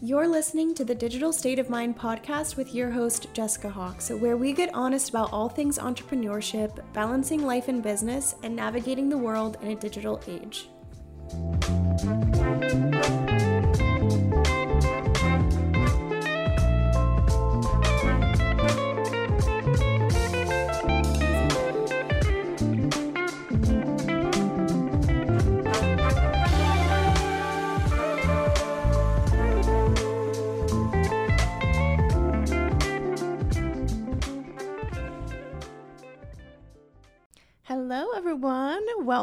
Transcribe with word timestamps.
You're 0.00 0.26
listening 0.26 0.74
to 0.74 0.84
the 0.84 0.96
Digital 0.96 1.32
State 1.32 1.60
of 1.60 1.70
Mind 1.70 1.96
podcast 1.96 2.56
with 2.56 2.74
your 2.74 2.90
host, 2.90 3.28
Jessica 3.32 3.70
Hawks, 3.70 4.10
where 4.10 4.36
we 4.36 4.52
get 4.52 4.74
honest 4.74 5.10
about 5.10 5.32
all 5.32 5.48
things 5.48 5.78
entrepreneurship, 5.78 6.80
balancing 6.92 7.46
life 7.46 7.68
and 7.68 7.82
business, 7.84 8.34
and 8.42 8.56
navigating 8.56 9.08
the 9.08 9.16
world 9.16 9.58
in 9.62 9.68
a 9.68 9.76
digital 9.76 10.20
age. 10.26 10.68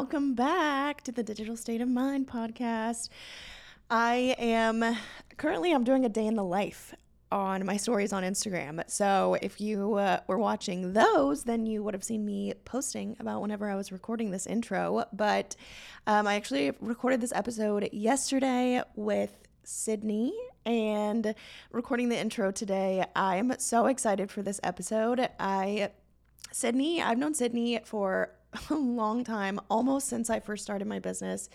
Welcome 0.00 0.32
back 0.32 1.02
to 1.02 1.12
the 1.12 1.22
Digital 1.22 1.58
State 1.58 1.82
of 1.82 1.88
Mind 1.90 2.26
podcast. 2.26 3.10
I 3.90 4.34
am 4.38 4.96
currently 5.36 5.72
I'm 5.72 5.84
doing 5.84 6.06
a 6.06 6.08
day 6.08 6.26
in 6.26 6.36
the 6.36 6.42
life 6.42 6.94
on 7.30 7.66
my 7.66 7.76
stories 7.76 8.10
on 8.10 8.22
Instagram. 8.22 8.82
So 8.90 9.36
if 9.42 9.60
you 9.60 9.96
uh, 9.96 10.20
were 10.26 10.38
watching 10.38 10.94
those, 10.94 11.44
then 11.44 11.66
you 11.66 11.82
would 11.82 11.92
have 11.92 12.02
seen 12.02 12.24
me 12.24 12.54
posting 12.64 13.14
about 13.20 13.42
whenever 13.42 13.68
I 13.68 13.74
was 13.74 13.92
recording 13.92 14.30
this 14.30 14.46
intro. 14.46 15.04
But 15.12 15.54
um, 16.06 16.26
I 16.26 16.34
actually 16.36 16.72
recorded 16.80 17.20
this 17.20 17.32
episode 17.34 17.90
yesterday 17.92 18.82
with 18.96 19.36
Sydney 19.64 20.32
and 20.64 21.34
recording 21.72 22.08
the 22.08 22.18
intro 22.18 22.50
today. 22.50 23.04
I'm 23.14 23.52
so 23.58 23.84
excited 23.84 24.30
for 24.30 24.40
this 24.40 24.60
episode. 24.62 25.28
I 25.38 25.90
Sydney, 26.52 27.02
I've 27.02 27.18
known 27.18 27.34
Sydney 27.34 27.80
for 27.84 28.30
a 28.70 28.74
long 28.74 29.24
time, 29.24 29.60
almost 29.68 30.08
since 30.08 30.30
I 30.30 30.40
first 30.40 30.62
started 30.62 30.86
my 30.86 30.98
business. 30.98 31.48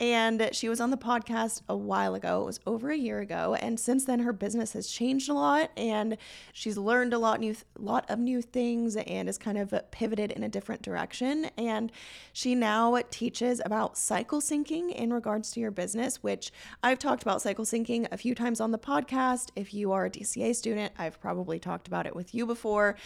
And 0.00 0.50
she 0.52 0.68
was 0.68 0.80
on 0.80 0.90
the 0.90 0.96
podcast 0.96 1.62
a 1.68 1.76
while 1.76 2.14
ago. 2.14 2.42
It 2.42 2.46
was 2.46 2.60
over 2.66 2.90
a 2.90 2.96
year 2.96 3.18
ago. 3.18 3.56
And 3.60 3.80
since 3.80 4.04
then, 4.04 4.20
her 4.20 4.32
business 4.32 4.72
has 4.74 4.86
changed 4.86 5.28
a 5.28 5.34
lot 5.34 5.72
and 5.76 6.16
she's 6.52 6.78
learned 6.78 7.12
a 7.12 7.18
lot 7.18 7.40
new 7.40 7.56
lot 7.76 8.08
of 8.08 8.18
new 8.20 8.40
things 8.40 8.96
and 8.96 9.28
has 9.28 9.38
kind 9.38 9.58
of 9.58 9.74
pivoted 9.90 10.30
in 10.30 10.44
a 10.44 10.48
different 10.48 10.82
direction. 10.82 11.50
And 11.56 11.90
she 12.32 12.54
now 12.54 13.00
teaches 13.10 13.60
about 13.64 13.98
cycle 13.98 14.40
syncing 14.40 14.94
in 14.94 15.12
regards 15.12 15.50
to 15.52 15.60
your 15.60 15.72
business, 15.72 16.22
which 16.22 16.52
I've 16.82 16.98
talked 16.98 17.22
about 17.22 17.42
cycle 17.42 17.64
syncing 17.64 18.06
a 18.12 18.16
few 18.16 18.34
times 18.34 18.60
on 18.60 18.70
the 18.70 18.78
podcast. 18.78 19.50
If 19.56 19.74
you 19.74 19.90
are 19.92 20.06
a 20.06 20.10
DCA 20.10 20.54
student, 20.54 20.92
I've 20.96 21.20
probably 21.20 21.58
talked 21.58 21.88
about 21.88 22.06
it 22.06 22.14
with 22.14 22.34
you 22.34 22.46
before. 22.46 22.96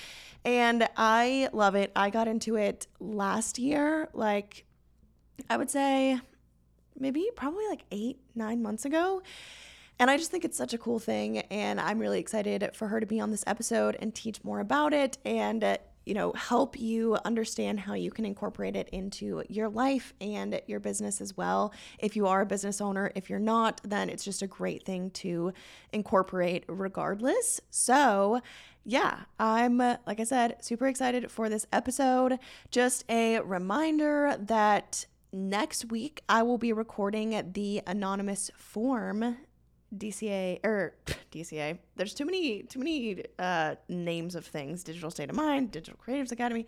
And 0.44 0.86
I 0.96 1.48
love 1.54 1.74
it. 1.74 1.90
I 1.96 2.10
got 2.10 2.28
into 2.28 2.56
it 2.56 2.86
last 3.00 3.58
year, 3.58 4.08
like 4.12 4.66
I 5.48 5.56
would 5.56 5.70
say 5.70 6.20
maybe 6.98 7.28
probably 7.36 7.66
like 7.68 7.84
eight, 7.90 8.18
nine 8.34 8.62
months 8.62 8.84
ago. 8.84 9.22
And 9.98 10.10
I 10.10 10.16
just 10.16 10.30
think 10.30 10.44
it's 10.44 10.56
such 10.56 10.74
a 10.74 10.78
cool 10.78 10.98
thing. 10.98 11.38
And 11.38 11.80
I'm 11.80 11.98
really 11.98 12.18
excited 12.18 12.70
for 12.74 12.88
her 12.88 12.98
to 12.98 13.06
be 13.06 13.20
on 13.20 13.30
this 13.30 13.44
episode 13.46 13.96
and 14.00 14.14
teach 14.14 14.42
more 14.42 14.60
about 14.60 14.92
it 14.92 15.18
and, 15.24 15.62
uh, 15.62 15.76
you 16.04 16.14
know, 16.14 16.32
help 16.32 16.80
you 16.80 17.16
understand 17.24 17.78
how 17.78 17.94
you 17.94 18.10
can 18.10 18.24
incorporate 18.24 18.74
it 18.74 18.88
into 18.88 19.44
your 19.48 19.68
life 19.68 20.12
and 20.20 20.60
your 20.66 20.80
business 20.80 21.20
as 21.20 21.36
well. 21.36 21.72
If 22.00 22.16
you 22.16 22.26
are 22.26 22.40
a 22.40 22.46
business 22.46 22.80
owner, 22.80 23.12
if 23.14 23.30
you're 23.30 23.38
not, 23.38 23.80
then 23.84 24.10
it's 24.10 24.24
just 24.24 24.42
a 24.42 24.48
great 24.48 24.84
thing 24.84 25.10
to 25.10 25.52
incorporate 25.92 26.64
regardless. 26.66 27.60
So, 27.70 28.40
yeah, 28.84 29.20
I'm, 29.38 29.78
like 29.78 30.18
I 30.18 30.24
said, 30.24 30.56
super 30.64 30.88
excited 30.88 31.30
for 31.30 31.48
this 31.48 31.66
episode. 31.72 32.40
Just 32.72 33.04
a 33.08 33.38
reminder 33.38 34.36
that 34.40 35.06
next 35.32 35.90
week 35.90 36.22
I 36.28 36.42
will 36.42 36.58
be 36.58 36.72
recording 36.72 37.52
the 37.52 37.82
anonymous 37.86 38.50
form 38.56 39.36
DCA 39.96 40.60
or 40.64 40.94
DCA. 41.32 41.78
There's 41.96 42.14
too 42.14 42.24
many 42.24 42.62
too 42.62 42.78
many 42.78 43.24
uh, 43.38 43.76
names 43.88 44.34
of 44.34 44.46
things. 44.46 44.84
Digital 44.84 45.10
State 45.10 45.30
of 45.30 45.36
Mind, 45.36 45.70
Digital 45.70 45.98
Creatives 46.04 46.32
Academy. 46.32 46.66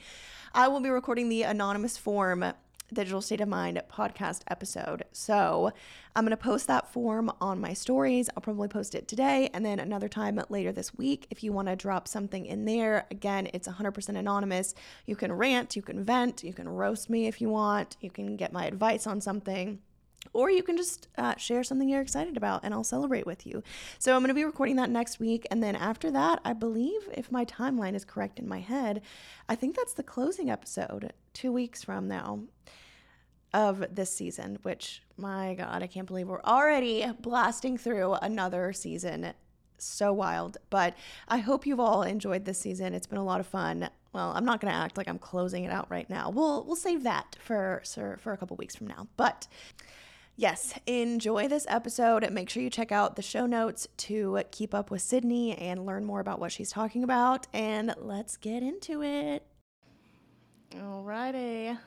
I 0.52 0.68
will 0.68 0.80
be 0.80 0.90
recording 0.90 1.28
the 1.28 1.42
anonymous 1.42 1.96
form 1.96 2.44
Digital 2.92 3.20
State 3.20 3.40
of 3.40 3.48
Mind 3.48 3.80
podcast 3.90 4.42
episode. 4.48 5.04
So 5.12 5.72
I'm 6.14 6.24
going 6.24 6.30
to 6.30 6.36
post 6.36 6.66
that 6.66 6.92
form 6.92 7.32
on 7.40 7.60
my 7.60 7.72
stories. 7.72 8.28
I'll 8.36 8.42
probably 8.42 8.68
post 8.68 8.94
it 8.94 9.08
today 9.08 9.50
and 9.54 9.64
then 9.64 9.78
another 9.78 10.08
time 10.08 10.40
later 10.48 10.72
this 10.72 10.94
week. 10.94 11.26
If 11.30 11.42
you 11.42 11.52
want 11.52 11.68
to 11.68 11.76
drop 11.76 12.06
something 12.06 12.46
in 12.46 12.64
there, 12.64 13.06
again, 13.10 13.48
it's 13.54 13.68
100% 13.68 14.08
anonymous. 14.16 14.74
You 15.06 15.16
can 15.16 15.32
rant, 15.32 15.76
you 15.76 15.82
can 15.82 16.04
vent, 16.04 16.44
you 16.44 16.52
can 16.52 16.68
roast 16.68 17.08
me 17.08 17.26
if 17.26 17.40
you 17.40 17.48
want, 17.48 17.96
you 18.00 18.10
can 18.10 18.36
get 18.36 18.52
my 18.52 18.66
advice 18.66 19.06
on 19.06 19.20
something 19.20 19.80
or 20.32 20.50
you 20.50 20.62
can 20.62 20.76
just 20.76 21.08
uh, 21.18 21.36
share 21.36 21.62
something 21.62 21.88
you're 21.88 22.00
excited 22.00 22.36
about 22.36 22.64
and 22.64 22.74
I'll 22.74 22.84
celebrate 22.84 23.26
with 23.26 23.46
you. 23.46 23.62
So 23.98 24.14
I'm 24.14 24.20
going 24.20 24.28
to 24.28 24.34
be 24.34 24.44
recording 24.44 24.76
that 24.76 24.90
next 24.90 25.20
week. 25.20 25.46
And 25.50 25.62
then 25.62 25.76
after 25.76 26.10
that, 26.10 26.40
I 26.44 26.52
believe 26.52 27.08
if 27.12 27.30
my 27.30 27.44
timeline 27.44 27.94
is 27.94 28.04
correct 28.04 28.38
in 28.38 28.48
my 28.48 28.60
head, 28.60 29.02
I 29.48 29.54
think 29.54 29.76
that's 29.76 29.94
the 29.94 30.02
closing 30.02 30.50
episode 30.50 31.12
two 31.32 31.52
weeks 31.52 31.84
from 31.84 32.08
now 32.08 32.40
of 33.54 33.84
this 33.94 34.14
season, 34.14 34.58
which 34.62 35.02
my 35.16 35.54
God, 35.54 35.82
I 35.82 35.86
can't 35.86 36.08
believe 36.08 36.28
we're 36.28 36.42
already 36.42 37.06
blasting 37.20 37.78
through 37.78 38.14
another 38.14 38.72
season. 38.72 39.32
So 39.78 40.12
wild. 40.12 40.56
But 40.70 40.96
I 41.28 41.38
hope 41.38 41.66
you've 41.66 41.80
all 41.80 42.02
enjoyed 42.02 42.44
this 42.44 42.58
season. 42.58 42.94
It's 42.94 43.06
been 43.06 43.18
a 43.18 43.24
lot 43.24 43.40
of 43.40 43.46
fun. 43.46 43.88
Well, 44.12 44.32
I'm 44.34 44.44
not 44.44 44.60
going 44.60 44.72
to 44.72 44.78
act 44.78 44.96
like 44.96 45.08
I'm 45.08 45.18
closing 45.18 45.64
it 45.64 45.72
out 45.72 45.90
right 45.90 46.08
now. 46.08 46.30
We'll 46.30 46.64
we'll 46.64 46.76
save 46.76 47.02
that 47.04 47.36
for 47.40 47.82
for 47.84 48.32
a 48.32 48.36
couple 48.36 48.56
weeks 48.56 48.76
from 48.76 48.86
now. 48.86 49.08
But 49.16 49.46
yes, 50.36 50.78
enjoy 50.86 51.48
this 51.48 51.66
episode. 51.68 52.28
Make 52.30 52.50
sure 52.50 52.62
you 52.62 52.70
check 52.70 52.92
out 52.92 53.16
the 53.16 53.22
show 53.22 53.46
notes 53.46 53.88
to 53.98 54.42
keep 54.50 54.74
up 54.74 54.90
with 54.90 55.02
Sydney 55.02 55.56
and 55.56 55.86
learn 55.86 56.04
more 56.04 56.20
about 56.20 56.40
what 56.40 56.52
she's 56.52 56.70
talking 56.70 57.04
about. 57.04 57.46
And 57.52 57.94
let's 57.98 58.36
get 58.36 58.62
into 58.62 59.02
it. 59.02 59.46
Alrighty. 60.72 61.78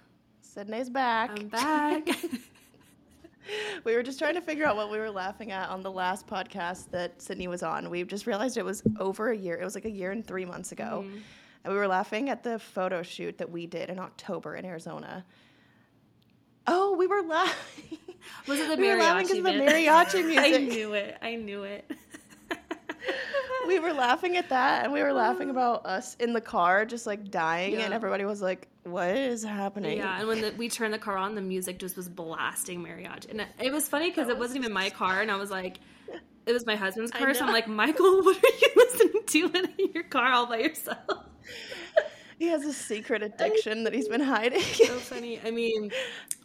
Sydney's 0.42 0.90
back. 0.90 1.32
I'm 1.32 1.48
back. 1.48 2.08
we 3.84 3.96
were 3.96 4.04
just 4.04 4.20
trying 4.20 4.36
to 4.36 4.42
figure 4.42 4.66
out 4.66 4.76
what 4.76 4.92
we 4.92 4.98
were 4.98 5.12
laughing 5.12 5.52
at 5.52 5.70
on 5.70 5.82
the 5.84 5.92
last 5.92 6.28
podcast 6.28 6.90
that 6.92 7.22
Sydney 7.22 7.48
was 7.48 7.64
on. 7.64 7.90
We 7.90 8.04
just 8.04 8.28
realized 8.28 8.58
it 8.58 8.66
was 8.66 8.84
over 9.00 9.30
a 9.30 9.38
year. 9.38 9.56
It 9.60 9.64
was 9.64 9.76
like 9.76 9.86
a 9.86 9.92
year 9.92 10.12
and 10.12 10.26
three 10.26 10.46
months 10.46 10.72
ago. 10.72 11.04
Mm-hmm. 11.06 11.18
And 11.64 11.74
we 11.74 11.80
were 11.80 11.88
laughing 11.88 12.30
at 12.30 12.44
the 12.44 12.60
photo 12.60 13.04
shoot 13.04 13.38
that 13.40 13.52
we 13.52 13.68
did 13.68 13.90
in 13.90 14.00
October 14.00 14.56
in 14.56 14.66
Arizona. 14.66 15.26
Oh, 16.66 16.96
we 16.98 17.08
were 17.08 17.22
laughing. 17.22 17.98
Was 18.48 18.60
it 18.60 18.70
the 18.70 18.82
we 18.82 18.88
mariachi? 18.88 19.18
because 19.22 19.44
the 19.44 19.50
mariachi 19.50 20.26
music. 20.26 20.54
I 20.54 20.58
knew 20.58 20.94
it. 20.94 21.18
I 21.22 21.36
knew 21.36 21.64
it 21.64 21.92
we 23.68 23.80
were 23.80 23.94
laughing 23.94 24.38
at 24.38 24.50
that 24.50 24.84
and 24.84 24.94
we 24.94 25.04
were 25.04 25.14
laughing 25.14 25.50
about 25.58 25.86
us 25.86 26.16
in 26.16 26.34
the 26.34 26.42
car 26.42 26.86
just 26.86 27.06
like 27.06 27.30
dying 27.30 27.74
yeah. 27.74 27.82
and 27.82 27.94
everybody 27.94 28.26
was 28.26 28.42
like 28.42 28.68
what 28.84 29.10
is 29.10 29.44
happening 29.44 29.98
yeah 29.98 30.20
and 30.20 30.28
when 30.28 30.42
the, 30.42 30.54
we 30.58 30.70
turned 30.70 30.94
the 30.94 30.98
car 30.98 31.18
on 31.18 31.36
the 31.36 31.42
music 31.42 31.78
just 31.78 31.98
was 31.98 32.08
blasting 32.08 32.84
mariachi 32.84 33.30
and 33.30 33.46
it, 33.60 33.72
was 33.72 33.88
funny 33.88 34.10
because 34.10 34.30
it 34.30 34.38
wasn't 34.38 34.58
even 34.58 34.72
my 34.72 34.90
car 34.90 35.22
and 35.22 35.30
i 35.30 35.36
was 35.36 35.52
like 35.52 35.80
it 36.46 36.54
was 36.54 36.66
my 36.66 36.76
husband's 36.76 37.12
car 37.12 37.34
so 37.34 37.46
i'm 37.46 37.52
like 37.52 37.68
michael 37.68 38.22
what 38.24 38.38
are 38.38 38.58
you 38.62 38.70
listening 38.76 39.24
to 39.26 39.52
in 39.54 39.90
your 39.94 40.04
car 40.04 40.32
all 40.32 40.46
by 40.46 40.58
yourself 40.58 41.26
he 42.38 42.48
has 42.48 42.66
a 42.66 42.74
secret 42.74 43.24
addiction 43.24 43.84
that 43.84 43.94
he's 43.94 44.08
been 44.08 44.22
hiding. 44.22 44.62
so 44.62 44.98
funny. 44.98 45.40
I 45.44 45.52
mean, 45.52 45.92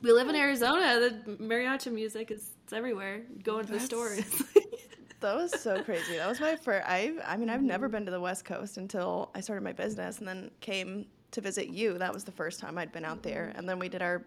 we 0.02 0.12
live 0.12 0.28
in 0.28 0.34
Arizona. 0.34 1.00
The 1.00 1.36
mariachi 1.36 1.92
music 1.92 2.30
is 2.30 2.50
it's 2.72 2.72
everywhere. 2.72 3.20
Go 3.42 3.58
into 3.58 3.72
That's... 3.72 3.88
the 3.88 3.96
store. 3.96 4.16
that 5.20 5.36
was 5.36 5.60
so 5.60 5.82
crazy. 5.82 6.16
That 6.16 6.28
was 6.28 6.40
my 6.40 6.56
first. 6.56 6.86
I 6.88 7.12
I 7.26 7.36
mean, 7.36 7.50
I've 7.50 7.62
never 7.62 7.86
mm-hmm. 7.86 7.92
been 7.92 8.06
to 8.06 8.10
the 8.10 8.20
West 8.20 8.46
Coast 8.46 8.78
until 8.78 9.30
I 9.34 9.40
started 9.40 9.62
my 9.62 9.72
business, 9.72 10.18
and 10.18 10.26
then 10.26 10.50
came 10.60 11.06
to 11.32 11.40
visit 11.42 11.68
you. 11.68 11.98
That 11.98 12.14
was 12.14 12.24
the 12.24 12.32
first 12.32 12.60
time 12.60 12.78
I'd 12.78 12.92
been 12.92 13.04
out 13.04 13.22
there, 13.22 13.48
mm-hmm. 13.48 13.58
and 13.58 13.68
then 13.68 13.78
we 13.78 13.90
did 13.90 14.00
our 14.00 14.24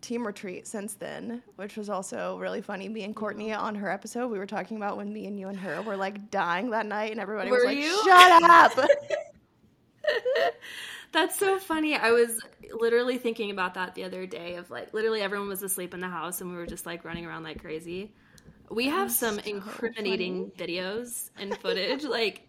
team 0.00 0.26
retreat 0.26 0.66
since 0.66 0.94
then, 0.94 1.40
which 1.54 1.76
was 1.76 1.88
also 1.88 2.36
really 2.38 2.60
funny. 2.60 2.88
Me 2.88 3.04
and 3.04 3.14
Courtney 3.14 3.50
mm-hmm. 3.50 3.64
on 3.64 3.76
her 3.76 3.88
episode, 3.88 4.26
we 4.26 4.38
were 4.38 4.46
talking 4.46 4.76
about 4.76 4.96
when 4.96 5.12
me 5.12 5.26
and 5.26 5.38
you 5.38 5.46
and 5.48 5.58
her 5.58 5.80
were 5.82 5.96
like 5.96 6.32
dying 6.32 6.70
that 6.70 6.86
night, 6.86 7.12
and 7.12 7.20
everybody 7.20 7.50
were 7.50 7.58
was 7.58 7.66
like, 7.66 7.78
you? 7.78 8.02
"Shut 8.04 8.42
up." 8.42 8.88
That's 11.12 11.38
so 11.38 11.58
funny. 11.58 11.94
I 11.94 12.10
was 12.12 12.40
literally 12.72 13.18
thinking 13.18 13.50
about 13.50 13.74
that 13.74 13.94
the 13.94 14.04
other 14.04 14.26
day 14.26 14.56
of 14.56 14.70
like 14.70 14.94
literally 14.94 15.20
everyone 15.20 15.48
was 15.48 15.62
asleep 15.62 15.92
in 15.94 16.00
the 16.00 16.08
house 16.08 16.40
and 16.40 16.50
we 16.50 16.56
were 16.56 16.66
just 16.66 16.86
like 16.86 17.04
running 17.04 17.26
around 17.26 17.42
like 17.42 17.60
crazy. 17.60 18.14
We 18.70 18.86
have 18.86 19.12
some 19.12 19.36
so 19.36 19.42
incriminating 19.44 20.50
funny. 20.56 20.72
videos 20.76 21.30
and 21.36 21.56
footage, 21.60 22.04
like 22.04 22.48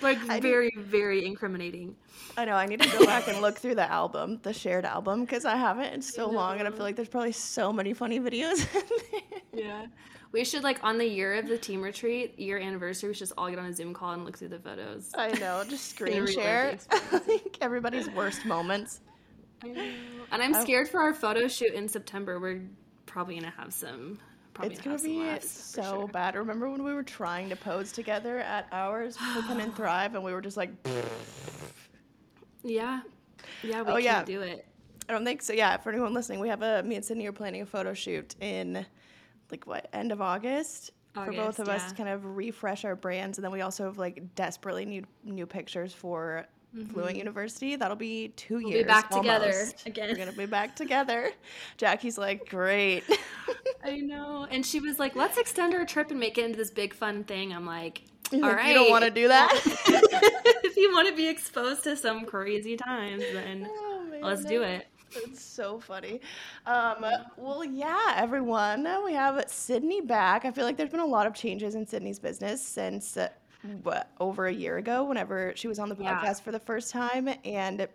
like 0.00 0.18
I 0.28 0.40
very 0.40 0.72
very 0.78 1.24
incriminating. 1.26 1.96
I 2.36 2.44
know. 2.44 2.54
I 2.54 2.66
need 2.66 2.80
to 2.80 2.88
go 2.90 3.04
back 3.04 3.28
and 3.28 3.40
look 3.40 3.58
through 3.58 3.74
the 3.74 3.90
album, 3.90 4.38
the 4.42 4.52
shared 4.52 4.84
album, 4.84 5.24
because 5.24 5.44
I 5.44 5.56
haven't 5.56 5.92
in 5.92 6.02
so 6.02 6.28
long, 6.30 6.58
and 6.58 6.68
I 6.68 6.70
feel 6.70 6.80
like 6.84 6.96
there's 6.96 7.08
probably 7.08 7.32
so 7.32 7.72
many 7.72 7.92
funny 7.94 8.20
videos 8.20 8.66
in 8.74 8.82
there. 9.12 9.64
yeah. 9.64 9.86
We 10.32 10.44
should 10.44 10.64
like 10.64 10.82
on 10.82 10.96
the 10.96 11.06
year 11.06 11.34
of 11.34 11.46
the 11.46 11.58
team 11.58 11.82
retreat, 11.82 12.38
year 12.38 12.58
anniversary, 12.58 13.10
we 13.10 13.14
should 13.14 13.20
just 13.20 13.32
all 13.36 13.50
get 13.50 13.58
on 13.58 13.66
a 13.66 13.74
Zoom 13.74 13.92
call 13.92 14.12
and 14.12 14.24
look 14.24 14.38
through 14.38 14.48
the 14.48 14.58
photos. 14.58 15.12
I 15.14 15.28
know, 15.38 15.62
just 15.68 15.90
screen 15.94 16.26
share. 16.26 16.78
like 17.26 17.58
everybody's 17.60 18.08
worst 18.10 18.46
moments. 18.46 19.00
And 19.62 20.42
I'm 20.42 20.54
oh. 20.54 20.62
scared 20.62 20.88
for 20.88 21.00
our 21.00 21.12
photo 21.12 21.46
shoot 21.48 21.74
in 21.74 21.86
September. 21.86 22.40
We're 22.40 22.62
probably 23.04 23.34
gonna 23.36 23.52
have 23.56 23.72
some. 23.74 24.18
Probably 24.54 24.74
it's 24.74 24.82
gonna, 24.82 24.98
be 24.98 25.38
so 25.40 25.82
sure. 25.82 26.08
bad. 26.08 26.34
Remember 26.34 26.68
when 26.68 26.82
we 26.82 26.92
were 26.92 27.02
trying 27.02 27.48
to 27.50 27.56
pose 27.56 27.92
together 27.92 28.38
at 28.38 28.66
ours 28.72 29.16
for 29.16 29.42
Pen 29.42 29.60
and 29.60 29.74
Thrive, 29.76 30.14
and 30.14 30.24
we 30.24 30.32
were 30.32 30.40
just 30.40 30.56
like. 30.56 30.70
Yeah, 32.64 33.00
yeah, 33.62 33.82
we 33.82 33.90
oh, 33.90 33.92
can't 33.94 34.04
yeah. 34.04 34.24
do 34.24 34.40
it. 34.40 34.66
I 35.08 35.12
don't 35.12 35.24
think 35.24 35.42
so. 35.42 35.52
Yeah, 35.52 35.76
for 35.76 35.90
anyone 35.90 36.14
listening, 36.14 36.40
we 36.40 36.48
have 36.48 36.62
a 36.62 36.82
me 36.82 36.96
and 36.96 37.04
Sydney 37.04 37.26
are 37.26 37.32
planning 37.32 37.62
a 37.62 37.66
photo 37.66 37.92
shoot 37.94 38.34
in 38.40 38.84
like 39.52 39.66
what 39.66 39.88
end 39.92 40.10
of 40.10 40.20
August, 40.20 40.90
August 41.14 41.36
for 41.36 41.44
both 41.44 41.58
of 41.60 41.68
yeah. 41.68 41.74
us 41.74 41.90
to 41.90 41.94
kind 41.94 42.08
of 42.08 42.36
refresh 42.36 42.84
our 42.84 42.96
brands, 42.96 43.38
and 43.38 43.44
then 43.44 43.52
we 43.52 43.60
also 43.60 43.84
have 43.84 43.98
like 43.98 44.34
desperately 44.34 44.84
need 44.84 45.06
new 45.22 45.46
pictures 45.46 45.92
for 45.92 46.46
mm-hmm. 46.74 46.92
Fluent 46.92 47.16
University. 47.16 47.76
That'll 47.76 47.96
be 47.96 48.28
2 48.36 48.54
we'll 48.54 48.62
years. 48.62 48.82
Be 48.82 48.88
back 48.88 49.12
almost. 49.12 49.22
together 49.22 49.72
again. 49.86 50.08
We're 50.08 50.16
gonna 50.24 50.36
be 50.36 50.46
back 50.46 50.74
together. 50.74 51.30
Jackie's 51.76 52.18
like, 52.18 52.48
great. 52.48 53.04
I 53.84 54.00
know, 54.00 54.48
and 54.50 54.66
she 54.66 54.80
was 54.80 54.98
like, 54.98 55.14
let's 55.14 55.38
extend 55.38 55.74
our 55.74 55.84
trip 55.84 56.10
and 56.10 56.18
make 56.18 56.38
it 56.38 56.44
into 56.44 56.56
this 56.56 56.70
big 56.70 56.94
fun 56.94 57.22
thing. 57.24 57.52
I'm 57.52 57.66
like. 57.66 58.02
All 58.32 58.40
like, 58.40 58.56
right. 58.56 58.68
You 58.68 58.74
don't 58.74 58.90
want 58.90 59.04
to 59.04 59.10
do 59.10 59.28
that? 59.28 59.52
if 60.64 60.76
you 60.76 60.90
want 60.92 61.06
to 61.06 61.14
be 61.14 61.28
exposed 61.28 61.84
to 61.84 61.96
some 61.96 62.24
crazy 62.24 62.78
times, 62.78 63.22
then 63.30 63.68
oh, 63.70 64.06
man, 64.10 64.22
let's 64.22 64.44
no. 64.44 64.48
do 64.48 64.62
it. 64.62 64.86
It's 65.16 65.42
so 65.42 65.78
funny. 65.78 66.20
Um, 66.66 67.04
well, 67.36 67.64
yeah, 67.64 68.14
everyone. 68.16 68.86
We 69.04 69.12
have 69.14 69.42
Sydney 69.48 70.00
back. 70.00 70.44
I 70.44 70.50
feel 70.50 70.64
like 70.64 70.76
there's 70.76 70.90
been 70.90 71.00
a 71.00 71.06
lot 71.06 71.26
of 71.26 71.34
changes 71.34 71.74
in 71.74 71.86
Sydney's 71.86 72.18
business 72.18 72.62
since 72.62 73.16
uh, 73.16 73.28
what, 73.82 74.10
over 74.20 74.46
a 74.46 74.52
year 74.52 74.78
ago, 74.78 75.04
whenever 75.04 75.52
she 75.54 75.68
was 75.68 75.78
on 75.78 75.88
the 75.88 75.94
podcast 75.94 76.24
yeah. 76.24 76.32
for 76.34 76.52
the 76.52 76.58
first 76.58 76.90
time. 76.90 77.28
And, 77.44 77.86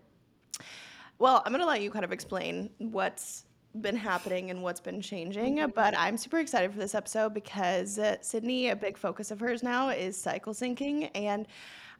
well, 1.20 1.42
I'm 1.46 1.52
going 1.52 1.62
to 1.62 1.68
let 1.68 1.82
you 1.82 1.92
kind 1.92 2.06
of 2.06 2.12
explain 2.12 2.70
what's 2.78 3.46
been 3.82 3.96
happening 3.96 4.50
and 4.50 4.64
what's 4.64 4.80
been 4.80 5.02
changing. 5.02 5.66
But 5.76 5.98
I'm 5.98 6.18
super 6.18 6.40
excited 6.40 6.72
for 6.72 6.80
this 6.80 6.96
episode 6.96 7.34
because 7.34 8.00
uh, 8.00 8.18
Sydney, 8.22 8.70
a 8.70 8.76
big 8.76 8.98
focus 8.98 9.32
of 9.32 9.40
hers 9.40 9.64
now 9.64 9.90
is 9.90 10.16
cycle 10.18 10.54
syncing. 10.54 11.10
And 11.16 11.48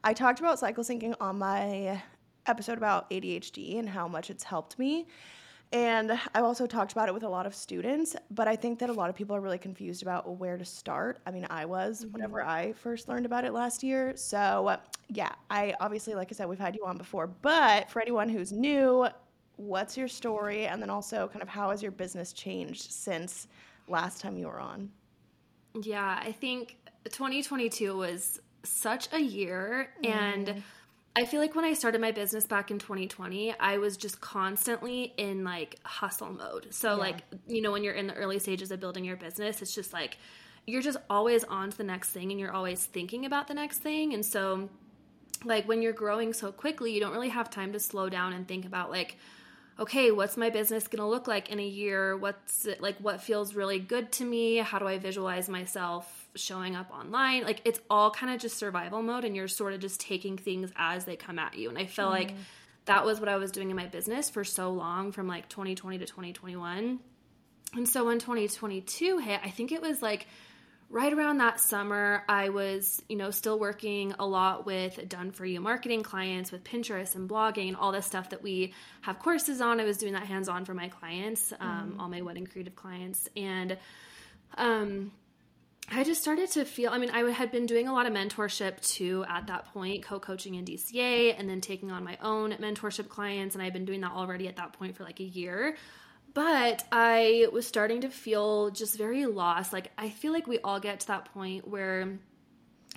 I 0.04 0.12
talked 0.12 0.40
about 0.40 0.58
cycle 0.58 0.84
syncing 0.84 1.14
on 1.20 1.38
my 1.38 2.02
episode 2.48 2.78
about 2.78 3.10
ADHD 3.10 3.78
and 3.78 3.88
how 3.88 4.08
much 4.08 4.30
it's 4.30 4.44
helped 4.44 4.78
me. 4.78 5.06
And 5.70 6.12
I've 6.34 6.44
also 6.44 6.66
talked 6.66 6.92
about 6.92 7.08
it 7.08 7.14
with 7.14 7.24
a 7.24 7.28
lot 7.28 7.44
of 7.44 7.54
students, 7.54 8.16
but 8.30 8.48
I 8.48 8.56
think 8.56 8.78
that 8.78 8.88
a 8.88 8.92
lot 8.92 9.10
of 9.10 9.16
people 9.16 9.36
are 9.36 9.40
really 9.40 9.58
confused 9.58 10.00
about 10.00 10.38
where 10.38 10.56
to 10.56 10.64
start. 10.64 11.20
I 11.26 11.30
mean, 11.30 11.46
I 11.50 11.66
was 11.66 12.04
mm-hmm. 12.04 12.12
whenever 12.12 12.42
I 12.42 12.72
first 12.72 13.06
learned 13.06 13.26
about 13.26 13.44
it 13.44 13.52
last 13.52 13.82
year. 13.82 14.14
So, 14.16 14.78
yeah, 15.08 15.32
I 15.50 15.74
obviously, 15.80 16.14
like 16.14 16.28
I 16.30 16.34
said, 16.34 16.48
we've 16.48 16.58
had 16.58 16.74
you 16.74 16.86
on 16.86 16.96
before, 16.96 17.26
but 17.26 17.90
for 17.90 18.00
anyone 18.00 18.30
who's 18.30 18.50
new, 18.50 19.08
what's 19.56 19.94
your 19.94 20.08
story? 20.08 20.66
And 20.66 20.80
then 20.80 20.88
also, 20.88 21.28
kind 21.28 21.42
of, 21.42 21.48
how 21.48 21.68
has 21.68 21.82
your 21.82 21.92
business 21.92 22.32
changed 22.32 22.90
since 22.90 23.46
last 23.88 24.22
time 24.22 24.38
you 24.38 24.46
were 24.46 24.60
on? 24.60 24.90
Yeah, 25.82 26.18
I 26.22 26.32
think 26.32 26.78
2022 27.04 27.94
was 27.94 28.40
such 28.62 29.12
a 29.12 29.20
year. 29.20 29.90
Mm. 30.02 30.10
And 30.10 30.46
mm-hmm. 30.46 30.60
I 31.18 31.24
feel 31.24 31.40
like 31.40 31.56
when 31.56 31.64
I 31.64 31.74
started 31.74 32.00
my 32.00 32.12
business 32.12 32.46
back 32.46 32.70
in 32.70 32.78
2020, 32.78 33.52
I 33.58 33.78
was 33.78 33.96
just 33.96 34.20
constantly 34.20 35.14
in 35.16 35.42
like 35.42 35.80
hustle 35.82 36.30
mode. 36.32 36.68
So, 36.70 36.90
yeah. 36.90 36.94
like, 36.94 37.22
you 37.48 37.60
know, 37.60 37.72
when 37.72 37.82
you're 37.82 37.94
in 37.94 38.06
the 38.06 38.14
early 38.14 38.38
stages 38.38 38.70
of 38.70 38.78
building 38.78 39.04
your 39.04 39.16
business, 39.16 39.60
it's 39.60 39.74
just 39.74 39.92
like 39.92 40.16
you're 40.64 40.80
just 40.80 40.98
always 41.10 41.42
on 41.42 41.70
to 41.70 41.76
the 41.76 41.82
next 41.82 42.10
thing 42.10 42.30
and 42.30 42.38
you're 42.38 42.52
always 42.52 42.84
thinking 42.84 43.26
about 43.26 43.48
the 43.48 43.54
next 43.54 43.78
thing. 43.78 44.14
And 44.14 44.24
so, 44.24 44.68
like, 45.44 45.66
when 45.66 45.82
you're 45.82 45.92
growing 45.92 46.32
so 46.32 46.52
quickly, 46.52 46.92
you 46.92 47.00
don't 47.00 47.12
really 47.12 47.30
have 47.30 47.50
time 47.50 47.72
to 47.72 47.80
slow 47.80 48.08
down 48.08 48.32
and 48.32 48.46
think 48.46 48.64
about, 48.64 48.88
like, 48.88 49.16
okay, 49.78 50.10
what's 50.10 50.36
my 50.36 50.50
business 50.50 50.88
going 50.88 51.00
to 51.00 51.06
look 51.06 51.28
like 51.28 51.50
in 51.50 51.60
a 51.60 51.66
year? 51.66 52.16
What's 52.16 52.66
it, 52.66 52.80
like, 52.80 52.96
what 52.98 53.22
feels 53.22 53.54
really 53.54 53.78
good 53.78 54.10
to 54.12 54.24
me? 54.24 54.56
How 54.56 54.78
do 54.78 54.88
I 54.88 54.98
visualize 54.98 55.48
myself 55.48 56.18
showing 56.38 56.76
up 56.76 56.90
online. 56.90 57.44
Like 57.44 57.60
it's 57.64 57.80
all 57.90 58.10
kind 58.10 58.32
of 58.32 58.40
just 58.40 58.56
survival 58.56 59.02
mode 59.02 59.24
and 59.24 59.36
you're 59.36 59.48
sort 59.48 59.72
of 59.72 59.80
just 59.80 60.00
taking 60.00 60.38
things 60.38 60.72
as 60.76 61.04
they 61.04 61.16
come 61.16 61.38
at 61.38 61.56
you. 61.56 61.68
And 61.68 61.78
I 61.78 61.86
felt 61.86 62.10
mm. 62.10 62.18
like 62.18 62.34
that 62.86 63.04
was 63.04 63.20
what 63.20 63.28
I 63.28 63.36
was 63.36 63.50
doing 63.50 63.70
in 63.70 63.76
my 63.76 63.86
business 63.86 64.30
for 64.30 64.44
so 64.44 64.70
long 64.70 65.12
from 65.12 65.26
like 65.26 65.48
2020 65.48 65.98
to 65.98 66.06
2021. 66.06 67.00
And 67.74 67.88
so 67.88 68.06
when 68.06 68.18
2022 68.18 69.18
hit, 69.18 69.40
I 69.44 69.50
think 69.50 69.72
it 69.72 69.82
was 69.82 70.00
like 70.00 70.26
right 70.90 71.12
around 71.12 71.38
that 71.38 71.60
summer, 71.60 72.24
I 72.28 72.48
was, 72.48 73.02
you 73.08 73.16
know, 73.16 73.30
still 73.30 73.58
working 73.58 74.14
a 74.18 74.26
lot 74.26 74.64
with 74.64 75.08
done 75.08 75.30
for 75.30 75.44
you 75.44 75.60
marketing 75.60 76.02
clients 76.02 76.50
with 76.50 76.64
Pinterest 76.64 77.14
and 77.14 77.28
blogging 77.28 77.68
and 77.68 77.76
all 77.76 77.92
this 77.92 78.06
stuff 78.06 78.30
that 78.30 78.42
we 78.42 78.72
have 79.02 79.18
courses 79.18 79.60
on. 79.60 79.80
I 79.80 79.84
was 79.84 79.98
doing 79.98 80.14
that 80.14 80.24
hands 80.24 80.48
on 80.48 80.64
for 80.64 80.74
my 80.74 80.88
clients, 80.88 81.52
um, 81.60 81.94
mm. 81.96 82.00
all 82.00 82.08
my 82.08 82.22
wedding 82.22 82.46
creative 82.46 82.74
clients. 82.74 83.28
And, 83.36 83.76
um, 84.56 85.12
I 85.90 86.04
just 86.04 86.20
started 86.20 86.50
to 86.52 86.66
feel, 86.66 86.90
I 86.90 86.98
mean, 86.98 87.10
I 87.10 87.30
had 87.30 87.50
been 87.50 87.64
doing 87.64 87.88
a 87.88 87.94
lot 87.94 88.06
of 88.06 88.12
mentorship 88.12 88.80
too 88.80 89.24
at 89.26 89.46
that 89.46 89.72
point, 89.72 90.02
co 90.02 90.20
coaching 90.20 90.54
in 90.54 90.66
DCA, 90.66 91.34
and 91.38 91.48
then 91.48 91.62
taking 91.62 91.90
on 91.90 92.04
my 92.04 92.18
own 92.22 92.52
mentorship 92.52 93.08
clients. 93.08 93.54
And 93.54 93.64
I've 93.64 93.72
been 93.72 93.86
doing 93.86 94.02
that 94.02 94.12
already 94.12 94.48
at 94.48 94.56
that 94.56 94.74
point 94.74 94.96
for 94.96 95.04
like 95.04 95.20
a 95.20 95.24
year. 95.24 95.76
But 96.34 96.84
I 96.92 97.48
was 97.52 97.66
starting 97.66 98.02
to 98.02 98.10
feel 98.10 98.70
just 98.70 98.96
very 98.96 99.26
lost. 99.26 99.72
Like, 99.72 99.90
I 99.98 100.10
feel 100.10 100.32
like 100.32 100.46
we 100.46 100.58
all 100.58 100.78
get 100.78 101.00
to 101.00 101.06
that 101.08 101.32
point 101.32 101.66
where 101.66 102.18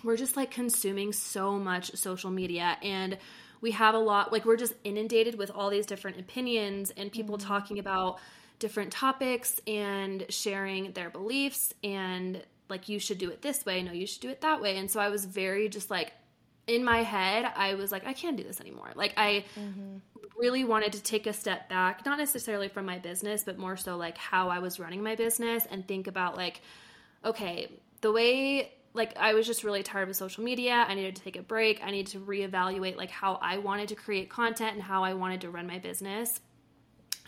we're 0.03 0.17
just 0.17 0.35
like 0.35 0.51
consuming 0.51 1.13
so 1.13 1.57
much 1.57 1.95
social 1.95 2.31
media 2.31 2.77
and 2.81 3.17
we 3.61 3.71
have 3.71 3.93
a 3.93 3.99
lot, 3.99 4.31
like, 4.31 4.43
we're 4.43 4.57
just 4.57 4.73
inundated 4.83 5.37
with 5.37 5.51
all 5.51 5.69
these 5.69 5.85
different 5.85 6.19
opinions 6.19 6.91
and 6.97 7.11
people 7.11 7.37
mm-hmm. 7.37 7.47
talking 7.47 7.79
about 7.79 8.19
different 8.61 8.91
topics 8.91 9.59
and 9.65 10.25
sharing 10.29 10.91
their 10.91 11.09
beliefs 11.09 11.73
and 11.83 12.43
like 12.69 12.87
you 12.87 12.99
should 12.99 13.17
do 13.17 13.29
it 13.31 13.41
this 13.41 13.65
way 13.65 13.81
no 13.81 13.91
you 13.91 14.05
should 14.05 14.21
do 14.21 14.29
it 14.29 14.39
that 14.41 14.61
way 14.61 14.77
and 14.77 14.89
so 14.89 14.99
i 14.99 15.09
was 15.09 15.25
very 15.25 15.67
just 15.67 15.89
like 15.89 16.13
in 16.67 16.83
my 16.83 17.03
head 17.03 17.51
i 17.55 17.73
was 17.73 17.91
like 17.91 18.05
i 18.05 18.13
can't 18.13 18.37
do 18.37 18.43
this 18.43 18.61
anymore. 18.61 18.91
Like 18.95 19.13
i 19.17 19.43
mm-hmm. 19.59 19.97
really 20.37 20.63
wanted 20.63 20.93
to 20.93 21.03
take 21.03 21.27
a 21.27 21.33
step 21.33 21.69
back 21.69 22.05
not 22.05 22.17
necessarily 22.17 22.67
from 22.67 22.85
my 22.85 22.99
business 22.99 23.43
but 23.43 23.57
more 23.57 23.77
so 23.77 23.97
like 23.97 24.17
how 24.17 24.49
i 24.49 24.59
was 24.59 24.79
running 24.79 25.03
my 25.03 25.15
business 25.15 25.65
and 25.69 25.87
think 25.87 26.07
about 26.07 26.37
like 26.37 26.61
okay 27.25 27.67
the 28.01 28.11
way 28.11 28.71
like 28.93 29.17
i 29.17 29.33
was 29.33 29.47
just 29.47 29.63
really 29.63 29.83
tired 29.83 30.09
of 30.09 30.15
social 30.15 30.43
media. 30.43 30.85
I 30.87 30.93
needed 30.95 31.15
to 31.15 31.21
take 31.21 31.35
a 31.35 31.41
break. 31.41 31.81
I 31.83 31.91
needed 31.91 32.11
to 32.13 32.19
reevaluate 32.19 32.95
like 32.95 33.11
how 33.11 33.39
i 33.41 33.57
wanted 33.57 33.89
to 33.89 33.95
create 33.95 34.29
content 34.29 34.73
and 34.73 34.83
how 34.83 35.03
i 35.03 35.13
wanted 35.13 35.41
to 35.41 35.49
run 35.49 35.67
my 35.67 35.79
business. 35.79 36.39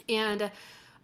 And 0.10 0.52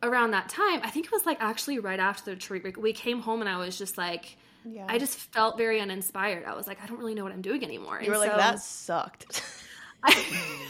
around 0.02 0.32
that 0.32 0.50
time, 0.50 0.82
I 0.84 0.90
think 0.90 1.06
it 1.06 1.12
was 1.12 1.26
like 1.26 1.38
actually 1.40 1.80
right 1.80 2.00
after 2.00 2.26
the 2.26 2.32
retreat, 2.32 2.78
we 2.78 2.94
came 2.94 3.22
home 3.22 3.42
and 3.42 3.50
I 3.50 3.58
was 3.58 3.78
just 3.78 3.98
like, 3.98 4.38
yeah. 4.66 4.86
I 4.88 4.98
just 4.98 5.18
felt 5.18 5.58
very 5.58 5.80
uninspired. 5.80 6.46
I 6.46 6.56
was 6.56 6.68
like, 6.68 6.84
I 6.84 6.88
don't 6.88 7.00
really 7.00 7.16
know 7.16 7.24
what 7.24 7.34
I'm 7.34 7.42
doing 7.42 7.64
anymore. 7.64 8.00
You 8.02 8.08
and 8.08 8.10
were 8.10 8.18
like, 8.18 8.36
that 8.36 8.60
sucked. 8.60 9.44
I, 10.04 10.26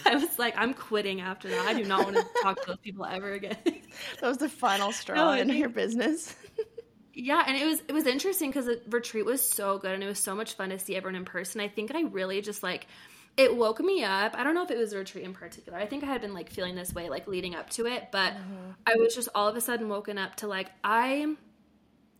I, 0.08 0.15
was 0.15 0.39
like, 0.39 0.55
I'm 0.58 0.74
quitting 0.74 1.22
after 1.22 1.50
that. 1.50 1.67
I 1.67 1.74
do 1.74 1.86
not 1.86 2.03
want 2.03 2.15
to 2.15 2.25
talk 2.41 2.60
to 2.62 2.67
those 2.67 2.79
people 2.79 3.05
ever 3.05 3.34
again. 3.34 3.58
that 3.65 4.27
was 4.27 4.38
the 4.38 4.50
final 4.50 4.91
straw 4.91 5.15
no, 5.15 5.31
in 5.34 5.50
your 5.50 5.69
business. 5.69 6.36
yeah, 7.13 7.43
and 7.46 7.55
it 7.55 7.65
was 7.65 7.81
it 7.88 7.93
was 7.93 8.08
interesting 8.08 8.50
because 8.50 8.65
the 8.65 8.81
retreat 8.89 9.25
was 9.25 9.41
so 9.41 9.77
good 9.77 9.91
and 9.91 10.03
it 10.03 10.08
was 10.08 10.19
so 10.19 10.36
much 10.36 10.55
fun 10.55 10.69
to 10.69 10.79
see 10.79 10.96
everyone 10.96 11.15
in 11.15 11.25
person. 11.25 11.62
I 11.62 11.67
think 11.67 11.93
I 11.93 12.01
really 12.03 12.41
just 12.41 12.63
like 12.63 12.88
it 13.38 13.55
woke 13.55 13.79
me 13.79 14.03
up. 14.03 14.36
I 14.36 14.43
don't 14.43 14.55
know 14.55 14.63
if 14.63 14.72
it 14.72 14.77
was 14.77 14.93
a 14.93 14.98
retreat 14.98 15.24
in 15.24 15.34
particular. 15.34 15.77
I 15.77 15.86
think 15.86 16.03
I 16.03 16.08
had 16.08 16.22
been 16.22 16.34
like 16.34 16.50
feeling 16.50 16.75
this 16.75 16.93
way 16.93 17.10
like 17.10 17.27
leading 17.27 17.55
up 17.55 17.69
to 17.72 17.86
it, 17.86 18.10
but 18.12 18.34
mm-hmm. 18.34 18.72
I 18.88 18.96
was 18.96 19.13
just 19.13 19.29
all 19.36 19.48
of 19.48 19.55
a 19.55 19.62
sudden 19.62 19.89
woken 19.89 20.17
up 20.17 20.36
to 20.38 20.48
like 20.48 20.72
I 20.84 21.36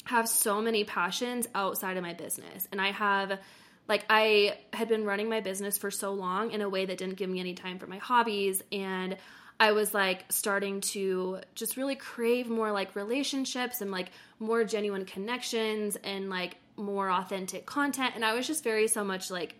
have 0.10 0.28
so 0.28 0.62
many 0.62 0.84
passions 0.84 1.48
outside 1.54 1.98
of 1.98 2.04
my 2.04 2.13
business. 2.13 2.68
And 2.72 2.82
I 2.82 2.92
have 2.92 3.39
like 3.88 4.06
I 4.10 4.58
had 4.74 4.88
been 4.88 5.06
running 5.06 5.30
my 5.30 5.42
business 5.42 5.78
for 5.78 5.92
so 5.92 6.13
long 6.13 6.51
in 6.51 6.62
a 6.62 6.70
way 6.70 6.86
that 6.86 6.98
didn't 6.98 7.16
give 7.16 7.30
me 7.30 7.39
any 7.39 7.54
time 7.54 7.80
for 7.80 7.88
my 7.88 7.98
hobbies 7.98 8.62
and 8.72 9.18
I 9.60 9.74
was 9.74 9.94
like 9.94 10.24
starting 10.30 10.80
to 10.94 11.39
just 11.54 11.75
really 11.75 11.96
crave 11.96 12.48
more 12.48 12.72
like 12.72 12.96
relationships 12.96 13.82
and 13.82 13.92
like 13.92 14.12
more 14.38 14.63
genuine 14.63 15.06
connections 15.06 15.98
and 16.04 16.30
like 16.30 16.58
more 16.78 17.10
authentic 17.12 17.66
content 17.66 18.13
and 18.16 18.24
I 18.24 18.34
was 18.34 18.46
just 18.48 18.63
very 18.63 18.88
so 18.88 19.04
much 19.04 19.32
like 19.32 19.56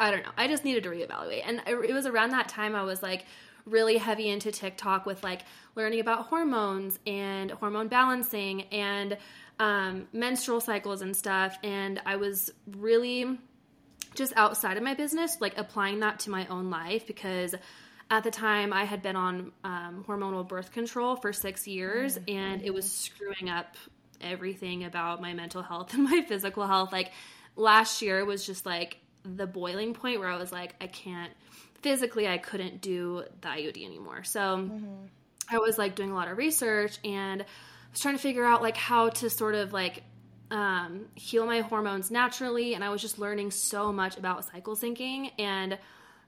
I 0.00 0.12
don't 0.12 0.22
know. 0.22 0.30
I 0.36 0.46
just 0.46 0.64
needed 0.64 0.84
to 0.84 0.90
reevaluate. 0.90 1.42
And 1.44 1.60
it 1.66 1.92
was 1.92 2.06
around 2.06 2.30
that 2.30 2.48
time 2.48 2.76
I 2.76 2.84
was 2.84 3.02
like 3.02 3.26
really 3.64 3.98
heavy 3.98 4.28
into 4.28 4.50
TikTok 4.50 5.06
with 5.06 5.22
like 5.22 5.42
learning 5.74 6.00
about 6.00 6.26
hormones 6.26 6.98
and 7.06 7.50
hormone 7.50 7.88
balancing 7.88 8.62
and 8.72 9.16
um, 9.58 10.08
menstrual 10.12 10.60
cycles 10.60 11.02
and 11.02 11.16
stuff. 11.16 11.56
And 11.62 12.00
I 12.06 12.16
was 12.16 12.50
really 12.76 13.38
just 14.14 14.32
outside 14.36 14.76
of 14.76 14.82
my 14.82 14.94
business, 14.94 15.40
like 15.40 15.56
applying 15.58 16.00
that 16.00 16.20
to 16.20 16.30
my 16.30 16.46
own 16.46 16.70
life 16.70 17.06
because 17.06 17.54
at 18.10 18.24
the 18.24 18.30
time 18.30 18.72
I 18.72 18.84
had 18.84 19.02
been 19.02 19.16
on 19.16 19.52
um, 19.64 20.04
hormonal 20.08 20.46
birth 20.46 20.72
control 20.72 21.16
for 21.16 21.32
six 21.32 21.66
years 21.66 22.16
mm-hmm. 22.16 22.36
and 22.36 22.62
it 22.62 22.72
was 22.72 22.90
screwing 22.90 23.50
up 23.50 23.76
everything 24.20 24.84
about 24.84 25.20
my 25.20 25.34
mental 25.34 25.62
health 25.62 25.94
and 25.94 26.04
my 26.04 26.22
physical 26.22 26.66
health. 26.66 26.92
Like 26.92 27.12
last 27.56 28.02
year 28.02 28.24
was 28.24 28.46
just 28.46 28.64
like 28.64 28.98
the 29.24 29.46
boiling 29.46 29.94
point 29.94 30.20
where 30.20 30.28
I 30.28 30.38
was 30.38 30.52
like, 30.52 30.74
I 30.80 30.86
can't 30.86 31.32
physically, 31.82 32.26
I 32.28 32.38
couldn't 32.38 32.80
do 32.80 33.24
the 33.40 33.48
IUD 33.48 33.84
anymore. 33.84 34.24
So 34.24 34.40
mm-hmm. 34.40 35.06
I 35.50 35.58
was 35.58 35.78
like 35.78 35.94
doing 35.94 36.10
a 36.10 36.14
lot 36.14 36.28
of 36.28 36.36
research 36.36 36.98
and 37.04 37.42
I 37.42 37.46
was 37.90 38.00
trying 38.00 38.16
to 38.16 38.20
figure 38.20 38.44
out 38.44 38.62
like 38.62 38.76
how 38.76 39.10
to 39.10 39.30
sort 39.30 39.54
of 39.54 39.72
like 39.72 40.02
um, 40.50 41.06
heal 41.14 41.46
my 41.46 41.60
hormones 41.60 42.10
naturally. 42.10 42.74
And 42.74 42.82
I 42.82 42.90
was 42.90 43.00
just 43.00 43.18
learning 43.18 43.50
so 43.50 43.92
much 43.92 44.16
about 44.16 44.44
cycle 44.44 44.76
syncing. 44.76 45.30
And 45.38 45.78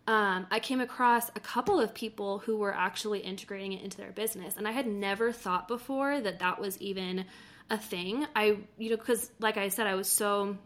um, 0.06 0.46
I 0.50 0.60
came 0.60 0.80
across 0.80 1.28
a 1.30 1.40
couple 1.40 1.80
of 1.80 1.94
people 1.94 2.38
who 2.38 2.56
were 2.56 2.74
actually 2.74 3.20
integrating 3.20 3.72
it 3.72 3.82
into 3.82 3.96
their 3.96 4.12
business. 4.12 4.56
And 4.56 4.66
I 4.66 4.72
had 4.72 4.86
never 4.86 5.32
thought 5.32 5.68
before 5.68 6.20
that 6.20 6.40
that 6.40 6.60
was 6.60 6.80
even 6.80 7.26
a 7.68 7.78
thing. 7.78 8.26
I, 8.34 8.56
you 8.78 8.90
know, 8.90 8.96
because 8.96 9.30
like 9.38 9.56
I 9.56 9.68
said, 9.68 9.86
I 9.86 9.94
was 9.94 10.08
so 10.08 10.56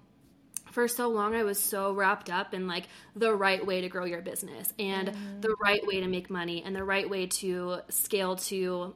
for 0.75 0.89
so 0.89 1.09
long 1.09 1.37
I 1.37 1.45
was 1.45 1.59
so 1.59 1.93
wrapped 1.93 2.29
up 2.29 2.53
in 2.53 2.67
like 2.67 2.89
the 3.15 3.33
right 3.33 3.65
way 3.65 3.81
to 3.81 3.89
grow 3.89 4.05
your 4.05 4.21
business 4.21 4.73
and 4.77 5.09
mm-hmm. 5.09 5.41
the 5.41 5.55
right 5.63 5.87
way 5.87 6.01
to 6.01 6.09
make 6.09 6.29
money 6.31 6.65
and 6.67 6.75
the 6.75 6.83
right 6.83 7.09
way 7.09 7.27
to 7.27 7.79
scale 7.91 8.35
to 8.37 8.93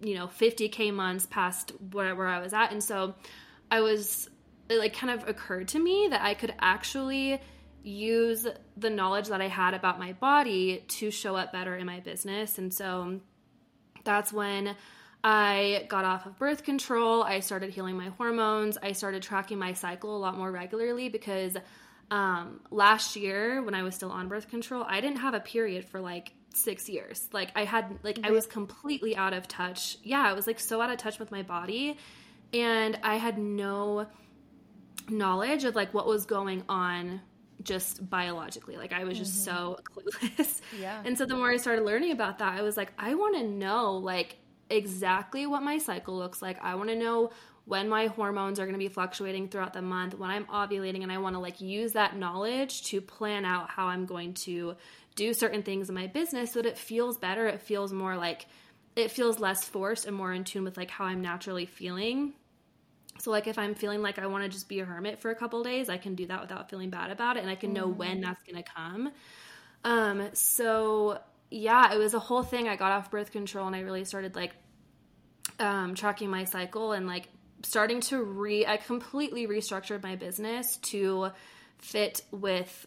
you 0.00 0.14
know 0.14 0.26
50k 0.26 0.92
months 0.92 1.26
past 1.26 1.72
where 1.92 2.26
I 2.26 2.40
was 2.40 2.54
at 2.54 2.72
and 2.72 2.82
so 2.82 3.14
I 3.70 3.82
was 3.82 4.30
it 4.70 4.78
like 4.78 4.94
kind 4.94 5.12
of 5.12 5.28
occurred 5.28 5.68
to 5.68 5.78
me 5.78 6.08
that 6.08 6.22
I 6.22 6.32
could 6.32 6.54
actually 6.58 7.38
use 7.82 8.46
the 8.78 8.88
knowledge 8.88 9.28
that 9.28 9.42
I 9.42 9.48
had 9.48 9.74
about 9.74 9.98
my 9.98 10.14
body 10.14 10.82
to 10.88 11.10
show 11.10 11.36
up 11.36 11.52
better 11.52 11.76
in 11.76 11.84
my 11.84 12.00
business 12.00 12.56
and 12.56 12.72
so 12.72 13.20
that's 14.02 14.32
when 14.32 14.76
I 15.24 15.86
got 15.88 16.04
off 16.04 16.26
of 16.26 16.38
birth 16.38 16.64
control. 16.64 17.22
I 17.22 17.40
started 17.40 17.70
healing 17.70 17.96
my 17.96 18.08
hormones. 18.08 18.76
I 18.82 18.92
started 18.92 19.22
tracking 19.22 19.58
my 19.58 19.72
cycle 19.72 20.16
a 20.16 20.18
lot 20.18 20.36
more 20.36 20.50
regularly 20.50 21.08
because 21.08 21.56
um, 22.10 22.60
last 22.70 23.14
year, 23.14 23.62
when 23.62 23.74
I 23.74 23.82
was 23.84 23.94
still 23.94 24.10
on 24.10 24.28
birth 24.28 24.48
control, 24.48 24.84
I 24.86 25.00
didn't 25.00 25.18
have 25.18 25.34
a 25.34 25.40
period 25.40 25.84
for 25.84 26.00
like 26.00 26.32
six 26.54 26.88
years. 26.88 27.28
Like, 27.32 27.52
I 27.54 27.64
had, 27.64 27.98
like, 28.02 28.18
I 28.24 28.32
was 28.32 28.46
completely 28.46 29.16
out 29.16 29.32
of 29.32 29.46
touch. 29.46 29.96
Yeah, 30.02 30.22
I 30.22 30.32
was 30.32 30.46
like 30.46 30.58
so 30.58 30.80
out 30.80 30.90
of 30.90 30.98
touch 30.98 31.18
with 31.18 31.30
my 31.30 31.42
body. 31.42 31.96
And 32.52 32.98
I 33.02 33.16
had 33.16 33.38
no 33.38 34.08
knowledge 35.08 35.64
of 35.64 35.74
like 35.74 35.94
what 35.94 36.06
was 36.06 36.26
going 36.26 36.64
on 36.68 37.20
just 37.62 38.08
biologically. 38.08 38.76
Like 38.76 38.92
I 38.92 39.04
was 39.04 39.18
just 39.18 39.46
mm-hmm. 39.46 39.56
so 39.56 39.78
clueless. 40.36 40.60
Yeah. 40.78 41.00
And 41.04 41.16
so 41.16 41.26
the 41.26 41.36
more 41.36 41.50
I 41.50 41.56
started 41.56 41.84
learning 41.84 42.12
about 42.12 42.38
that, 42.38 42.58
I 42.58 42.62
was 42.62 42.76
like, 42.76 42.92
I 42.98 43.14
want 43.14 43.36
to 43.36 43.44
know 43.44 43.94
like 43.96 44.36
exactly 44.72 45.46
what 45.46 45.62
my 45.62 45.78
cycle 45.78 46.16
looks 46.16 46.42
like. 46.42 46.62
I 46.62 46.74
want 46.74 46.88
to 46.88 46.96
know 46.96 47.30
when 47.64 47.88
my 47.88 48.06
hormones 48.06 48.58
are 48.58 48.64
going 48.64 48.74
to 48.74 48.78
be 48.78 48.88
fluctuating 48.88 49.48
throughout 49.48 49.72
the 49.72 49.82
month, 49.82 50.18
when 50.18 50.30
I'm 50.30 50.46
ovulating, 50.46 51.02
and 51.02 51.12
I 51.12 51.18
want 51.18 51.36
to 51.36 51.40
like 51.40 51.60
use 51.60 51.92
that 51.92 52.16
knowledge 52.16 52.82
to 52.84 53.00
plan 53.00 53.44
out 53.44 53.70
how 53.70 53.86
I'm 53.86 54.06
going 54.06 54.34
to 54.34 54.76
do 55.14 55.32
certain 55.34 55.62
things 55.62 55.88
in 55.88 55.94
my 55.94 56.06
business 56.06 56.52
so 56.52 56.62
that 56.62 56.68
it 56.68 56.78
feels 56.78 57.18
better. 57.18 57.46
It 57.46 57.60
feels 57.60 57.92
more 57.92 58.16
like 58.16 58.46
it 58.96 59.10
feels 59.10 59.38
less 59.38 59.64
forced 59.64 60.06
and 60.06 60.16
more 60.16 60.32
in 60.32 60.44
tune 60.44 60.64
with 60.64 60.76
like 60.76 60.90
how 60.90 61.04
I'm 61.04 61.22
naturally 61.22 61.66
feeling. 61.66 62.34
So 63.20 63.30
like 63.30 63.46
if 63.46 63.58
I'm 63.58 63.74
feeling 63.74 64.02
like 64.02 64.18
I 64.18 64.26
want 64.26 64.44
to 64.44 64.48
just 64.48 64.68
be 64.68 64.80
a 64.80 64.84
hermit 64.84 65.20
for 65.20 65.30
a 65.30 65.34
couple 65.34 65.62
days, 65.62 65.88
I 65.88 65.98
can 65.98 66.14
do 66.14 66.26
that 66.26 66.40
without 66.40 66.68
feeling 66.68 66.90
bad 66.90 67.10
about 67.10 67.36
it 67.36 67.40
and 67.40 67.50
I 67.50 67.54
can 67.54 67.72
know 67.72 67.86
when 67.86 68.18
mm-hmm. 68.18 68.22
that's 68.22 68.42
going 68.42 68.62
to 68.62 68.70
come. 68.70 69.12
Um 69.84 70.28
so 70.32 71.18
yeah, 71.50 71.92
it 71.92 71.98
was 71.98 72.14
a 72.14 72.18
whole 72.18 72.42
thing. 72.42 72.68
I 72.68 72.76
got 72.76 72.92
off 72.92 73.10
birth 73.10 73.30
control 73.30 73.66
and 73.66 73.76
I 73.76 73.80
really 73.80 74.04
started 74.04 74.34
like 74.34 74.54
um, 75.58 75.94
tracking 75.94 76.30
my 76.30 76.44
cycle 76.44 76.92
and 76.92 77.06
like 77.06 77.28
starting 77.62 78.00
to 78.00 78.22
re 78.22 78.66
I 78.66 78.76
completely 78.76 79.46
restructured 79.46 80.02
my 80.02 80.16
business 80.16 80.76
to 80.78 81.30
fit 81.78 82.22
with 82.30 82.86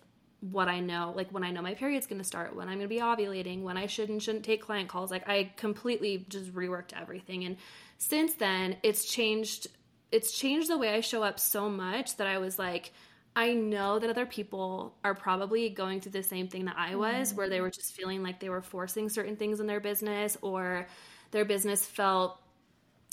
what 0.52 0.68
I 0.68 0.80
know, 0.80 1.14
like 1.16 1.32
when 1.32 1.44
I 1.44 1.52
know 1.52 1.62
my 1.62 1.74
period's 1.74 2.08
going 2.08 2.20
to 2.20 2.26
start, 2.26 2.56
when 2.56 2.68
I'm 2.68 2.78
going 2.78 2.88
to 2.88 2.96
be 2.96 3.02
ovulating, 3.02 3.64
when 3.64 3.78
I 3.78 3.88
should 3.88 4.10
and 4.10 4.22
shouldn't 4.22 4.46
take 4.46 4.62
client 4.62 4.90
calls. 4.90 5.10
Like 5.10 5.28
I 5.28 5.52
completely 5.56 6.26
just 6.30 6.54
reworked 6.54 6.94
everything. 7.00 7.46
And 7.46 7.58
since 7.98 8.36
then, 8.36 8.78
it's 8.84 9.06
changed 9.06 9.68
it's 10.12 10.38
changed 10.38 10.70
the 10.70 10.78
way 10.78 10.94
I 10.94 11.02
show 11.02 11.24
up 11.24 11.40
so 11.40 11.70
much 11.70 12.18
that 12.18 12.28
I 12.28 12.38
was 12.38 12.60
like 12.60 12.92
I 13.36 13.54
know 13.54 14.00
that 14.00 14.10
other 14.10 14.26
people 14.26 14.96
are 15.04 15.14
probably 15.14 15.70
going 15.70 16.00
through 16.00 16.14
the 16.14 16.24
same 16.24 16.48
thing 16.48 16.66
that 16.66 16.78
I 16.78 16.96
was, 16.96 17.30
mm-hmm. 17.30 17.38
where 17.38 17.50
they 17.50 17.60
were 17.60 17.70
just 17.70 17.94
feeling 17.94 18.24
like 18.24 18.40
they 18.40 18.48
were 18.48 18.62
forcing 18.62 19.10
certain 19.10 19.36
things 19.36 19.60
in 19.60 19.68
their 19.68 19.82
business 19.82 20.38
or 20.42 20.88
their 21.32 21.44
business 21.44 21.86
felt 21.86 22.40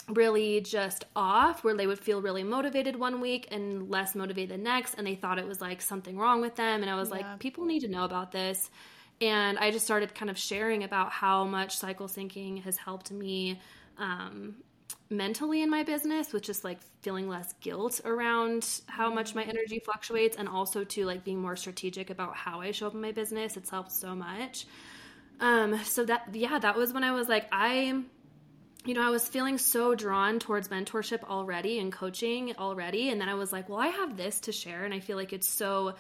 really 0.09 0.61
just 0.61 1.05
off 1.15 1.65
where 1.65 1.77
they 1.77 1.87
would 1.87 1.99
feel 1.99 2.21
really 2.21 2.43
motivated 2.43 2.97
one 2.97 3.21
week 3.21 3.49
and 3.51 3.89
less 3.91 4.15
motivated 4.15 4.51
the 4.51 4.59
next 4.59 4.95
and 4.95 5.07
they 5.07 5.15
thought 5.15 5.39
it 5.39 5.47
was 5.47 5.61
like 5.61 5.81
something 5.81 6.17
wrong 6.17 6.41
with 6.41 6.57
them 6.57 6.83
and 6.83 6.91
I 6.91 6.95
was 6.95 7.09
yeah. 7.09 7.17
like 7.17 7.39
people 7.39 7.65
need 7.65 7.81
to 7.81 7.89
know 7.89 8.05
about 8.05 8.33
this. 8.33 8.71
And 9.21 9.59
I 9.59 9.71
just 9.71 9.85
started 9.85 10.15
kind 10.15 10.31
of 10.31 10.37
sharing 10.37 10.83
about 10.83 11.13
how 11.13 11.45
much 11.45 11.77
cycle 11.77 12.09
syncing 12.09 12.61
has 12.65 12.77
helped 12.77 13.13
me 13.13 13.61
um, 13.97 14.57
mentally 15.11 15.63
in 15.63 15.71
my 15.71 15.85
business 15.85 16.33
with 16.33 16.43
just 16.43 16.65
like 16.65 16.79
feeling 17.03 17.29
less 17.29 17.53
guilt 17.61 18.01
around 18.05 18.67
how 18.87 19.13
much 19.13 19.35
my 19.35 19.45
energy 19.45 19.79
fluctuates 19.79 20.37
and 20.37 20.49
also 20.49 20.83
to 20.83 21.05
like 21.05 21.23
being 21.23 21.41
more 21.41 21.55
strategic 21.55 22.11
about 22.11 22.35
how 22.35 22.61
I 22.61 22.73
show 22.73 22.89
up 22.89 22.95
in 22.95 23.01
my 23.01 23.13
business. 23.13 23.57
It's 23.57 23.71
helped 23.71 23.93
so 23.93 24.15
much. 24.15 24.67
Um 25.41 25.79
so 25.85 26.05
that 26.05 26.29
yeah 26.33 26.59
that 26.59 26.77
was 26.77 26.93
when 26.93 27.05
I 27.05 27.13
was 27.13 27.29
like 27.29 27.47
I 27.53 28.03
you 28.85 28.95
know, 28.95 29.03
I 29.03 29.11
was 29.11 29.27
feeling 29.27 29.59
so 29.59 29.95
drawn 29.95 30.39
towards 30.39 30.69
mentorship 30.69 31.23
already 31.25 31.79
and 31.79 31.93
coaching 31.93 32.55
already. 32.59 33.11
And 33.11 33.21
then 33.21 33.29
I 33.29 33.35
was 33.35 33.53
like, 33.53 33.69
well, 33.69 33.79
I 33.79 33.89
have 33.89 34.17
this 34.17 34.41
to 34.41 34.53
share. 34.53 34.85
And 34.85 34.93
I 34.93 35.01
feel 35.01 35.17
like 35.17 35.33
it's 35.33 35.49
so 35.49 35.95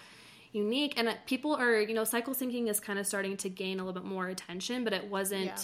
unique. 0.52 0.94
And 0.96 1.16
people 1.26 1.54
are, 1.54 1.80
you 1.80 1.94
know, 1.94 2.04
cycle 2.04 2.34
syncing 2.34 2.68
is 2.68 2.80
kind 2.80 2.98
of 2.98 3.06
starting 3.06 3.36
to 3.38 3.48
gain 3.48 3.78
a 3.78 3.84
little 3.84 4.00
bit 4.00 4.08
more 4.08 4.28
attention, 4.28 4.84
but 4.84 4.92
it 4.92 5.08
wasn't. 5.08 5.46
Yeah. 5.46 5.56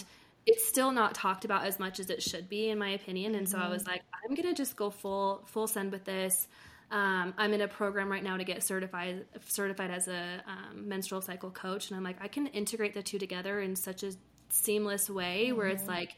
It's 0.45 0.67
still 0.67 0.91
not 0.91 1.13
talked 1.13 1.45
about 1.45 1.65
as 1.65 1.77
much 1.77 1.99
as 1.99 2.09
it 2.09 2.23
should 2.23 2.49
be, 2.49 2.69
in 2.69 2.79
my 2.79 2.91
opinion. 2.91 3.35
And 3.35 3.45
mm-hmm. 3.45 3.59
so 3.59 3.63
I 3.63 3.69
was 3.69 3.83
mm-hmm. 3.83 3.91
like, 3.91 4.01
I'm 4.27 4.33
gonna 4.35 4.55
just 4.55 4.75
go 4.75 4.89
full 4.89 5.43
full 5.45 5.67
send 5.67 5.91
with 5.91 6.05
this. 6.05 6.47
Um, 6.89 7.35
I'm 7.37 7.53
in 7.53 7.61
a 7.61 7.67
program 7.67 8.09
right 8.09 8.23
now 8.23 8.37
to 8.37 8.43
get 8.43 8.63
certified 8.63 9.25
certified 9.45 9.91
as 9.91 10.07
a 10.07 10.41
um, 10.47 10.87
menstrual 10.87 11.21
cycle 11.21 11.51
coach, 11.51 11.89
and 11.89 11.97
I'm 11.97 12.03
like, 12.03 12.17
I 12.21 12.29
can 12.29 12.47
integrate 12.47 12.95
the 12.95 13.03
two 13.03 13.19
together 13.19 13.59
in 13.59 13.75
such 13.75 14.01
a 14.01 14.13
seamless 14.49 15.07
way 15.07 15.47
mm-hmm. 15.47 15.57
where 15.57 15.67
it's 15.67 15.83
mm-hmm. 15.83 15.91
like 15.91 16.15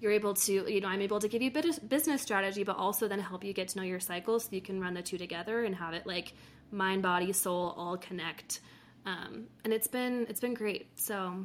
you're 0.00 0.12
able 0.12 0.34
to 0.34 0.70
you 0.72 0.80
know 0.80 0.88
i'm 0.88 1.02
able 1.02 1.20
to 1.20 1.28
give 1.28 1.42
you 1.42 1.50
business 1.50 2.22
strategy 2.22 2.64
but 2.64 2.76
also 2.76 3.06
then 3.06 3.20
help 3.20 3.44
you 3.44 3.52
get 3.52 3.68
to 3.68 3.78
know 3.78 3.84
your 3.84 4.00
cycle 4.00 4.40
so 4.40 4.48
you 4.50 4.60
can 4.60 4.80
run 4.80 4.94
the 4.94 5.02
two 5.02 5.18
together 5.18 5.64
and 5.64 5.74
have 5.74 5.94
it 5.94 6.06
like 6.06 6.32
mind 6.72 7.02
body 7.02 7.32
soul 7.32 7.74
all 7.76 7.96
connect 7.96 8.60
um, 9.06 9.46
and 9.64 9.72
it's 9.72 9.86
been 9.86 10.26
it's 10.28 10.40
been 10.40 10.54
great 10.54 10.88
so 10.98 11.44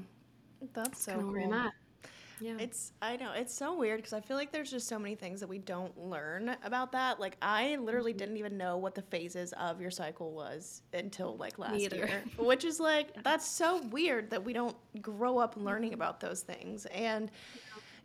that's 0.73 1.01
so 1.01 1.19
cool. 1.19 1.31
where 1.31 1.43
I'm 1.43 1.53
at. 1.53 1.73
Yeah. 2.41 2.57
It's 2.59 2.91
I 3.01 3.15
know 3.15 3.31
it's 3.31 3.53
so 3.53 3.77
weird 3.77 3.99
because 3.99 4.11
I 4.11 4.19
feel 4.19 4.35
like 4.35 4.51
there's 4.51 4.69
just 4.69 4.89
so 4.89 4.99
many 4.99 5.15
things 5.15 5.39
that 5.39 5.47
we 5.47 5.57
don't 5.57 5.97
learn 5.97 6.57
about 6.63 6.91
that. 6.91 7.17
Like 7.17 7.37
I 7.41 7.77
literally 7.77 8.11
mm-hmm. 8.11 8.17
didn't 8.17 8.37
even 8.37 8.57
know 8.57 8.77
what 8.77 8.93
the 8.93 9.03
phases 9.03 9.53
of 9.53 9.79
your 9.79 9.91
cycle 9.91 10.33
was 10.33 10.81
until 10.93 11.37
like 11.37 11.57
last 11.57 11.79
year, 11.79 12.23
which 12.37 12.65
is 12.65 12.79
like 12.81 13.15
that's 13.23 13.47
so 13.47 13.81
weird 13.83 14.29
that 14.31 14.43
we 14.43 14.51
don't 14.51 14.75
grow 15.01 15.37
up 15.37 15.55
learning 15.55 15.93
about 15.93 16.19
those 16.19 16.41
things. 16.41 16.85
And 16.87 17.31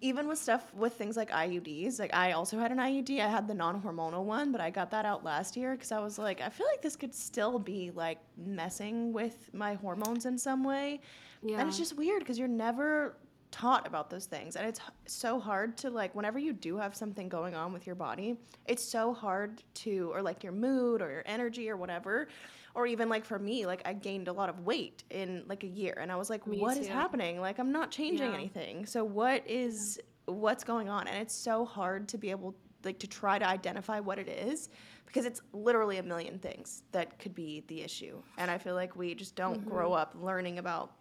even 0.00 0.26
with 0.28 0.38
stuff 0.38 0.73
with 0.75 0.95
things 0.95 1.16
like 1.16 1.30
IUDs, 1.30 1.99
like 1.99 2.14
I 2.14 2.33
also 2.33 2.59
had 2.59 2.73
an 2.73 2.78
IUD. 2.78 3.21
I 3.21 3.28
had 3.28 3.47
the 3.47 3.54
non-hormonal 3.54 4.25
one, 4.25 4.50
but 4.52 4.61
I 4.61 4.71
got 4.71 4.90
that 4.92 5.04
out 5.04 5.25
last 5.25 5.57
year 5.57 5.73
because 5.73 5.92
I 5.92 6.00
was 6.00 6.19
like, 6.19 6.40
I 6.40 6.49
feel 6.49 6.66
like 6.66 6.83
this 6.83 6.97
could 6.97 7.14
still 7.14 7.59
be 7.59 7.90
like 7.95 8.19
messing 8.37 9.12
with 9.12 9.50
my 9.52 9.75
hormones 9.75 10.26
in 10.26 10.38
some 10.38 10.64
way. 10.64 11.00
Yeah. 11.42 11.59
And 11.59 11.69
it's 11.69 11.78
just 11.78 11.97
weird 11.97 12.21
because 12.21 12.38
you're 12.38 12.49
never 12.49 13.16
taught 13.50 13.87
about 13.87 14.11
those 14.11 14.26
things 14.26 14.54
and 14.54 14.64
it's 14.64 14.80
so 15.07 15.40
hard 15.40 15.76
to 15.76 15.90
like 15.90 16.14
whenever 16.14 16.38
you 16.38 16.52
do 16.52 16.76
have 16.76 16.95
something 16.95 17.28
going 17.28 17.52
on 17.52 17.73
with 17.73 17.85
your 17.85 17.97
body 17.97 18.37
it's 18.69 18.85
so 18.85 19.12
hard 19.12 19.61
to 19.75 20.09
or 20.14 20.23
like 20.23 20.45
your 20.45 20.52
mood 20.52 21.02
or 21.02 21.11
your 21.11 21.25
energy 21.26 21.69
or 21.69 21.76
whatever 21.76 22.28
or 22.74 22.86
even 22.86 23.08
like 23.08 23.24
for 23.24 23.38
me 23.38 23.66
like 23.66 23.82
i 23.84 23.92
gained 23.92 24.28
a 24.28 24.32
lot 24.32 24.48
of 24.48 24.60
weight 24.60 25.04
in 25.10 25.42
like 25.48 25.64
a 25.64 25.66
year 25.66 25.96
and 26.00 26.10
i 26.10 26.16
was 26.16 26.30
like 26.30 26.46
me 26.46 26.60
"What 26.60 26.74
too. 26.74 26.80
is 26.80 26.88
happening 26.88 27.40
like 27.40 27.58
i'm 27.58 27.72
not 27.72 27.90
changing 27.90 28.28
yeah. 28.28 28.34
anything 28.34 28.86
so 28.86 29.04
what 29.04 29.42
is 29.46 29.98
what's 30.26 30.64
going 30.64 30.88
on 30.88 31.08
and 31.08 31.16
it's 31.18 31.34
so 31.34 31.64
hard 31.64 32.08
to 32.08 32.18
be 32.18 32.30
able 32.30 32.54
like 32.84 32.98
to 32.98 33.06
try 33.06 33.38
to 33.38 33.46
identify 33.46 34.00
what 34.00 34.18
it 34.18 34.28
is 34.28 34.68
because 35.06 35.26
it's 35.26 35.42
literally 35.52 35.98
a 35.98 36.02
million 36.02 36.38
things 36.38 36.82
that 36.92 37.18
could 37.18 37.34
be 37.34 37.64
the 37.66 37.82
issue 37.82 38.22
and 38.38 38.50
i 38.50 38.56
feel 38.56 38.74
like 38.74 38.96
we 38.96 39.14
just 39.14 39.34
don't 39.34 39.60
mm-hmm. 39.60 39.70
grow 39.70 39.92
up 39.92 40.14
learning 40.20 40.58
about 40.58 40.92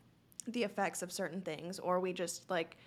the 0.47 0.63
effects 0.63 1.01
of 1.01 1.11
certain 1.11 1.41
things 1.41 1.79
or 1.79 1.99
we 1.99 2.11
just 2.11 2.49
like 2.49 2.77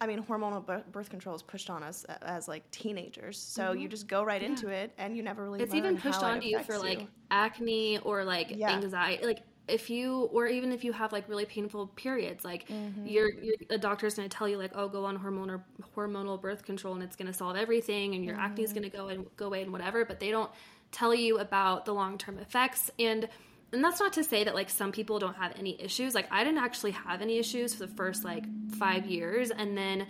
I 0.00 0.06
mean, 0.06 0.22
hormonal 0.22 0.82
birth 0.90 1.10
control 1.10 1.34
is 1.34 1.42
pushed 1.42 1.68
on 1.68 1.82
us 1.82 2.06
as 2.22 2.48
like 2.48 2.68
teenagers, 2.70 3.38
so 3.38 3.64
mm-hmm. 3.64 3.80
you 3.80 3.88
just 3.88 4.08
go 4.08 4.22
right 4.22 4.40
yeah. 4.40 4.48
into 4.48 4.68
it, 4.68 4.92
and 4.96 5.16
you 5.16 5.22
never 5.22 5.44
really. 5.44 5.60
It's 5.60 5.74
even 5.74 5.98
pushed 5.98 6.22
on 6.22 6.40
you 6.42 6.60
for 6.60 6.78
like 6.78 7.06
acne 7.30 7.98
or 7.98 8.24
like 8.24 8.50
yeah. 8.50 8.70
anxiety. 8.70 9.26
Like 9.26 9.42
if 9.70 9.88
you 9.88 10.28
or 10.32 10.46
even 10.46 10.72
if 10.72 10.84
you 10.84 10.92
have 10.92 11.12
like 11.12 11.28
really 11.28 11.44
painful 11.44 11.86
periods 11.88 12.44
like 12.44 12.68
mm-hmm. 12.68 13.06
your, 13.06 13.30
your 13.40 13.54
a 13.70 13.78
doctor's 13.78 14.14
going 14.14 14.28
to 14.28 14.36
tell 14.36 14.48
you 14.48 14.58
like 14.58 14.72
oh 14.74 14.88
go 14.88 15.04
on 15.04 15.18
hormonal 15.18 15.62
hormonal 15.96 16.40
birth 16.40 16.64
control 16.64 16.94
and 16.94 17.02
it's 17.02 17.16
going 17.16 17.26
to 17.26 17.32
solve 17.32 17.56
everything 17.56 18.14
and 18.14 18.24
your 18.24 18.34
mm-hmm. 18.34 18.44
acne 18.44 18.64
is 18.64 18.72
going 18.72 18.82
to 18.82 18.90
go 18.90 19.08
and 19.08 19.24
go 19.36 19.46
away 19.46 19.62
and 19.62 19.72
whatever 19.72 20.04
but 20.04 20.18
they 20.18 20.30
don't 20.30 20.50
tell 20.92 21.14
you 21.14 21.38
about 21.38 21.84
the 21.84 21.94
long-term 21.94 22.38
effects 22.38 22.90
and 22.98 23.28
and 23.72 23.84
that's 23.84 24.00
not 24.00 24.12
to 24.14 24.24
say 24.24 24.44
that 24.44 24.54
like 24.54 24.70
some 24.70 24.92
people 24.92 25.18
don't 25.18 25.36
have 25.36 25.52
any 25.58 25.80
issues 25.80 26.14
like 26.14 26.26
i 26.30 26.44
didn't 26.44 26.58
actually 26.58 26.90
have 26.90 27.22
any 27.22 27.38
issues 27.38 27.74
for 27.74 27.86
the 27.86 27.94
first 27.94 28.24
like 28.24 28.44
five 28.78 29.06
years 29.06 29.50
and 29.50 29.76
then 29.76 30.06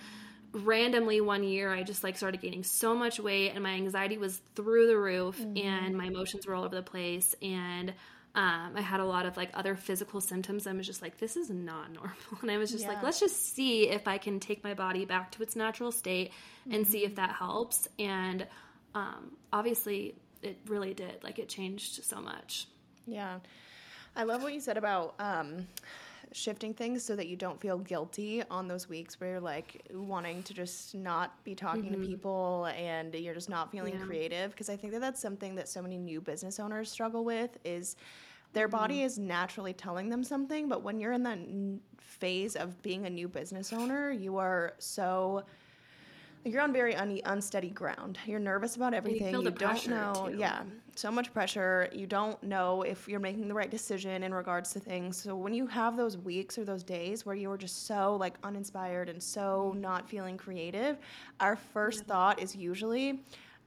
randomly 0.53 1.21
one 1.21 1.45
year 1.45 1.73
i 1.73 1.83
just 1.83 2.03
like 2.03 2.17
started 2.17 2.41
gaining 2.41 2.65
so 2.65 2.95
much 2.95 3.21
weight 3.21 3.51
and 3.51 3.63
my 3.63 3.71
anxiety 3.71 4.19
was 4.19 4.41
through 4.55 4.87
the 4.87 4.97
roof 4.97 5.39
mm-hmm. 5.39 5.67
and 5.67 5.97
my 5.97 6.07
emotions 6.07 6.47
were 6.47 6.55
all 6.55 6.65
over 6.65 6.75
the 6.75 6.83
place 6.83 7.35
and 7.43 7.93
um, 8.35 8.75
I 8.77 8.81
had 8.81 9.01
a 9.01 9.05
lot 9.05 9.27
of 9.27 9.37
like 9.37 9.51
other 9.55 9.75
physical 9.75 10.21
symptoms. 10.21 10.67
I 10.67 10.73
was 10.73 10.87
just 10.87 11.03
like, 11.03 11.19
this 11.19 11.37
is 11.37 11.51
not 11.51 11.93
normal. 11.93 12.15
And 12.43 12.51
I 12.51 12.59
was 12.59 12.71
just 12.71 12.85
yeah. 12.85 12.91
like, 12.91 13.03
let's 13.03 13.19
just 13.19 13.55
see 13.55 13.89
if 13.89 14.07
I 14.07 14.19
can 14.19 14.39
take 14.39 14.63
my 14.63 14.75
body 14.75 15.05
back 15.05 15.33
to 15.33 15.43
its 15.43 15.57
natural 15.57 15.91
state 15.91 16.33
and 16.65 16.85
mm-hmm. 16.85 16.93
see 16.93 17.05
if 17.05 17.15
mm-hmm. 17.15 17.27
that 17.27 17.31
helps. 17.31 17.89
And 17.99 18.47
um, 18.95 19.33
obviously, 19.53 20.15
it 20.43 20.59
really 20.69 20.95
did. 20.95 21.25
Like, 21.25 21.39
it 21.39 21.49
changed 21.49 22.05
so 22.05 22.21
much. 22.21 22.67
Yeah. 23.07 23.39
I 24.17 24.25
love 24.25 24.43
what 24.43 24.53
you 24.53 24.61
said 24.61 24.77
about 24.77 25.15
um, 25.19 25.67
shifting 26.33 26.75
things 26.75 27.03
so 27.03 27.17
that 27.17 27.27
you 27.27 27.37
don't 27.37 27.61
feel 27.61 27.79
guilty 27.79 28.43
on 28.51 28.69
those 28.69 28.89
weeks 28.89 29.21
where 29.21 29.33
you're 29.33 29.41
like 29.41 29.83
wanting 29.93 30.43
to 30.45 30.55
just 30.55 30.95
not 30.95 31.43
be 31.45 31.55
talking 31.55 31.85
mm-hmm. 31.85 32.03
to 32.03 32.07
people 32.07 32.69
and 32.77 33.15
you're 33.15 33.35
just 33.35 33.49
not 33.49 33.71
feeling 33.73 33.95
yeah. 33.95 34.05
creative 34.05 34.51
because 34.53 34.69
I 34.69 34.77
think 34.77 34.93
that 34.93 35.01
that's 35.01 35.21
something 35.21 35.55
that 35.57 35.69
so 35.69 35.83
many 35.83 35.99
new 35.99 36.21
business 36.21 36.61
owners 36.61 36.91
struggle 36.91 37.25
with 37.25 37.59
is 37.65 37.97
their 38.53 38.69
mm-hmm. 38.69 38.77
body 38.77 39.03
is 39.03 39.19
naturally 39.19 39.73
telling 39.73 40.09
them 40.09 40.23
something 40.23 40.69
but 40.69 40.83
when 40.83 41.01
you're 41.01 41.13
in 41.13 41.23
that 41.25 41.39
phase 41.99 42.55
of 42.55 42.81
being 42.83 43.07
a 43.07 43.11
new 43.11 43.29
business 43.29 43.73
owner 43.73 44.11
you 44.11 44.37
are 44.37 44.75
so 44.79 45.43
you're 46.45 46.63
on 46.63 46.73
very 46.73 46.95
un- 46.95 47.21
unsteady 47.25 47.71
ground. 47.71 48.19
You're 48.27 48.41
nervous 48.41 48.77
about 48.77 48.95
everything. 48.95 49.35
You, 49.35 49.43
you 49.43 49.51
don't 49.51 49.89
know. 49.89 50.29
Too. 50.31 50.39
Yeah, 50.39 50.63
so 50.97 51.11
much 51.11 51.33
pressure. 51.33 51.89
You 51.93 52.07
don't 52.07 52.43
know 52.43 52.83
if 52.83 53.09
you're 53.09 53.21
making 53.21 53.49
the 53.49 53.55
right 53.55 53.71
decision 53.71 54.23
in 54.23 54.33
regards 54.33 54.73
to 54.73 54.81
things. 54.81 55.17
So 55.17 55.37
when 55.37 55.55
you 55.55 55.67
have 55.67 55.97
those 55.97 56.17
weeks 56.17 56.59
or 56.59 56.65
those 56.65 56.83
days 56.83 57.27
where 57.27 57.35
you're 57.35 57.57
just 57.57 57.87
so 57.87 58.17
like 58.17 58.35
uninspired 58.43 59.09
and 59.09 59.23
so 59.23 59.75
not 59.77 60.09
feeling 60.09 60.37
creative, 60.37 60.99
our 61.41 61.57
first 61.57 62.01
yeah. 62.01 62.15
thought 62.15 62.43
is 62.43 62.57
usually, 62.57 63.23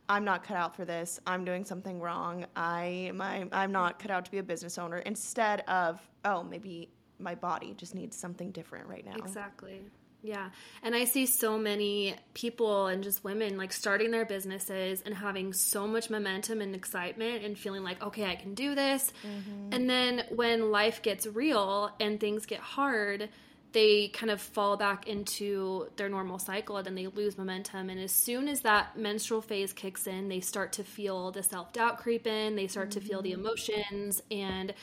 I'm 0.09 0.25
not 0.25 0.43
cut 0.43 0.57
out 0.57 0.75
for 0.75 0.85
this. 0.85 1.19
I'm 1.25 1.45
doing 1.45 1.63
something 1.63 1.99
wrong. 1.99 2.45
I 2.55 3.11
my 3.13 3.47
I'm 3.51 3.71
not 3.71 3.99
cut 3.99 4.11
out 4.11 4.25
to 4.25 4.31
be 4.31 4.39
a 4.39 4.43
business 4.43 4.77
owner. 4.77 4.97
Instead 4.99 5.61
of, 5.61 6.01
oh, 6.25 6.43
maybe 6.43 6.89
my 7.19 7.35
body 7.35 7.73
just 7.77 7.95
needs 7.95 8.17
something 8.17 8.51
different 8.51 8.87
right 8.87 9.05
now. 9.05 9.15
Exactly. 9.15 9.81
Yeah. 10.23 10.49
And 10.81 10.95
I 10.95 11.03
see 11.03 11.25
so 11.25 11.57
many 11.57 12.15
people 12.33 12.87
and 12.87 13.03
just 13.03 13.25
women 13.25 13.57
like 13.57 13.73
starting 13.73 14.09
their 14.11 14.25
businesses 14.25 15.03
and 15.05 15.13
having 15.13 15.51
so 15.51 15.85
much 15.85 16.09
momentum 16.09 16.61
and 16.61 16.73
excitement 16.73 17.43
and 17.43 17.57
feeling 17.57 17.83
like, 17.83 18.01
okay, 18.01 18.25
I 18.25 18.35
can 18.35 18.55
do 18.55 18.73
this. 18.73 19.11
Mm-hmm. 19.27 19.73
And 19.73 19.89
then 19.89 20.23
when 20.29 20.71
life 20.71 21.01
gets 21.01 21.27
real 21.27 21.91
and 21.99 22.21
things 22.21 22.45
get 22.45 22.61
hard, 22.61 23.29
they 23.73 24.07
kind 24.09 24.31
of 24.31 24.39
fall 24.39 24.77
back 24.77 25.07
into 25.07 25.89
their 25.97 26.07
normal 26.07 26.39
cycle 26.39 26.77
and 26.77 26.85
then 26.85 26.95
they 26.95 27.07
lose 27.07 27.37
momentum. 27.37 27.89
And 27.89 27.99
as 27.99 28.13
soon 28.13 28.47
as 28.47 28.61
that 28.61 28.97
menstrual 28.97 29.41
phase 29.41 29.73
kicks 29.73 30.07
in, 30.07 30.29
they 30.29 30.39
start 30.39 30.73
to 30.73 30.85
feel 30.85 31.31
the 31.31 31.43
self 31.43 31.73
doubt 31.73 31.97
creep 31.97 32.27
in, 32.27 32.55
they 32.55 32.67
start 32.67 32.91
mm-hmm. 32.91 32.99
to 33.01 33.05
feel 33.05 33.21
the 33.21 33.31
mm-hmm. 33.31 33.41
emotions. 33.41 34.23
And 34.31 34.73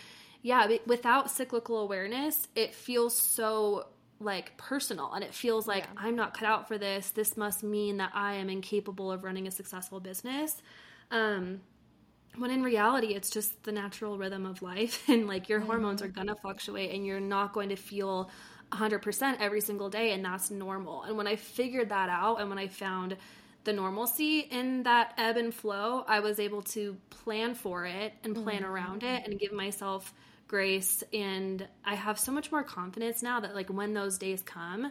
yeah, 0.43 0.77
without 0.87 1.31
cyclical 1.31 1.79
awareness, 1.79 2.47
it 2.55 2.75
feels 2.75 3.17
so 3.17 3.87
like 4.21 4.57
personal 4.57 5.13
and 5.15 5.25
it 5.25 5.35
feels 5.35 5.67
like 5.67 5.85
yeah. 5.85 6.03
I'm 6.07 6.15
not 6.15 6.35
cut 6.35 6.47
out 6.47 6.69
for 6.69 6.79
this. 6.79 7.11
This 7.11 7.37
must 7.37 7.63
mean 7.63 7.97
that 7.97 8.13
I 8.15 8.35
am 8.35 8.51
incapable 8.51 9.11
of 9.11 9.25
running 9.25 9.47
a 9.47 9.51
successful 9.51 9.99
business. 9.99 10.63
Um, 11.11 11.63
when 12.37 12.51
in 12.51 12.63
reality, 12.63 13.09
it's 13.09 13.31
just 13.31 13.63
the 13.65 13.73
natural 13.73 14.17
rhythm 14.17 14.47
of 14.47 14.63
life, 14.63 15.03
and 15.09 15.27
like 15.27 15.49
your 15.49 15.61
mm-hmm. 15.61 15.71
hormones 15.71 16.03
are 16.03 16.09
gonna 16.09 16.37
fluctuate, 16.37 16.95
and 16.95 17.05
you're 17.05 17.21
not 17.21 17.53
going 17.53 17.71
to 17.71 17.77
feel 17.77 18.31
100% 18.73 19.37
every 19.41 19.61
single 19.61 19.91
day, 19.91 20.13
and 20.13 20.25
that's 20.25 20.51
normal. 20.51 21.03
And 21.03 21.17
when 21.17 21.27
I 21.27 21.37
figured 21.37 21.89
that 21.89 22.09
out, 22.09 22.41
and 22.41 22.49
when 22.49 22.59
I 22.59 22.69
found 22.69 23.17
the 23.65 23.73
normalcy 23.73 24.41
in 24.41 24.85
that 24.85 25.13
ebb 25.19 25.37
and 25.37 25.53
flow, 25.53 26.05
I 26.07 26.21
was 26.21 26.39
able 26.39 26.63
to 26.63 26.97
plan 27.11 27.55
for 27.55 27.85
it 27.85 28.15
and 28.25 28.35
plan 28.35 28.63
mm-hmm. 28.63 28.71
around 28.71 29.03
it 29.03 29.27
and 29.27 29.39
give 29.39 29.53
myself 29.53 30.15
grace 30.51 31.05
and 31.13 31.67
I 31.85 31.95
have 31.95 32.19
so 32.19 32.33
much 32.33 32.51
more 32.51 32.65
confidence 32.65 33.23
now 33.23 33.39
that 33.39 33.55
like 33.55 33.69
when 33.69 33.95
those 33.95 34.19
days 34.19 34.43
come, 34.43 34.91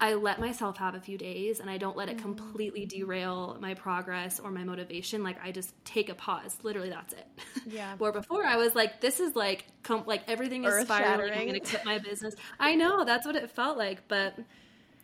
I 0.00 0.14
let 0.14 0.38
myself 0.38 0.76
have 0.76 0.94
a 0.94 1.00
few 1.00 1.18
days 1.18 1.58
and 1.58 1.68
I 1.68 1.78
don't 1.78 1.96
let 1.96 2.08
it 2.08 2.16
mm-hmm. 2.16 2.26
completely 2.26 2.86
derail 2.86 3.58
my 3.60 3.74
progress 3.74 4.38
or 4.38 4.52
my 4.52 4.62
motivation. 4.62 5.24
Like 5.24 5.42
I 5.42 5.50
just 5.50 5.74
take 5.84 6.10
a 6.10 6.14
pause. 6.14 6.56
Literally, 6.62 6.90
that's 6.90 7.12
it. 7.12 7.26
Yeah. 7.66 7.94
Where 7.98 8.12
before 8.12 8.46
I 8.46 8.56
was 8.56 8.76
like, 8.76 9.00
this 9.00 9.18
is 9.18 9.34
like, 9.34 9.64
com- 9.82 10.04
like 10.06 10.22
everything 10.28 10.62
is 10.62 10.84
spiraling. 10.84 11.32
I'm 11.32 11.48
going 11.48 11.60
to 11.60 11.68
quit 11.68 11.84
my 11.84 11.98
business. 11.98 12.36
I 12.60 12.76
know 12.76 13.04
that's 13.04 13.26
what 13.26 13.34
it 13.34 13.50
felt 13.50 13.76
like, 13.76 14.06
but 14.06 14.38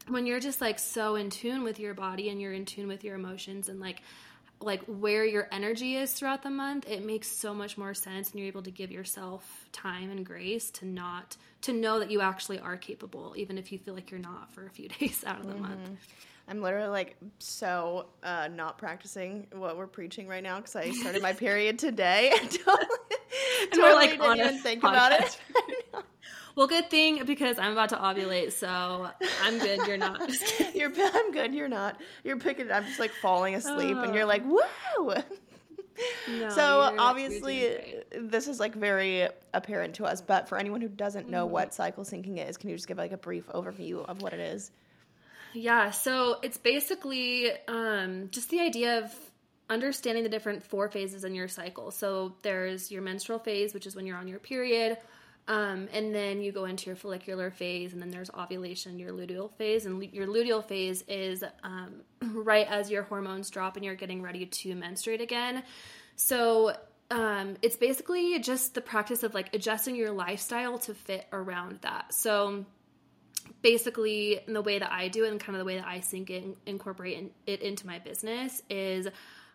when 0.07 0.25
you're 0.25 0.41
just 0.41 0.61
like 0.61 0.79
so 0.79 1.17
in 1.17 1.31
tune 1.31 1.65
with 1.65 1.81
your 1.81 1.95
body 1.95 2.29
and 2.29 2.41
you're 2.41 2.53
in 2.53 2.65
tune 2.65 2.87
with 2.87 3.03
your 3.03 3.17
emotions 3.17 3.69
and 3.69 3.81
like 3.81 4.03
like 4.61 4.83
where 4.85 5.25
your 5.25 5.49
energy 5.51 5.97
is 5.97 6.13
throughout 6.13 6.43
the 6.43 6.51
month, 6.51 6.89
it 6.89 7.05
makes 7.05 7.29
so 7.29 7.55
much 7.55 7.79
more 7.79 7.95
sense 7.95 8.31
and 8.31 8.39
you're 8.39 8.49
able 8.49 8.63
to 8.63 8.71
give 8.71 8.91
yourself 8.91 9.67
time 9.73 10.11
and 10.11 10.25
grace 10.25 10.71
to 10.73 10.87
not 10.87 11.37
to 11.63 11.73
know 11.73 11.99
that 11.99 12.11
you 12.11 12.21
actually 12.21 12.59
are 12.59 12.77
capable 12.77 13.35
even 13.37 13.59
if 13.59 13.73
you 13.73 13.79
feel 13.79 13.95
like 13.95 14.11
you're 14.11 14.21
not 14.21 14.53
for 14.53 14.67
a 14.67 14.71
few 14.71 14.89
days 15.01 15.25
out 15.27 15.41
of 15.41 15.47
the 15.47 15.53
mm-hmm. 15.53 15.63
month. 15.63 15.99
I'm 16.49 16.63
literally 16.63 16.89
like 16.89 17.17
so 17.39 18.07
uh, 18.25 18.49
not 18.53 18.77
practicing 18.77 19.47
what 19.53 19.77
we're 19.79 19.87
preaching 19.87 20.27
right 20.27 20.43
now 20.43 20.57
because 20.57 20.75
I 20.75 20.91
started 20.91 21.23
my 21.23 21.33
period 21.35 21.79
today. 21.79 22.33
totally, 22.51 22.87
and 23.63 23.73
totally 23.73 23.85
we're 23.85 23.95
like 23.95 24.21
didn't 24.21 24.39
even 24.39 24.59
think 24.59 24.83
podcast. 24.83 24.89
about 24.91 25.13
it. 25.13 25.39
Well, 26.61 26.69
good 26.69 26.91
thing 26.91 27.25
because 27.25 27.59
I'm 27.59 27.73
about 27.73 27.89
to 27.89 27.97
ovulate, 27.97 28.53
so 28.53 29.09
I'm 29.43 29.59
good. 29.59 29.81
You're 29.87 29.97
not. 29.97 30.21
you're. 30.75 30.93
I'm 30.95 31.33
good. 31.33 31.55
You're 31.55 31.69
not. 31.69 31.99
You're 32.23 32.37
picking. 32.37 32.71
I'm 32.71 32.85
just 32.85 33.01
like 33.01 33.13
falling 33.13 33.55
asleep, 33.55 33.97
and 33.97 34.15
you're 34.15 34.27
like, 34.27 34.43
whoa. 34.45 35.15
No, 36.29 36.51
so 36.51 36.95
obviously 36.99 37.79
this 38.15 38.47
is 38.47 38.61
like 38.61 38.75
very 38.75 39.29
apparent 39.55 39.95
to 39.95 40.05
us 40.05 40.23
but 40.23 40.49
for 40.49 40.57
anyone 40.57 40.81
who 40.81 40.89
doesn't 40.89 41.29
know 41.29 41.45
mm-hmm. 41.45 41.53
what 41.53 41.75
cycle 41.75 42.05
syncing 42.05 42.49
is 42.49 42.57
can 42.57 42.71
you 42.71 42.77
just 42.77 42.89
give 42.89 42.97
like 42.97 43.13
a 43.13 43.19
brief 43.19 43.47
overview 43.49 44.03
of 44.07 44.23
what 44.23 44.33
it 44.33 44.41
is 44.41 44.71
yeah 45.53 45.91
so 45.91 46.39
it's 46.43 46.57
basically 46.57 47.51
um, 47.69 48.29
just 48.31 48.49
the 48.49 48.61
idea 48.61 48.99
of 49.01 49.15
understanding 49.69 50.23
the 50.23 50.31
different 50.31 50.63
four 50.63 50.89
phases 50.89 51.25
in 51.25 51.35
your 51.35 51.49
cycle 51.49 51.91
so 51.91 52.35
there's 52.41 52.91
your 52.91 53.03
menstrual 53.03 53.39
phase 53.39 53.75
which 53.75 53.87
is 53.87 53.95
when 53.95 54.07
you're 54.07 54.17
on 54.17 54.27
your 54.27 54.39
period 54.39 54.97
um, 55.51 55.89
and 55.93 56.15
then 56.15 56.41
you 56.41 56.53
go 56.53 56.65
into 56.65 56.87
your 56.87 56.95
follicular 56.95 57.51
phase, 57.51 57.93
and 57.93 58.01
then 58.01 58.13
there's 58.13 58.31
ovulation, 58.31 59.01
your 59.01 59.11
luteal 59.11 59.51
phase. 59.55 59.85
And 59.85 60.01
your 60.13 60.29
luteal 60.29 60.65
phase 60.65 61.03
is 61.09 61.43
um, 61.65 62.03
right 62.23 62.69
as 62.69 62.89
your 62.89 63.03
hormones 63.03 63.51
drop 63.51 63.75
and 63.75 63.85
you're 63.85 63.97
getting 63.97 64.23
ready 64.23 64.47
to 64.47 64.77
menstruate 64.77 65.21
again. 65.21 65.65
So 66.15 66.77
um, 67.11 67.57
it's 67.63 67.75
basically 67.75 68.39
just 68.39 68.75
the 68.75 68.81
practice 68.81 69.25
of 69.25 69.35
like 69.35 69.53
adjusting 69.53 69.97
your 69.97 70.13
lifestyle 70.13 70.79
to 70.79 70.95
fit 70.95 71.27
around 71.33 71.81
that. 71.81 72.15
So 72.15 72.65
basically, 73.61 74.39
in 74.47 74.53
the 74.53 74.63
way 74.63 74.79
that 74.79 74.93
I 74.93 75.09
do 75.09 75.25
it 75.25 75.33
and 75.33 75.41
kind 75.41 75.57
of 75.57 75.59
the 75.59 75.65
way 75.65 75.79
that 75.79 75.87
I 75.87 75.99
think 75.99 76.31
it, 76.31 76.45
incorporate 76.65 77.33
it 77.49 77.61
into 77.61 77.89
my 77.89 77.99
business 77.99 78.63
is 78.71 79.09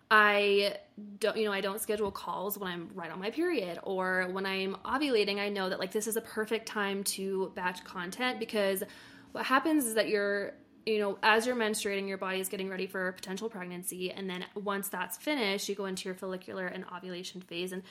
I 0.10 0.78
don't, 1.20 1.36
you 1.36 1.46
know, 1.46 1.52
I 1.52 1.62
don't 1.62 1.82
schedule 1.82 2.12
calls 2.12 2.58
when 2.58 2.72
I'm 2.72 2.90
right 2.94 3.12
on 3.12 3.20
my 3.20 3.32
period 3.32 3.80
or 3.84 4.28
when 4.32 4.46
I'm 4.46 4.76
ovulating. 4.86 5.40
I 5.40 5.50
know 5.50 5.70
that 5.70 5.80
like 5.80 5.92
this 5.92 6.08
is 6.08 6.16
a 6.16 6.22
perfect 6.22 6.68
time 6.68 7.04
to 7.06 7.52
batch 7.56 7.84
content 7.84 8.40
because 8.40 8.84
what 9.32 9.46
happens 9.46 9.86
is 9.86 9.96
that 9.96 10.08
you're, 10.08 10.54
you 10.86 11.00
know, 11.00 11.18
as 11.24 11.48
you're 11.48 11.56
menstruating, 11.56 12.08
your 12.08 12.20
body 12.20 12.40
is 12.40 12.50
getting 12.50 12.70
ready 12.70 12.86
for 12.86 13.12
potential 13.14 13.50
pregnancy. 13.50 14.12
And 14.12 14.30
then 14.30 14.46
once 14.54 14.90
that's 14.90 15.18
finished, 15.18 15.68
you 15.68 15.76
go 15.76 15.86
into 15.86 16.08
your 16.08 16.16
follicular 16.16 16.68
and 16.68 16.86
ovulation 16.96 17.42
phase. 17.42 17.72
And 17.72 17.82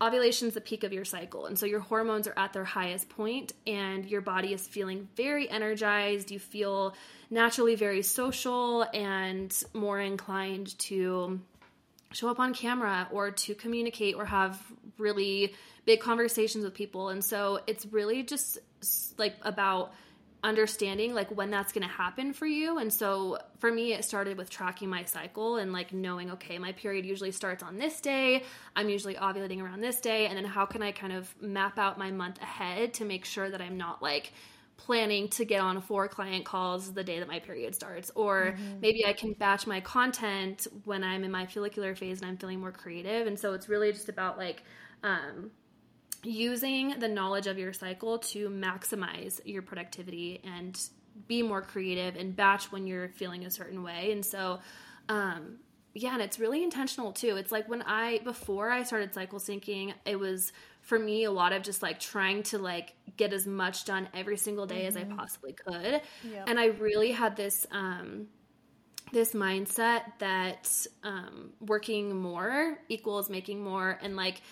ovulation 0.00 0.48
is 0.48 0.54
the 0.54 0.60
peak 0.60 0.84
of 0.84 0.92
your 0.92 1.04
cycle. 1.04 1.46
And 1.46 1.58
so 1.58 1.66
your 1.66 1.80
hormones 1.80 2.28
are 2.28 2.34
at 2.36 2.52
their 2.52 2.64
highest 2.64 3.08
point 3.08 3.52
and 3.66 4.06
your 4.06 4.20
body 4.20 4.52
is 4.52 4.66
feeling 4.66 5.08
very 5.16 5.50
energized. 5.50 6.30
You 6.30 6.38
feel 6.38 6.94
naturally 7.30 7.74
very 7.74 8.02
social 8.02 8.82
and 8.94 9.52
more 9.72 10.00
inclined 10.00 10.78
to 10.80 11.40
show 12.14 12.28
up 12.28 12.38
on 12.38 12.54
camera 12.54 13.08
or 13.10 13.30
to 13.30 13.54
communicate 13.54 14.14
or 14.14 14.24
have 14.24 14.60
really 14.98 15.54
big 15.84 16.00
conversations 16.00 16.64
with 16.64 16.74
people. 16.74 17.10
And 17.10 17.22
so 17.22 17.60
it's 17.66 17.84
really 17.86 18.22
just 18.22 18.58
like 19.18 19.34
about 19.42 19.92
understanding 20.44 21.14
like 21.14 21.34
when 21.34 21.50
that's 21.50 21.72
going 21.72 21.82
to 21.82 21.88
happen 21.88 22.34
for 22.34 22.44
you 22.44 22.76
and 22.76 22.92
so 22.92 23.38
for 23.60 23.72
me 23.72 23.94
it 23.94 24.04
started 24.04 24.36
with 24.36 24.50
tracking 24.50 24.90
my 24.90 25.02
cycle 25.04 25.56
and 25.56 25.72
like 25.72 25.94
knowing 25.94 26.32
okay 26.32 26.58
my 26.58 26.70
period 26.72 27.06
usually 27.06 27.32
starts 27.32 27.62
on 27.62 27.78
this 27.78 27.98
day 28.02 28.42
i'm 28.76 28.90
usually 28.90 29.14
ovulating 29.14 29.62
around 29.62 29.80
this 29.80 29.98
day 30.02 30.26
and 30.26 30.36
then 30.36 30.44
how 30.44 30.66
can 30.66 30.82
i 30.82 30.92
kind 30.92 31.14
of 31.14 31.34
map 31.40 31.78
out 31.78 31.96
my 31.96 32.10
month 32.10 32.38
ahead 32.42 32.92
to 32.92 33.06
make 33.06 33.24
sure 33.24 33.48
that 33.48 33.62
i'm 33.62 33.78
not 33.78 34.02
like 34.02 34.34
planning 34.76 35.28
to 35.28 35.44
get 35.44 35.60
on 35.60 35.80
four 35.80 36.08
client 36.08 36.44
calls 36.44 36.92
the 36.92 37.04
day 37.04 37.18
that 37.20 37.28
my 37.28 37.38
period 37.38 37.74
starts 37.74 38.10
or 38.14 38.54
mm-hmm. 38.56 38.80
maybe 38.80 39.06
i 39.06 39.12
can 39.12 39.32
batch 39.32 39.66
my 39.66 39.80
content 39.80 40.66
when 40.84 41.04
i'm 41.04 41.22
in 41.24 41.30
my 41.30 41.46
follicular 41.46 41.94
phase 41.94 42.20
and 42.20 42.28
i'm 42.28 42.36
feeling 42.36 42.60
more 42.60 42.72
creative 42.72 43.26
and 43.26 43.38
so 43.38 43.52
it's 43.54 43.68
really 43.68 43.92
just 43.92 44.08
about 44.08 44.36
like 44.36 44.62
um, 45.04 45.50
using 46.24 46.98
the 46.98 47.08
knowledge 47.08 47.46
of 47.46 47.58
your 47.58 47.72
cycle 47.72 48.18
to 48.18 48.48
maximize 48.48 49.40
your 49.44 49.62
productivity 49.62 50.40
and 50.44 50.88
be 51.28 51.42
more 51.42 51.62
creative 51.62 52.16
and 52.16 52.34
batch 52.34 52.72
when 52.72 52.86
you're 52.86 53.08
feeling 53.10 53.44
a 53.44 53.50
certain 53.50 53.82
way. 53.82 54.10
And 54.12 54.24
so, 54.24 54.60
um, 55.08 55.58
yeah, 55.94 56.14
and 56.14 56.22
it's 56.22 56.40
really 56.40 56.64
intentional 56.64 57.12
too. 57.12 57.36
It's 57.36 57.52
like 57.52 57.68
when 57.68 57.82
I, 57.82 58.20
before 58.24 58.70
I 58.70 58.82
started 58.82 59.14
cycle 59.14 59.38
syncing, 59.38 59.94
it 60.04 60.18
was 60.18 60.52
for 60.84 60.98
me 60.98 61.24
a 61.24 61.30
lot 61.30 61.52
of 61.52 61.62
just 61.62 61.82
like 61.82 61.98
trying 61.98 62.42
to 62.44 62.58
like 62.58 62.94
get 63.16 63.32
as 63.32 63.46
much 63.46 63.84
done 63.84 64.08
every 64.14 64.36
single 64.36 64.66
day 64.66 64.80
mm-hmm. 64.80 64.88
as 64.88 64.96
I 64.96 65.04
mm-hmm. 65.04 65.16
possibly 65.16 65.52
could. 65.52 66.02
Yep. 66.30 66.44
And 66.46 66.60
I 66.60 66.66
really 66.66 67.10
had 67.10 67.36
this, 67.36 67.66
um, 67.72 68.28
this 69.12 69.32
mindset 69.32 70.02
that 70.18 70.70
um, 71.02 71.52
working 71.60 72.14
more 72.16 72.78
equals 72.88 73.30
making 73.30 73.62
more 73.62 73.98
and 74.02 74.16
like 74.16 74.42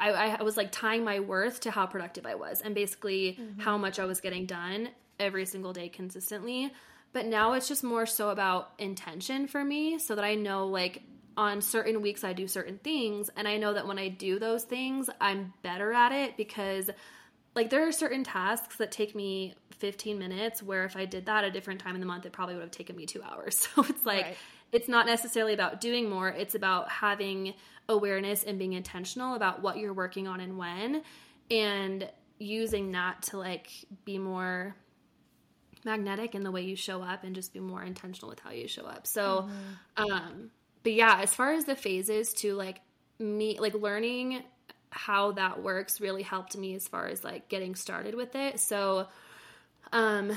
I, 0.00 0.36
I 0.38 0.42
was 0.42 0.56
like 0.56 0.72
tying 0.72 1.04
my 1.04 1.20
worth 1.20 1.60
to 1.60 1.70
how 1.70 1.86
productive 1.86 2.24
I 2.24 2.36
was 2.36 2.62
and 2.62 2.74
basically 2.74 3.36
mm-hmm. 3.38 3.60
how 3.60 3.76
much 3.76 3.98
I 3.98 4.06
was 4.06 4.20
getting 4.20 4.46
done 4.46 4.88
every 5.18 5.44
single 5.44 5.72
day 5.72 5.88
consistently. 5.88 6.72
But 7.12 7.26
now 7.26 7.52
it's 7.52 7.68
just 7.68 7.84
more 7.84 8.06
so 8.06 8.30
about 8.30 8.72
intention 8.78 9.46
for 9.48 9.62
me 9.62 9.98
so 9.98 10.14
that 10.14 10.24
I 10.24 10.34
know 10.34 10.68
like 10.68 11.02
on 11.36 11.60
certain 11.60 12.00
weeks 12.00 12.24
I 12.24 12.32
do 12.32 12.48
certain 12.48 12.78
things 12.78 13.30
and 13.36 13.46
I 13.46 13.58
know 13.58 13.74
that 13.74 13.86
when 13.86 13.98
I 13.98 14.08
do 14.08 14.38
those 14.38 14.64
things 14.64 15.10
I'm 15.20 15.52
better 15.62 15.92
at 15.92 16.12
it 16.12 16.36
because 16.36 16.90
like 17.54 17.70
there 17.70 17.86
are 17.86 17.92
certain 17.92 18.24
tasks 18.24 18.76
that 18.76 18.90
take 18.90 19.14
me 19.14 19.54
15 19.78 20.18
minutes 20.18 20.62
where 20.62 20.84
if 20.84 20.96
I 20.96 21.04
did 21.04 21.26
that 21.26 21.44
a 21.44 21.50
different 21.50 21.80
time 21.80 21.94
in 21.94 22.00
the 22.00 22.06
month 22.06 22.26
it 22.26 22.32
probably 22.32 22.54
would 22.54 22.62
have 22.62 22.70
taken 22.70 22.96
me 22.96 23.06
2 23.06 23.22
hours. 23.22 23.68
So 23.74 23.82
it's 23.84 24.06
like 24.06 24.24
right. 24.24 24.36
it's 24.72 24.88
not 24.88 25.06
necessarily 25.06 25.54
about 25.54 25.80
doing 25.80 26.08
more, 26.08 26.28
it's 26.28 26.54
about 26.54 26.90
having 26.90 27.54
awareness 27.88 28.42
and 28.42 28.58
being 28.58 28.72
intentional 28.72 29.34
about 29.34 29.62
what 29.62 29.78
you're 29.78 29.94
working 29.94 30.26
on 30.26 30.40
and 30.40 30.58
when 30.58 31.02
and 31.50 32.08
using 32.38 32.92
that 32.92 33.22
to 33.22 33.38
like 33.38 33.70
be 34.04 34.18
more 34.18 34.74
magnetic 35.84 36.34
in 36.34 36.42
the 36.42 36.50
way 36.50 36.62
you 36.62 36.76
show 36.76 37.00
up 37.02 37.24
and 37.24 37.34
just 37.34 37.52
be 37.52 37.60
more 37.60 37.82
intentional 37.82 38.28
with 38.28 38.40
how 38.40 38.50
you 38.50 38.66
show 38.66 38.84
up. 38.84 39.06
So 39.06 39.48
mm-hmm. 39.98 40.12
um 40.12 40.50
but 40.86 40.92
yeah, 40.92 41.18
as 41.20 41.34
far 41.34 41.52
as 41.52 41.64
the 41.64 41.74
phases 41.74 42.32
to 42.34 42.54
like 42.54 42.80
me 43.18 43.58
like 43.58 43.74
learning 43.74 44.40
how 44.90 45.32
that 45.32 45.60
works 45.60 46.00
really 46.00 46.22
helped 46.22 46.56
me 46.56 46.76
as 46.76 46.86
far 46.86 47.08
as 47.08 47.24
like 47.24 47.48
getting 47.48 47.74
started 47.74 48.14
with 48.14 48.36
it. 48.36 48.60
So 48.60 49.08
um 49.90 50.30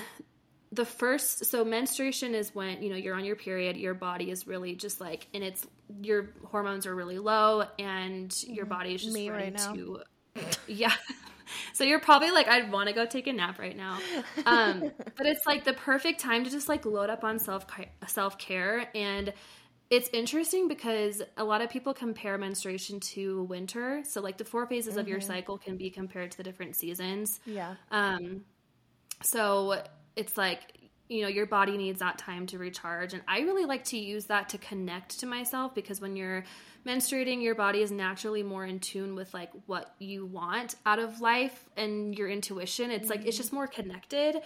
the 0.72 0.86
first 0.86 1.46
so 1.46 1.64
menstruation 1.64 2.34
is 2.34 2.56
when 2.56 2.82
you 2.82 2.90
know 2.90 2.96
you're 2.96 3.14
on 3.14 3.26
your 3.26 3.36
period 3.36 3.78
your 3.78 3.94
body 3.94 4.32
is 4.32 4.48
really 4.48 4.74
just 4.74 5.00
like 5.00 5.28
and 5.36 5.44
it's 5.44 5.68
your 6.02 6.32
hormones 6.46 6.88
are 6.88 6.96
really 6.96 7.20
low 7.20 7.64
and 7.78 8.36
your 8.48 8.66
mm-hmm. 8.66 8.74
body 8.74 8.96
is 8.96 9.04
just 9.04 9.14
Me 9.14 9.30
ready 9.30 9.52
right 9.52 9.76
to 9.76 10.02
yeah 10.68 10.94
so 11.74 11.84
you're 11.84 12.00
probably 12.00 12.30
like 12.30 12.48
i'd 12.48 12.72
want 12.72 12.88
to 12.88 12.94
go 12.94 13.08
take 13.08 13.26
a 13.26 13.34
nap 13.34 13.58
right 13.58 13.76
now 13.76 13.98
um, 14.46 14.92
but 15.18 15.26
it's 15.26 15.48
like 15.48 15.64
the 15.64 15.74
perfect 15.74 16.20
time 16.20 16.44
to 16.44 16.52
just 16.52 16.70
like 16.70 16.86
load 16.86 17.10
up 17.10 17.24
on 17.24 17.40
self 17.40 17.66
self-care 18.06 18.88
and 18.94 19.34
it's 19.90 20.10
interesting 20.14 20.68
because 20.68 21.22
a 21.38 21.44
lot 21.44 21.62
of 21.62 21.70
people 21.70 21.94
compare 21.94 22.38
menstruation 22.38 23.00
to 23.00 23.44
winter 23.44 24.04
so 24.06 24.22
like 24.22 24.38
the 24.38 24.46
four 24.46 24.66
phases 24.66 24.92
mm-hmm. 24.92 25.00
of 25.02 25.08
your 25.08 25.20
mm-hmm. 25.20 25.28
cycle 25.28 25.58
can 25.58 25.78
be 25.78 25.90
compared 25.90 26.32
to 26.32 26.38
the 26.38 26.44
different 26.44 26.76
seasons 26.76 27.40
yeah 27.46 27.76
um 27.92 28.42
so 29.22 29.82
it's 30.16 30.38
like 30.38 30.62
you 31.08 31.24
know 31.24 31.28
your 31.28 31.46
body 31.46 31.76
needs 31.76 32.00
that 32.00 32.18
time 32.18 32.46
to 32.46 32.58
recharge 32.58 33.14
and 33.14 33.24
i 33.28 33.40
really 33.40 33.66
like 33.66 33.84
to 33.84 33.98
use 33.98 34.26
that 34.26 34.50
to 34.50 34.58
connect 34.58 35.20
to 35.20 35.26
myself 35.26 35.74
because 35.74 36.00
when 36.00 36.16
you're 36.16 36.44
menstruating 36.86 37.42
your 37.42 37.56
body 37.56 37.82
is 37.82 37.92
naturally 37.92 38.44
more 38.44 38.66
in 38.66 38.80
tune 38.80 39.16
with 39.16 39.34
like 39.34 39.50
what 39.66 39.94
you 40.00 40.26
want 40.26 40.76
out 40.86 41.00
of 41.00 41.20
life 41.20 41.66
and 41.76 42.18
your 42.18 42.30
intuition 42.30 42.92
it's 42.92 43.10
mm-hmm. 43.10 43.20
like 43.20 43.28
it's 43.28 43.38
just 43.38 43.52
more 43.52 43.68
connected 43.68 44.40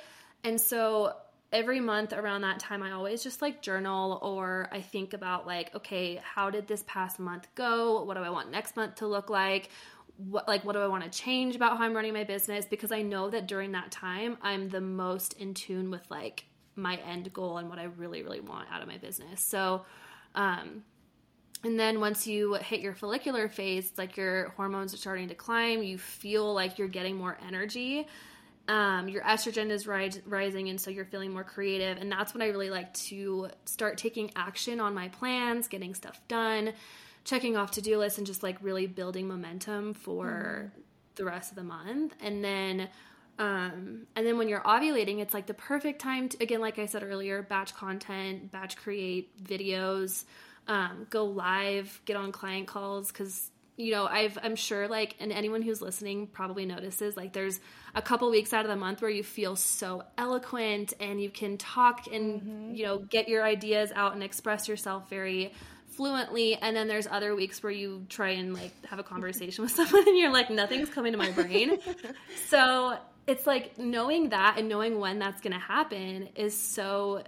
and 0.43 0.59
so 0.59 1.13
every 1.53 1.79
month 1.79 2.11
around 2.11 2.41
that 2.41 2.59
time 2.59 2.83
i 2.83 2.91
always 2.91 3.23
just 3.23 3.41
like 3.41 3.61
journal 3.61 4.19
or 4.21 4.67
i 4.71 4.81
think 4.81 5.13
about 5.13 5.47
like 5.47 5.73
okay 5.73 6.19
how 6.23 6.49
did 6.49 6.67
this 6.67 6.83
past 6.87 7.19
month 7.19 7.47
go 7.55 8.03
what 8.03 8.15
do 8.15 8.21
i 8.21 8.29
want 8.29 8.51
next 8.51 8.75
month 8.75 8.95
to 8.95 9.07
look 9.07 9.29
like 9.29 9.69
what 10.17 10.47
like 10.47 10.63
what 10.63 10.73
do 10.73 10.79
I 10.79 10.87
want 10.87 11.03
to 11.03 11.09
change 11.09 11.55
about 11.55 11.77
how 11.77 11.83
I'm 11.83 11.93
running 11.93 12.13
my 12.13 12.23
business 12.23 12.65
because 12.65 12.91
I 12.91 13.01
know 13.01 13.29
that 13.29 13.47
during 13.47 13.71
that 13.71 13.91
time 13.91 14.37
I'm 14.41 14.69
the 14.69 14.81
most 14.81 15.33
in 15.33 15.53
tune 15.53 15.89
with 15.89 16.09
like 16.09 16.45
my 16.75 16.97
end 16.97 17.31
goal 17.33 17.57
and 17.57 17.69
what 17.69 17.79
I 17.79 17.83
really 17.83 18.23
really 18.23 18.39
want 18.39 18.67
out 18.71 18.81
of 18.81 18.87
my 18.87 18.97
business. 18.97 19.41
So 19.41 19.85
um 20.35 20.83
and 21.63 21.79
then 21.79 22.01
once 22.01 22.27
you 22.27 22.55
hit 22.55 22.81
your 22.81 22.93
follicular 22.93 23.47
phase, 23.47 23.89
it's 23.89 23.97
like 23.97 24.17
your 24.17 24.49
hormones 24.57 24.93
are 24.93 24.97
starting 24.97 25.29
to 25.29 25.35
climb, 25.35 25.81
you 25.81 25.97
feel 25.97 26.53
like 26.53 26.77
you're 26.77 26.89
getting 26.89 27.15
more 27.15 27.37
energy. 27.47 28.05
Um, 28.67 29.09
your 29.09 29.23
estrogen 29.23 29.69
is 29.71 29.87
rise, 29.87 30.21
rising, 30.25 30.69
and 30.69 30.79
so 30.79 30.89
you're 30.89 31.05
feeling 31.05 31.33
more 31.33 31.43
creative. 31.43 31.97
And 31.97 32.11
that's 32.11 32.33
when 32.33 32.41
I 32.41 32.47
really 32.47 32.69
like 32.69 32.93
to 32.93 33.49
start 33.65 33.97
taking 33.97 34.31
action 34.35 34.79
on 34.79 34.93
my 34.93 35.09
plans, 35.09 35.67
getting 35.67 35.93
stuff 35.93 36.19
done 36.27 36.73
checking 37.23 37.55
off 37.55 37.71
to-do 37.71 37.97
lists 37.97 38.17
and 38.17 38.27
just 38.27 38.43
like 38.43 38.57
really 38.61 38.87
building 38.87 39.27
momentum 39.27 39.93
for 39.93 40.71
mm. 40.75 40.81
the 41.15 41.25
rest 41.25 41.51
of 41.51 41.55
the 41.55 41.63
month 41.63 42.13
and 42.21 42.43
then 42.43 42.89
um, 43.39 44.05
and 44.15 44.27
then 44.27 44.37
when 44.37 44.47
you're 44.47 44.61
ovulating 44.61 45.19
it's 45.19 45.33
like 45.33 45.47
the 45.47 45.53
perfect 45.53 46.01
time 46.01 46.29
to 46.29 46.37
again 46.41 46.61
like 46.61 46.79
i 46.79 46.85
said 46.85 47.03
earlier 47.03 47.41
batch 47.41 47.73
content 47.73 48.51
batch 48.51 48.75
create 48.77 49.43
videos 49.43 50.25
um, 50.67 51.07
go 51.09 51.25
live 51.25 52.01
get 52.05 52.15
on 52.15 52.31
client 52.31 52.67
calls 52.67 53.11
because 53.11 53.49
you 53.75 53.91
know 53.91 54.05
i've 54.05 54.37
i'm 54.43 54.55
sure 54.55 54.87
like 54.87 55.15
and 55.19 55.31
anyone 55.31 55.61
who's 55.61 55.81
listening 55.81 56.27
probably 56.27 56.65
notices 56.65 57.17
like 57.17 57.33
there's 57.33 57.59
a 57.95 58.01
couple 58.01 58.29
weeks 58.29 58.53
out 58.53 58.65
of 58.65 58.69
the 58.69 58.75
month 58.75 59.01
where 59.01 59.09
you 59.09 59.23
feel 59.23 59.55
so 59.55 60.03
eloquent 60.17 60.93
and 60.99 61.21
you 61.21 61.29
can 61.29 61.57
talk 61.57 62.05
and 62.11 62.41
mm-hmm. 62.41 62.75
you 62.75 62.83
know 62.83 62.99
get 62.99 63.27
your 63.27 63.43
ideas 63.43 63.91
out 63.95 64.13
and 64.13 64.21
express 64.23 64.67
yourself 64.67 65.09
very 65.09 65.51
fluently. 65.93 66.55
And 66.55 66.75
then 66.75 66.87
there's 66.87 67.07
other 67.07 67.35
weeks 67.35 67.61
where 67.61 67.71
you 67.71 68.05
try 68.09 68.29
and 68.29 68.53
like 68.53 68.71
have 68.85 68.99
a 68.99 69.03
conversation 69.03 69.63
with 69.63 69.71
someone 69.75 70.07
and 70.07 70.17
you're 70.17 70.31
like 70.31 70.49
nothing's 70.49 70.89
coming 70.89 71.11
to 71.13 71.17
my 71.17 71.31
brain. 71.31 71.77
So 72.47 72.97
it's 73.25 73.47
like 73.47 73.79
knowing 73.79 74.29
that 74.29 74.57
and 74.57 74.67
knowing 74.67 74.99
when 74.99 75.17
that's 75.17 75.41
going 75.41 75.53
to 75.53 75.59
happen 75.59 76.29
is 76.35 76.55
so 76.55 77.23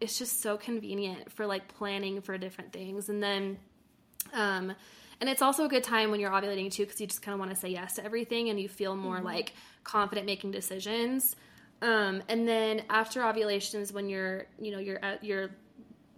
it's 0.00 0.18
just 0.18 0.40
so 0.40 0.56
convenient 0.56 1.30
for 1.32 1.46
like 1.46 1.68
planning 1.68 2.20
for 2.22 2.38
different 2.38 2.72
things. 2.72 3.08
And 3.08 3.22
then 3.22 3.58
um 4.32 4.74
and 5.22 5.30
it's 5.30 5.40
also 5.40 5.64
a 5.64 5.68
good 5.68 5.84
time 5.84 6.10
when 6.10 6.20
you're 6.20 6.30
ovulating 6.30 6.70
too 6.70 6.84
because 6.84 7.00
you 7.00 7.06
just 7.06 7.22
kind 7.22 7.32
of 7.32 7.38
want 7.38 7.50
to 7.50 7.56
say 7.56 7.68
yes 7.68 7.94
to 7.94 8.04
everything 8.04 8.50
and 8.50 8.60
you 8.60 8.68
feel 8.68 8.94
more 8.94 9.16
mm-hmm. 9.16 9.26
like 9.26 9.54
confident 9.84 10.26
making 10.26 10.50
decisions 10.50 11.34
um, 11.80 12.22
and 12.28 12.46
then 12.46 12.82
after 12.90 13.24
ovulations 13.24 13.92
when 13.92 14.08
you're 14.08 14.46
you 14.60 14.70
know 14.70 14.78
you're 14.78 15.02
at 15.02 15.24
your 15.24 15.50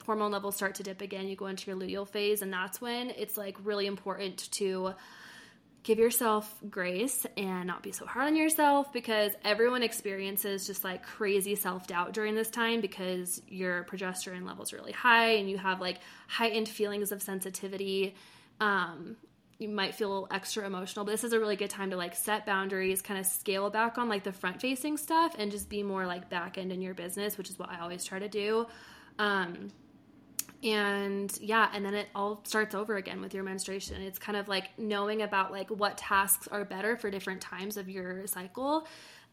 hormone 0.04 0.32
levels 0.32 0.54
start 0.54 0.76
to 0.76 0.82
dip 0.82 1.00
again, 1.00 1.28
you 1.28 1.36
go 1.36 1.46
into 1.46 1.70
your 1.70 1.80
luteal 1.80 2.06
phase, 2.06 2.42
and 2.42 2.52
that's 2.52 2.80
when 2.80 3.10
it's 3.10 3.36
like 3.36 3.56
really 3.64 3.86
important 3.86 4.50
to 4.52 4.94
give 5.82 5.98
yourself 5.98 6.54
grace 6.70 7.26
and 7.36 7.66
not 7.66 7.82
be 7.82 7.92
so 7.92 8.06
hard 8.06 8.26
on 8.26 8.36
yourself 8.36 8.90
because 8.90 9.32
everyone 9.44 9.82
experiences 9.82 10.66
just 10.66 10.82
like 10.82 11.02
crazy 11.02 11.54
self 11.54 11.86
doubt 11.86 12.14
during 12.14 12.34
this 12.34 12.48
time 12.48 12.80
because 12.80 13.42
your 13.48 13.84
progesterone 13.84 14.46
levels 14.46 14.72
are 14.72 14.76
really 14.76 14.92
high 14.92 15.32
and 15.32 15.50
you 15.50 15.58
have 15.58 15.80
like 15.80 15.98
heightened 16.26 16.68
feelings 16.68 17.12
of 17.12 17.22
sensitivity. 17.22 18.14
Um, 18.60 19.16
you 19.58 19.68
might 19.68 19.94
feel 19.94 20.26
extra 20.30 20.66
emotional, 20.66 21.04
but 21.04 21.12
this 21.12 21.24
is 21.24 21.32
a 21.32 21.38
really 21.38 21.56
good 21.56 21.70
time 21.70 21.90
to 21.90 21.96
like 21.96 22.14
set 22.14 22.44
boundaries, 22.44 23.02
kind 23.02 23.20
of 23.20 23.26
scale 23.26 23.70
back 23.70 23.98
on 23.98 24.08
like 24.08 24.24
the 24.24 24.32
front 24.32 24.60
facing 24.60 24.96
stuff 24.96 25.34
and 25.38 25.50
just 25.50 25.68
be 25.68 25.82
more 25.82 26.06
like 26.06 26.28
back 26.28 26.58
end 26.58 26.72
in 26.72 26.82
your 26.82 26.94
business, 26.94 27.38
which 27.38 27.50
is 27.50 27.58
what 27.58 27.70
I 27.70 27.80
always 27.80 28.04
try 28.04 28.18
to 28.18 28.28
do. 28.28 28.66
Um, 29.18 29.70
and 30.62 31.36
yeah 31.42 31.68
and 31.74 31.84
then 31.84 31.92
it 31.92 32.08
all 32.14 32.40
starts 32.44 32.74
over 32.74 32.96
again 32.96 33.20
with 33.20 33.34
your 33.34 33.44
menstruation 33.44 34.00
it's 34.00 34.18
kind 34.18 34.34
of 34.34 34.48
like 34.48 34.70
knowing 34.78 35.20
about 35.20 35.52
like 35.52 35.68
what 35.68 35.98
tasks 35.98 36.48
are 36.48 36.64
better 36.64 36.96
for 36.96 37.10
different 37.10 37.42
times 37.42 37.76
of 37.76 37.90
your 37.90 38.26
cycle 38.26 38.86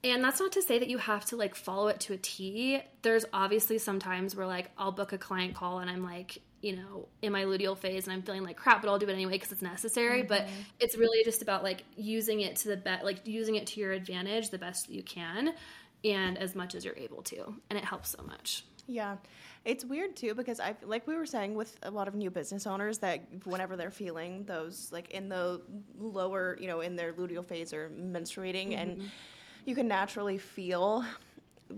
and 0.04 0.24
that's 0.24 0.40
not 0.40 0.52
to 0.54 0.62
say 0.62 0.80
that 0.80 0.90
you 0.90 0.98
have 0.98 1.26
to 1.26 1.36
like 1.36 1.56
follow 1.56 1.88
it 1.88 2.00
to 2.02 2.14
a 2.14 2.18
T. 2.18 2.82
There's 3.04 3.26
obviously 3.32 3.78
some 3.78 4.00
times 4.00 4.36
where 4.36 4.48
like 4.48 4.72
I'll 4.78 4.92
book 4.92 5.14
a 5.14 5.18
client 5.18 5.54
call 5.56 5.80
and 5.80 5.90
I'm 5.90 6.04
like, 6.04 6.40
you 6.62 6.76
know, 6.76 7.08
in 7.22 7.32
my 7.32 7.44
luteal 7.44 7.78
phase 7.78 8.06
and 8.06 8.14
I'm 8.14 8.22
feeling 8.22 8.44
like 8.44 8.56
crap, 8.56 8.82
but 8.82 8.90
I'll 8.90 9.00
do 9.00 9.08
it 9.08 9.14
anyway 9.14 9.34
because 9.34 9.52
it's 9.52 9.62
necessary. 9.62 10.20
Mm-hmm. 10.20 10.28
But 10.28 10.48
it's 10.80 10.96
really 10.96 11.24
just 11.24 11.42
about 11.42 11.64
like 11.64 11.84
using 11.98 12.42
it 12.42 12.56
to 12.58 12.70
the 12.70 12.78
best, 12.78 13.04
like 13.04 13.26
using 13.26 13.56
it 13.56 13.68
to 13.68 13.80
your 13.80 13.92
advantage 13.92 14.50
the 14.50 14.60
best 14.60 14.90
you 14.90 15.04
can 15.04 15.54
and 16.04 16.38
as 16.38 16.56
much 16.56 16.76
as 16.76 16.86
you're 16.86 16.98
able 16.98 17.24
to. 17.24 17.56
And 17.70 17.78
it 17.78 17.86
helps 17.86 18.10
so 18.10 18.24
much. 18.24 18.66
Yeah. 18.88 19.18
It's 19.64 19.86
weird 19.86 20.16
too 20.16 20.34
because 20.34 20.60
I 20.60 20.76
like 20.84 21.08
we 21.08 21.16
were 21.16 21.26
saying 21.26 21.54
with 21.56 21.78
a 21.84 21.92
lot 21.92 22.08
of 22.08 22.16
new 22.16 22.30
business 22.32 22.66
owners 22.66 22.98
that 23.00 23.22
whenever 23.46 23.76
they're 23.76 23.92
feeling 23.92 24.44
those 24.46 24.90
like 24.92 25.12
in 25.12 25.30
the 25.30 25.62
lower, 26.00 26.58
you 26.60 26.68
know, 26.68 26.82
in 26.82 26.96
their 26.96 27.14
luteal 27.14 27.46
phase 27.46 27.74
or 27.74 27.90
menstruating 27.90 28.70
mm-hmm. 28.70 28.80
and 28.80 29.12
you 29.66 29.76
can 29.76 29.88
naturally 29.88 30.38
feel 30.38 31.06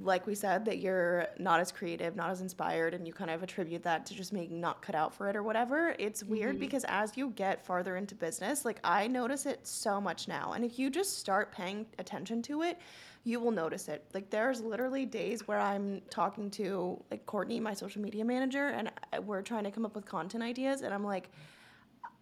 like 0.01 0.25
we 0.27 0.35
said 0.35 0.65
that 0.65 0.79
you're 0.79 1.27
not 1.37 1.59
as 1.59 1.71
creative, 1.71 2.15
not 2.15 2.29
as 2.29 2.41
inspired 2.41 2.93
and 2.93 3.05
you 3.05 3.13
kind 3.13 3.29
of 3.29 3.43
attribute 3.43 3.83
that 3.83 4.05
to 4.07 4.13
just 4.13 4.33
being 4.33 4.59
not 4.59 4.81
cut 4.81 4.95
out 4.95 5.13
for 5.13 5.29
it 5.29 5.35
or 5.35 5.43
whatever. 5.43 5.95
It's 5.99 6.23
weird 6.23 6.55
mm-hmm. 6.55 6.59
because 6.59 6.85
as 6.85 7.15
you 7.15 7.29
get 7.31 7.65
farther 7.65 7.95
into 7.97 8.15
business, 8.15 8.65
like 8.65 8.79
I 8.83 9.07
notice 9.07 9.45
it 9.45 9.65
so 9.65 10.01
much 10.01 10.27
now. 10.27 10.53
And 10.53 10.65
if 10.65 10.79
you 10.79 10.89
just 10.89 11.19
start 11.19 11.51
paying 11.51 11.85
attention 11.99 12.41
to 12.43 12.63
it, 12.63 12.79
you 13.23 13.39
will 13.39 13.51
notice 13.51 13.87
it. 13.87 14.05
Like 14.13 14.29
there's 14.29 14.61
literally 14.61 15.05
days 15.05 15.47
where 15.47 15.59
I'm 15.59 16.01
talking 16.09 16.49
to 16.51 17.01
like 17.09 17.25
Courtney, 17.25 17.59
my 17.59 17.73
social 17.73 18.01
media 18.01 18.25
manager, 18.25 18.69
and 18.69 18.91
we're 19.25 19.41
trying 19.41 19.63
to 19.63 19.71
come 19.71 19.85
up 19.85 19.95
with 19.95 20.05
content 20.05 20.43
ideas, 20.43 20.81
and 20.81 20.93
I'm 20.93 21.05
like, 21.05 21.29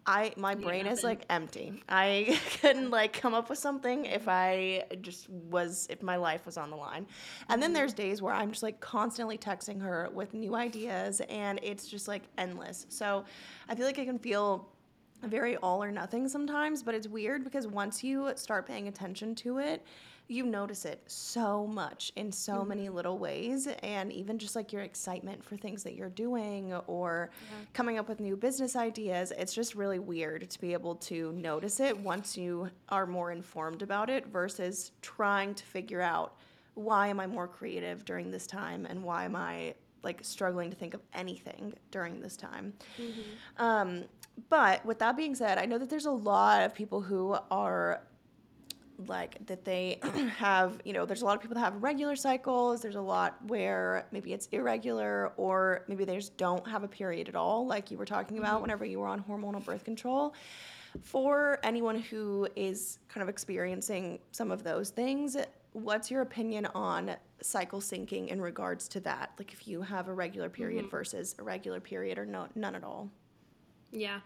I 0.06 0.32
my 0.36 0.54
brain 0.54 0.86
is 0.86 1.04
like 1.04 1.24
empty. 1.30 1.82
I 1.88 2.38
couldn't 2.60 2.90
like 2.90 3.12
come 3.12 3.34
up 3.34 3.48
with 3.48 3.58
something 3.58 4.04
if 4.04 4.26
I 4.28 4.84
just 5.00 5.28
was 5.28 5.86
if 5.90 6.02
my 6.02 6.16
life 6.16 6.44
was 6.44 6.56
on 6.56 6.70
the 6.70 6.76
line. 6.76 7.06
And 7.48 7.62
then 7.62 7.68
mm-hmm. 7.68 7.74
there's 7.74 7.92
days 7.92 8.20
where 8.20 8.34
I'm 8.34 8.50
just 8.50 8.62
like 8.62 8.80
constantly 8.80 9.38
texting 9.38 9.80
her 9.80 10.10
with 10.12 10.34
new 10.34 10.54
ideas 10.54 11.20
and 11.28 11.60
it's 11.62 11.86
just 11.86 12.08
like 12.08 12.22
endless. 12.38 12.86
So 12.88 13.24
I 13.68 13.74
feel 13.74 13.86
like 13.86 13.98
I 13.98 14.04
can 14.04 14.18
feel 14.18 14.68
very 15.22 15.56
all 15.58 15.82
or 15.82 15.92
nothing 15.92 16.28
sometimes, 16.28 16.82
but 16.82 16.94
it's 16.94 17.06
weird 17.06 17.44
because 17.44 17.66
once 17.66 18.02
you 18.02 18.32
start 18.34 18.66
paying 18.66 18.88
attention 18.88 19.34
to 19.36 19.58
it, 19.58 19.84
you 20.32 20.44
notice 20.44 20.84
it 20.84 21.02
so 21.06 21.66
much 21.66 22.12
in 22.16 22.32
so 22.32 22.54
mm-hmm. 22.54 22.68
many 22.68 22.88
little 22.88 23.18
ways 23.18 23.68
and 23.82 24.12
even 24.12 24.38
just 24.38 24.56
like 24.56 24.72
your 24.72 24.82
excitement 24.82 25.44
for 25.44 25.56
things 25.56 25.82
that 25.82 25.94
you're 25.94 26.08
doing 26.08 26.72
or 26.86 27.30
yeah. 27.50 27.64
coming 27.74 27.98
up 27.98 28.08
with 28.08 28.18
new 28.18 28.36
business 28.36 28.74
ideas 28.74 29.32
it's 29.36 29.52
just 29.52 29.74
really 29.74 29.98
weird 29.98 30.48
to 30.48 30.60
be 30.60 30.72
able 30.72 30.94
to 30.94 31.32
notice 31.32 31.80
it 31.80 31.96
once 31.96 32.36
you 32.36 32.68
are 32.88 33.06
more 33.06 33.30
informed 33.30 33.82
about 33.82 34.08
it 34.08 34.26
versus 34.26 34.92
trying 35.02 35.54
to 35.54 35.64
figure 35.64 36.00
out 36.00 36.36
why 36.74 37.08
am 37.08 37.20
i 37.20 37.26
more 37.26 37.46
creative 37.46 38.04
during 38.04 38.30
this 38.30 38.46
time 38.46 38.86
and 38.86 39.02
why 39.02 39.24
am 39.24 39.36
i 39.36 39.74
like 40.02 40.18
struggling 40.22 40.70
to 40.70 40.76
think 40.76 40.94
of 40.94 41.00
anything 41.14 41.72
during 41.90 42.20
this 42.20 42.36
time 42.36 42.72
mm-hmm. 42.98 43.62
um, 43.62 44.04
but 44.48 44.84
with 44.86 44.98
that 44.98 45.16
being 45.16 45.34
said 45.34 45.58
i 45.58 45.66
know 45.66 45.78
that 45.78 45.90
there's 45.90 46.06
a 46.06 46.10
lot 46.10 46.62
of 46.62 46.74
people 46.74 47.00
who 47.02 47.36
are 47.50 48.00
like 49.08 49.44
that 49.46 49.64
they 49.64 49.98
have 50.36 50.80
you 50.84 50.92
know 50.92 51.06
there's 51.06 51.22
a 51.22 51.24
lot 51.24 51.36
of 51.36 51.42
people 51.42 51.54
that 51.54 51.60
have 51.60 51.82
regular 51.82 52.16
cycles 52.16 52.82
there's 52.82 52.96
a 52.96 53.00
lot 53.00 53.36
where 53.46 54.06
maybe 54.12 54.32
it's 54.32 54.46
irregular 54.52 55.32
or 55.36 55.84
maybe 55.88 56.04
they 56.04 56.16
just 56.16 56.36
don't 56.36 56.66
have 56.66 56.82
a 56.82 56.88
period 56.88 57.28
at 57.28 57.34
all 57.34 57.66
like 57.66 57.90
you 57.90 57.98
were 57.98 58.04
talking 58.04 58.38
about 58.38 58.54
mm-hmm. 58.54 58.62
whenever 58.62 58.84
you 58.84 58.98
were 58.98 59.06
on 59.06 59.22
hormonal 59.22 59.64
birth 59.64 59.84
control 59.84 60.34
for 61.02 61.58
anyone 61.62 61.98
who 61.98 62.46
is 62.54 62.98
kind 63.08 63.22
of 63.22 63.28
experiencing 63.28 64.18
some 64.30 64.50
of 64.50 64.62
those 64.62 64.90
things 64.90 65.36
what's 65.72 66.10
your 66.10 66.20
opinion 66.20 66.66
on 66.74 67.16
cycle 67.40 67.80
syncing 67.80 68.28
in 68.28 68.40
regards 68.40 68.88
to 68.88 69.00
that 69.00 69.30
like 69.38 69.52
if 69.52 69.66
you 69.66 69.80
have 69.80 70.08
a 70.08 70.12
regular 70.12 70.48
period 70.48 70.82
mm-hmm. 70.82 70.90
versus 70.90 71.34
a 71.38 71.42
regular 71.42 71.80
period 71.80 72.18
or 72.18 72.26
no, 72.26 72.46
none 72.54 72.74
at 72.74 72.84
all 72.84 73.10
yeah, 73.92 74.20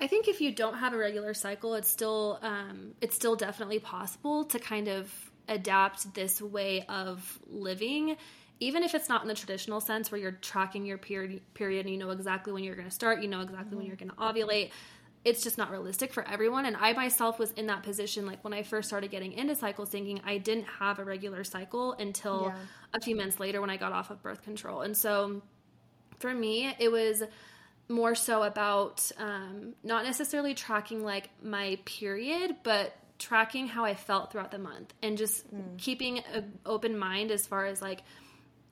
I 0.00 0.06
think 0.06 0.28
if 0.28 0.40
you 0.40 0.50
don't 0.50 0.78
have 0.78 0.94
a 0.94 0.96
regular 0.96 1.34
cycle, 1.34 1.74
it's 1.74 1.88
still 1.88 2.38
um, 2.42 2.94
it's 3.02 3.14
still 3.14 3.36
definitely 3.36 3.78
possible 3.78 4.44
to 4.46 4.58
kind 4.58 4.88
of 4.88 5.12
adapt 5.46 6.14
this 6.14 6.40
way 6.40 6.84
of 6.88 7.38
living, 7.46 8.16
even 8.60 8.82
if 8.82 8.94
it's 8.94 9.10
not 9.10 9.20
in 9.22 9.28
the 9.28 9.34
traditional 9.34 9.80
sense 9.80 10.10
where 10.10 10.20
you're 10.20 10.32
tracking 10.32 10.86
your 10.86 10.96
period 10.96 11.42
period 11.52 11.84
and 11.84 11.94
you 11.94 12.00
know 12.00 12.10
exactly 12.10 12.52
when 12.52 12.64
you're 12.64 12.74
going 12.74 12.88
to 12.88 12.94
start, 12.94 13.20
you 13.20 13.28
know 13.28 13.42
exactly 13.42 13.66
mm-hmm. 13.68 13.76
when 13.76 13.86
you're 13.86 13.96
going 13.96 14.10
to 14.10 14.16
ovulate. 14.16 14.70
It's 15.22 15.42
just 15.42 15.58
not 15.58 15.70
realistic 15.70 16.14
for 16.14 16.26
everyone. 16.26 16.64
And 16.64 16.74
I 16.78 16.94
myself 16.94 17.38
was 17.38 17.52
in 17.52 17.66
that 17.66 17.82
position. 17.82 18.24
Like 18.24 18.42
when 18.42 18.54
I 18.54 18.62
first 18.62 18.88
started 18.88 19.10
getting 19.10 19.34
into 19.34 19.54
cycle 19.54 19.84
syncing, 19.84 20.18
I 20.24 20.38
didn't 20.38 20.64
have 20.64 20.98
a 20.98 21.04
regular 21.04 21.44
cycle 21.44 21.92
until 21.92 22.44
yeah. 22.46 22.56
a 22.94 23.00
few 23.02 23.14
months 23.14 23.38
later 23.38 23.60
when 23.60 23.68
I 23.68 23.76
got 23.76 23.92
off 23.92 24.10
of 24.10 24.22
birth 24.22 24.40
control. 24.42 24.80
And 24.80 24.96
so 24.96 25.42
for 26.20 26.32
me, 26.32 26.74
it 26.78 26.90
was 26.90 27.22
more 27.90 28.14
so 28.14 28.42
about 28.42 29.10
um, 29.18 29.74
not 29.82 30.04
necessarily 30.04 30.54
tracking 30.54 31.04
like 31.04 31.28
my 31.42 31.78
period, 31.84 32.56
but 32.62 32.94
tracking 33.18 33.68
how 33.68 33.84
I 33.84 33.94
felt 33.94 34.32
throughout 34.32 34.50
the 34.50 34.58
month 34.58 34.94
and 35.02 35.18
just 35.18 35.54
mm. 35.54 35.76
keeping 35.76 36.20
an 36.20 36.58
open 36.64 36.98
mind 36.98 37.30
as 37.30 37.46
far 37.46 37.66
as 37.66 37.82
like 37.82 38.02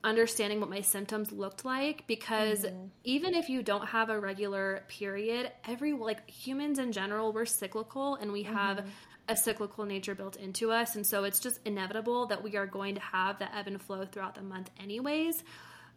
understanding 0.03 0.59
what 0.59 0.69
my 0.69 0.81
symptoms 0.81 1.31
looked 1.31 1.65
like 1.65 2.07
because 2.07 2.61
mm-hmm. 2.61 2.85
even 3.03 3.35
if 3.35 3.49
you 3.49 3.61
don't 3.61 3.85
have 3.85 4.09
a 4.09 4.17
regular 4.17 4.83
period 4.87 5.51
every 5.67 5.91
like 5.91 6.27
humans 6.29 6.79
in 6.79 6.93
general 6.93 7.33
we're 7.33 7.45
cyclical 7.45 8.15
and 8.15 8.31
we 8.31 8.43
mm-hmm. 8.43 8.55
have 8.55 8.87
a 9.27 9.35
cyclical 9.35 9.85
nature 9.85 10.15
built 10.15 10.37
into 10.37 10.71
us 10.71 10.95
and 10.95 11.05
so 11.05 11.25
it's 11.25 11.39
just 11.39 11.59
inevitable 11.65 12.27
that 12.27 12.41
we 12.41 12.55
are 12.55 12.65
going 12.65 12.95
to 12.95 13.01
have 13.01 13.39
that 13.39 13.51
ebb 13.53 13.67
and 13.67 13.81
flow 13.81 14.05
throughout 14.05 14.35
the 14.35 14.41
month 14.41 14.69
anyways 14.79 15.43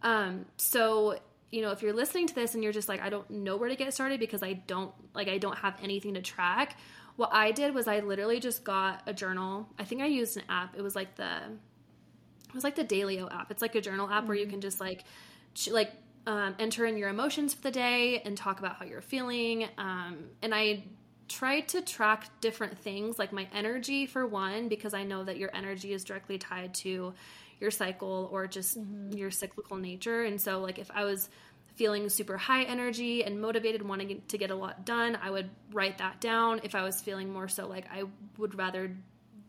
um, 0.02 0.46
so 0.56 1.16
you 1.52 1.60
know, 1.60 1.70
if 1.70 1.82
you're 1.82 1.92
listening 1.92 2.26
to 2.26 2.34
this 2.34 2.54
and 2.54 2.64
you're 2.64 2.72
just 2.72 2.88
like, 2.88 3.02
I 3.02 3.10
don't 3.10 3.30
know 3.30 3.56
where 3.56 3.68
to 3.68 3.76
get 3.76 3.92
started 3.92 4.18
because 4.18 4.42
I 4.42 4.54
don't 4.54 4.92
like 5.14 5.28
I 5.28 5.38
don't 5.38 5.58
have 5.58 5.76
anything 5.82 6.14
to 6.14 6.22
track. 6.22 6.76
What 7.16 7.28
I 7.32 7.52
did 7.52 7.74
was 7.74 7.86
I 7.86 8.00
literally 8.00 8.40
just 8.40 8.64
got 8.64 9.02
a 9.06 9.12
journal. 9.12 9.68
I 9.78 9.84
think 9.84 10.00
I 10.00 10.06
used 10.06 10.38
an 10.38 10.44
app. 10.48 10.74
It 10.76 10.82
was 10.82 10.96
like 10.96 11.14
the 11.14 11.36
it 12.48 12.54
was 12.54 12.64
like 12.64 12.74
the 12.74 12.84
Daylio 12.84 13.32
app. 13.32 13.50
It's 13.50 13.62
like 13.62 13.74
a 13.74 13.82
journal 13.82 14.08
app 14.08 14.20
mm-hmm. 14.20 14.28
where 14.28 14.36
you 14.36 14.44
mm-hmm. 14.44 14.52
can 14.52 14.60
just 14.62 14.80
like 14.80 15.04
like 15.70 15.92
um, 16.26 16.54
enter 16.58 16.86
in 16.86 16.96
your 16.96 17.10
emotions 17.10 17.52
for 17.52 17.60
the 17.62 17.70
day 17.70 18.22
and 18.24 18.36
talk 18.36 18.58
about 18.58 18.76
how 18.76 18.86
you're 18.86 19.02
feeling. 19.02 19.68
Um, 19.76 20.30
and 20.40 20.54
I 20.54 20.84
tried 21.28 21.68
to 21.68 21.82
track 21.82 22.28
different 22.40 22.78
things 22.78 23.18
like 23.18 23.32
my 23.32 23.46
energy 23.54 24.06
for 24.06 24.26
one 24.26 24.68
because 24.68 24.94
I 24.94 25.04
know 25.04 25.24
that 25.24 25.36
your 25.36 25.50
energy 25.54 25.92
is 25.92 26.04
directly 26.04 26.38
tied 26.38 26.72
to 26.74 27.12
your 27.62 27.70
cycle 27.70 28.28
or 28.30 28.46
just 28.46 28.78
mm-hmm. 28.78 29.16
your 29.16 29.30
cyclical 29.30 29.78
nature. 29.78 30.24
And 30.24 30.38
so, 30.38 30.60
like, 30.60 30.78
if 30.78 30.90
I 30.92 31.04
was 31.04 31.30
feeling 31.76 32.08
super 32.10 32.36
high 32.36 32.64
energy 32.64 33.24
and 33.24 33.40
motivated, 33.40 33.80
wanting 33.80 34.20
to 34.28 34.38
get 34.38 34.50
a 34.50 34.54
lot 34.54 34.84
done, 34.84 35.16
I 35.22 35.30
would 35.30 35.48
write 35.72 35.98
that 35.98 36.20
down. 36.20 36.60
If 36.64 36.74
I 36.74 36.82
was 36.82 37.00
feeling 37.00 37.32
more 37.32 37.48
so 37.48 37.66
like 37.66 37.86
I 37.90 38.04
would 38.36 38.58
rather 38.58 38.94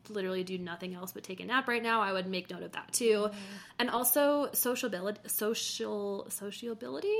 literally 0.09 0.43
do 0.43 0.57
nothing 0.57 0.93
else 0.93 1.11
but 1.11 1.23
take 1.23 1.39
a 1.39 1.45
nap 1.45 1.67
right 1.67 1.81
now, 1.81 2.01
I 2.01 2.11
would 2.11 2.27
make 2.27 2.49
note 2.49 2.63
of 2.63 2.71
that 2.73 2.91
too. 2.91 3.27
Mm-hmm. 3.27 3.37
And 3.79 3.89
also 3.89 4.49
sociability, 4.53 5.19
social 5.27 6.27
sociability. 6.29 7.17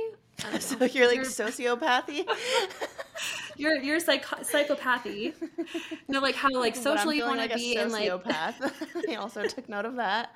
so 0.60 0.84
you're 0.84 1.08
like 1.08 1.20
sociopathy. 1.20 2.28
you're 3.56 3.76
you're 3.76 4.00
psych- 4.00 4.24
psychopathy. 4.24 5.34
no, 6.08 6.20
like 6.20 6.34
how 6.34 6.50
like 6.52 6.76
socially 6.76 7.18
you 7.18 7.24
want 7.24 7.40
to 7.40 7.46
like 7.46 7.54
be 7.54 7.76
and 7.76 7.92
like. 7.92 8.10
I 9.08 9.14
also 9.16 9.46
took 9.46 9.68
note 9.68 9.84
of 9.84 9.96
that. 9.96 10.34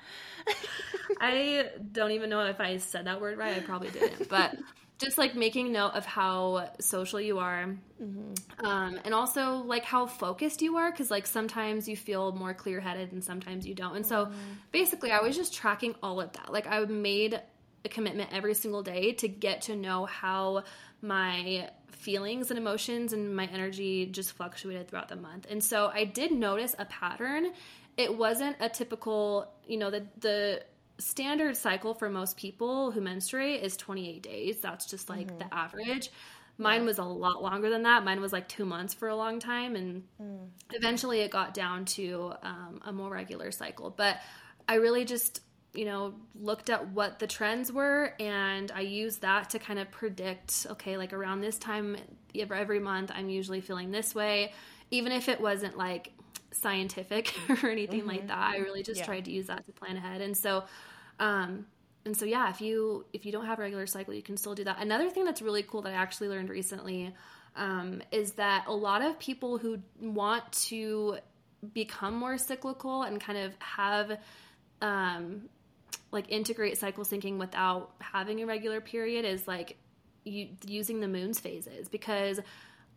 I 1.19 1.69
don't 1.91 2.11
even 2.11 2.29
know 2.29 2.45
if 2.45 2.59
I 2.59 2.77
said 2.77 3.05
that 3.05 3.21
word 3.21 3.37
right. 3.37 3.57
I 3.57 3.59
probably 3.59 3.89
didn't, 3.89 4.29
but 4.29 4.55
just 4.99 5.17
like 5.17 5.33
making 5.33 5.71
note 5.71 5.93
of 5.93 6.05
how 6.05 6.69
social 6.79 7.21
you 7.21 7.39
are. 7.39 7.75
Mm-hmm. 8.01 8.65
um, 8.65 8.97
and 9.03 9.13
also 9.13 9.57
like 9.57 9.83
how 9.83 10.05
focused 10.05 10.61
you 10.61 10.77
are 10.77 10.89
because 10.89 11.11
like 11.11 11.27
sometimes 11.27 11.85
you 11.85 11.97
feel 11.97 12.31
more 12.31 12.53
clear-headed 12.53 13.11
and 13.11 13.21
sometimes 13.21 13.67
you 13.67 13.75
don't. 13.75 13.95
And 13.95 14.05
so 14.05 14.25
mm-hmm. 14.25 14.35
basically 14.71 15.11
i 15.11 15.19
was 15.19 15.35
just 15.35 15.53
tracking 15.53 15.95
all 16.01 16.21
of 16.21 16.31
that. 16.33 16.51
Like 16.51 16.67
i 16.67 16.79
made 16.85 17.41
a 17.83 17.89
commitment 17.89 18.29
every 18.33 18.53
single 18.53 18.83
day 18.83 19.13
to 19.13 19.27
get 19.27 19.63
to 19.63 19.75
know 19.75 20.05
how 20.05 20.63
my 21.01 21.69
feelings 21.91 22.49
and 22.51 22.57
emotions 22.57 23.11
and 23.11 23.35
my 23.35 23.45
energy 23.47 24.05
just 24.05 24.31
fluctuated 24.33 24.87
throughout 24.87 25.09
the 25.09 25.17
month. 25.17 25.45
And 25.49 25.61
so 25.61 25.91
i 25.93 26.05
did 26.05 26.31
notice 26.31 26.75
a 26.79 26.85
pattern. 26.85 27.51
It 27.97 28.15
wasn't 28.15 28.55
a 28.61 28.69
typical 28.69 29.51
you 29.65 29.77
know 29.77 29.91
the 29.91 30.07
the 30.19 30.63
standard 30.99 31.57
cycle 31.57 31.93
for 31.93 32.09
most 32.09 32.37
people 32.37 32.91
who 32.91 33.01
menstruate 33.01 33.63
is 33.63 33.77
28 33.77 34.21
days. 34.21 34.59
That's 34.59 34.85
just 34.85 35.09
like 35.09 35.27
mm-hmm. 35.27 35.39
the 35.39 35.53
average. 35.53 36.11
Mine 36.59 36.83
was 36.83 36.97
a 36.97 37.03
lot 37.03 37.41
longer 37.41 37.69
than 37.69 37.83
that. 37.83 38.03
Mine 38.03 38.19
was 38.19 38.33
like 38.33 38.49
two 38.49 38.65
months 38.65 38.93
for 38.93 39.07
a 39.07 39.15
long 39.15 39.39
time. 39.39 39.77
And 39.77 40.03
mm. 40.21 40.47
eventually 40.73 41.21
it 41.21 41.31
got 41.31 41.53
down 41.53 41.85
to 41.85 42.33
um, 42.43 42.81
a 42.85 42.91
more 42.91 43.09
regular 43.09 43.49
cycle. 43.51 43.89
But 43.89 44.17
I 44.67 44.75
really 44.75 45.05
just, 45.05 45.41
you 45.73 45.85
know, 45.85 46.15
looked 46.35 46.69
at 46.69 46.89
what 46.89 47.19
the 47.19 47.27
trends 47.27 47.71
were 47.71 48.13
and 48.19 48.73
I 48.73 48.81
used 48.81 49.21
that 49.21 49.51
to 49.51 49.59
kind 49.59 49.79
of 49.79 49.89
predict 49.89 50.67
okay, 50.71 50.97
like 50.97 51.13
around 51.13 51.39
this 51.39 51.57
time 51.57 51.95
every 52.35 52.79
month, 52.79 53.09
I'm 53.15 53.29
usually 53.29 53.61
feeling 53.61 53.91
this 53.91 54.13
way. 54.13 54.51
Even 54.91 55.13
if 55.13 55.29
it 55.29 55.39
wasn't 55.39 55.77
like 55.77 56.11
scientific 56.51 57.33
or 57.63 57.69
anything 57.69 58.01
mm-hmm. 58.01 58.09
like 58.09 58.27
that, 58.27 58.37
I 58.37 58.57
really 58.57 58.83
just 58.83 58.99
yeah. 58.99 59.05
tried 59.05 59.25
to 59.25 59.31
use 59.31 59.47
that 59.47 59.65
to 59.65 59.71
plan 59.71 59.95
ahead. 59.95 60.19
And 60.19 60.35
so 60.35 60.65
um, 61.19 61.65
and 62.05 62.15
so 62.17 62.25
yeah, 62.25 62.49
if 62.49 62.61
you 62.61 63.05
if 63.13 63.25
you 63.25 63.31
don't 63.31 63.45
have 63.45 63.59
a 63.59 63.61
regular 63.61 63.85
cycle, 63.85 64.13
you 64.13 64.23
can 64.23 64.37
still 64.37 64.55
do 64.55 64.63
that. 64.63 64.77
Another 64.81 65.09
thing 65.09 65.25
that's 65.25 65.41
really 65.41 65.63
cool 65.63 65.81
that 65.83 65.91
I 65.91 65.95
actually 65.95 66.29
learned 66.29 66.49
recently 66.49 67.13
um, 67.55 68.01
is 68.11 68.33
that 68.33 68.65
a 68.67 68.73
lot 68.73 69.01
of 69.01 69.19
people 69.19 69.57
who 69.57 69.79
want 69.99 70.49
to 70.67 71.17
become 71.73 72.15
more 72.15 72.37
cyclical 72.37 73.03
and 73.03 73.19
kind 73.19 73.37
of 73.37 73.53
have 73.59 74.17
um, 74.81 75.49
like 76.11 76.31
integrate 76.31 76.77
cycle 76.77 77.03
syncing 77.03 77.37
without 77.37 77.91
having 77.99 78.41
a 78.41 78.45
regular 78.45 78.79
period 78.79 79.25
is 79.25 79.47
like 79.47 79.77
you, 80.23 80.47
using 80.65 81.01
the 81.01 81.07
moon's 81.07 81.39
phases 81.39 81.89
because 81.89 82.39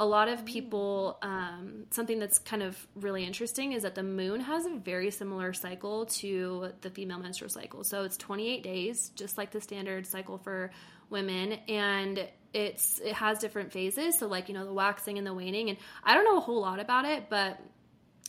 a 0.01 0.07
lot 0.07 0.29
of 0.29 0.45
people 0.45 1.19
um, 1.23 1.85
something 1.91 2.19
that's 2.19 2.39
kind 2.39 2.63
of 2.63 2.77
really 2.97 3.25
interesting 3.25 3.73
is 3.73 3.83
that 3.83 3.95
the 3.95 4.03
moon 4.03 4.41
has 4.41 4.67
a 4.67 4.75
very 4.75 5.11
similar 5.11 5.53
cycle 5.53 6.07
to 6.07 6.71
the 6.81 6.91
female 6.91 7.19
menstrual 7.19 7.51
cycle. 7.51 7.85
So 7.85 8.03
it's 8.05 8.17
28 8.17 8.63
days 8.63 9.11
just 9.15 9.39
like 9.39 9.51
the 9.51 9.61
standard 9.61 10.07
cycle 10.07 10.39
for 10.39 10.71
women 11.11 11.53
and 11.69 12.27
it's 12.55 12.99
it 13.01 13.13
has 13.15 13.39
different 13.39 13.73
phases. 13.73 14.19
So 14.19 14.27
like 14.27 14.49
you 14.49 14.55
know 14.55 14.65
the 14.65 14.73
waxing 14.73 15.19
and 15.19 15.27
the 15.27 15.35
waning 15.35 15.69
and 15.71 15.79
i 16.05 16.15
don't 16.15 16.25
know 16.25 16.37
a 16.37 16.41
whole 16.41 16.61
lot 16.61 16.81
about 16.81 17.05
it 17.05 17.29
but 17.29 17.59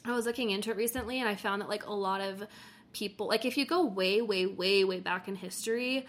i 0.05 0.11
was 0.11 0.25
looking 0.25 0.49
into 0.49 0.69
it 0.71 0.77
recently 0.77 1.19
and 1.19 1.27
i 1.27 1.35
found 1.35 1.61
that 1.61 1.69
like 1.69 1.85
a 1.85 1.93
lot 1.93 2.21
of 2.21 2.43
people 2.93 3.27
like 3.27 3.45
if 3.45 3.57
you 3.57 3.65
go 3.65 3.85
way 3.85 4.21
way 4.21 4.45
way 4.45 4.83
way 4.83 4.99
back 4.99 5.27
in 5.27 5.35
history 5.35 6.05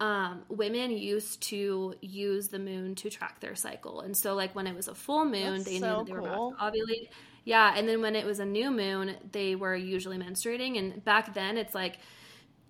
um, 0.00 0.42
women 0.48 0.90
used 0.90 1.42
to 1.42 1.94
use 2.00 2.48
the 2.48 2.58
moon 2.58 2.94
to 2.96 3.10
track 3.10 3.40
their 3.40 3.54
cycle. 3.54 4.00
And 4.00 4.16
so 4.16 4.34
like 4.34 4.54
when 4.54 4.66
it 4.66 4.74
was 4.74 4.88
a 4.88 4.94
full 4.94 5.24
moon 5.24 5.58
That's 5.58 5.64
they 5.64 5.78
so 5.78 5.86
knew 5.86 5.96
that 5.98 6.06
they 6.06 6.12
were 6.12 6.28
cool. 6.28 6.54
about 6.54 6.72
to 6.72 6.80
ovulate. 6.80 7.08
Yeah 7.44 7.74
and 7.76 7.88
then 7.88 8.00
when 8.00 8.16
it 8.16 8.24
was 8.24 8.40
a 8.40 8.44
new 8.44 8.70
moon 8.70 9.14
they 9.32 9.54
were 9.54 9.76
usually 9.76 10.18
menstruating. 10.18 10.78
And 10.78 11.04
back 11.04 11.34
then 11.34 11.56
it's 11.56 11.74
like 11.74 11.98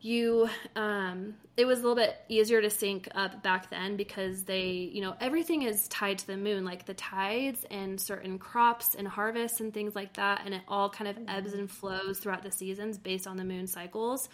you 0.00 0.50
um 0.76 1.34
it 1.56 1.64
was 1.64 1.78
a 1.78 1.82
little 1.82 1.96
bit 1.96 2.14
easier 2.28 2.60
to 2.60 2.68
sync 2.68 3.08
up 3.14 3.42
back 3.42 3.70
then 3.70 3.96
because 3.96 4.44
they 4.44 4.90
you 4.92 5.00
know 5.00 5.14
everything 5.18 5.62
is 5.62 5.88
tied 5.88 6.18
to 6.18 6.26
the 6.26 6.36
moon 6.36 6.62
like 6.64 6.84
the 6.84 6.92
tides 6.92 7.64
and 7.70 7.98
certain 7.98 8.38
crops 8.38 8.94
and 8.94 9.08
harvests 9.08 9.60
and 9.60 9.72
things 9.72 9.94
like 9.94 10.12
that. 10.14 10.42
And 10.44 10.52
it 10.52 10.62
all 10.68 10.90
kind 10.90 11.08
of 11.08 11.16
ebbs 11.26 11.54
and 11.54 11.70
flows 11.70 12.18
throughout 12.18 12.42
the 12.42 12.52
seasons 12.52 12.98
based 12.98 13.26
on 13.26 13.38
the 13.38 13.44
moon 13.44 13.66
cycles 13.66 14.28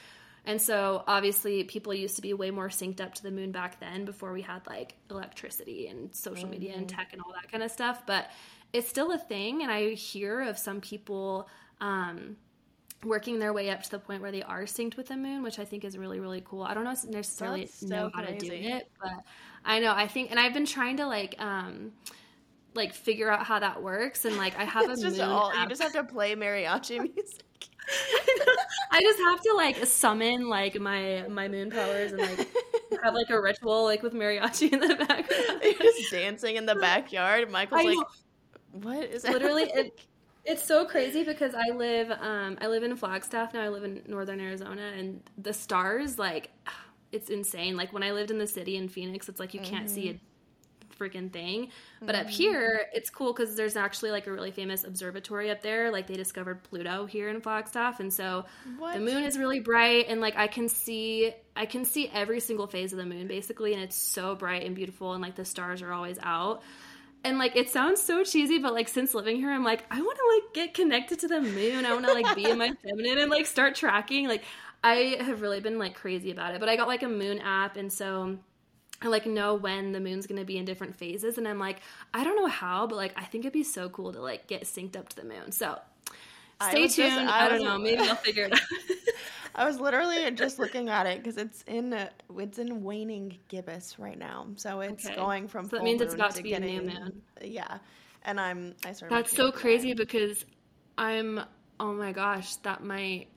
and 0.46 0.60
so 0.60 1.04
obviously 1.06 1.64
people 1.64 1.92
used 1.92 2.16
to 2.16 2.22
be 2.22 2.32
way 2.32 2.50
more 2.50 2.68
synced 2.68 3.00
up 3.00 3.14
to 3.14 3.22
the 3.22 3.30
moon 3.30 3.52
back 3.52 3.78
then 3.80 4.04
before 4.04 4.32
we 4.32 4.42
had 4.42 4.66
like 4.66 4.94
electricity 5.10 5.86
and 5.88 6.14
social 6.14 6.48
media 6.48 6.74
and 6.74 6.88
tech 6.88 7.08
and 7.12 7.20
all 7.22 7.32
that 7.32 7.50
kind 7.50 7.62
of 7.62 7.70
stuff 7.70 8.02
but 8.06 8.30
it's 8.72 8.88
still 8.88 9.12
a 9.12 9.18
thing 9.18 9.62
and 9.62 9.70
i 9.70 9.90
hear 9.90 10.40
of 10.40 10.58
some 10.58 10.80
people 10.80 11.48
um 11.80 12.36
working 13.04 13.38
their 13.38 13.52
way 13.52 13.70
up 13.70 13.82
to 13.82 13.90
the 13.90 13.98
point 13.98 14.20
where 14.20 14.32
they 14.32 14.42
are 14.42 14.62
synced 14.62 14.96
with 14.96 15.08
the 15.08 15.16
moon, 15.16 15.42
which 15.42 15.58
I 15.58 15.64
think 15.64 15.84
is 15.84 15.96
really, 15.96 16.20
really 16.20 16.42
cool. 16.44 16.62
I 16.62 16.74
don't 16.74 16.84
know 16.84 16.94
necessarily 17.08 17.66
so 17.66 17.86
know 17.86 18.10
how 18.12 18.22
to 18.22 18.36
do 18.36 18.52
it, 18.52 18.90
but 19.00 19.12
I 19.64 19.80
know 19.80 19.92
I 19.94 20.06
think, 20.06 20.30
and 20.30 20.38
I've 20.38 20.52
been 20.52 20.66
trying 20.66 20.98
to 20.98 21.06
like, 21.06 21.34
um, 21.38 21.92
like 22.74 22.94
figure 22.94 23.30
out 23.30 23.44
how 23.44 23.58
that 23.58 23.82
works, 23.82 24.24
and 24.24 24.36
like 24.36 24.58
I 24.58 24.64
have 24.64 24.84
a 24.90 24.96
just 24.96 25.18
moon. 25.18 25.20
all 25.22 25.52
you 25.54 25.66
just 25.68 25.82
have 25.82 25.92
to 25.92 26.04
play 26.04 26.34
mariachi 26.34 26.98
music. 27.14 27.44
I 28.92 29.00
just 29.00 29.18
have 29.20 29.40
to 29.40 29.52
like 29.56 29.86
summon 29.86 30.48
like 30.48 30.78
my 30.80 31.24
my 31.28 31.48
moon 31.48 31.70
powers 31.70 32.12
and 32.12 32.20
like 32.20 32.48
have 33.02 33.14
like 33.14 33.30
a 33.30 33.40
ritual 33.40 33.84
like 33.84 34.02
with 34.02 34.12
mariachi 34.12 34.72
in 34.72 34.80
the 34.80 34.94
background. 35.08 35.60
You're 35.62 35.74
just 35.74 36.10
dancing 36.10 36.56
in 36.56 36.66
the 36.66 36.74
backyard. 36.74 37.50
Michael's 37.50 37.80
I 37.80 37.84
like, 37.84 37.96
know. 37.96 38.04
"What 38.72 39.04
is 39.04 39.24
literally 39.24 39.66
happening?" 39.66 39.86
it, 39.86 40.00
it's 40.44 40.64
so 40.64 40.86
crazy 40.86 41.22
because 41.22 41.54
i 41.54 41.68
live 41.74 42.10
um 42.12 42.56
i 42.62 42.66
live 42.66 42.82
in 42.82 42.96
flagstaff 42.96 43.52
now 43.52 43.60
i 43.60 43.68
live 43.68 43.84
in 43.84 44.02
northern 44.06 44.40
arizona 44.40 44.92
and 44.96 45.20
the 45.36 45.52
stars 45.52 46.18
like 46.18 46.50
it's 47.12 47.28
insane 47.28 47.76
like 47.76 47.92
when 47.92 48.02
i 48.02 48.10
lived 48.12 48.30
in 48.30 48.38
the 48.38 48.46
city 48.46 48.76
in 48.76 48.88
phoenix 48.88 49.28
it's 49.28 49.38
like 49.38 49.52
you 49.52 49.60
can't 49.60 49.90
see 49.90 50.08
a 50.08 50.18
freaking 51.00 51.32
thing. 51.32 51.70
But 52.02 52.14
up 52.14 52.26
mm. 52.26 52.30
here 52.30 52.86
it's 52.92 53.10
cool 53.10 53.32
because 53.32 53.56
there's 53.56 53.76
actually 53.76 54.10
like 54.10 54.26
a 54.26 54.32
really 54.32 54.50
famous 54.50 54.84
observatory 54.84 55.50
up 55.50 55.62
there. 55.62 55.90
Like 55.90 56.06
they 56.06 56.16
discovered 56.16 56.62
pluto 56.62 57.06
here 57.06 57.28
in 57.28 57.40
flagstaff 57.40 58.00
and 58.00 58.12
so 58.12 58.44
What? 58.78 58.94
the 58.94 59.00
moon 59.00 59.24
is 59.24 59.38
really 59.38 59.60
bright 59.60 60.06
and 60.08 60.20
like 60.20 60.36
i 60.36 60.46
can 60.46 60.68
see 60.68 61.32
i 61.56 61.66
can 61.66 61.84
see 61.84 62.08
every 62.12 62.40
single 62.40 62.66
phase 62.66 62.92
of 62.92 62.98
the 62.98 63.06
moon 63.06 63.26
basically 63.26 63.72
and 63.72 63.82
it's 63.82 63.96
so 63.96 64.34
bright 64.34 64.64
and 64.64 64.74
beautiful 64.74 65.12
and 65.12 65.22
like 65.22 65.36
the 65.36 65.44
stars 65.44 65.82
are 65.82 65.92
always 65.92 66.18
out. 66.22 66.62
And 67.22 67.38
like 67.38 67.54
it 67.54 67.68
sounds 67.68 68.00
so 68.00 68.24
cheesy 68.24 68.58
but 68.58 68.72
like 68.72 68.88
since 68.88 69.12
living 69.14 69.36
here 69.36 69.50
i'm 69.50 69.64
like 69.64 69.84
i 69.90 70.00
want 70.00 70.18
to 70.18 70.24
like 70.34 70.54
get 70.54 70.74
connected 70.74 71.18
to 71.20 71.28
the 71.28 71.40
moon. 71.40 71.84
I 71.84 71.92
want 71.92 72.06
to 72.06 72.12
like 72.12 72.34
be 72.34 72.44
in 72.44 72.58
my 72.58 72.72
feminine 72.82 73.18
and 73.18 73.30
like 73.30 73.46
start 73.46 73.74
tracking. 73.74 74.28
Like 74.28 74.44
i 74.82 75.16
have 75.20 75.42
really 75.42 75.60
been 75.60 75.78
like 75.78 75.94
crazy 75.94 76.30
about 76.30 76.54
it 76.54 76.60
but 76.60 76.68
i 76.68 76.76
got 76.76 76.88
like 76.88 77.02
a 77.02 77.08
moon 77.08 77.38
app 77.40 77.76
and 77.76 77.92
so 77.92 78.38
I 79.02 79.08
like 79.08 79.24
know 79.26 79.54
when 79.54 79.92
the 79.92 80.00
moon's 80.00 80.26
gonna 80.26 80.44
be 80.44 80.58
in 80.58 80.64
different 80.64 80.94
phases, 80.96 81.38
and 81.38 81.48
I'm 81.48 81.58
like, 81.58 81.80
I 82.12 82.22
don't 82.24 82.36
know 82.36 82.46
how, 82.48 82.86
but 82.86 82.96
like 82.96 83.12
I 83.16 83.24
think 83.24 83.44
it'd 83.44 83.52
be 83.52 83.62
so 83.64 83.88
cool 83.88 84.12
to 84.12 84.20
like 84.20 84.46
get 84.46 84.64
synced 84.64 84.96
up 84.96 85.08
to 85.10 85.16
the 85.16 85.24
moon. 85.24 85.52
So 85.52 85.78
stay 86.68 86.82
was 86.82 86.94
tuned. 86.94 87.08
just- 87.14 87.20
I, 87.32 87.46
I 87.46 87.48
don't 87.48 87.62
know, 87.62 87.78
maybe 87.78 88.02
I'll 88.02 88.14
figure 88.16 88.44
it 88.44 88.52
out. 88.52 88.60
I 89.54 89.64
was 89.66 89.80
literally 89.80 90.30
just 90.30 90.58
looking 90.60 90.88
at 90.88 91.06
it 91.06 91.18
because 91.22 91.36
it's 91.36 91.62
in 91.66 91.92
uh, 91.92 92.08
it's 92.38 92.58
in 92.58 92.82
waning 92.84 93.36
gibbous 93.48 93.98
right 93.98 94.18
now, 94.18 94.46
so 94.56 94.80
it's 94.80 95.06
Okay. 95.06 95.16
going 95.16 95.48
from. 95.48 95.68
So 95.68 95.76
that 95.76 95.82
means 95.82 96.00
it's 96.00 96.14
about 96.14 96.34
to 96.36 96.42
be 96.42 96.52
a 96.52 96.60
new 96.60 96.82
moon. 96.82 97.20
Yeah, 97.42 97.78
and 98.24 98.38
I'm 98.40 98.74
I 98.86 98.92
started. 98.92 99.16
That's 99.16 99.34
so 99.34 99.50
crazy 99.50 99.92
because 99.94 100.44
I'm. 100.98 101.40
Oh 101.80 101.92
my 101.94 102.12
gosh, 102.12 102.56
that 102.56 102.84
might. 102.84 103.28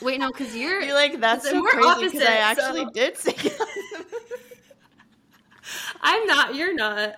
Wait, 0.00 0.20
no, 0.20 0.28
because 0.28 0.54
you're. 0.56 0.80
You're 0.84 0.94
like 0.94 1.20
that's 1.20 1.48
so 1.50 1.60
we're 1.60 1.70
crazy 1.70 2.06
because 2.12 2.22
I 2.28 2.36
actually 2.36 2.84
so- 2.84 2.90
did 2.90 3.16
see. 3.18 3.34
I'm 6.00 6.26
not. 6.26 6.54
You're 6.54 6.74
not. 6.74 7.16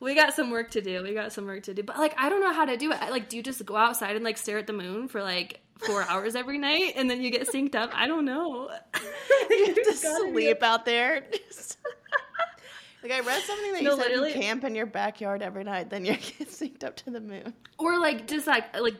We 0.00 0.14
got 0.14 0.34
some 0.34 0.50
work 0.50 0.70
to 0.72 0.80
do. 0.80 1.02
We 1.02 1.12
got 1.14 1.32
some 1.32 1.46
work 1.46 1.64
to 1.64 1.74
do. 1.74 1.82
But 1.82 1.98
like, 1.98 2.14
I 2.18 2.28
don't 2.30 2.40
know 2.40 2.52
how 2.52 2.64
to 2.64 2.76
do 2.76 2.90
it. 2.92 2.98
I, 3.02 3.10
like, 3.10 3.28
do 3.28 3.36
you 3.36 3.42
just 3.42 3.64
go 3.66 3.76
outside 3.76 4.16
and 4.16 4.24
like 4.24 4.38
stare 4.38 4.58
at 4.58 4.66
the 4.66 4.72
moon 4.72 5.08
for 5.08 5.22
like 5.22 5.60
four 5.78 6.02
hours 6.04 6.34
every 6.34 6.58
night, 6.58 6.94
and 6.96 7.10
then 7.10 7.20
you 7.20 7.30
get 7.30 7.46
synced 7.48 7.74
up? 7.74 7.90
I 7.94 8.06
don't 8.06 8.24
know. 8.24 8.70
you 9.50 9.66
have 9.66 9.74
to 9.74 9.82
There's 9.84 10.02
gotta 10.02 10.24
be 10.24 10.30
a- 10.30 10.32
sleep 10.34 10.62
out 10.62 10.84
there. 10.86 11.24
like 13.02 13.12
I 13.12 13.20
read 13.20 13.42
something 13.42 13.72
that 13.72 13.82
you 13.82 13.88
No, 13.88 13.96
said 13.96 14.06
literally- 14.08 14.28
you 14.34 14.40
camp 14.40 14.64
in 14.64 14.74
your 14.74 14.86
backyard 14.86 15.42
every 15.42 15.64
night, 15.64 15.90
then 15.90 16.04
you 16.04 16.12
get 16.38 16.48
synced 16.48 16.84
up 16.84 16.96
to 16.96 17.10
the 17.10 17.20
moon. 17.20 17.52
or 17.78 17.98
like 17.98 18.26
just 18.26 18.46
like 18.46 18.78
like 18.78 18.96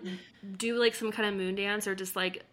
do 0.57 0.77
like 0.79 0.95
some 0.95 1.13
kind 1.13 1.29
of 1.29 1.35
moon 1.35 1.55
dance, 1.55 1.87
or 1.87 1.95
just 1.95 2.17
like 2.17 2.45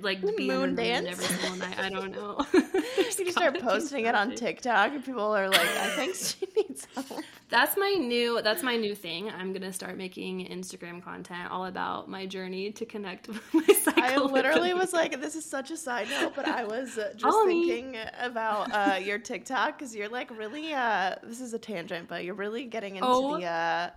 like 0.00 0.20
be 0.36 0.46
Moon 0.48 0.74
dance? 0.74 1.06
every 1.08 1.24
single 1.26 1.56
night. 1.58 1.78
I 1.78 1.88
don't 1.88 2.12
know. 2.12 2.44
You 3.18 3.32
start 3.32 3.60
posting 3.60 4.06
it 4.06 4.14
on 4.14 4.34
TikTok, 4.34 4.92
and 4.92 5.04
people 5.04 5.22
are 5.36 5.48
like, 5.48 5.60
"I 5.60 5.88
think 5.96 6.14
she 6.16 6.46
needs 6.56 6.86
help." 6.94 7.22
That's 7.48 7.76
my 7.76 7.90
new. 7.98 8.40
That's 8.42 8.62
my 8.62 8.76
new 8.76 8.94
thing. 8.94 9.30
I'm 9.30 9.52
gonna 9.52 9.72
start 9.72 9.96
making 9.96 10.46
Instagram 10.46 11.02
content 11.02 11.50
all 11.50 11.66
about 11.66 12.08
my 12.08 12.24
journey 12.26 12.70
to 12.72 12.84
connect 12.86 13.28
with 13.28 13.42
my 13.54 13.66
cycle. 13.74 14.02
I 14.28 14.32
literally 14.32 14.74
was 14.74 14.92
like, 14.92 15.20
"This 15.20 15.34
is 15.34 15.44
such 15.44 15.70
a 15.70 15.76
side 15.76 16.08
note," 16.10 16.32
but 16.36 16.46
I 16.48 16.64
was 16.64 16.98
uh, 16.98 17.10
just 17.12 17.22
Follow 17.24 17.46
me. 17.46 17.68
thinking 17.68 18.00
about 18.20 18.72
uh, 18.72 18.96
your 18.96 19.18
TikTok 19.18 19.78
because 19.78 19.94
you're 19.94 20.08
like 20.08 20.30
really. 20.36 20.72
Uh, 20.72 21.16
this 21.22 21.40
is 21.40 21.52
a 21.54 21.58
tangent, 21.58 22.08
but 22.08 22.24
you're 22.24 22.34
really 22.34 22.64
getting 22.64 22.96
into 22.96 23.08
Oh. 23.08 23.38
the 23.38 23.44
uh, 23.46 23.90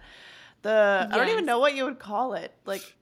the. 0.63 1.08
I 1.12 1.17
don't 1.17 1.30
even 1.30 1.45
know 1.45 1.60
what 1.60 1.75
you 1.75 1.86
would 1.86 1.99
call 1.99 2.34
it. 2.34 2.54
Like 2.65 2.95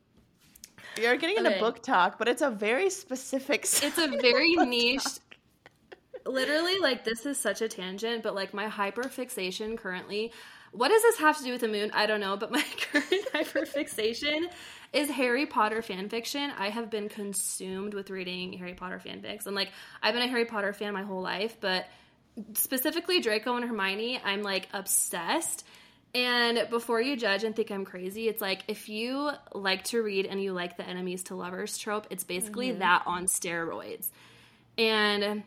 you're 0.97 1.15
getting 1.17 1.37
into 1.37 1.49
Okay. 1.51 1.59
BookTok, 1.61 2.17
but 2.17 2.27
it's 2.27 2.41
a 2.41 2.49
very 2.49 2.89
specific. 2.89 3.61
it's 3.63 3.97
a 3.97 4.07
very 4.21 4.55
niche 4.55 5.05
literally 6.25 6.77
like 6.79 7.05
this 7.05 7.25
is 7.25 7.39
such 7.39 7.61
a 7.61 7.69
tangent 7.69 8.21
but 8.21 8.35
like 8.35 8.53
my 8.53 8.67
hyperfixation 8.67 9.77
currently 9.77 10.29
what 10.73 10.89
does 10.89 11.01
this 11.01 11.17
have 11.19 11.37
to 11.37 11.43
do 11.45 11.53
with 11.53 11.61
the 11.61 11.67
moon 11.69 11.89
i 11.93 12.05
don't 12.05 12.19
know 12.19 12.35
but 12.35 12.51
my 12.51 12.61
current 12.91 13.25
hyperfixation 13.33 14.45
is 14.91 15.09
harry 15.09 15.45
potter 15.45 15.81
fan 15.81 16.09
fiction 16.09 16.51
i 16.57 16.69
have 16.69 16.89
been 16.89 17.07
consumed 17.07 17.93
with 17.93 18.09
reading 18.09 18.51
harry 18.51 18.73
potter 18.73 19.01
fanfics 19.03 19.45
and 19.45 19.55
like 19.55 19.69
i've 20.03 20.13
been 20.13 20.23
a 20.23 20.27
harry 20.27 20.43
potter 20.43 20.73
fan 20.73 20.93
my 20.93 21.03
whole 21.03 21.21
life 21.21 21.55
but 21.61 21.85
specifically 22.55 23.21
draco 23.21 23.55
and 23.55 23.63
hermione 23.63 24.19
i'm 24.25 24.43
like 24.43 24.67
obsessed 24.73 25.63
and 26.15 26.67
before 26.69 27.01
you 27.01 27.15
judge 27.15 27.43
and 27.43 27.55
think 27.55 27.71
I'm 27.71 27.85
crazy, 27.85 28.27
it's 28.27 28.41
like 28.41 28.63
if 28.67 28.89
you 28.89 29.31
like 29.53 29.83
to 29.85 30.01
read 30.01 30.25
and 30.25 30.41
you 30.41 30.53
like 30.53 30.77
the 30.77 30.87
enemies 30.87 31.23
to 31.23 31.35
lovers 31.35 31.77
trope, 31.77 32.07
it's 32.09 32.23
basically 32.23 32.69
mm-hmm. 32.69 32.79
that 32.79 33.03
on 33.05 33.25
steroids. 33.25 34.09
And 34.77 35.43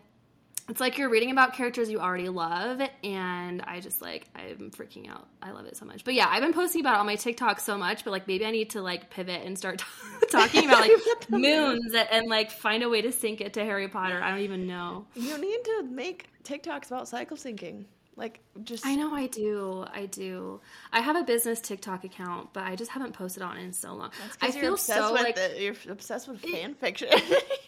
it's 0.70 0.80
like 0.80 0.98
you're 0.98 1.08
reading 1.08 1.32
about 1.32 1.54
characters 1.54 1.90
you 1.90 1.98
already 1.98 2.28
love, 2.28 2.80
and 3.02 3.60
I 3.62 3.80
just 3.80 4.00
like 4.00 4.28
I'm 4.36 4.70
freaking 4.70 5.10
out. 5.10 5.26
I 5.42 5.50
love 5.50 5.66
it 5.66 5.76
so 5.76 5.84
much. 5.84 6.04
But 6.04 6.14
yeah, 6.14 6.28
I've 6.28 6.42
been 6.42 6.52
posting 6.52 6.80
about 6.80 6.94
it 6.94 7.00
on 7.00 7.06
my 7.06 7.16
TikTok 7.16 7.58
so 7.58 7.76
much, 7.76 8.04
but 8.04 8.12
like 8.12 8.28
maybe 8.28 8.46
I 8.46 8.52
need 8.52 8.70
to 8.70 8.82
like 8.82 9.10
pivot 9.10 9.42
and 9.44 9.58
start 9.58 9.82
talking 10.30 10.66
about 10.66 10.80
like 10.80 10.92
moons 11.30 11.92
and, 11.92 12.08
and 12.12 12.28
like 12.28 12.52
find 12.52 12.84
a 12.84 12.88
way 12.88 13.02
to 13.02 13.10
sync 13.10 13.40
it 13.40 13.54
to 13.54 13.64
Harry 13.64 13.88
Potter. 13.88 14.22
I 14.22 14.30
don't 14.30 14.40
even 14.40 14.68
know. 14.68 15.06
You 15.16 15.38
need 15.38 15.64
to 15.64 15.82
make 15.90 16.28
TikToks 16.44 16.86
about 16.86 17.08
cycle 17.08 17.36
syncing. 17.36 17.86
Like 18.20 18.40
just 18.64 18.84
I 18.84 18.96
know 18.96 19.14
I 19.14 19.28
do. 19.28 19.86
I 19.90 20.04
do. 20.04 20.60
I 20.92 21.00
have 21.00 21.16
a 21.16 21.24
business 21.24 21.58
TikTok 21.58 22.04
account, 22.04 22.52
but 22.52 22.64
I 22.64 22.76
just 22.76 22.90
haven't 22.90 23.14
posted 23.14 23.42
on 23.42 23.56
it 23.56 23.62
in 23.62 23.72
so 23.72 23.94
long. 23.94 24.10
I 24.42 24.50
feel 24.50 24.76
so 24.76 25.14
like 25.14 25.36
the, 25.36 25.54
you're 25.58 25.74
obsessed 25.88 26.28
with 26.28 26.38
fan 26.40 26.74
fiction. 26.74 27.08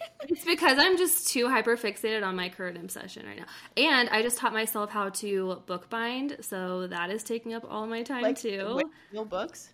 it's 0.28 0.44
because 0.44 0.76
I'm 0.78 0.98
just 0.98 1.28
too 1.28 1.48
hyper 1.48 1.78
fixated 1.78 2.22
on 2.22 2.36
my 2.36 2.50
current 2.50 2.76
obsession 2.76 3.24
right 3.24 3.38
now. 3.38 3.46
And 3.78 4.10
I 4.10 4.20
just 4.20 4.36
taught 4.36 4.52
myself 4.52 4.90
how 4.90 5.08
to 5.08 5.62
bookbind, 5.66 6.44
so 6.44 6.86
that 6.86 7.08
is 7.08 7.24
taking 7.24 7.54
up 7.54 7.64
all 7.66 7.86
my 7.86 8.02
time 8.02 8.20
like 8.20 8.38
too. 8.38 8.74
wait, 8.76 8.86
real 9.10 9.24
books. 9.24 9.70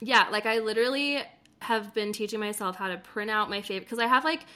Yeah, 0.00 0.28
like 0.32 0.46
I 0.46 0.60
literally 0.60 1.18
have 1.60 1.92
been 1.92 2.14
teaching 2.14 2.40
myself 2.40 2.76
how 2.76 2.88
to 2.88 2.96
print 2.96 3.30
out 3.30 3.50
my 3.50 3.60
favorite 3.60 3.84
because 3.84 3.98
I 3.98 4.06
have 4.06 4.24
like 4.24 4.46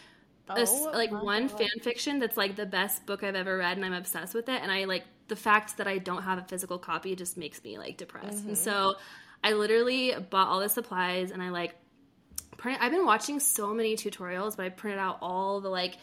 a, 0.48 0.66
oh 0.66 0.90
like 0.94 1.10
one 1.10 1.46
God. 1.48 1.58
fan 1.58 1.80
fiction 1.82 2.18
that's 2.18 2.36
like 2.38 2.56
the 2.56 2.66
best 2.66 3.06
book 3.06 3.22
I've 3.22 3.34
ever 3.34 3.58
read, 3.58 3.76
and 3.76 3.84
I'm 3.84 3.92
obsessed 3.92 4.34
with 4.34 4.48
it. 4.48 4.60
And 4.62 4.70
I 4.70 4.84
like 4.84 5.04
the 5.32 5.36
fact 5.36 5.78
that 5.78 5.88
I 5.88 5.96
don't 5.96 6.22
have 6.24 6.36
a 6.36 6.42
physical 6.42 6.76
copy 6.76 7.16
just 7.16 7.38
makes 7.38 7.64
me 7.64 7.78
like 7.78 7.96
depressed. 7.96 8.40
Mm-hmm. 8.40 8.48
And 8.48 8.58
so 8.58 8.96
I 9.42 9.54
literally 9.54 10.14
bought 10.28 10.48
all 10.48 10.60
the 10.60 10.68
supplies, 10.68 11.30
and 11.30 11.42
I 11.42 11.48
like 11.48 11.74
print. 12.58 12.78
I've 12.82 12.92
been 12.92 13.06
watching 13.06 13.40
so 13.40 13.72
many 13.72 13.96
tutorials, 13.96 14.58
but 14.58 14.66
I 14.66 14.68
printed 14.68 15.00
out 15.00 15.16
all 15.22 15.62
the 15.62 15.70
like 15.70 15.96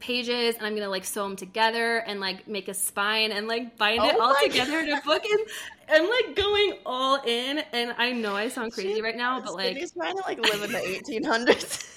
pages 0.00 0.56
and 0.56 0.66
I'm 0.66 0.74
gonna 0.74 0.88
like 0.88 1.04
sew 1.04 1.22
them 1.22 1.36
together 1.36 1.98
and 1.98 2.18
like 2.18 2.48
make 2.48 2.66
a 2.66 2.74
spine 2.74 3.30
and 3.30 3.46
like 3.46 3.76
bind 3.76 4.00
oh 4.00 4.08
it 4.08 4.18
all 4.18 4.34
together 4.42 4.80
in 4.80 4.90
a 4.90 5.00
book 5.02 5.24
and 5.24 5.40
I'm 5.88 6.10
like 6.10 6.34
going 6.34 6.78
all 6.84 7.22
in 7.24 7.62
and 7.72 7.94
I 7.96 8.10
know 8.10 8.34
I 8.34 8.48
sound 8.48 8.72
crazy 8.72 9.02
right 9.02 9.16
now, 9.16 9.40
but 9.40 9.54
like 9.54 9.76
he's 9.76 9.92
trying 9.92 10.16
to 10.16 10.22
like 10.22 10.40
live 10.40 10.64
in 10.64 10.72
the 10.72 10.78
1800s. 10.78 11.93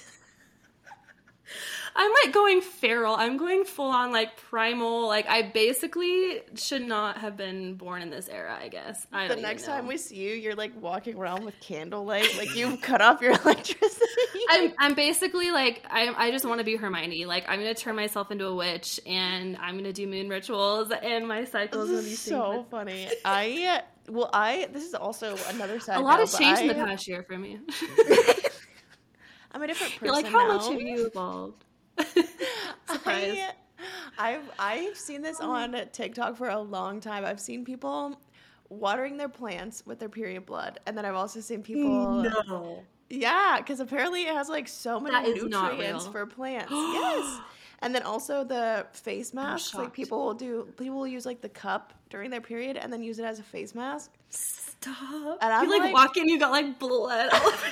I'm 2.00 2.12
like 2.24 2.32
going 2.32 2.60
feral. 2.60 3.16
I'm 3.16 3.36
going 3.36 3.64
full 3.64 3.90
on 3.90 4.12
like 4.12 4.36
primal. 4.36 5.08
Like 5.08 5.28
I 5.28 5.42
basically 5.42 6.42
should 6.54 6.86
not 6.86 7.18
have 7.18 7.36
been 7.36 7.74
born 7.74 8.02
in 8.02 8.10
this 8.10 8.28
era. 8.28 8.56
I 8.56 8.68
guess. 8.68 9.04
I 9.12 9.26
the 9.26 9.34
next 9.34 9.64
time 9.64 9.88
we 9.88 9.96
see 9.96 10.14
you, 10.14 10.34
you're 10.34 10.54
like 10.54 10.80
walking 10.80 11.16
around 11.16 11.44
with 11.44 11.58
candlelight, 11.58 12.36
like 12.38 12.54
you've 12.54 12.80
cut 12.80 13.02
off 13.02 13.20
your 13.20 13.32
electricity. 13.44 14.04
I'm 14.48 14.72
I'm 14.78 14.94
basically 14.94 15.50
like 15.50 15.84
I 15.90 16.14
I 16.16 16.30
just 16.30 16.44
want 16.44 16.60
to 16.60 16.64
be 16.64 16.76
Hermione. 16.76 17.24
Like 17.24 17.48
I'm 17.48 17.58
gonna 17.58 17.74
turn 17.74 17.96
myself 17.96 18.30
into 18.30 18.46
a 18.46 18.54
witch 18.54 19.00
and 19.04 19.56
I'm 19.56 19.76
gonna 19.76 19.92
do 19.92 20.06
moon 20.06 20.28
rituals 20.28 20.92
and 21.02 21.26
my 21.26 21.46
cycles 21.46 21.90
will 21.90 22.02
be 22.02 22.14
so 22.14 22.64
funny. 22.70 23.08
I 23.24 23.82
well 24.08 24.30
I 24.32 24.68
this 24.72 24.84
is 24.84 24.94
also 24.94 25.36
another 25.48 25.80
side. 25.80 25.96
A 25.96 26.00
lot 26.00 26.20
has 26.20 26.38
changed 26.38 26.60
I, 26.60 26.62
in 26.62 26.68
the 26.68 26.74
past 26.74 27.08
year 27.08 27.24
for 27.24 27.36
me. 27.36 27.58
I'm 29.50 29.62
a 29.62 29.66
different 29.66 29.94
person. 29.94 30.04
You're 30.04 30.14
like, 30.14 30.26
how 30.26 30.46
now. 30.46 30.58
much 30.58 30.68
have 30.68 30.80
you 30.80 31.06
evolved? 31.06 31.64
I, 32.88 33.52
I've 34.18 34.50
I've 34.58 34.96
seen 34.96 35.22
this 35.22 35.38
oh 35.40 35.50
on 35.50 35.76
TikTok 35.92 36.36
for 36.36 36.48
a 36.48 36.58
long 36.58 37.00
time. 37.00 37.24
I've 37.24 37.40
seen 37.40 37.64
people 37.64 38.20
watering 38.68 39.16
their 39.16 39.28
plants 39.28 39.84
with 39.86 39.98
their 39.98 40.08
period 40.08 40.46
blood, 40.46 40.80
and 40.86 40.96
then 40.96 41.04
I've 41.04 41.14
also 41.14 41.40
seen 41.40 41.62
people. 41.62 42.22
No. 42.22 42.82
Yeah, 43.10 43.56
because 43.58 43.80
apparently 43.80 44.22
it 44.22 44.34
has 44.34 44.48
like 44.48 44.68
so 44.68 45.00
many 45.00 45.32
nutrients 45.32 46.06
for 46.06 46.26
plants. 46.26 46.70
yes. 46.72 47.40
And 47.80 47.94
then 47.94 48.02
also 48.02 48.42
the 48.42 48.86
face 48.92 49.32
masks, 49.32 49.72
like 49.74 49.92
people 49.92 50.24
will 50.24 50.34
do, 50.34 50.68
people 50.76 50.96
will 50.96 51.06
use 51.06 51.24
like 51.24 51.40
the 51.40 51.48
cup 51.48 51.92
during 52.10 52.28
their 52.28 52.40
period 52.40 52.76
and 52.76 52.92
then 52.92 53.02
use 53.02 53.20
it 53.20 53.24
as 53.24 53.38
a 53.38 53.42
face 53.42 53.72
mask. 53.74 54.10
Stop! 54.30 55.38
And 55.40 55.52
I'm 55.52 55.64
you 55.64 55.70
like, 55.70 55.82
like 55.82 55.94
walk 55.94 56.16
in, 56.16 56.28
you 56.28 56.40
got 56.40 56.50
like 56.50 56.78
blood 56.78 57.28
all 57.32 57.46
over. 57.46 57.56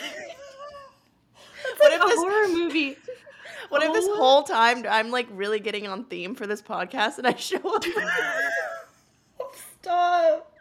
It's 1.68 1.80
like 1.80 2.00
a 2.00 2.06
this, 2.06 2.18
horror 2.18 2.48
movie. 2.48 2.96
What 3.68 3.82
oh. 3.82 3.86
if 3.86 3.92
this 3.94 4.06
oh. 4.08 4.16
whole 4.16 4.42
time 4.42 4.84
I'm 4.88 5.10
like 5.10 5.26
really 5.30 5.60
getting 5.60 5.86
on 5.86 6.04
theme 6.04 6.34
for 6.34 6.46
this 6.46 6.62
podcast 6.62 7.18
and 7.18 7.26
I 7.26 7.34
show 7.36 7.74
up? 7.74 7.84
Stop. 9.80 10.52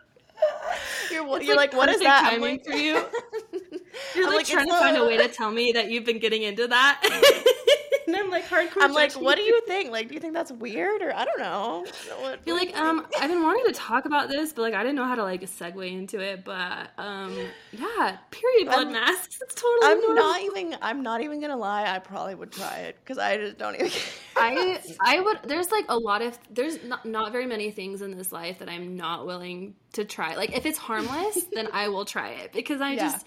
You're, 1.11 1.23
you're 1.41 1.55
like, 1.55 1.73
like, 1.73 1.73
what 1.73 1.89
is 1.89 2.01
that? 2.01 2.29
Timing 2.29 2.41
like, 2.41 2.65
for 2.65 2.73
you. 2.73 2.93
You're 4.15 4.27
like, 4.27 4.37
like 4.37 4.45
trying 4.45 4.67
to 4.67 4.73
find 4.73 4.97
a 4.97 5.05
way 5.05 5.17
to 5.17 5.27
tell 5.27 5.51
me 5.51 5.71
that 5.73 5.89
you've 5.89 6.03
been 6.03 6.19
getting 6.19 6.43
into 6.43 6.67
that. 6.67 7.01
and 8.07 8.15
I'm 8.15 8.29
like 8.29 8.45
hardcore. 8.45 8.81
I'm 8.81 8.93
like, 8.93 9.13
what 9.13 9.35
do 9.35 9.41
you 9.41 9.61
think? 9.67 9.91
Like, 9.91 10.07
do 10.07 10.13
you 10.13 10.19
think 10.19 10.33
that's 10.33 10.51
weird 10.51 11.01
or 11.01 11.13
I 11.13 11.25
don't 11.25 11.39
know? 11.39 11.85
What, 12.19 12.39
You're 12.45 12.57
like, 12.57 12.77
um, 12.77 13.05
I've 13.19 13.29
been 13.29 13.41
wanting 13.41 13.65
to 13.65 13.73
talk 13.73 14.05
about 14.05 14.29
this, 14.29 14.53
but 14.53 14.61
like, 14.61 14.73
I 14.73 14.83
didn't 14.83 14.95
know 14.95 15.05
how 15.05 15.15
to 15.15 15.23
like 15.23 15.41
segue 15.41 15.91
into 15.91 16.19
it. 16.19 16.43
But 16.43 16.91
um, 16.97 17.35
yeah, 17.71 18.17
period 18.31 18.65
blood 18.65 18.87
I'm, 18.87 18.93
masks. 18.93 19.39
It's 19.45 19.55
totally. 19.55 19.91
I'm 19.91 20.01
normal. 20.01 20.15
not 20.15 20.41
even. 20.41 20.77
I'm 20.81 21.03
not 21.03 21.21
even 21.21 21.41
gonna 21.41 21.57
lie. 21.57 21.93
I 21.93 21.99
probably 21.99 22.35
would 22.35 22.51
try 22.51 22.79
it 22.79 22.97
because 23.03 23.17
I 23.17 23.37
just 23.37 23.57
don't 23.57 23.75
even. 23.75 23.91
I 24.35 24.79
I 25.01 25.19
would. 25.19 25.39
There's 25.43 25.71
like 25.71 25.85
a 25.89 25.97
lot 25.97 26.21
of. 26.21 26.37
There's 26.49 26.83
not 26.83 27.05
not 27.05 27.31
very 27.31 27.45
many 27.45 27.71
things 27.71 28.01
in 28.01 28.15
this 28.15 28.31
life 28.31 28.59
that 28.59 28.69
I'm 28.69 28.95
not 28.95 29.25
willing 29.25 29.75
to 29.93 30.05
try. 30.05 30.35
Like 30.35 30.55
if 30.55 30.65
it's 30.65 30.77
harmless, 30.77 31.43
then 31.53 31.67
I 31.73 31.89
will 31.89 32.05
try 32.05 32.29
it 32.29 32.53
because 32.53 32.81
I 32.81 32.93
yeah. 32.93 33.11
just 33.11 33.25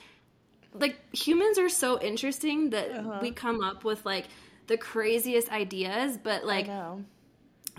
like 0.74 0.96
humans 1.14 1.58
are 1.58 1.68
so 1.68 2.00
interesting 2.00 2.70
that 2.70 2.90
uh-huh. 2.90 3.18
we 3.22 3.30
come 3.30 3.62
up 3.62 3.84
with 3.84 4.04
like 4.04 4.26
the 4.68 4.76
craziest 4.76 5.50
ideas, 5.50 6.16
but 6.16 6.44
like 6.44 6.68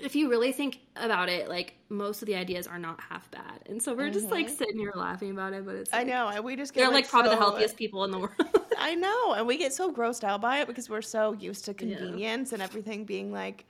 if 0.02 0.16
you 0.16 0.30
really 0.30 0.52
think 0.52 0.80
about 0.96 1.30
it, 1.30 1.48
like 1.48 1.76
most 1.90 2.22
of 2.22 2.26
the 2.26 2.36
ideas 2.36 2.68
are 2.68 2.80
not 2.80 3.00
half 3.00 3.30
bad, 3.32 3.62
and 3.68 3.82
so 3.82 3.94
we're 3.94 4.06
mm-hmm. 4.06 4.14
just 4.14 4.30
like 4.30 4.48
mm-hmm. 4.48 4.56
sitting 4.56 4.80
here 4.80 4.94
laughing 4.96 5.32
about 5.32 5.54
it. 5.54 5.66
But 5.66 5.76
it's 5.76 5.92
like, 5.92 6.02
I 6.02 6.04
know, 6.04 6.28
and 6.28 6.44
we 6.44 6.56
just 6.56 6.74
get 6.74 6.82
they're 6.82 6.88
like, 6.90 7.06
like 7.06 7.10
probably 7.10 7.32
so, 7.32 7.36
the 7.36 7.42
healthiest 7.42 7.78
people 7.78 8.04
in 8.04 8.12
the 8.12 8.20
world. 8.20 8.34
I 8.78 8.96
know, 8.96 9.34
and 9.34 9.48
we 9.48 9.58
get 9.58 9.74
so 9.74 9.92
grossed 9.92 10.24
out 10.24 10.42
by 10.42 10.60
it 10.60 10.68
because 10.68 10.90
we're 10.90 11.02
so 11.02 11.34
used 11.34 11.66
to 11.66 11.74
convenience 11.74 12.52
yeah. 12.52 12.56
and 12.56 12.64
everything 12.64 13.06
being 13.06 13.32
like 13.32 13.66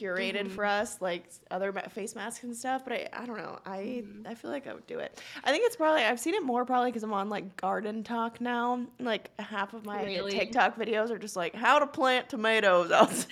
curated 0.00 0.44
mm-hmm. 0.44 0.54
for 0.54 0.64
us, 0.64 1.00
like 1.00 1.24
other 1.50 1.72
face 1.90 2.14
masks 2.14 2.44
and 2.44 2.56
stuff. 2.56 2.82
But 2.84 2.94
I, 2.94 3.08
I 3.12 3.26
don't 3.26 3.36
know. 3.36 3.58
I, 3.66 4.02
mm-hmm. 4.04 4.26
I 4.26 4.34
feel 4.34 4.50
like 4.50 4.66
I 4.66 4.74
would 4.74 4.86
do 4.86 4.98
it. 4.98 5.20
I 5.44 5.50
think 5.50 5.64
it's 5.66 5.76
probably 5.76 6.02
I've 6.02 6.20
seen 6.20 6.34
it 6.34 6.42
more 6.42 6.64
probably 6.64 6.90
because 6.90 7.02
I'm 7.02 7.12
on 7.12 7.28
like 7.28 7.56
GardenTok 7.56 8.40
now. 8.40 8.86
Like 8.98 9.30
half 9.38 9.74
of 9.74 9.84
my 9.84 10.04
really? 10.04 10.32
TikTok 10.32 10.76
videos 10.76 11.10
are 11.10 11.18
just 11.18 11.36
like 11.36 11.54
how 11.54 11.78
to 11.78 11.86
plant 11.86 12.28
tomatoes 12.28 12.90
outside. 12.92 13.28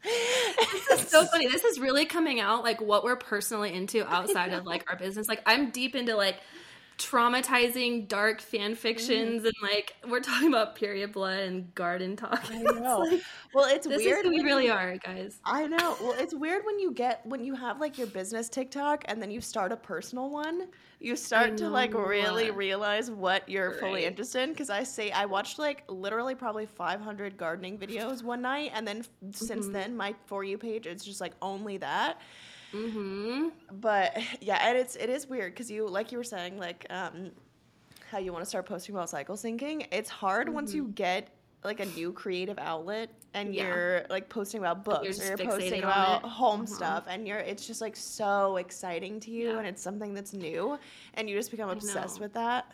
this 0.04 1.00
is 1.00 1.08
so 1.08 1.24
funny. 1.26 1.48
This 1.48 1.64
is 1.64 1.78
really 1.80 2.04
coming 2.04 2.40
out 2.40 2.62
like 2.62 2.80
what 2.80 3.04
we're 3.04 3.16
personally 3.16 3.74
into 3.74 4.06
outside 4.06 4.52
of 4.52 4.64
like 4.64 4.88
our 4.88 4.96
business. 4.96 5.28
Like 5.28 5.42
I'm 5.46 5.70
deep 5.70 5.94
into 5.94 6.14
like 6.16 6.36
traumatizing 6.98 8.08
dark 8.08 8.40
fan 8.40 8.74
fictions 8.74 9.42
mm. 9.42 9.46
and 9.46 9.54
like 9.62 9.94
we're 10.08 10.20
talking 10.20 10.48
about 10.48 10.74
period 10.74 11.12
blood 11.12 11.38
and 11.40 11.72
garden 11.76 12.16
talk. 12.16 12.44
I 12.50 12.58
know. 12.62 12.98
like, 12.98 13.22
well, 13.54 13.72
it's 13.72 13.86
weird. 13.86 14.26
We 14.26 14.40
really 14.42 14.66
you, 14.66 14.72
are, 14.72 14.96
guys. 14.98 15.38
I 15.44 15.68
know. 15.68 15.96
Well, 16.00 16.16
it's 16.18 16.34
weird 16.34 16.64
when 16.66 16.78
you 16.80 16.90
get 16.90 17.24
when 17.24 17.44
you 17.44 17.54
have 17.54 17.80
like 17.80 17.96
your 17.98 18.08
business 18.08 18.48
TikTok 18.48 19.04
and 19.06 19.22
then 19.22 19.30
you 19.30 19.40
start 19.40 19.70
a 19.70 19.76
personal 19.76 20.28
one. 20.28 20.68
You 21.00 21.14
start 21.14 21.56
to 21.58 21.68
like 21.68 21.94
really 21.94 22.50
realize 22.50 23.08
what 23.08 23.48
you're 23.48 23.70
right. 23.70 23.80
fully 23.80 24.04
interested 24.04 24.42
in. 24.42 24.50
Because 24.50 24.68
I 24.68 24.82
say 24.82 25.12
I 25.12 25.24
watched 25.24 25.60
like 25.60 25.84
literally 25.88 26.34
probably 26.34 26.66
500 26.66 27.36
gardening 27.36 27.78
videos 27.78 28.24
one 28.24 28.42
night, 28.42 28.72
and 28.74 28.86
then 28.86 29.02
mm-hmm. 29.02 29.30
since 29.30 29.68
then 29.68 29.96
my 29.96 30.16
for 30.26 30.42
you 30.42 30.58
page 30.58 30.86
is 30.86 31.04
just 31.04 31.20
like 31.20 31.34
only 31.40 31.76
that. 31.76 32.20
Mm-hmm. 32.72 33.48
But 33.80 34.16
yeah, 34.40 34.68
and 34.68 34.78
it's 34.78 34.96
it 34.96 35.10
is 35.10 35.26
weird 35.26 35.52
because 35.52 35.70
you 35.70 35.86
like 35.86 36.12
you 36.12 36.18
were 36.18 36.24
saying 36.24 36.58
like 36.58 36.86
um, 36.90 37.30
how 38.10 38.18
you 38.18 38.32
want 38.32 38.44
to 38.44 38.48
start 38.48 38.66
posting 38.66 38.94
about 38.94 39.10
cycle 39.10 39.36
syncing. 39.36 39.86
It's 39.92 40.10
hard 40.10 40.46
mm-hmm. 40.46 40.54
once 40.54 40.74
you 40.74 40.84
mm-hmm. 40.84 40.92
get 40.92 41.28
like 41.64 41.80
a 41.80 41.86
new 41.86 42.12
creative 42.12 42.58
outlet 42.58 43.10
and 43.34 43.54
yeah. 43.54 43.66
you're 43.66 44.06
like 44.08 44.28
posting 44.28 44.60
about 44.60 44.84
books 44.84 45.18
you're 45.18 45.34
or 45.34 45.36
you're 45.36 45.50
posting 45.50 45.82
about 45.82 46.22
home 46.22 46.62
uh-huh. 46.62 46.74
stuff 46.74 47.04
and 47.08 47.26
you're 47.26 47.38
it's 47.38 47.66
just 47.66 47.80
like 47.80 47.96
so 47.96 48.56
exciting 48.58 49.18
to 49.18 49.30
you 49.30 49.50
yeah. 49.50 49.58
and 49.58 49.66
it's 49.66 49.82
something 49.82 50.14
that's 50.14 50.32
new 50.32 50.78
and 51.14 51.28
you 51.28 51.36
just 51.36 51.50
become 51.50 51.68
obsessed 51.68 52.20
with 52.20 52.32
that 52.32 52.72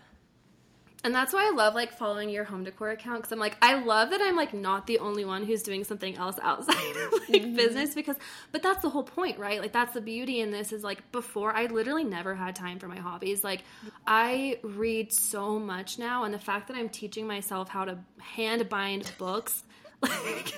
and 1.05 1.15
that's 1.15 1.35
why 1.35 1.47
I 1.47 1.55
love 1.55 1.75
like 1.75 1.93
following 1.93 2.31
your 2.31 2.45
home 2.45 2.65
decor 2.65 2.91
account 2.91 3.19
because 3.19 3.31
I'm 3.31 3.39
like 3.39 3.59
I 3.61 3.75
love 3.75 4.11
that 4.11 4.23
I'm 4.23 4.37
like 4.37 4.55
not 4.55 4.87
the 4.87 4.99
only 4.99 5.27
one 5.27 5.45
who's 5.45 5.63
doing 5.63 5.85
something 5.85 6.17
else 6.17 6.37
outside 6.43 6.75
of 6.75 7.13
like 7.13 7.43
mm-hmm. 7.43 7.55
business 7.55 7.95
because 7.95 8.17
but 8.51 8.63
that's 8.63 8.81
the 8.81 8.89
whole 8.89 9.03
point, 9.03 9.39
right? 9.39 9.61
Like 9.61 9.73
that's 9.73 9.93
the 9.93 10.01
beauty 10.01 10.41
in 10.41 10.51
this 10.51 10.73
is 10.73 10.83
like 10.83 11.13
before 11.13 11.55
I 11.55 11.67
literally 11.67 12.05
never 12.05 12.35
had 12.35 12.57
time 12.57 12.79
for 12.79 12.89
my 12.89 12.99
hobbies. 12.99 13.45
Like 13.45 13.63
I 14.07 14.59
read 14.63 15.13
so 15.13 15.59
much 15.59 15.99
now 15.99 16.25
and 16.25 16.33
the 16.33 16.39
fact 16.39 16.69
that 16.69 16.77
I'm 16.77 16.89
teaching 16.89 17.27
myself 17.27 17.69
how 17.69 17.85
to 17.85 17.99
hand 18.19 18.67
bind 18.71 19.13
books 19.19 19.63
like 20.03 20.55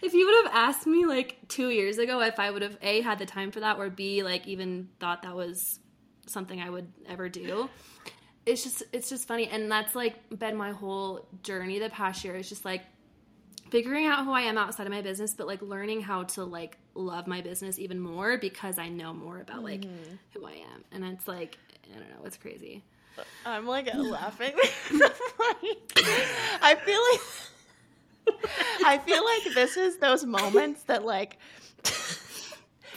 if 0.00 0.14
you 0.14 0.26
would 0.26 0.46
have 0.46 0.54
asked 0.54 0.86
me 0.86 1.04
like 1.04 1.36
2 1.48 1.68
years 1.68 1.98
ago 1.98 2.20
if 2.22 2.40
I 2.40 2.50
would 2.50 2.62
have 2.62 2.78
A 2.80 3.02
had 3.02 3.18
the 3.18 3.26
time 3.26 3.50
for 3.50 3.60
that 3.60 3.76
or 3.78 3.90
B 3.90 4.22
like 4.22 4.48
even 4.48 4.88
thought 4.98 5.22
that 5.22 5.36
was 5.36 5.78
something 6.26 6.60
I 6.60 6.70
would 6.70 6.90
ever 7.06 7.28
do 7.28 7.68
it's 8.48 8.62
just 8.62 8.82
it's 8.92 9.08
just 9.08 9.28
funny. 9.28 9.48
And 9.48 9.70
that's 9.70 9.94
like 9.94 10.14
been 10.36 10.56
my 10.56 10.72
whole 10.72 11.26
journey 11.42 11.78
the 11.78 11.90
past 11.90 12.24
year. 12.24 12.34
It's 12.34 12.48
just 12.48 12.64
like 12.64 12.82
figuring 13.70 14.06
out 14.06 14.24
who 14.24 14.32
i 14.32 14.40
am 14.40 14.56
outside 14.56 14.86
of 14.86 14.92
my 14.94 15.02
business 15.02 15.34
but 15.34 15.46
like 15.46 15.60
learning 15.60 16.00
how 16.00 16.22
to 16.22 16.42
like 16.42 16.78
love 16.94 17.26
my 17.26 17.42
business 17.42 17.78
even 17.78 18.00
more 18.00 18.38
because 18.38 18.78
i 18.78 18.88
know 18.88 19.12
more 19.12 19.42
about 19.42 19.62
like 19.62 19.82
mm-hmm. 19.82 20.14
who 20.32 20.46
i 20.46 20.52
am. 20.52 20.84
And 20.90 21.04
it's 21.04 21.28
like 21.28 21.58
i 21.84 21.98
don't 21.98 22.08
know. 22.08 22.24
It's 22.24 22.36
crazy. 22.36 22.82
I'm 23.44 23.66
like 23.66 23.88
laughing. 23.94 24.52
I 26.62 26.76
feel 26.84 27.00
like 27.12 27.20
i 28.84 28.98
feel 28.98 29.24
like 29.24 29.54
this 29.54 29.78
is 29.78 29.96
those 29.96 30.24
moments 30.24 30.82
that 30.82 31.02
like 31.02 31.38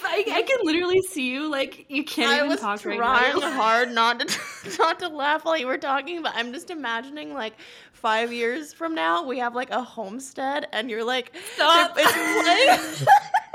I, 0.03 0.25
I 0.29 0.41
can 0.41 0.57
literally 0.63 1.01
see 1.01 1.29
you 1.29 1.49
like 1.49 1.85
you 1.89 2.03
can't 2.03 2.41
I 2.41 2.45
even 2.45 2.57
talk 2.57 2.83
right 2.85 2.99
now. 2.99 3.05
I 3.05 3.33
was 3.33 3.43
trying 3.43 3.53
hard 3.53 3.91
not 3.93 4.19
to 4.19 4.25
not 4.79 4.99
to 4.99 5.07
laugh 5.07 5.45
while 5.45 5.57
you 5.57 5.67
were 5.67 5.77
talking, 5.77 6.21
but 6.21 6.33
I'm 6.35 6.53
just 6.53 6.69
imagining 6.69 7.33
like 7.33 7.53
five 7.93 8.33
years 8.33 8.73
from 8.73 8.95
now 8.95 9.23
we 9.23 9.39
have 9.39 9.55
like 9.55 9.69
a 9.69 9.81
homestead 9.81 10.67
and 10.71 10.89
you're 10.89 11.03
like 11.03 11.31
stop. 11.53 11.93
It's 11.97 13.05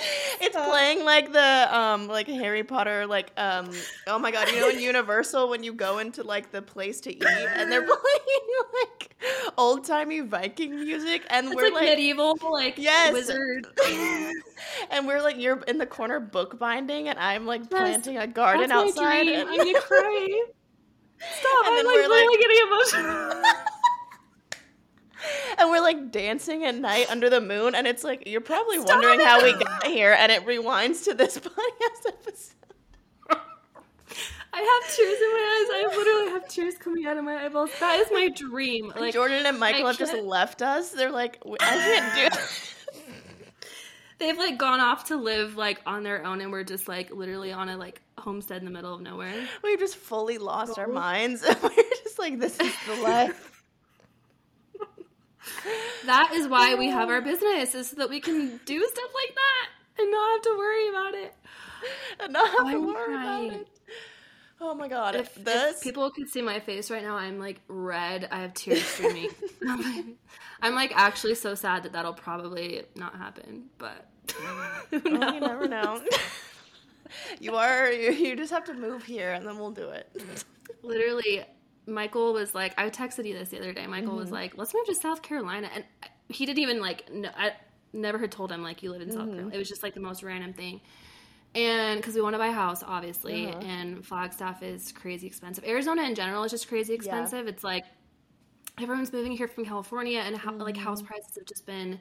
It's 0.40 0.54
playing 0.56 1.04
like 1.04 1.32
the 1.32 1.76
um 1.76 2.06
like 2.08 2.28
Harry 2.28 2.62
Potter 2.62 3.06
like 3.06 3.32
um 3.36 3.70
oh 4.06 4.18
my 4.18 4.30
god 4.30 4.48
you 4.50 4.60
know 4.60 4.68
in 4.68 4.78
Universal 4.78 5.48
when 5.48 5.62
you 5.64 5.72
go 5.72 5.98
into 5.98 6.22
like 6.22 6.52
the 6.52 6.62
place 6.62 7.00
to 7.02 7.10
eat 7.14 7.22
and 7.24 7.70
they're 7.72 7.82
playing 7.86 8.48
like 8.84 9.16
old 9.58 9.84
timey 9.84 10.20
Viking 10.20 10.76
music 10.76 11.26
and 11.30 11.48
It's 11.48 11.56
we're 11.56 11.62
like, 11.64 11.72
like, 11.74 11.84
medieval, 11.90 12.38
like 12.52 12.74
Yes. 12.78 13.12
wizard. 13.12 13.66
and 14.90 15.06
we're 15.06 15.20
like 15.22 15.38
you're 15.38 15.60
in 15.62 15.78
the 15.78 15.86
corner 15.86 16.20
bookbinding 16.20 17.08
and 17.08 17.18
I'm 17.18 17.44
like 17.46 17.62
Yes, 17.62 17.70
planting 17.70 18.18
a 18.18 18.26
garden 18.26 18.70
outside 18.70 19.26
and, 19.26 19.48
I'm 19.48 19.56
gonna 19.58 19.80
cry. 19.80 20.42
Stop! 21.18 21.66
And 21.66 21.70
I'm 21.70 21.76
then 21.76 21.86
like 21.86 21.94
we're, 21.96 22.02
like- 22.02 22.10
really 22.10 22.40
getting 22.40 22.60
emotional. 22.68 23.42
and 25.58 25.70
we're 25.70 25.80
like 25.80 26.10
dancing 26.10 26.64
at 26.64 26.74
night 26.74 27.10
under 27.10 27.28
the 27.30 27.40
moon 27.40 27.74
and 27.74 27.86
it's 27.86 28.04
like 28.04 28.24
you're 28.26 28.40
probably 28.40 28.78
Stop 28.80 28.88
wondering 28.90 29.20
it. 29.20 29.26
how 29.26 29.42
we 29.42 29.52
got 29.52 29.86
here 29.86 30.12
and 30.18 30.30
it 30.32 30.44
rewinds 30.46 31.04
to 31.04 31.14
this 31.14 31.38
podcast 31.38 32.06
episode. 32.08 32.54
I 34.50 34.60
have 34.60 34.96
tears 34.96 35.20
in 35.20 35.30
my 35.30 35.44
eyes. 35.54 35.92
I 35.92 35.96
literally 35.96 36.30
have 36.32 36.48
tears 36.48 36.74
coming 36.78 37.06
out 37.06 37.16
of 37.16 37.24
my 37.24 37.44
eyeballs. 37.44 37.70
That 37.80 38.00
is 38.00 38.08
my 38.10 38.28
dream. 38.28 38.92
Like 38.96 39.12
Jordan 39.14 39.44
and 39.46 39.58
Michael 39.60 39.86
have 39.86 39.98
just 39.98 40.14
left 40.14 40.62
us. 40.62 40.90
They're 40.90 41.12
like, 41.12 41.38
I 41.60 41.66
can't 41.76 42.14
do 42.32 42.38
it. 42.38 42.74
they've 44.18 44.38
like 44.38 44.58
gone 44.58 44.80
off 44.80 45.04
to 45.08 45.16
live 45.16 45.56
like 45.56 45.80
on 45.86 46.02
their 46.02 46.24
own, 46.24 46.40
and 46.40 46.50
we're 46.50 46.64
just 46.64 46.88
like 46.88 47.10
literally 47.12 47.52
on 47.52 47.68
a 47.68 47.76
like 47.76 48.00
homestead 48.16 48.58
in 48.58 48.64
the 48.64 48.70
middle 48.72 48.94
of 48.94 49.00
nowhere. 49.00 49.32
We've 49.62 49.78
just 49.78 49.96
fully 49.96 50.38
lost 50.38 50.78
our 50.78 50.88
Oh. 50.88 50.92
minds. 50.94 51.44
we're 51.62 51.70
just 52.02 52.18
like, 52.18 52.40
this 52.40 52.58
is 52.58 52.72
the 52.88 52.96
life. 52.96 53.57
That 56.06 56.32
is 56.32 56.48
why 56.48 56.74
we 56.74 56.88
have 56.88 57.08
our 57.08 57.20
business, 57.32 57.74
is 57.74 57.90
so 57.90 57.96
that 57.96 58.10
we 58.10 58.20
can 58.20 58.60
do 58.64 58.86
stuff 58.86 59.10
like 59.14 59.34
that 59.34 60.02
and 60.02 60.10
not 60.10 60.32
have 60.32 60.42
to 60.42 60.54
worry 60.58 60.88
about 60.88 61.14
it. 61.14 61.34
And 62.20 62.32
not 62.32 62.48
have 62.48 62.70
to 62.72 62.80
worry 62.86 63.14
crying. 63.14 63.48
about 63.50 63.60
it. 63.60 63.68
Oh 64.60 64.74
my 64.74 64.88
god. 64.88 65.14
If, 65.14 65.34
this 65.36 65.76
if 65.76 65.82
people 65.82 66.10
could 66.10 66.28
see 66.28 66.42
my 66.42 66.58
face 66.60 66.90
right 66.90 67.02
now, 67.02 67.16
I'm 67.16 67.38
like 67.38 67.60
red. 67.68 68.28
I 68.32 68.40
have 68.40 68.54
tears 68.54 68.84
streaming. 68.94 69.30
I'm 70.60 70.74
like 70.74 70.92
actually 70.96 71.36
so 71.36 71.54
sad 71.54 71.84
that 71.84 71.92
that'll 71.92 72.12
probably 72.14 72.82
not 72.96 73.14
happen, 73.16 73.66
but 73.78 74.06
Well, 75.04 75.24
oh, 75.24 75.32
you 75.34 75.40
never 75.40 75.68
know. 75.68 76.02
you 77.40 77.54
are 77.54 77.92
you, 77.92 78.10
you 78.12 78.36
just 78.36 78.50
have 78.52 78.64
to 78.64 78.74
move 78.74 79.04
here 79.04 79.32
and 79.32 79.46
then 79.46 79.58
we'll 79.58 79.70
do 79.70 79.90
it. 79.90 80.10
Literally, 80.82 81.44
Michael 81.88 82.32
was 82.32 82.54
like, 82.54 82.74
I 82.78 82.88
texted 82.90 83.26
you 83.26 83.34
this 83.34 83.48
the 83.48 83.58
other 83.58 83.72
day. 83.72 83.86
Michael 83.86 84.10
Mm-hmm. 84.10 84.18
was 84.18 84.30
like, 84.30 84.56
let's 84.56 84.74
move 84.74 84.86
to 84.86 84.94
South 84.94 85.22
Carolina. 85.22 85.68
And 85.74 85.84
he 86.28 86.46
didn't 86.46 86.60
even 86.62 86.80
like, 86.80 87.10
no, 87.12 87.30
I 87.36 87.52
never 87.92 88.18
had 88.18 88.30
told 88.30 88.52
him, 88.52 88.62
like, 88.62 88.82
you 88.82 88.90
live 88.90 89.00
in 89.02 89.10
South 89.10 89.22
Mm-hmm. 89.22 89.30
Carolina. 89.32 89.54
It 89.54 89.58
was 89.58 89.68
just 89.68 89.82
like 89.82 89.94
the 89.94 90.00
most 90.00 90.22
random 90.22 90.52
thing. 90.52 90.80
And 91.54 91.98
because 91.98 92.14
we 92.14 92.20
want 92.20 92.34
to 92.34 92.38
buy 92.38 92.48
a 92.48 92.52
house, 92.52 92.82
obviously, 92.86 93.46
Uh-huh. 93.48 93.58
and 93.60 94.04
Flagstaff 94.06 94.62
is 94.62 94.92
crazy 94.92 95.26
expensive. 95.26 95.64
Arizona 95.64 96.02
in 96.02 96.14
general 96.14 96.44
is 96.44 96.50
just 96.52 96.68
crazy 96.68 96.92
expensive. 96.94 97.48
It's 97.48 97.64
like 97.64 97.84
everyone's 98.80 99.12
moving 99.12 99.32
here 99.32 99.48
from 99.48 99.64
California, 99.64 100.20
and 100.20 100.36
ho- 100.36 100.52
like 100.52 100.76
house 100.76 100.98
Mm-hmm. 101.00 101.06
prices 101.08 101.34
have 101.36 101.46
just 101.46 101.64
been 101.66 101.98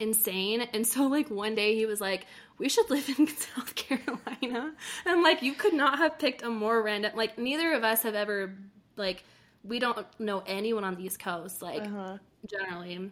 insane. 0.00 0.62
And 0.72 0.86
so, 0.86 1.06
like, 1.08 1.30
one 1.30 1.54
day 1.54 1.74
he 1.74 1.84
was 1.86 2.00
like, 2.00 2.26
We 2.58 2.68
should 2.70 2.88
live 2.90 3.06
in 3.18 3.26
South 3.46 3.74
Carolina. 3.74 4.72
And 4.72 4.74
I'm 5.06 5.22
like, 5.22 5.42
You 5.42 5.52
could 5.52 5.74
not 5.74 5.98
have 5.98 6.18
picked 6.18 6.42
a 6.42 6.48
more 6.48 6.82
random, 6.82 7.12
like, 7.14 7.36
neither 7.38 7.74
of 7.74 7.84
us 7.84 8.02
have 8.02 8.14
ever, 8.14 8.56
like, 8.96 9.24
we 9.64 9.78
don't 9.78 10.06
know 10.20 10.42
anyone 10.46 10.84
on 10.84 10.94
the 10.94 11.04
East 11.04 11.18
Coast, 11.18 11.62
like, 11.62 11.82
Uh-huh. 11.82 12.18
generally. 12.48 13.10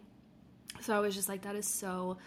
So 0.81 0.95
I 0.95 0.99
was 0.99 1.15
just 1.15 1.29
like, 1.29 1.41
That 1.43 1.55
is 1.55 1.67
so 1.67 2.17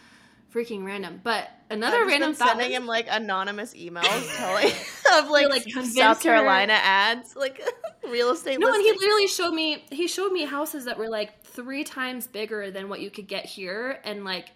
freaking 0.52 0.84
random. 0.84 1.20
But 1.22 1.48
another 1.70 2.06
random 2.06 2.32
thought 2.34 2.48
sending 2.48 2.68
was- 2.68 2.76
him 2.76 2.86
like 2.86 3.06
anonymous 3.10 3.74
emails 3.74 4.36
telling 4.36 4.66
of 5.22 5.30
like, 5.30 5.48
like, 5.50 5.62
South 5.84 6.16
her- 6.18 6.22
Carolina 6.22 6.72
ads, 6.74 7.36
like 7.36 7.60
real 8.08 8.30
estate. 8.30 8.58
No, 8.58 8.72
and 8.72 8.82
he 8.82 8.92
literally 8.92 9.26
showed 9.28 9.52
me 9.52 9.84
he 9.90 10.08
showed 10.08 10.32
me 10.32 10.44
houses 10.46 10.86
that 10.86 10.98
were 10.98 11.08
like 11.10 11.42
three 11.44 11.84
times 11.84 12.26
bigger 12.26 12.70
than 12.70 12.88
what 12.88 13.00
you 13.00 13.10
could 13.10 13.28
get 13.28 13.44
here 13.44 14.00
and 14.04 14.24
like 14.24 14.48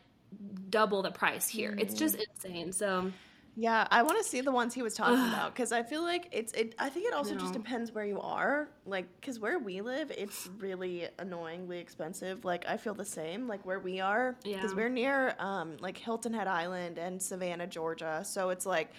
double 0.71 1.03
the 1.03 1.11
price 1.11 1.47
here. 1.47 1.75
It's 1.79 1.93
just 1.95 2.17
Mm. 2.17 2.25
insane. 2.35 2.73
So 2.73 3.13
Yeah, 3.55 3.87
I 3.91 4.03
want 4.03 4.17
to 4.17 4.25
see 4.25 4.41
the 4.41 4.51
ones 4.51 4.73
he 4.73 4.81
was 4.81 4.95
talking 4.95 5.29
about 5.29 5.55
because 5.55 5.73
I 5.73 5.83
feel 5.83 6.03
like 6.03 6.29
it's 6.33 6.53
it. 6.55 6.75
I 6.79 6.89
think 6.89 7.07
it 7.07 7.13
also 7.13 7.35
just 7.35 7.53
No. 7.53 7.61
depends 7.61 7.93
where 7.93 8.07
you 8.07 8.19
are. 8.19 8.69
Like, 8.87 9.05
because 9.21 9.39
where 9.39 9.59
we 9.59 9.83
live, 9.83 10.11
it's 10.11 10.49
really 10.59 11.07
annoyingly 11.19 11.79
expensive. 11.79 12.47
Like, 12.47 12.65
I 12.67 12.79
feel 12.79 12.95
the 12.95 13.05
same. 13.05 13.47
Like 13.47 13.67
where 13.67 13.79
we 13.79 14.01
are, 14.01 14.37
because 14.43 14.71
Yeah. 14.71 14.77
we're 14.77 14.89
near 14.89 15.35
um 15.39 15.77
like 15.81 15.99
Hilton 15.99 16.33
Head 16.33 16.49
Island 16.49 16.97
and 16.99 17.21
Savannah, 17.21 17.67
Georgia. 17.67 18.23
So 18.25 18.49
it's 18.49 18.65
like 18.65 18.91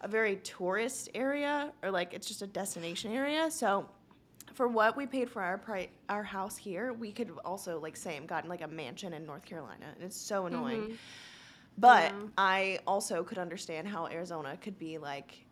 a 0.00 0.08
very 0.08 0.36
tourist 0.36 1.08
area, 1.14 1.72
or 1.84 1.92
like 1.92 2.12
it's 2.12 2.26
just 2.26 2.42
a 2.42 2.46
destination 2.48 3.12
area. 3.12 3.48
So 3.48 3.88
for 4.54 4.66
what 4.66 4.96
we 4.96 5.06
paid 5.06 5.30
for 5.30 5.40
our 5.40 5.56
pri- 5.56 5.90
our 6.08 6.24
house 6.24 6.56
here, 6.56 6.92
we 6.92 7.12
could 7.12 7.30
also 7.44 7.78
like 7.78 7.96
same 7.96 8.26
gotten 8.26 8.50
like 8.50 8.62
a 8.62 8.66
mansion 8.68 9.12
in 9.12 9.24
North 9.24 9.44
Carolina, 9.44 9.86
and 9.94 10.02
it's 10.02 10.16
so 10.16 10.46
annoying. 10.46 10.98
But 11.78 12.12
Yeah. 12.12 12.22
I 12.36 12.80
also 12.86 13.24
could 13.24 13.38
understand 13.38 13.88
how 13.88 14.06
Arizona 14.06 14.56
could 14.60 14.78
be 14.78 14.98
like 14.98 15.46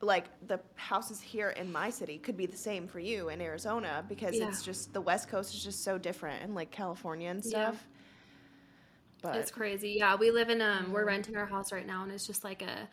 like 0.00 0.26
the 0.46 0.60
houses 0.74 1.18
here 1.20 1.48
in 1.50 1.72
my 1.72 1.88
city 1.88 2.18
could 2.18 2.36
be 2.36 2.44
the 2.44 2.56
same 2.56 2.86
for 2.86 2.98
you 3.00 3.30
in 3.30 3.40
Arizona 3.40 4.04
because 4.06 4.36
Yeah. 4.36 4.48
it's 4.48 4.62
just 4.62 4.92
the 4.92 5.00
West 5.00 5.28
Coast 5.28 5.54
is 5.54 5.64
just 5.64 5.82
so 5.82 5.96
different 5.96 6.42
and 6.42 6.54
like 6.54 6.70
California 6.70 7.30
and 7.30 7.42
Yeah. 7.42 7.70
stuff. 7.70 7.88
But 9.22 9.36
it's 9.36 9.50
crazy. 9.50 9.94
Yeah, 9.98 10.16
we 10.16 10.30
live 10.30 10.50
in 10.50 10.60
um 10.60 10.92
we're 10.92 11.06
renting 11.06 11.36
our 11.36 11.46
house 11.46 11.72
right 11.72 11.86
now 11.86 12.02
and 12.02 12.12
it's 12.12 12.26
just 12.26 12.44
like 12.44 12.60
a 12.60 12.88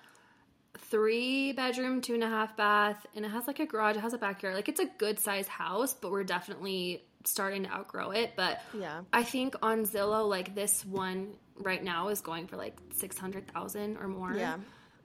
three 0.78 1.52
bedroom, 1.52 2.00
two 2.00 2.14
and 2.14 2.24
a 2.24 2.30
half 2.30 2.56
bath, 2.56 3.06
and 3.14 3.26
it 3.26 3.30
has 3.30 3.46
like 3.46 3.60
a 3.60 3.66
garage, 3.66 3.98
it 3.98 4.02
has 4.02 4.14
a 4.14 4.18
backyard. 4.18 4.56
Like 4.56 4.70
it's 4.70 4.80
a 4.80 4.86
good 4.86 5.20
size 5.20 5.48
house, 5.50 5.94
but 5.94 6.12
we're 6.12 6.24
definitely 6.24 7.04
starting 7.26 7.64
to 7.64 7.70
outgrow 7.70 8.12
it. 8.12 8.34
But 8.38 8.62
yeah. 8.74 9.02
I 9.12 9.24
think 9.24 9.56
on 9.62 9.86
Zillow, 9.86 10.28
like 10.30 10.56
this 10.56 10.86
one 10.86 11.34
right 11.62 11.84
now 11.84 12.09
is 12.09 12.22
going 12.22 12.47
for 12.47 12.57
like 12.57 12.78
six 12.93 13.18
hundred 13.18 13.47
thousand 13.51 13.97
or 13.97 14.07
more. 14.07 14.34
Yeah. 14.34 14.57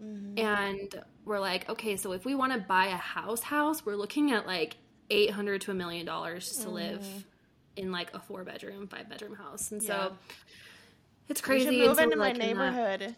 Mm-hmm. 0.03 0.39
And 0.39 1.03
we're 1.25 1.41
like, 1.41 1.69
okay, 1.71 1.97
so 1.97 2.13
if 2.13 2.25
we 2.25 2.35
want 2.35 2.53
to 2.53 2.59
buy 2.59 2.87
a 2.87 2.97
house 2.97 3.43
house, 3.43 3.87
we're 3.87 3.97
looking 3.97 4.33
at 4.33 4.47
like 4.47 4.77
eight 5.11 5.31
hundred 5.31 5.63
to 5.63 5.71
a 5.71 5.75
million 5.75 6.05
dollars 6.05 6.51
to 6.59 6.69
live 6.69 7.01
mm-hmm. 7.01 7.19
in 7.77 7.93
like 7.93 8.13
a 8.15 8.21
four 8.21 8.45
bedroom, 8.45 8.89
five 8.89 9.09
bedroom 9.09 9.35
house. 9.35 9.73
And 9.73 9.83
Yeah. 9.83 9.89
so 10.09 10.13
it's 11.29 11.41
You 11.41 11.45
crazy. 11.45 11.65
should 11.65 11.75
and 11.75 11.87
move 11.89 11.99
into 11.99 12.17
we're, 12.17 12.23
my 12.23 12.29
like, 12.33 12.35
in 12.35 12.41
that- 12.41 12.47
neighborhood. 12.47 13.17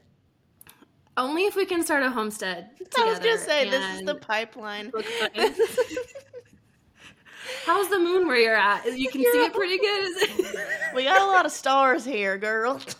Only 1.16 1.47
if 1.47 1.57
we 1.57 1.66
can 1.66 1.82
start 1.82 2.05
a 2.05 2.11
homestead. 2.11 2.70
I 2.97 3.05
was 3.07 3.18
gonna 3.18 3.39
say 3.39 3.68
this 3.68 3.97
is 3.97 4.07
the 4.07 4.14
pipeline. 4.14 4.93
How's 7.64 7.89
the 7.89 7.99
moon 7.99 8.26
where 8.28 8.39
you're 8.39 8.55
at? 8.57 8.84
You 8.97 9.11
can 9.11 9.22
see 9.22 9.45
it 9.45 9.53
pretty 9.53 9.78
good. 9.78 10.55
We 10.95 11.05
got 11.05 11.20
a 11.20 11.26
lot 11.26 11.45
of 11.45 11.53
stars 11.53 12.05
here, 12.05 12.39
girl. 12.39 12.80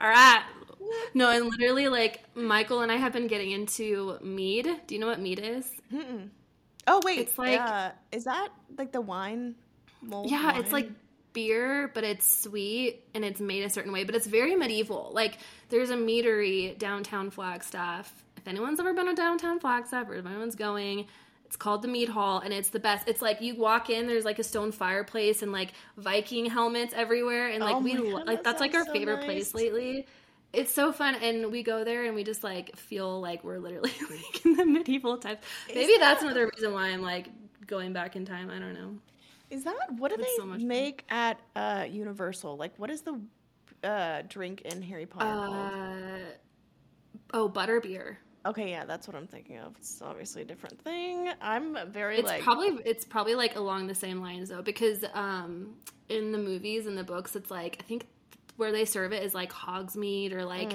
All 0.00 0.08
right. 0.08 0.42
No, 1.14 1.30
and 1.30 1.46
literally, 1.46 1.88
like 1.88 2.24
Michael 2.34 2.80
and 2.80 2.90
I 2.90 2.96
have 2.96 3.12
been 3.12 3.26
getting 3.26 3.50
into 3.50 4.18
mead. 4.22 4.68
Do 4.86 4.94
you 4.94 5.00
know 5.00 5.06
what 5.06 5.20
mead 5.20 5.38
is? 5.38 5.70
Oh 6.86 7.00
wait, 7.04 7.18
It's 7.20 7.38
like- 7.38 7.60
uh, 7.60 7.90
is 8.10 8.24
that 8.24 8.48
like 8.78 8.92
the 8.92 9.00
wine? 9.00 9.54
Mold 10.02 10.30
Yeah, 10.30 10.58
it's 10.58 10.72
like 10.72 10.90
beer, 11.34 11.88
but 11.94 12.04
it's 12.04 12.42
sweet 12.42 13.04
and 13.14 13.24
it's 13.24 13.40
made 13.40 13.64
a 13.64 13.70
certain 13.70 13.92
way, 13.92 14.04
but 14.04 14.14
it's 14.14 14.26
very 14.26 14.56
medieval. 14.56 15.10
Like 15.12 15.36
there's 15.68 15.90
a 15.90 15.96
meadery 15.96 16.76
downtown 16.78 17.30
Flagstaff. 17.30 18.10
If 18.38 18.48
anyone's 18.48 18.80
ever 18.80 18.94
been 18.94 19.06
to 19.06 19.14
downtown 19.14 19.60
Flagstaff 19.60 20.08
or 20.08 20.14
if 20.14 20.24
anyone's 20.26 20.54
going, 20.56 21.06
it's 21.50 21.56
called 21.56 21.82
the 21.82 21.88
Mead 21.88 22.08
Hall 22.08 22.38
and 22.38 22.54
it's 22.54 22.68
the 22.68 22.78
best. 22.78 23.08
It's 23.08 23.20
like 23.20 23.40
you 23.40 23.56
walk 23.56 23.90
in, 23.90 24.06
there's 24.06 24.24
like 24.24 24.38
a 24.38 24.44
stone 24.44 24.70
fireplace 24.70 25.42
and 25.42 25.50
like 25.50 25.72
Viking 25.96 26.46
helmets 26.46 26.94
everywhere 26.96 27.48
and 27.48 27.64
like 27.64 27.74
Oh 27.74 27.80
we 27.80 27.94
God, 27.96 28.24
like 28.24 28.44
that 28.44 28.44
that's 28.44 28.60
like 28.60 28.72
our 28.72 28.86
so 28.86 28.92
favorite 28.92 29.16
nice. 29.16 29.24
place 29.26 29.54
lately. 29.54 30.06
It's 30.52 30.72
so 30.72 30.92
fun 30.92 31.16
and 31.16 31.50
we 31.50 31.64
go 31.64 31.82
there 31.82 32.04
and 32.04 32.14
we 32.14 32.22
just 32.22 32.44
like 32.44 32.76
feel 32.76 33.20
like 33.20 33.42
we're 33.42 33.58
literally 33.58 33.90
like 34.10 34.44
in 34.46 34.54
the 34.54 34.64
medieval 34.64 35.18
times. 35.18 35.40
Maybe 35.74 35.94
that's 35.98 36.22
another 36.22 36.48
reason 36.54 36.72
why 36.72 36.88
I'm 36.90 37.02
like 37.02 37.30
going 37.66 37.92
back 37.92 38.14
in 38.14 38.24
time. 38.24 38.48
I 38.48 38.60
don't 38.60 38.74
know. 38.74 38.94
Is 39.50 39.64
that 39.64 39.92
what 39.98 40.10
do 40.10 40.16
It's 40.16 40.24
they 40.24 40.30
so 40.36 40.46
much 40.46 40.64
fun. 40.66 40.68
make 40.68 41.04
at 41.08 41.40
uh, 41.56 41.84
Universal? 41.90 42.56
Like, 42.56 42.78
what 42.78 42.90
is 42.90 43.02
the 43.02 43.20
uh, 43.82 44.22
drink 44.28 44.62
in 44.62 44.82
Harry 44.82 45.06
Potter 45.06 45.38
called? 45.38 45.72
Uh, 45.72 46.36
oh, 47.32 47.48
butterbeer. 47.48 48.16
Okay, 48.46 48.70
yeah, 48.70 48.84
that's 48.86 49.06
what 49.06 49.16
I'm 49.16 49.26
thinking 49.26 49.58
of. 49.58 49.74
It's 49.78 50.00
obviously 50.00 50.42
a 50.42 50.44
different 50.44 50.80
thing. 50.82 51.28
I'm 51.42 51.76
very 51.90 52.16
It's 52.18 52.26
like 52.26 52.42
probably 52.42 52.78
it's 52.84 53.04
probably 53.04 53.34
like 53.34 53.56
along 53.56 53.86
the 53.86 53.94
same 53.94 54.20
lines 54.22 54.48
though, 54.48 54.62
because 54.62 55.04
um, 55.12 55.74
in 56.08 56.32
the 56.32 56.38
movies 56.38 56.86
and 56.86 56.96
the 56.96 57.04
books, 57.04 57.36
it's 57.36 57.50
like 57.50 57.76
I 57.80 57.82
think 57.84 58.06
where 58.56 58.72
they 58.72 58.84
serve 58.84 59.12
it 59.12 59.22
is 59.22 59.34
like 59.34 59.52
Hogsmeade 59.52 60.32
or 60.32 60.44
like 60.44 60.72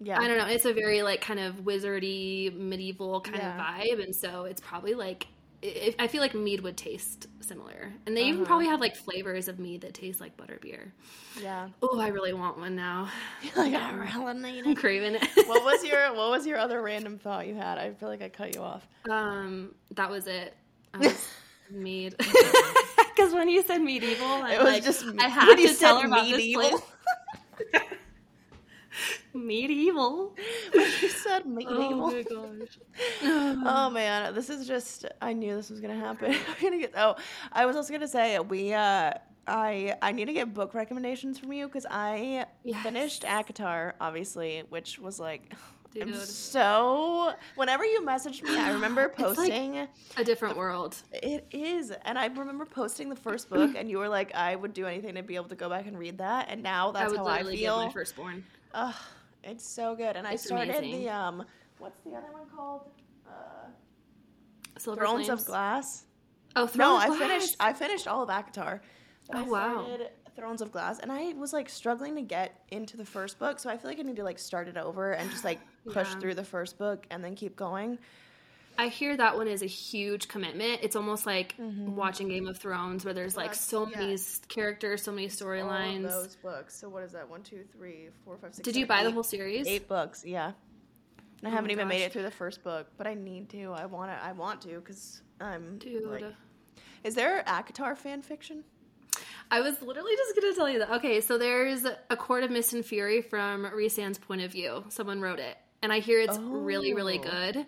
yeah. 0.00 0.18
I 0.20 0.26
don't 0.28 0.38
know. 0.38 0.46
It's 0.46 0.64
a 0.64 0.72
very 0.72 1.02
like 1.02 1.20
kind 1.20 1.40
of 1.40 1.56
wizardy 1.64 2.54
medieval 2.56 3.20
kind 3.20 3.38
Yeah. 3.38 3.54
of 3.54 3.60
vibe, 3.60 4.02
and 4.02 4.14
so 4.16 4.44
it's 4.44 4.60
probably 4.60 4.94
like 4.94 5.26
I 5.66 5.94
I 5.98 6.06
feel 6.06 6.20
like 6.20 6.34
mead 6.34 6.60
would 6.60 6.76
taste 6.76 7.26
similar, 7.40 7.92
and 8.06 8.16
they 8.16 8.22
even 8.24 8.40
Uh-huh. 8.40 8.46
probably 8.46 8.66
have 8.66 8.80
like 8.80 8.96
flavors 8.96 9.48
of 9.48 9.58
mead 9.58 9.80
that 9.82 9.94
taste 9.94 10.20
like 10.20 10.36
butterbeer. 10.36 10.90
Yeah. 11.40 11.68
Oh, 11.82 11.98
I 12.00 12.08
really 12.08 12.32
want 12.32 12.58
one 12.58 12.74
now. 12.76 13.08
like 13.56 13.74
I 13.74 13.90
really 13.92 14.60
I'm 14.64 14.74
craving 14.82 15.16
it. 15.16 15.48
What 15.48 15.64
was 15.64 15.84
your 15.84 16.12
What 16.14 16.30
was 16.30 16.46
your 16.46 16.58
other 16.58 16.80
random 16.82 17.18
thought 17.18 17.46
you 17.46 17.54
had? 17.54 17.78
I 17.78 17.92
feel 17.94 18.08
like 18.08 18.22
I 18.22 18.28
cut 18.28 18.54
you 18.54 18.62
off. 18.62 18.86
Um, 19.10 19.74
that 19.94 20.10
was 20.10 20.26
it. 20.26 20.54
I 20.94 20.98
was 20.98 21.28
mead. 21.70 22.14
Because 22.18 23.32
when 23.34 23.48
you 23.48 23.62
said 23.62 23.78
medieval, 23.82 24.26
I 24.26 24.54
It 24.54 24.58
was 24.62 24.72
like, 24.72 24.84
just 24.84 25.04
I 25.18 25.28
had 25.28 25.56
to 25.56 25.74
tell 25.74 26.00
her 26.00 26.06
about 26.06 26.26
medieval. 26.28 26.62
this 26.70 26.80
place. 27.72 27.82
Medieval. 29.34 30.34
you 30.74 31.08
said 31.08 31.46
medieval. 31.46 32.10
Oh 32.10 32.12
my 32.12 32.22
gosh. 32.22 32.78
Oh 33.66 33.90
man, 33.90 34.34
this 34.34 34.50
is 34.50 34.66
just 34.66 35.04
I 35.20 35.32
knew 35.32 35.54
this 35.56 35.70
was 35.70 35.80
gonna 35.80 35.98
happen. 35.98 36.32
I'm 36.48 36.62
gonna 36.62 36.78
get 36.78 36.92
oh 36.96 37.16
I 37.52 37.66
was 37.66 37.76
also 37.76 37.92
gonna 37.92 38.08
say 38.08 38.38
we 38.38 38.72
uh 38.72 39.12
I 39.46 39.94
I 40.02 40.12
need 40.12 40.24
to 40.26 40.32
get 40.32 40.52
book 40.54 40.74
recommendations 40.74 41.38
from 41.38 41.52
you 41.52 41.66
because 41.66 41.86
I 41.90 42.46
Yes. 42.64 42.82
finished 42.82 43.22
ACOTAR, 43.22 43.92
obviously, 44.00 44.62
which 44.70 44.98
was 44.98 45.20
like 45.20 45.52
I'm 46.00 46.12
so 46.14 47.32
whenever 47.54 47.82
you 47.84 48.02
messaged 48.02 48.42
me, 48.42 48.54
I 48.58 48.72
remember 48.72 49.04
It's 49.18 49.18
like- 49.18 49.36
posting 49.36 49.88
A 50.18 50.24
different 50.24 50.56
world. 50.58 50.96
it 51.12 51.46
is. 51.52 51.90
And 52.04 52.18
I 52.18 52.26
remember 52.26 52.66
posting 52.66 53.08
the 53.08 53.16
first 53.16 53.48
book 53.48 53.74
and 53.76 53.88
you 53.88 53.98
were 53.98 54.08
like, 54.08 54.34
I 54.34 54.56
would 54.56 54.74
do 54.74 54.86
anything 54.86 55.14
to 55.14 55.22
be 55.22 55.36
able 55.36 55.48
to 55.48 55.54
go 55.54 55.70
back 55.70 55.86
and 55.86 55.98
read 55.98 56.18
that 56.18 56.48
and 56.50 56.62
now 56.62 56.90
that's 56.92 57.10
would 57.12 57.18
how 57.20 57.26
I 57.26 57.38
give 57.38 57.46
my 57.46 57.56
feel. 57.56 57.90
firstborn. 57.90 58.44
Ugh, 58.74 58.94
it's 59.44 59.66
so 59.66 59.94
good. 59.94 60.16
And 60.16 60.26
I 60.26 60.32
It's 60.32 60.44
started 60.46 60.74
amazing. 60.76 61.02
the 61.04 61.08
um 61.10 61.44
what's 61.78 62.00
the 62.04 62.10
other 62.10 62.30
one 62.32 62.48
called? 62.54 62.82
Uh 63.26 63.68
Silver 64.78 65.00
Thrones 65.00 65.26
Flames. 65.26 65.40
of 65.40 65.46
Glass. 65.46 66.04
Oh, 66.54 66.66
Thrones 66.66 66.76
No, 66.76 66.96
of 66.96 67.02
I 67.02 67.06
Glass. 67.06 67.18
finished. 67.18 67.56
I 67.60 67.72
finished 67.72 68.06
all 68.08 68.22
of. 68.26 68.82
But 69.28 69.36
Oh, 69.38 69.44
I 69.44 69.48
wow. 69.48 69.84
started 69.86 70.10
Thrones 70.36 70.60
of 70.60 70.70
Glass, 70.70 70.98
and 70.98 71.10
I 71.10 71.32
was 71.32 71.52
like 71.52 71.68
struggling 71.68 72.14
to 72.16 72.22
get 72.22 72.60
into 72.70 72.96
the 72.96 73.04
first 73.04 73.38
book, 73.38 73.58
so 73.58 73.70
I 73.70 73.76
feel 73.78 73.90
like 73.90 73.98
I 73.98 74.02
need 74.02 74.16
to 74.16 74.24
like 74.24 74.38
start 74.38 74.68
it 74.68 74.76
over 74.76 75.12
and 75.12 75.30
just 75.30 75.44
like 75.44 75.60
push 75.92 76.08
Yeah. 76.12 76.18
through 76.20 76.34
the 76.34 76.44
first 76.44 76.78
book 76.78 77.06
and 77.10 77.24
then 77.24 77.34
keep 77.34 77.56
going. 77.56 77.98
I 78.78 78.88
hear 78.88 79.16
that 79.16 79.36
one 79.36 79.48
is 79.48 79.62
a 79.62 79.66
huge 79.66 80.28
commitment. 80.28 80.80
It's 80.82 80.96
almost 80.96 81.26
like 81.26 81.56
mm-hmm. 81.56 81.94
watching 81.94 82.28
Game 82.28 82.46
of 82.46 82.58
Thrones, 82.58 83.04
where 83.04 83.14
there's 83.14 83.36
like 83.36 83.54
so 83.54 83.86
many 83.86 84.16
characters, 84.48 85.02
so 85.02 85.12
many 85.12 85.28
storylines. 85.28 86.02
those 86.08 86.36
books. 86.36 86.78
So 86.78 86.88
what 86.88 87.02
is 87.02 87.12
that? 87.12 87.28
One, 87.28 87.42
two, 87.42 87.64
three, 87.76 88.08
four, 88.24 88.36
five, 88.36 88.54
six. 88.54 88.64
Did 88.64 88.76
you 88.76 88.84
seven, 88.86 88.96
buy 88.96 89.04
the 89.04 89.10
whole 89.10 89.22
series? 89.22 89.66
Eight 89.66 89.88
books, 89.88 90.24
yeah. 90.24 90.52
And 91.38 91.48
I 91.48 91.50
Oh 91.50 91.54
haven't 91.54 91.70
even 91.70 91.88
made 91.88 92.02
it 92.02 92.12
through 92.12 92.22
the 92.22 92.30
first 92.30 92.64
book, 92.64 92.86
but 92.96 93.06
I 93.06 93.14
need 93.14 93.50
to. 93.50 93.72
I 93.72 93.86
want 93.86 94.10
to. 94.10 94.24
I 94.24 94.32
want 94.32 94.62
to 94.62 94.76
because 94.76 95.22
I'm. 95.40 95.78
Dude. 95.78 96.04
Like, 96.04 96.24
is 97.04 97.14
there 97.14 97.42
ACOTAR 97.46 97.96
fan 97.96 98.22
fiction? 98.22 98.64
I 99.50 99.60
was 99.60 99.80
literally 99.80 100.12
just 100.16 100.34
gonna 100.34 100.54
tell 100.54 100.68
you 100.68 100.78
that. 100.80 100.90
Okay, 100.96 101.20
so 101.20 101.38
there's 101.38 101.84
a 101.84 102.16
Court 102.16 102.42
of 102.42 102.50
Mist 102.50 102.72
and 102.72 102.84
Fury 102.84 103.22
from 103.22 103.64
Rhysand's 103.64 104.18
point 104.18 104.42
of 104.42 104.50
view. 104.50 104.84
Someone 104.88 105.20
wrote 105.20 105.38
it, 105.38 105.56
and 105.82 105.92
I 105.92 106.00
hear 106.00 106.20
it's 106.20 106.38
really, 106.38 106.94
really 106.94 107.20
Oh. 107.20 107.22
good. 107.22 107.66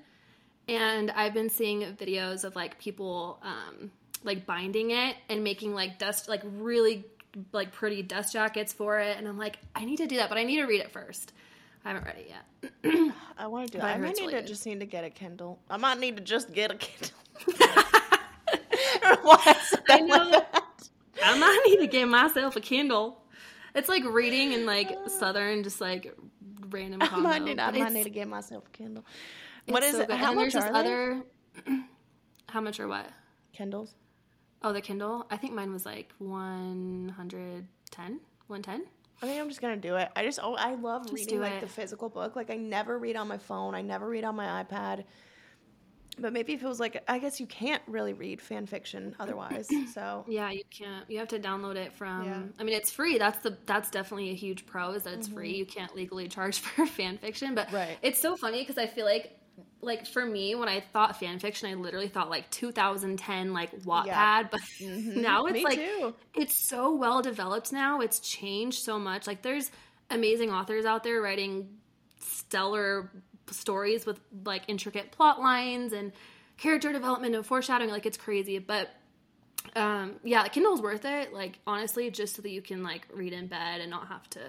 And 0.68 1.10
I've 1.10 1.32
been 1.34 1.48
seeing 1.48 1.80
videos 1.96 2.44
of 2.44 2.54
like 2.54 2.78
people 2.78 3.40
um, 3.42 3.90
like 4.24 4.44
binding 4.46 4.90
it 4.90 5.16
and 5.28 5.42
making 5.42 5.74
like 5.74 5.98
dust, 5.98 6.28
like 6.28 6.42
really 6.44 7.04
like 7.52 7.72
pretty 7.72 8.02
dust 8.02 8.32
jackets 8.32 8.72
for 8.72 8.98
it. 8.98 9.16
And 9.16 9.26
I'm 9.26 9.38
like, 9.38 9.58
I 9.74 9.84
need 9.84 9.96
to 9.98 10.06
do 10.06 10.16
that, 10.16 10.28
but 10.28 10.38
I 10.38 10.44
need 10.44 10.56
to 10.56 10.66
read 10.66 10.80
it 10.80 10.90
first. 10.90 11.32
I 11.84 11.88
haven't 11.88 12.04
read 12.04 12.16
it 12.18 12.28
yet. 12.28 13.14
I 13.38 13.46
want 13.46 13.68
to 13.68 13.72
do 13.72 13.78
that. 13.78 13.86
I 13.86 13.92
I 13.94 13.98
might 13.98 14.16
need 14.16 14.20
really 14.20 14.34
to 14.34 14.40
good. 14.40 14.46
just 14.46 14.66
need 14.66 14.80
to 14.80 14.86
get 14.86 15.04
a 15.04 15.10
Kindle. 15.10 15.58
I 15.70 15.76
might 15.76 15.98
need 15.98 16.16
to 16.16 16.22
just 16.22 16.52
get 16.52 16.70
a 16.70 16.74
Kindle. 16.74 17.16
I 19.02 19.16
know 19.22 19.30
I 19.32 19.56
that 19.86 20.00
like 20.00 20.04
know. 20.06 20.30
that. 20.30 20.88
I 21.22 21.38
might 21.38 21.62
need 21.66 21.78
to 21.80 21.86
get 21.86 22.08
myself 22.08 22.56
a 22.56 22.60
Kindle. 22.60 23.22
It's 23.74 23.88
like 23.88 24.04
reading 24.04 24.52
in 24.52 24.66
like 24.66 24.90
Southern, 25.06 25.62
just 25.62 25.80
like 25.80 26.14
random. 26.70 27.02
I 27.02 27.16
might 27.20 27.42
need. 27.42 27.58
I 27.58 27.70
might 27.70 27.92
need 27.92 28.04
to 28.04 28.10
get 28.10 28.28
myself 28.28 28.66
a 28.66 28.70
Kindle. 28.70 29.04
What 29.72 29.82
is 29.82 29.96
so 29.96 30.02
it? 30.02 30.08
good. 30.08 30.16
How 30.16 30.28
and 30.32 30.36
much 30.36 30.52
there's 30.52 30.64
are 30.64 30.68
this 30.72 30.76
other. 30.76 31.22
How 32.48 32.60
much 32.60 32.80
or 32.80 32.88
what? 32.88 33.06
Kindles. 33.52 33.94
Oh, 34.62 34.72
the 34.72 34.80
Kindle. 34.80 35.26
I 35.30 35.36
think 35.36 35.54
mine 35.54 35.72
was 35.72 35.86
like 35.86 36.12
110, 36.18 38.20
110. 38.46 38.86
I 39.20 39.26
think 39.26 39.40
I'm 39.40 39.48
just 39.48 39.60
gonna 39.60 39.76
do 39.76 39.96
it. 39.96 40.08
I 40.14 40.24
just 40.24 40.38
oh 40.42 40.54
I 40.54 40.74
love 40.76 41.02
Just 41.02 41.14
reading 41.14 41.40
like 41.40 41.54
it. 41.54 41.60
the 41.60 41.66
physical 41.68 42.08
book. 42.08 42.36
Like 42.36 42.50
I 42.50 42.56
never 42.56 42.98
read 42.98 43.16
on 43.16 43.26
my 43.28 43.38
phone. 43.38 43.74
I 43.74 43.82
never 43.82 44.08
read 44.08 44.24
on 44.24 44.36
my 44.36 44.64
iPad. 44.64 45.04
But 46.20 46.32
maybe 46.32 46.52
if 46.52 46.62
it 46.62 46.66
was 46.66 46.78
like 46.80 47.02
I 47.08 47.18
guess 47.18 47.40
you 47.40 47.46
can't 47.46 47.82
really 47.88 48.12
read 48.12 48.40
fan 48.40 48.66
fiction 48.66 49.16
otherwise. 49.20 49.68
So 49.92 50.24
Yeah, 50.28 50.50
you 50.52 50.62
can't. 50.70 51.08
You 51.10 51.18
have 51.18 51.28
to 51.28 51.40
download 51.40 51.74
it 51.76 51.92
from. 51.94 52.24
Yeah. 52.24 52.42
I 52.60 52.62
mean, 52.62 52.76
it's 52.76 52.90
free. 52.92 53.18
That's 53.18 53.38
the 53.40 53.58
that's 53.66 53.90
definitely 53.90 54.30
a 54.30 54.34
huge 54.34 54.66
pro 54.66 54.92
is 54.92 55.02
that 55.02 55.14
it's 55.14 55.26
free. 55.28 55.54
You 55.56 55.66
can't 55.66 55.94
legally 55.96 56.28
charge 56.28 56.58
for 56.60 56.86
fan 56.86 57.18
fiction, 57.18 57.54
but 57.56 57.66
Mm-hmm. 57.68 57.76
Right. 57.76 57.98
it's 58.02 58.20
so 58.20 58.36
funny 58.36 58.60
because 58.60 58.78
I 58.78 58.86
feel 58.86 59.04
like. 59.04 59.34
Like 59.80 60.06
for 60.06 60.24
me, 60.24 60.54
when 60.56 60.68
I 60.68 60.80
thought 60.80 61.20
fan 61.20 61.38
fiction, 61.38 61.70
I 61.70 61.74
literally 61.74 62.08
thought 62.08 62.28
like 62.30 62.50
2010, 62.50 63.52
like 63.52 63.70
Wattpad. 63.82 64.06
Yeah. 64.06 64.42
But 64.50 64.60
now 64.80 65.46
it's 65.46 65.54
Me 65.54 65.64
like 65.64 65.78
too. 65.78 66.14
it's 66.34 66.56
so 66.56 66.94
well 66.94 67.22
developed 67.22 67.72
now. 67.72 68.00
It's 68.00 68.18
changed 68.18 68.82
so 68.82 68.98
much. 68.98 69.26
Like 69.26 69.42
there's 69.42 69.70
amazing 70.10 70.50
authors 70.52 70.84
out 70.84 71.04
there 71.04 71.20
writing 71.22 71.68
stellar 72.20 73.10
stories 73.50 74.04
with 74.04 74.20
like 74.44 74.62
intricate 74.68 75.12
plot 75.12 75.40
lines 75.40 75.92
and 75.92 76.12
character 76.56 76.92
development 76.92 77.34
and 77.36 77.46
foreshadowing. 77.46 77.90
Like 77.90 78.04
it's 78.06 78.18
crazy. 78.18 78.58
But 78.58 78.90
um 79.76 80.16
yeah, 80.24 80.46
Kindle's 80.48 80.82
worth 80.82 81.04
it. 81.04 81.32
Like 81.32 81.60
honestly, 81.66 82.10
just 82.10 82.34
so 82.34 82.42
that 82.42 82.50
you 82.50 82.62
can 82.62 82.82
like 82.82 83.06
read 83.14 83.32
in 83.32 83.46
bed 83.46 83.80
and 83.80 83.90
not 83.90 84.08
have 84.08 84.28
to 84.30 84.40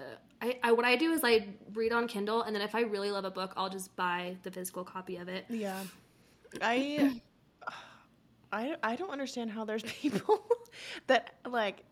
I, 0.42 0.58
I 0.62 0.72
what 0.72 0.84
I 0.84 0.96
do 0.96 1.12
is 1.12 1.20
I 1.22 1.46
read 1.74 1.92
on 1.92 2.08
Kindle 2.08 2.42
and 2.42 2.54
then 2.54 2.62
if 2.62 2.74
I 2.74 2.80
really 2.82 3.10
love 3.10 3.24
a 3.24 3.30
book, 3.30 3.52
I'll 3.56 3.68
just 3.68 3.94
buy 3.96 4.36
the 4.42 4.50
physical 4.50 4.84
copy 4.84 5.16
of 5.16 5.28
it. 5.28 5.44
Yeah. 5.48 5.82
I 6.62 7.20
I 8.52 8.76
I 8.82 8.96
don't 8.96 9.10
understand 9.10 9.50
how 9.50 9.64
there's 9.64 9.82
people 10.00 10.42
that 11.06 11.34
like 11.48 11.84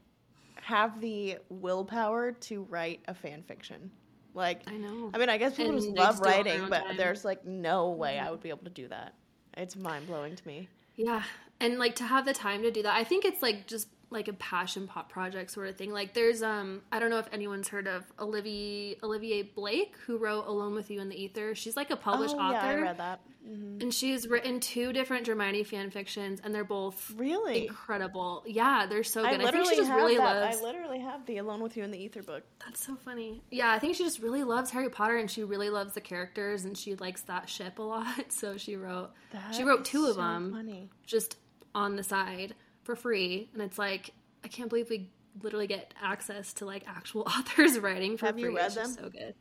have 0.56 1.00
the 1.00 1.38
willpower 1.48 2.32
to 2.32 2.62
write 2.64 3.00
a 3.08 3.14
fan 3.14 3.42
fiction. 3.42 3.90
Like 4.34 4.62
I 4.66 4.76
know. 4.76 5.10
I 5.14 5.18
mean, 5.18 5.28
I 5.28 5.38
guess 5.38 5.56
people 5.56 5.72
And 5.72 5.80
just 5.82 5.96
love 5.96 6.10
just 6.10 6.22
do 6.22 6.28
it 6.28 6.38
on 6.38 6.44
their 6.44 6.54
writing, 6.54 6.70
but 6.70 6.84
time. 6.84 6.96
there's 6.96 7.24
like 7.24 7.44
no 7.44 7.90
way 7.90 8.18
I 8.18 8.30
would 8.30 8.40
be 8.40 8.50
able 8.50 8.64
to 8.64 8.70
do 8.70 8.88
that. 8.88 9.14
It's 9.56 9.76
mind 9.76 10.06
blowing 10.06 10.36
to 10.36 10.46
me. 10.46 10.68
Yeah. 10.96 11.22
And 11.60 11.78
like 11.78 11.96
to 11.96 12.04
have 12.04 12.24
the 12.24 12.34
time 12.34 12.62
to 12.62 12.70
do 12.70 12.82
that. 12.82 12.94
I 12.94 13.04
think 13.04 13.24
it's 13.24 13.42
like 13.42 13.66
just 13.66 13.88
like 14.10 14.28
a 14.28 14.32
passion 14.32 14.86
pop 14.86 15.10
project 15.10 15.50
sort 15.50 15.68
of 15.68 15.76
thing. 15.76 15.92
Like 15.92 16.14
there's 16.14 16.42
um 16.42 16.82
I 16.90 16.98
don't 16.98 17.10
know 17.10 17.18
if 17.18 17.28
anyone's 17.32 17.68
heard 17.68 17.86
of 17.86 18.04
Olivie 18.16 18.98
Olivie 19.00 19.54
Blake 19.54 19.94
who 20.06 20.16
wrote 20.16 20.46
Alone 20.46 20.74
with 20.74 20.90
You 20.90 21.00
in 21.00 21.08
the 21.08 21.22
Ether. 21.22 21.54
She's 21.54 21.76
like 21.76 21.90
a 21.90 21.96
published 21.96 22.34
oh, 22.36 22.40
author. 22.40 22.54
yeah, 22.54 22.64
I 22.66 22.74
read 22.76 22.98
that. 22.98 23.20
hmm 23.46 23.78
And 23.82 23.92
she's 23.92 24.26
written 24.26 24.60
two 24.60 24.92
different 24.94 25.26
Hermione 25.26 25.62
fan 25.64 25.90
fictions 25.90 26.40
and 26.42 26.54
they're 26.54 26.64
both 26.64 27.12
Really? 27.16 27.66
incredible. 27.66 28.44
Yeah, 28.46 28.86
they're 28.88 29.04
so 29.04 29.24
I 29.24 29.32
good. 29.32 29.40
I, 29.40 29.44
think 29.44 29.44
literally 29.56 29.70
she 29.70 29.76
just 29.76 29.88
have 29.90 29.96
really 30.00 30.16
that. 30.16 30.40
loves 30.40 30.56
I 30.56 30.62
literally 30.62 31.00
have 31.00 31.26
the 31.26 31.36
Alone 31.38 31.60
with 31.62 31.76
You 31.76 31.84
in 31.84 31.90
the 31.90 31.98
Ether 31.98 32.22
book. 32.22 32.44
That's 32.64 32.82
so 32.84 32.96
funny. 32.96 33.42
Yeah, 33.50 33.70
I 33.70 33.78
think 33.78 33.94
she 33.96 34.04
just 34.04 34.20
really 34.20 34.42
loves 34.44 34.70
Harry 34.70 34.88
Potter 34.88 35.16
and 35.18 35.30
she 35.30 35.44
really 35.44 35.68
loves 35.68 35.92
the 35.92 36.00
characters 36.00 36.64
and 36.64 36.78
she 36.78 36.94
likes 36.94 37.20
that 37.22 37.48
ship 37.50 37.78
a 37.78 37.82
lot. 37.82 38.06
So 38.30 38.56
she 38.56 38.76
wrote 38.76 39.10
she 39.52 39.64
wrote 39.64 39.84
two 39.84 40.06
of 40.06 40.14
so 40.14 40.20
them 40.22 40.52
Funny. 40.52 40.88
just 41.06 41.36
on 41.74 41.96
the 41.96 42.02
side 42.02 42.54
for 42.88 42.96
free 42.96 43.50
and 43.52 43.60
it's 43.60 43.78
like 43.78 44.14
I 44.42 44.48
can't 44.48 44.70
believe 44.70 44.88
we 44.88 45.10
literally 45.42 45.66
get 45.66 45.92
access 46.02 46.54
to 46.54 46.64
like 46.64 46.84
actual 46.88 47.20
authors 47.26 47.78
writing 47.78 48.16
for 48.16 48.24
Have 48.24 48.36
free. 48.36 48.44
you 48.44 48.56
read 48.56 48.72
them? 48.72 48.86
so 48.88 49.10
good. 49.10 49.34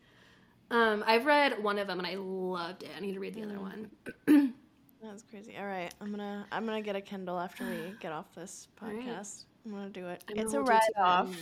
Um, 0.69 1.01
I've 1.07 1.25
read 1.25 1.63
one 1.63 1.79
of 1.79 1.87
them 1.87 1.97
and 1.99 2.05
I 2.05 2.15
loved 2.15 2.83
it. 2.83 2.89
I 2.95 2.99
need 2.99 3.13
to 3.13 3.21
read 3.21 3.35
the 3.35 3.43
other 3.43 3.57
one. 3.57 3.89
That's 5.01 5.23
crazy. 5.31 5.55
All 5.57 5.65
right, 5.65 5.93
I'm 6.01 6.11
gonna 6.11 6.45
I'm 6.51 6.65
gonna 6.65 6.81
get 6.81 6.97
a 6.97 7.01
Kindle 7.01 7.39
after 7.39 7.63
we 7.63 7.93
get 8.01 8.11
off 8.11 8.25
this 8.35 8.67
All 8.81 8.89
right. 8.89 8.99
podcast. 8.99 9.45
I'm 9.65 9.71
gonna 9.71 9.89
do 9.91 10.07
it. 10.09 10.25
I'm 10.29 10.37
It's 10.39 10.53
a 10.53 10.61
write 10.61 10.81
off. 10.97 11.33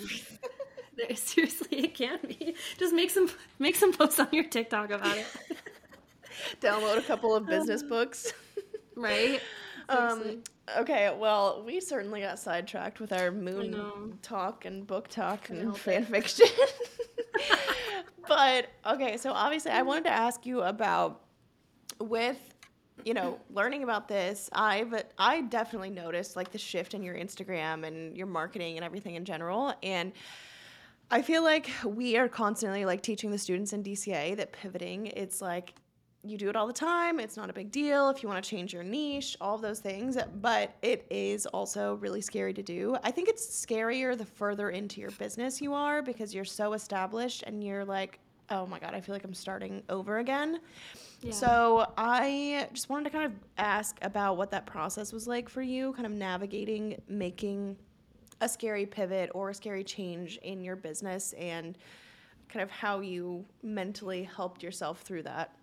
There- 0.97 1.15
Seriously, 1.15 1.85
it 1.85 1.95
can 1.95 2.19
be. 2.27 2.55
Just 2.77 2.93
make 2.93 3.09
some 3.09 3.31
make 3.57 3.75
some 3.77 3.93
posts 3.93 4.19
on 4.19 4.27
your 4.31 4.43
TikTok 4.43 4.91
about 4.91 5.17
it. 5.17 5.25
Download 6.61 6.97
a 6.97 7.01
couple 7.01 7.35
of 7.35 7.45
business 7.47 7.81
books. 7.81 8.31
right? 8.95 9.41
Um, 9.89 10.43
okay, 10.77 11.15
well, 11.17 11.63
we 11.65 11.79
certainly 11.79 12.21
got 12.21 12.39
sidetracked 12.39 12.99
with 12.99 13.13
our 13.13 13.31
moon 13.31 14.17
talk 14.21 14.65
and 14.65 14.85
book 14.85 15.07
talk 15.07 15.49
and 15.49 15.77
fan 15.77 16.03
it. 16.03 16.07
fiction. 16.07 16.47
but 18.27 18.67
okay, 18.85 19.17
so 19.17 19.31
obviously, 19.31 19.71
I 19.71 19.81
wanted 19.81 20.05
to 20.05 20.11
ask 20.11 20.45
you 20.45 20.61
about 20.61 21.21
with 21.99 22.37
you 23.03 23.13
know 23.13 23.39
learning 23.49 23.83
about 23.83 24.07
this. 24.07 24.49
I've 24.53 24.93
I 25.17 25.41
definitely 25.41 25.91
noticed 25.91 26.35
like 26.35 26.51
the 26.51 26.57
shift 26.57 26.93
in 26.93 27.03
your 27.03 27.15
Instagram 27.15 27.85
and 27.85 28.15
your 28.17 28.27
marketing 28.27 28.77
and 28.77 28.85
everything 28.85 29.15
in 29.15 29.25
general, 29.25 29.73
and 29.83 30.13
I 31.11 31.21
feel 31.21 31.43
like 31.43 31.69
we 31.83 32.17
are 32.17 32.27
constantly 32.27 32.85
like 32.85 33.01
teaching 33.01 33.29
the 33.31 33.37
students 33.37 33.73
in 33.73 33.83
DCA 33.83 34.35
that 34.37 34.51
pivoting 34.51 35.07
it's 35.07 35.41
like 35.41 35.75
you 36.29 36.37
do 36.37 36.49
it 36.49 36.55
all 36.55 36.67
the 36.67 36.73
time. 36.73 37.19
It's 37.19 37.37
not 37.37 37.49
a 37.49 37.53
big 37.53 37.71
deal 37.71 38.09
if 38.09 38.23
you 38.23 38.29
want 38.29 38.43
to 38.43 38.49
change 38.49 38.73
your 38.73 38.83
niche, 38.83 39.37
all 39.41 39.55
of 39.55 39.61
those 39.61 39.79
things. 39.79 40.17
But 40.41 40.75
it 40.81 41.05
is 41.09 41.45
also 41.45 41.95
really 41.95 42.21
scary 42.21 42.53
to 42.53 42.63
do. 42.63 42.97
I 43.03 43.11
think 43.11 43.29
it's 43.29 43.45
scarier 43.45 44.17
the 44.17 44.25
further 44.25 44.69
into 44.69 45.01
your 45.01 45.11
business 45.11 45.61
you 45.61 45.73
are 45.73 46.01
because 46.01 46.33
you're 46.33 46.45
so 46.45 46.73
established 46.73 47.43
and 47.43 47.63
you're 47.63 47.85
like, 47.85 48.19
oh 48.49 48.65
my 48.65 48.79
God, 48.79 48.93
I 48.93 49.01
feel 49.01 49.15
like 49.15 49.23
I'm 49.23 49.33
starting 49.33 49.83
over 49.89 50.19
again. 50.19 50.59
Yeah. 51.21 51.31
So 51.31 51.91
I 51.97 52.67
just 52.73 52.89
wanted 52.89 53.05
to 53.05 53.09
kind 53.09 53.25
of 53.25 53.33
ask 53.57 53.97
about 54.01 54.37
what 54.37 54.51
that 54.51 54.65
process 54.65 55.11
was 55.11 55.27
like 55.27 55.49
for 55.49 55.61
you, 55.61 55.93
kind 55.93 56.05
of 56.05 56.11
navigating 56.11 57.01
making 57.07 57.77
a 58.41 58.49
scary 58.49 58.85
pivot 58.85 59.31
or 59.33 59.49
a 59.49 59.53
scary 59.53 59.83
change 59.83 60.37
in 60.37 60.63
your 60.63 60.75
business 60.75 61.33
and 61.33 61.77
kind 62.49 62.61
of 62.61 62.69
how 62.69 62.99
you 62.99 63.45
mentally 63.63 64.23
helped 64.23 64.61
yourself 64.61 65.01
through 65.01 65.23
that. 65.23 65.55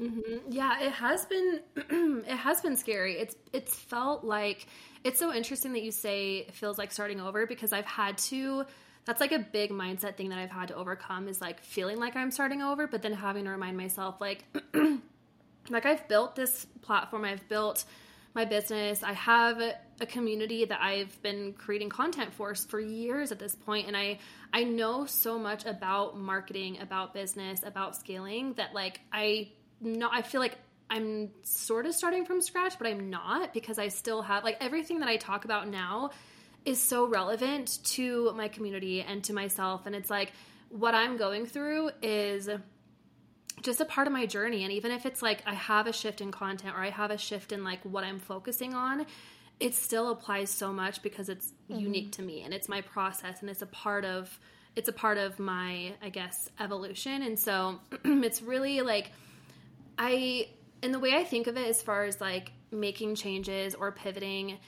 Mm-hmm. 0.00 0.50
Yeah, 0.50 0.80
it 0.80 0.92
has 0.92 1.26
been 1.26 1.60
it 2.26 2.36
has 2.36 2.60
been 2.62 2.76
scary. 2.76 3.18
It's 3.18 3.34
it's 3.52 3.74
felt 3.74 4.24
like 4.24 4.66
it's 5.04 5.18
so 5.18 5.32
interesting 5.32 5.72
that 5.74 5.82
you 5.82 5.90
say 5.90 6.38
it 6.38 6.54
feels 6.54 6.78
like 6.78 6.90
starting 6.90 7.20
over 7.20 7.46
because 7.46 7.72
I've 7.72 7.84
had 7.84 8.16
to 8.18 8.64
that's 9.04 9.20
like 9.20 9.32
a 9.32 9.38
big 9.38 9.70
mindset 9.70 10.16
thing 10.16 10.30
that 10.30 10.38
I've 10.38 10.50
had 10.50 10.68
to 10.68 10.74
overcome 10.74 11.28
is 11.28 11.40
like 11.40 11.62
feeling 11.62 11.98
like 11.98 12.16
I'm 12.16 12.30
starting 12.30 12.62
over, 12.62 12.86
but 12.86 13.02
then 13.02 13.12
having 13.12 13.44
to 13.44 13.50
remind 13.50 13.76
myself 13.76 14.20
like 14.20 14.44
like 15.70 15.84
I've 15.84 16.08
built 16.08 16.34
this 16.34 16.66
platform, 16.80 17.24
I've 17.26 17.46
built 17.48 17.84
my 18.34 18.44
business. 18.46 19.02
I 19.02 19.12
have 19.12 19.60
a 19.60 20.06
community 20.06 20.64
that 20.64 20.80
I've 20.80 21.20
been 21.22 21.52
creating 21.52 21.90
content 21.90 22.32
for 22.32 22.54
for 22.54 22.80
years 22.80 23.32
at 23.32 23.38
this 23.38 23.54
point 23.54 23.86
and 23.86 23.94
I 23.96 24.18
I 24.52 24.64
know 24.64 25.04
so 25.04 25.38
much 25.38 25.66
about 25.66 26.16
marketing, 26.16 26.78
about 26.80 27.12
business, 27.12 27.62
about 27.62 27.96
scaling 27.96 28.54
that 28.54 28.72
like 28.72 29.00
I 29.12 29.50
not 29.80 30.12
I 30.14 30.22
feel 30.22 30.40
like 30.40 30.56
I'm 30.88 31.30
sort 31.42 31.86
of 31.86 31.94
starting 31.94 32.24
from 32.24 32.40
scratch, 32.40 32.76
but 32.78 32.86
I'm 32.86 33.10
not 33.10 33.54
because 33.54 33.78
I 33.78 33.88
still 33.88 34.22
have 34.22 34.42
like 34.44 34.56
everything 34.60 35.00
that 35.00 35.08
I 35.08 35.16
talk 35.16 35.44
about 35.44 35.68
now 35.68 36.10
is 36.64 36.80
so 36.80 37.06
relevant 37.06 37.78
to 37.84 38.32
my 38.34 38.48
community 38.48 39.00
and 39.00 39.22
to 39.24 39.32
myself. 39.32 39.86
And 39.86 39.94
it's 39.94 40.10
like 40.10 40.32
what 40.68 40.94
I'm 40.94 41.16
going 41.16 41.46
through 41.46 41.90
is 42.02 42.48
just 43.62 43.80
a 43.80 43.84
part 43.84 44.06
of 44.06 44.12
my 44.12 44.26
journey. 44.26 44.64
And 44.64 44.72
even 44.72 44.90
if 44.90 45.06
it's 45.06 45.22
like 45.22 45.42
I 45.46 45.54
have 45.54 45.86
a 45.86 45.92
shift 45.92 46.20
in 46.20 46.32
content 46.32 46.74
or 46.74 46.80
I 46.80 46.90
have 46.90 47.10
a 47.10 47.18
shift 47.18 47.52
in 47.52 47.62
like 47.62 47.80
what 47.84 48.04
I'm 48.04 48.18
focusing 48.18 48.74
on 48.74 49.06
it 49.60 49.74
still 49.74 50.10
applies 50.10 50.50
so 50.50 50.72
much 50.72 51.02
because 51.02 51.28
it's 51.28 51.52
mm-hmm. 51.70 51.78
unique 51.78 52.12
to 52.12 52.22
me 52.22 52.42
and 52.42 52.54
it's 52.54 52.68
my 52.68 52.80
process 52.80 53.42
and 53.42 53.50
it's 53.50 53.62
a 53.62 53.66
part 53.66 54.04
of 54.06 54.40
it's 54.74 54.88
a 54.88 54.92
part 54.92 55.18
of 55.18 55.38
my 55.38 55.92
I 56.02 56.08
guess 56.08 56.48
evolution. 56.58 57.22
And 57.22 57.38
so 57.38 57.78
it's 58.04 58.42
really 58.42 58.80
like 58.80 59.12
I 60.00 60.48
and 60.82 60.94
the 60.94 60.98
way 60.98 61.14
I 61.14 61.24
think 61.24 61.46
of 61.46 61.58
it 61.58 61.68
as 61.68 61.82
far 61.82 62.04
as 62.04 62.20
like 62.20 62.52
making 62.72 63.14
changes 63.14 63.74
or 63.74 63.92
pivoting 63.92 64.58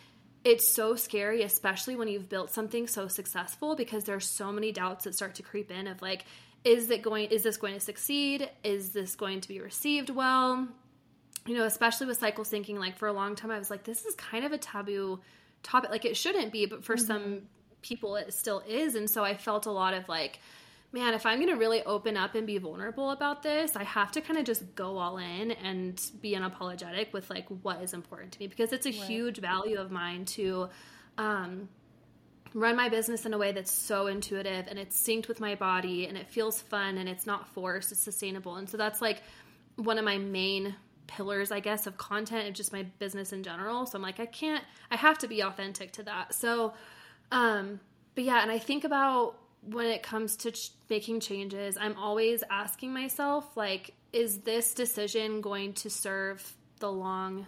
it's 0.45 0.67
so 0.75 0.95
scary 0.95 1.43
especially 1.43 1.97
when 1.97 2.09
you've 2.09 2.29
built 2.29 2.51
something 2.51 2.87
so 2.87 3.09
successful 3.09 3.75
because 3.75 4.05
there's 4.05 4.27
so 4.27 4.53
many 4.53 4.73
doubts 4.73 5.05
that 5.05 5.15
start 5.15 5.37
to 5.37 5.43
creep 5.43 5.71
in 5.71 5.87
of 5.87 6.03
like 6.03 6.25
is 6.65 6.91
it 6.91 7.03
going 7.03 7.31
is 7.31 7.43
this 7.43 7.57
going 7.57 7.75
to 7.75 7.81
succeed? 7.81 8.49
Is 8.63 8.91
this 8.91 9.17
going 9.17 9.41
to 9.41 9.49
be 9.49 9.61
received 9.61 10.11
well? 10.11 10.69
You 11.47 11.57
know 11.57 11.65
especially 11.65 12.09
with 12.09 12.19
cycle 12.19 12.45
syncing 12.45 12.79
like 12.79 12.99
for 12.99 13.09
a 13.09 13.13
long 13.13 13.35
time 13.35 13.51
i 13.51 13.59
was 13.59 13.71
like 13.71 13.85
this 13.85 14.05
is 14.05 14.15
kind 14.15 14.45
of 14.45 14.53
a 14.53 14.59
taboo 14.59 15.19
topic. 15.63 15.91
Like 15.91 16.05
it 16.05 16.17
shouldn't 16.17 16.53
be 16.53 16.67
but 16.67 16.85
for 16.85 16.97
mm-hmm. 16.97 17.07
some 17.07 17.43
people 17.81 18.17
it 18.17 18.35
still 18.35 18.63
is. 18.69 18.97
And 18.97 19.09
so 19.09 19.25
i 19.25 19.35
felt 19.35 19.65
a 19.65 19.73
lot 19.73 19.95
of 19.95 20.09
like 20.11 20.41
man 20.93 21.15
if 21.15 21.27
i'm 21.27 21.39
going 21.39 21.51
to 21.51 21.57
really 21.57 21.83
open 21.85 22.17
up 22.17 22.35
and 22.35 22.47
be 22.47 22.59
vulnerable 22.59 23.11
about 23.11 23.43
this 23.43 23.77
i 23.77 23.83
have 23.83 24.13
to 24.13 24.21
kind 24.21 24.39
of 24.39 24.45
just 24.45 24.75
go 24.75 24.99
all 24.99 25.19
in 25.19 25.51
and 25.53 26.11
be 26.21 26.35
unapologetic 26.35 27.13
with 27.13 27.29
like 27.31 27.47
what 27.63 27.83
is 27.83 27.95
important 27.95 28.33
to 28.33 28.41
me 28.41 28.47
because 28.47 28.73
it's 28.73 28.87
a 28.87 28.91
right. 28.91 29.09
huge 29.09 29.39
value 29.39 29.79
of 29.79 29.91
mine 29.91 30.25
to 30.25 30.69
um 31.19 31.69
run 32.55 32.77
my 32.77 32.89
business 32.89 33.25
in 33.25 33.33
a 33.33 33.39
way 33.39 33.53
that's 33.53 33.73
so 33.73 34.07
intuitive 34.07 34.67
and 34.69 34.79
it's 34.79 35.01
synced 35.01 35.29
with 35.29 35.41
my 35.41 35.55
body 35.55 36.07
and 36.07 36.19
it 36.19 36.29
feels 36.29 36.61
fun 36.61 36.99
and 36.99 37.09
it's 37.09 37.27
not 37.27 37.49
forced, 37.49 37.93
it's 37.93 38.01
sustainable. 38.01 38.57
And 38.57 38.69
so 38.69 38.77
that's 38.77 39.01
like 39.01 39.23
one 39.77 39.99
of 39.99 40.05
my 40.05 40.19
main 40.19 40.75
pillars, 41.07 41.51
I 41.51 41.61
guess, 41.61 41.87
of 41.87 41.97
content 41.97 42.47
and 42.47 42.55
just 42.55 42.73
my 42.73 42.83
business 42.99 43.33
in 43.33 43.43
general. 43.43 43.87
So 43.87 43.97
I'm 43.97 44.03
like, 44.03 44.21
I 44.21 44.27
can't, 44.27 44.65
I 44.91 44.97
have 44.97 45.19
to 45.19 45.29
be 45.29 45.41
authentic 45.41 45.93
to 45.93 46.03
that. 46.05 46.35
So, 46.35 46.75
um, 47.31 47.81
but 48.15 48.25
yeah, 48.25 48.43
and 48.43 48.51
I 48.51 48.59
think 48.59 48.85
about 48.85 49.37
when 49.63 49.87
it 49.87 50.03
comes 50.03 50.37
to 50.37 50.53
ch- 50.53 50.73
making 50.91 51.21
changes, 51.21 51.77
I'm 51.81 51.97
always 51.97 52.43
asking 52.51 52.93
myself, 52.93 53.57
like, 53.57 53.95
is 54.13 54.39
this 54.39 54.75
decision 54.75 55.41
going 55.41 55.73
to 55.75 55.91
serve 55.91 56.57
the 56.81 56.91
long, 56.91 57.47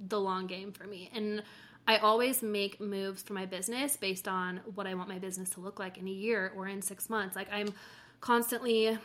the 0.00 0.18
long 0.18 0.46
game 0.46 0.72
for 0.72 0.84
me? 0.84 1.10
And 1.14 1.42
I 1.86 1.98
always 1.98 2.42
make 2.42 2.80
moves 2.80 3.22
for 3.22 3.32
my 3.32 3.46
business 3.46 3.96
based 3.96 4.28
on 4.28 4.60
what 4.74 4.86
I 4.86 4.94
want 4.94 5.08
my 5.08 5.18
business 5.18 5.50
to 5.50 5.60
look 5.60 5.78
like 5.78 5.98
in 5.98 6.06
a 6.06 6.12
year 6.12 6.52
or 6.56 6.68
in 6.68 6.82
six 6.82 7.10
months. 7.10 7.36
Like 7.36 7.48
I'm 7.52 7.74
constantly 8.20 8.98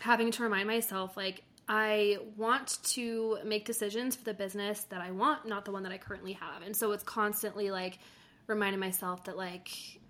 having 0.00 0.30
to 0.32 0.42
remind 0.42 0.68
myself, 0.68 1.16
like, 1.16 1.42
I 1.68 2.18
want 2.36 2.78
to 2.90 3.38
make 3.44 3.64
decisions 3.64 4.14
for 4.14 4.22
the 4.22 4.34
business 4.34 4.82
that 4.84 5.00
I 5.00 5.10
want, 5.10 5.46
not 5.46 5.64
the 5.64 5.72
one 5.72 5.82
that 5.82 5.90
I 5.90 5.98
currently 5.98 6.34
have. 6.34 6.62
And 6.62 6.76
so 6.76 6.92
it's 6.92 7.02
constantly 7.02 7.70
like 7.70 7.98
reminding 8.46 8.78
myself 8.78 9.24
that, 9.24 9.36
like, 9.36 9.68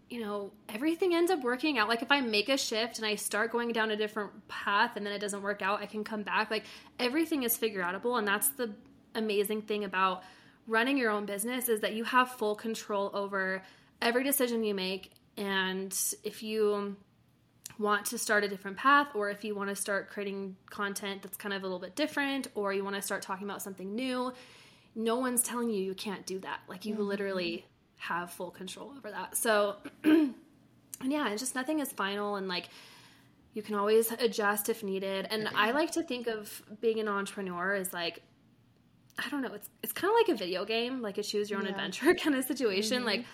you 0.08 0.20
know, 0.20 0.52
everything 0.68 1.14
ends 1.14 1.30
up 1.30 1.42
working 1.42 1.78
out. 1.78 1.88
Like, 1.88 2.02
if 2.02 2.12
I 2.12 2.20
make 2.20 2.48
a 2.48 2.56
shift 2.56 2.98
and 2.98 3.06
I 3.06 3.16
start 3.16 3.50
going 3.50 3.72
down 3.72 3.90
a 3.90 3.96
different 3.96 4.46
path 4.48 4.92
and 4.96 5.04
then 5.04 5.12
it 5.12 5.18
doesn't 5.18 5.42
work 5.42 5.62
out, 5.62 5.80
I 5.80 5.86
can 5.86 6.04
come 6.04 6.22
back. 6.22 6.50
Like, 6.50 6.64
everything 6.98 7.42
is 7.42 7.56
figure 7.56 7.82
outable. 7.82 8.18
And 8.18 8.26
that's 8.26 8.48
the 8.50 8.72
amazing 9.14 9.62
thing 9.62 9.84
about 9.84 10.22
running 10.68 10.96
your 10.96 11.10
own 11.10 11.26
business 11.26 11.68
is 11.68 11.80
that 11.80 11.94
you 11.94 12.04
have 12.04 12.30
full 12.30 12.54
control 12.54 13.10
over 13.14 13.62
every 14.00 14.22
decision 14.22 14.62
you 14.62 14.74
make. 14.74 15.10
And 15.36 15.96
if 16.22 16.42
you 16.42 16.96
want 17.78 18.06
to 18.06 18.18
start 18.18 18.44
a 18.44 18.48
different 18.48 18.76
path, 18.76 19.08
or 19.14 19.28
if 19.30 19.44
you 19.44 19.54
want 19.54 19.70
to 19.70 19.76
start 19.76 20.08
creating 20.08 20.56
content 20.70 21.22
that's 21.22 21.36
kind 21.36 21.52
of 21.52 21.62
a 21.62 21.66
little 21.66 21.78
bit 21.78 21.94
different, 21.96 22.48
or 22.54 22.72
you 22.72 22.84
want 22.84 22.96
to 22.96 23.02
start 23.02 23.22
talking 23.22 23.46
about 23.46 23.60
something 23.60 23.94
new, 23.94 24.32
no 24.94 25.16
one's 25.16 25.42
telling 25.42 25.68
you 25.68 25.82
you 25.82 25.94
can't 25.94 26.24
do 26.26 26.38
that. 26.40 26.60
Like 26.68 26.84
you 26.84 26.94
mm-hmm. 26.94 27.02
literally 27.04 27.66
have 27.96 28.30
full 28.30 28.50
control 28.50 28.92
over 28.96 29.10
that. 29.10 29.36
So, 29.36 29.76
and 30.04 30.34
yeah, 31.04 31.30
it's 31.30 31.40
just 31.40 31.54
nothing 31.54 31.80
is 31.80 31.92
final 31.92 32.36
and 32.36 32.48
like 32.48 32.68
you 33.54 33.62
can 33.62 33.74
always 33.74 34.12
adjust 34.12 34.68
if 34.68 34.82
needed. 34.82 35.26
And 35.30 35.48
I 35.54 35.70
like 35.70 35.92
to 35.92 36.02
think 36.02 36.26
of 36.26 36.62
being 36.80 37.00
an 37.00 37.08
entrepreneur 37.08 37.74
as 37.74 37.92
like 37.92 38.22
I 39.18 39.30
don't 39.30 39.40
know, 39.40 39.54
it's 39.54 39.70
it's 39.82 39.92
kind 39.92 40.10
of 40.10 40.16
like 40.16 40.34
a 40.34 40.38
video 40.38 40.64
game, 40.64 41.00
like 41.00 41.16
a 41.18 41.22
choose 41.22 41.48
your 41.48 41.58
own 41.58 41.64
yeah. 41.64 41.70
adventure 41.70 42.14
kind 42.22 42.36
of 42.36 42.44
situation. 42.44 42.98
Mm-hmm. 42.98 43.06
Like 43.06 43.24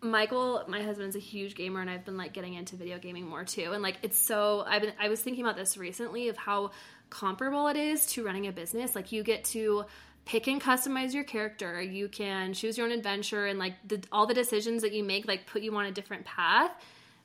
Michael, 0.00 0.62
my 0.68 0.82
husband's 0.82 1.16
a 1.16 1.18
huge 1.18 1.54
gamer 1.54 1.80
and 1.80 1.90
I've 1.90 2.04
been 2.04 2.16
like 2.16 2.32
getting 2.32 2.54
into 2.54 2.76
video 2.76 2.98
gaming 2.98 3.26
more 3.26 3.42
too. 3.42 3.72
And 3.72 3.82
like 3.82 3.96
it's 4.02 4.18
so 4.18 4.62
I've 4.66 4.82
been 4.82 4.92
I 5.00 5.08
was 5.08 5.20
thinking 5.20 5.44
about 5.44 5.56
this 5.56 5.76
recently 5.76 6.28
of 6.28 6.36
how 6.36 6.70
comparable 7.10 7.66
it 7.68 7.76
is 7.76 8.06
to 8.06 8.24
running 8.24 8.46
a 8.46 8.52
business. 8.52 8.94
Like 8.94 9.12
you 9.12 9.24
get 9.24 9.44
to 9.46 9.86
pick 10.24 10.46
and 10.46 10.60
customize 10.60 11.12
your 11.12 11.24
character. 11.24 11.80
You 11.80 12.08
can 12.08 12.54
choose 12.54 12.78
your 12.78 12.86
own 12.86 12.92
adventure 12.92 13.46
and 13.46 13.58
like 13.58 13.74
the, 13.86 14.02
all 14.10 14.26
the 14.26 14.34
decisions 14.34 14.82
that 14.82 14.92
you 14.92 15.04
make 15.04 15.26
like 15.28 15.46
put 15.46 15.62
you 15.62 15.74
on 15.76 15.86
a 15.86 15.92
different 15.92 16.24
path. 16.24 16.70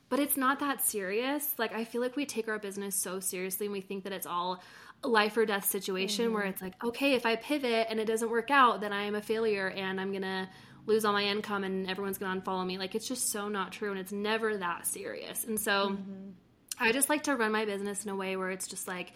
But 0.10 0.20
it's 0.20 0.36
not 0.36 0.60
that 0.60 0.84
serious. 0.84 1.54
Like 1.58 1.74
I 1.74 1.86
feel 1.86 2.02
like 2.02 2.16
we 2.16 2.26
take 2.26 2.48
our 2.48 2.60
business 2.60 2.96
so 2.96 3.20
seriously 3.20 3.68
and 3.68 3.74
we 3.74 3.82
think 3.82 4.04
that 4.04 4.14
it's 4.14 4.26
all 4.26 4.62
life 5.04 5.38
or 5.38 5.46
death 5.46 5.66
situation 5.66 6.26
mm-hmm. 6.26 6.34
where 6.34 6.44
it's 6.44 6.62
like, 6.62 6.74
okay, 6.84 7.14
if 7.14 7.26
I 7.26 7.36
pivot 7.36 7.88
and 7.90 8.00
it 8.00 8.06
doesn't 8.06 8.30
work 8.30 8.52
out, 8.52 8.82
then 8.82 8.92
I 8.92 9.04
am 9.04 9.16
a 9.16 9.22
failure 9.22 9.70
and 9.70 10.02
I'm 10.02 10.12
gonna 10.12 10.50
lose 10.86 11.06
all 11.06 11.14
my 11.14 11.24
income 11.24 11.64
and 11.64 11.90
everyone's 11.90 12.18
gonna 12.18 12.42
unfollow 12.42 12.66
me. 12.66 12.78
Like 12.78 12.96
it's 12.96 13.08
just 13.08 13.32
so 13.32 13.48
not 13.48 13.72
true 13.72 13.92
and 13.92 14.00
it's 14.00 14.12
never 14.12 14.58
that 14.58 14.88
serious. 14.88 15.46
And 15.46 15.60
so 15.60 15.92
mm-hmm. 15.92 16.32
I 16.80 16.92
just 16.92 17.08
like 17.08 17.24
to 17.24 17.36
run 17.36 17.52
my 17.52 17.66
business 17.66 18.04
in 18.04 18.10
a 18.10 18.16
way 18.16 18.36
where 18.36 18.50
it's 18.50 18.68
just 18.68 18.88
like 18.88 19.14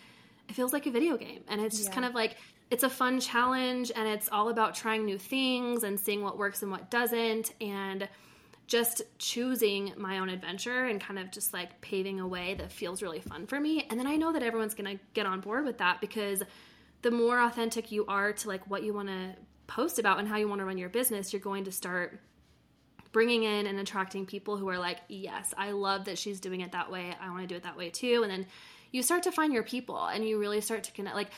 it 0.49 0.53
feels 0.53 0.73
like 0.73 0.86
a 0.86 0.91
video 0.91 1.17
game 1.17 1.41
and 1.47 1.61
it's 1.61 1.77
just 1.77 1.89
yeah. 1.89 1.95
kind 1.95 2.05
of 2.05 2.13
like 2.13 2.38
it's 2.74 2.82
a 2.82 2.89
fun 2.89 3.19
challenge 3.19 3.91
and 3.95 4.07
it's 4.07 4.28
all 4.32 4.49
about 4.49 4.74
trying 4.74 5.05
new 5.05 5.19
things 5.19 5.84
and 5.84 5.99
seeing 5.99 6.24
what 6.24 6.39
works 6.39 6.63
and 6.63 6.71
what 6.71 6.89
doesn't 6.89 7.53
and 7.61 8.09
just 8.65 9.03
choosing 9.19 9.93
my 9.95 10.17
own 10.17 10.28
adventure 10.28 10.86
and 10.86 10.99
kind 10.99 11.19
of 11.19 11.30
just 11.30 11.53
like 11.53 11.80
paving 11.82 12.19
a 12.19 12.28
way 12.28 12.55
that 12.55 12.71
feels 12.71 13.03
really 13.03 13.19
fun 13.19 13.45
for 13.45 13.59
me. 13.59 13.86
And 13.91 13.99
then 13.99 14.07
I 14.07 14.15
know 14.15 14.34
that 14.34 14.41
everyone's 14.41 14.74
going 14.74 14.97
to 14.97 15.03
get 15.13 15.28
on 15.28 15.39
board 15.39 15.65
with 15.65 15.78
that 15.78 16.01
because 16.01 16.41
the 17.03 17.11
more 17.11 17.39
authentic 17.39 17.91
you 17.91 18.07
are 18.07 18.34
to 18.34 18.47
like 18.47 18.67
what 18.67 18.82
you 18.82 18.91
want 18.91 19.09
to 19.09 19.36
post 19.67 19.99
about 19.99 20.17
and 20.17 20.28
how 20.28 20.38
you 20.38 20.47
want 20.47 20.57
to 20.57 20.65
run 20.65 20.80
your 20.80 20.89
business, 20.89 21.32
you're 21.32 21.41
going 21.41 21.65
to 21.65 21.71
start 21.71 22.21
bringing 23.11 23.43
in 23.43 23.67
and 23.67 23.80
attracting 23.80 24.26
people 24.26 24.57
who 24.57 24.67
are 24.67 24.80
like, 24.80 24.97
"Yes, 25.09 25.53
I 25.55 25.74
love 25.74 26.05
that 26.05 26.17
she's 26.17 26.39
doing 26.39 26.61
it 26.61 26.71
that 26.71 26.91
way. 26.91 27.13
I 27.21 27.30
want 27.30 27.41
to 27.41 27.47
do 27.47 27.55
it 27.55 27.63
that 27.63 27.78
way 27.78 27.91
too." 27.91 28.21
And 28.24 28.32
then 28.32 28.47
you 28.91 29.03
start 29.03 29.21
to 29.24 29.32
find 29.32 29.53
your 29.53 29.61
people 29.61 30.03
and 30.07 30.28
you 30.28 30.39
really 30.39 30.61
start 30.61 30.84
to 30.86 30.91
connect 30.91 31.15
like 31.15 31.30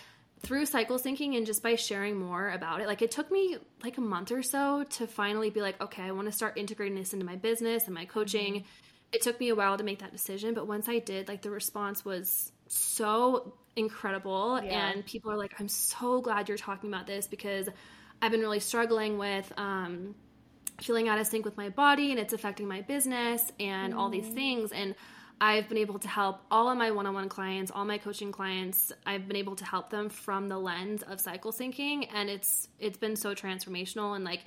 through 0.42 0.66
cycle 0.66 1.00
syncing 1.00 1.36
and 1.38 1.46
just 1.46 1.64
by 1.64 1.76
sharing 1.76 2.18
more 2.18 2.52
about 2.52 2.82
it 2.82 2.88
like 2.88 3.02
it 3.02 3.10
took 3.10 3.32
me 3.32 3.58
like 3.84 3.98
a 3.98 4.02
month 4.02 4.32
or 4.32 4.44
so 4.44 4.84
to 4.84 5.08
finally 5.08 5.50
be 5.50 5.62
like 5.62 5.80
okay 5.82 6.04
i 6.04 6.12
want 6.12 6.28
to 6.28 6.32
start 6.32 6.58
integrating 6.58 6.96
this 6.96 7.14
into 7.14 7.26
my 7.26 7.36
business 7.36 7.86
and 7.86 7.96
my 7.96 8.06
coaching 8.06 8.56
mm-hmm. 8.56 8.66
it 9.12 9.22
took 9.22 9.40
me 9.40 9.50
a 9.50 9.56
while 9.56 9.78
to 9.78 9.84
make 9.84 10.00
that 10.00 10.12
decision 10.12 10.54
but 10.54 10.68
once 10.68 10.88
i 10.88 11.00
did 11.00 11.28
like 11.28 11.42
the 11.42 11.50
response 11.50 12.04
was 12.06 12.52
so 12.68 13.54
incredible. 13.76 14.60
Yeah. 14.64 14.92
And 14.92 15.06
people 15.06 15.32
are 15.32 15.38
like, 15.38 15.54
I'm 15.60 15.68
so 15.68 16.22
glad 16.22 16.48
you're 16.50 16.58
talking 16.58 16.90
about 16.90 17.08
this 17.08 17.28
because 17.28 17.68
I've 18.22 18.32
been 18.32 18.42
really 18.42 18.60
struggling 18.60 19.18
with 19.18 19.52
um, 19.58 20.16
feeling 20.82 21.08
out 21.08 21.20
of 21.20 21.28
sync 21.28 21.46
with 21.46 21.58
my 21.58 21.70
body 21.70 22.12
and 22.12 22.20
it's 22.20 22.34
affecting 22.34 22.68
my 22.68 22.82
business 22.82 23.42
and 23.60 23.94
all 23.94 24.10
these 24.10 24.28
things. 24.30 24.72
And 24.72 24.96
I've 25.42 25.68
been 25.68 25.78
able 25.78 26.00
to 26.00 26.08
help 26.08 26.42
all 26.50 26.70
of 26.70 26.78
my 26.78 26.92
one 26.92 27.06
on 27.06 27.14
one 27.14 27.30
clients, 27.30 27.72
all 27.74 27.84
my 27.84 27.98
coaching 27.98 28.32
clients, 28.32 28.92
I've 29.06 29.28
been 29.28 29.36
able 29.36 29.56
to 29.58 29.66
help 29.66 29.90
them 29.90 30.10
from 30.10 30.48
the 30.48 30.58
lens 30.58 31.04
of 31.04 31.20
cycle 31.20 31.52
syncing. 31.52 32.08
And 32.14 32.30
it's 32.30 32.68
it's 32.80 32.98
been 32.98 33.16
so 33.16 33.36
transformational 33.36 34.16
and 34.16 34.24
like 34.24 34.46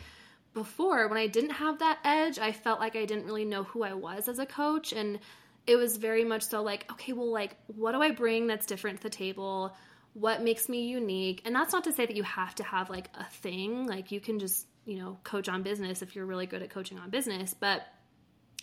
before 0.54 1.06
when 1.08 1.18
I 1.18 1.26
didn't 1.26 1.50
have 1.50 1.80
that 1.80 1.98
edge, 2.04 2.38
I 2.38 2.52
felt 2.52 2.80
like 2.80 2.96
I 2.96 3.04
didn't 3.04 3.26
really 3.26 3.44
know 3.44 3.64
who 3.64 3.82
I 3.82 3.92
was 3.92 4.28
as 4.28 4.38
a 4.38 4.46
coach 4.46 4.92
and 4.92 5.18
it 5.66 5.76
was 5.76 5.98
very 5.98 6.24
much 6.24 6.42
so 6.42 6.62
like, 6.62 6.90
okay, 6.92 7.12
well 7.12 7.30
like 7.30 7.56
what 7.66 7.92
do 7.92 8.02
I 8.02 8.10
bring 8.10 8.46
that's 8.46 8.66
different 8.66 8.98
to 8.98 9.02
the 9.02 9.10
table? 9.10 9.76
What 10.14 10.42
makes 10.42 10.70
me 10.70 10.86
unique? 10.86 11.42
And 11.44 11.54
that's 11.54 11.72
not 11.72 11.84
to 11.84 11.92
say 11.92 12.06
that 12.06 12.16
you 12.16 12.22
have 12.22 12.54
to 12.56 12.64
have 12.64 12.88
like 12.88 13.10
a 13.14 13.24
thing, 13.24 13.86
like 13.86 14.10
you 14.10 14.20
can 14.20 14.38
just, 14.38 14.66
you 14.86 14.96
know, 14.96 15.18
coach 15.22 15.50
on 15.50 15.62
business 15.62 16.00
if 16.00 16.16
you're 16.16 16.24
really 16.24 16.46
good 16.46 16.62
at 16.62 16.70
coaching 16.70 16.98
on 16.98 17.10
business, 17.10 17.54
but 17.54 17.86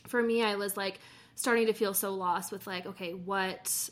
for 0.07 0.21
me 0.21 0.43
I 0.43 0.55
was 0.55 0.75
like 0.75 0.99
starting 1.35 1.67
to 1.67 1.73
feel 1.73 1.93
so 1.93 2.13
lost 2.13 2.51
with 2.51 2.65
like, 2.65 2.85
okay, 2.85 3.13
what 3.13 3.89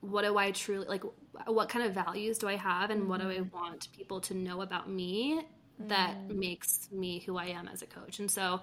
what 0.00 0.22
do 0.22 0.36
I 0.36 0.50
truly 0.50 0.86
like 0.86 1.02
what 1.46 1.68
kind 1.68 1.84
of 1.84 1.94
values 1.94 2.38
do 2.38 2.46
I 2.46 2.56
have 2.56 2.90
and 2.90 3.08
what 3.08 3.20
do 3.20 3.30
I 3.30 3.40
want 3.40 3.88
people 3.92 4.20
to 4.22 4.34
know 4.34 4.60
about 4.60 4.88
me 4.88 5.40
that 5.88 6.30
makes 6.30 6.88
me 6.92 7.20
who 7.20 7.36
I 7.36 7.46
am 7.46 7.68
as 7.68 7.82
a 7.82 7.86
coach. 7.86 8.18
And 8.18 8.30
so 8.30 8.60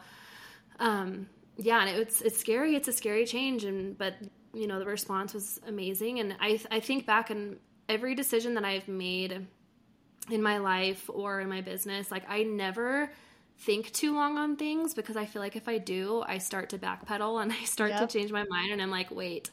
um 0.80 1.28
yeah, 1.58 1.82
and 1.82 1.90
it's 1.90 2.22
it's 2.22 2.40
scary. 2.40 2.76
It's 2.76 2.88
a 2.88 2.94
scary 2.94 3.26
change 3.26 3.66
and 3.66 3.98
but 3.98 4.16
you 4.54 4.68
know, 4.68 4.80
the 4.80 4.86
response 4.86 5.34
was 5.34 5.60
amazing 5.68 6.20
and 6.20 6.36
I 6.40 6.60
I 6.70 6.80
think 6.80 7.06
back 7.06 7.30
and 7.32 7.58
every 7.90 8.16
decision 8.16 8.54
that 8.54 8.64
I've 8.64 8.88
made 8.88 9.48
in 10.30 10.42
my 10.42 10.60
life 10.60 11.10
or 11.12 11.42
in 11.42 11.50
my 11.50 11.62
business, 11.62 12.12
like 12.12 12.24
I 12.30 12.44
never 12.44 13.12
think 13.62 13.92
too 13.92 14.14
long 14.16 14.38
on 14.38 14.56
things 14.56 14.94
because 14.94 15.16
I 15.16 15.26
feel 15.26 15.42
like 15.42 15.56
if 15.56 15.68
I 15.68 15.78
do, 15.78 16.24
I 16.28 16.40
start 16.40 16.70
to 16.70 16.78
backpedal 16.78 17.40
and 17.42 17.52
I 17.52 17.64
start 17.64 17.92
Yep. 17.92 18.00
to 18.10 18.18
change 18.18 18.32
my 18.32 18.44
mind 18.50 18.72
and 18.72 18.82
I'm 18.82 18.92
like, 18.92 19.12
wait. 19.12 19.50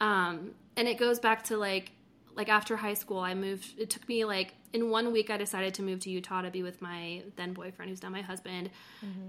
Um, 0.00 0.52
and 0.76 0.86
it 0.88 0.98
goes 0.98 1.18
back 1.18 1.44
to 1.44 1.56
like 1.56 1.92
like 2.34 2.50
after 2.50 2.76
high 2.76 2.92
school, 2.92 3.18
I 3.18 3.32
moved. 3.34 3.78
It 3.78 3.88
took 3.88 4.06
me 4.08 4.26
like 4.26 4.52
in 4.74 4.90
one 4.90 5.10
week, 5.10 5.30
I 5.30 5.38
decided 5.38 5.72
to 5.74 5.82
move 5.82 6.00
to 6.00 6.10
Utah 6.10 6.42
to 6.42 6.50
be 6.50 6.62
with 6.62 6.82
my 6.82 7.22
then 7.36 7.54
boyfriend, 7.54 7.88
who's 7.88 8.02
now 8.02 8.10
my 8.10 8.20
husband, 8.20 8.68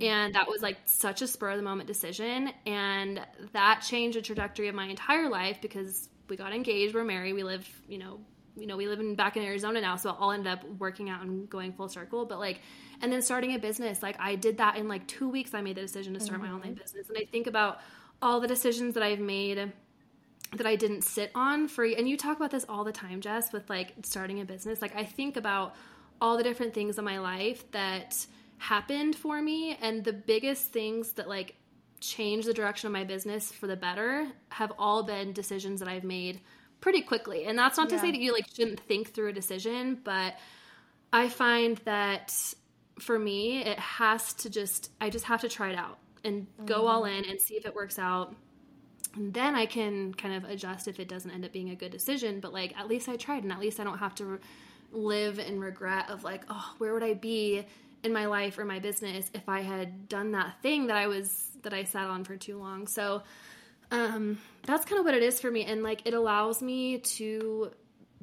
and 0.02 0.36
that 0.36 0.46
was 0.50 0.62
like 0.62 0.76
such 0.84 1.22
a 1.22 1.28
spur 1.28 1.52
of 1.52 1.58
the 1.58 1.64
moment 1.64 1.88
decision, 1.88 2.52
and 2.66 3.22
that 3.54 3.80
changed 3.88 4.18
the 4.18 4.22
trajectory 4.22 4.68
of 4.68 4.76
my 4.76 4.88
entire 4.88 5.30
life 5.30 5.60
because 5.62 6.10
we 6.28 6.36
got 6.36 6.54
engaged, 6.54 6.94
we're 6.94 7.06
married, 7.06 7.32
we 7.32 7.44
live, 7.44 7.66
you 7.88 7.98
know, 7.98 8.20
you 8.58 8.68
know, 8.68 8.78
we 8.78 8.88
live 8.88 9.00
in 9.00 9.16
back 9.16 9.38
in 9.38 9.44
Arizona 9.44 9.82
now, 9.82 9.96
so 9.96 10.16
I'll 10.20 10.32
end 10.32 10.48
up 10.48 10.64
working 10.80 11.10
out 11.10 11.22
and 11.22 11.50
going 11.50 11.74
full 11.74 11.90
circle. 11.90 12.26
But 12.26 12.40
like, 12.40 12.62
and 13.02 13.12
then 13.12 13.22
starting 13.22 13.54
a 13.54 13.60
business, 13.60 14.02
like 14.02 14.18
I 14.20 14.36
did 14.36 14.58
that 14.58 14.78
in 14.78 14.88
like 14.88 15.08
two 15.08 15.30
weeks. 15.30 15.54
I 15.54 15.62
made 15.62 15.78
the 15.78 15.82
decision 15.82 16.14
to 16.14 16.20
start 16.20 16.42
my 16.42 16.48
online 16.48 16.72
mm-hmm. 16.72 16.82
business, 16.82 17.10
and 17.10 17.18
I 17.18 17.26
think 17.26 17.48
about 17.48 17.80
all 18.22 18.40
the 18.40 18.48
decisions 18.48 18.96
that 18.96 19.04
I've 19.04 19.20
made 19.20 19.72
that 20.56 20.66
I 20.66 20.76
didn't 20.76 21.04
sit 21.04 21.32
on 21.36 21.68
for 21.68 21.84
and 21.84 22.08
you 22.08 22.16
talk 22.16 22.38
about 22.38 22.52
this 22.52 22.66
all 22.70 22.86
the 22.86 22.92
time 22.92 23.20
Jess 23.20 23.52
with 23.52 23.70
like 23.70 23.94
starting 24.04 24.40
a 24.40 24.46
business 24.46 24.82
like 24.82 24.96
I 24.96 25.04
think 25.04 25.36
about 25.36 25.76
all 26.22 26.38
the 26.38 26.44
different 26.44 26.74
things 26.74 26.98
in 26.98 27.04
my 27.04 27.20
life 27.20 27.70
that 27.72 28.26
happened 28.58 29.16
for 29.16 29.42
me 29.42 29.78
and 29.82 30.04
the 30.04 30.14
biggest 30.14 30.72
things 30.72 31.12
that 31.14 31.28
like 31.28 31.56
changed 32.00 32.48
the 32.48 32.54
direction 32.54 32.88
of 32.88 32.94
my 32.94 33.04
business 33.04 33.52
for 33.52 33.68
the 33.68 33.76
better 33.76 34.28
have 34.50 34.72
all 34.78 35.04
been 35.04 35.34
decisions 35.34 35.80
that 35.80 35.90
I've 35.90 36.04
made 36.04 36.42
pretty 36.80 37.02
quickly 37.02 37.46
and 37.46 37.58
that's 37.58 37.78
not 37.78 37.90
to 37.90 38.00
say 38.00 38.12
that 38.12 38.20
you 38.20 38.32
like 38.32 38.46
shouldn't 38.54 38.80
think 38.82 39.14
through 39.14 39.30
a 39.30 39.34
decision 39.34 40.00
but 40.04 40.36
I 41.12 41.30
find 41.30 41.78
that 41.86 42.34
for 43.00 43.18
me 43.18 43.64
it 43.64 43.80
has 43.80 44.34
to 44.36 44.50
just 44.50 44.92
I 45.02 45.10
just 45.10 45.26
have 45.26 45.42
to 45.42 45.50
try 45.50 45.70
it 45.70 45.78
out 45.78 45.98
and 46.24 46.48
go 46.66 46.76
mm-hmm. 46.76 46.88
all 46.88 47.06
in 47.06 47.26
and 47.26 47.40
see 47.42 47.56
if 47.56 47.66
it 47.66 47.74
works 47.74 47.98
out 47.98 48.36
and 49.18 49.34
then 49.34 49.56
I 49.56 49.66
can 49.66 50.14
kind 50.14 50.36
of 50.36 50.50
adjust 50.50 50.88
if 50.88 51.00
it 51.00 51.08
doesn't 51.08 51.32
end 51.32 51.44
up 51.44 51.52
being 51.52 51.72
a 51.72 51.76
good 51.76 51.92
decision. 51.92 52.40
But 52.40 52.54
like, 52.54 52.78
at 52.78 52.88
least 52.88 53.10
I 53.10 53.16
tried, 53.16 53.44
and 53.44 53.52
at 53.52 53.60
least 53.60 53.80
I 53.80 53.84
don't 53.84 53.98
have 53.98 54.14
to 54.16 54.26
re- 54.26 54.40
live 54.92 55.40
in 55.40 55.60
regret 55.60 56.10
of 56.10 56.24
like, 56.24 56.44
oh, 56.50 56.76
where 56.78 56.94
would 56.94 57.04
I 57.04 57.16
be 57.16 57.66
in 58.04 58.14
my 58.14 58.28
life 58.28 58.60
or 58.60 58.66
my 58.66 58.80
business 58.80 59.30
if 59.34 59.50
I 59.50 59.62
had 59.62 60.08
done 60.08 60.32
that 60.34 60.62
thing 60.62 60.88
that 60.88 60.98
I 60.98 61.08
was 61.08 61.50
that 61.64 61.74
I 61.74 61.84
sat 61.84 62.08
on 62.08 62.24
for 62.24 62.38
too 62.38 62.60
long. 62.60 62.86
So 62.86 63.24
um, 63.92 64.40
that's 64.66 64.86
kind 64.86 65.00
of 65.00 65.06
what 65.06 65.14
it 65.14 65.24
is 65.24 65.40
for 65.40 65.50
me, 65.50 65.64
and 65.64 65.84
like, 65.84 66.06
it 66.06 66.14
allows 66.14 66.62
me 66.62 67.00
to 67.00 67.72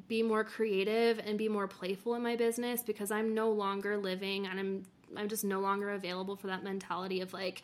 be 0.07 0.23
more 0.23 0.43
creative 0.43 1.19
and 1.19 1.37
be 1.37 1.49
more 1.49 1.67
playful 1.67 2.15
in 2.15 2.21
my 2.21 2.35
business 2.35 2.83
because 2.83 3.11
I'm 3.11 3.33
no 3.33 3.51
longer 3.51 3.97
living 3.97 4.45
and 4.45 4.59
I'm 4.59 4.85
I'm 5.17 5.29
just 5.29 5.43
no 5.43 5.61
longer 5.61 5.91
available 5.91 6.35
for 6.35 6.47
that 6.47 6.63
mentality 6.63 7.21
of 7.21 7.33
like 7.33 7.63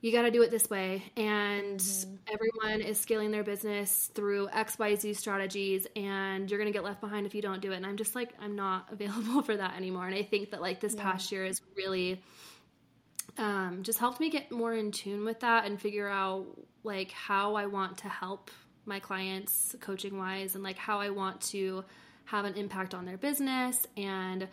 you 0.00 0.10
got 0.10 0.22
to 0.22 0.30
do 0.30 0.42
it 0.42 0.50
this 0.50 0.68
way 0.68 1.02
and 1.16 1.82
everyone 2.26 2.80
is 2.80 2.98
scaling 2.98 3.30
their 3.30 3.44
business 3.44 4.10
through 4.14 4.48
xyz 4.48 5.16
strategies 5.16 5.86
and 5.96 6.50
you're 6.50 6.58
going 6.58 6.70
to 6.70 6.76
get 6.76 6.84
left 6.84 7.00
behind 7.00 7.26
if 7.26 7.34
you 7.34 7.42
don't 7.42 7.60
do 7.60 7.72
it 7.72 7.76
and 7.76 7.86
i'm 7.86 7.96
just 7.96 8.14
like 8.14 8.30
i'm 8.40 8.56
not 8.56 8.86
available 8.92 9.42
for 9.42 9.56
that 9.56 9.76
anymore 9.76 10.06
and 10.06 10.14
i 10.14 10.22
think 10.22 10.50
that 10.50 10.60
like 10.60 10.80
this 10.80 10.94
past 10.94 11.32
year 11.32 11.44
is 11.44 11.60
really 11.76 12.20
um, 13.38 13.80
just 13.82 13.98
helped 13.98 14.20
me 14.20 14.30
get 14.30 14.50
more 14.50 14.74
in 14.74 14.92
tune 14.92 15.24
with 15.24 15.40
that 15.40 15.64
and 15.64 15.80
figure 15.80 16.08
out 16.08 16.46
like 16.84 17.10
how 17.12 17.54
i 17.54 17.66
want 17.66 17.98
to 17.98 18.08
help 18.08 18.50
my 18.84 18.98
clients 18.98 19.74
coaching 19.80 20.18
wise 20.18 20.54
and 20.54 20.64
like 20.64 20.76
how 20.76 21.00
i 21.00 21.08
want 21.08 21.40
to 21.40 21.84
have 22.24 22.44
an 22.44 22.54
impact 22.54 22.94
on 22.94 23.04
their 23.04 23.18
business. 23.18 23.86
And 23.96 24.48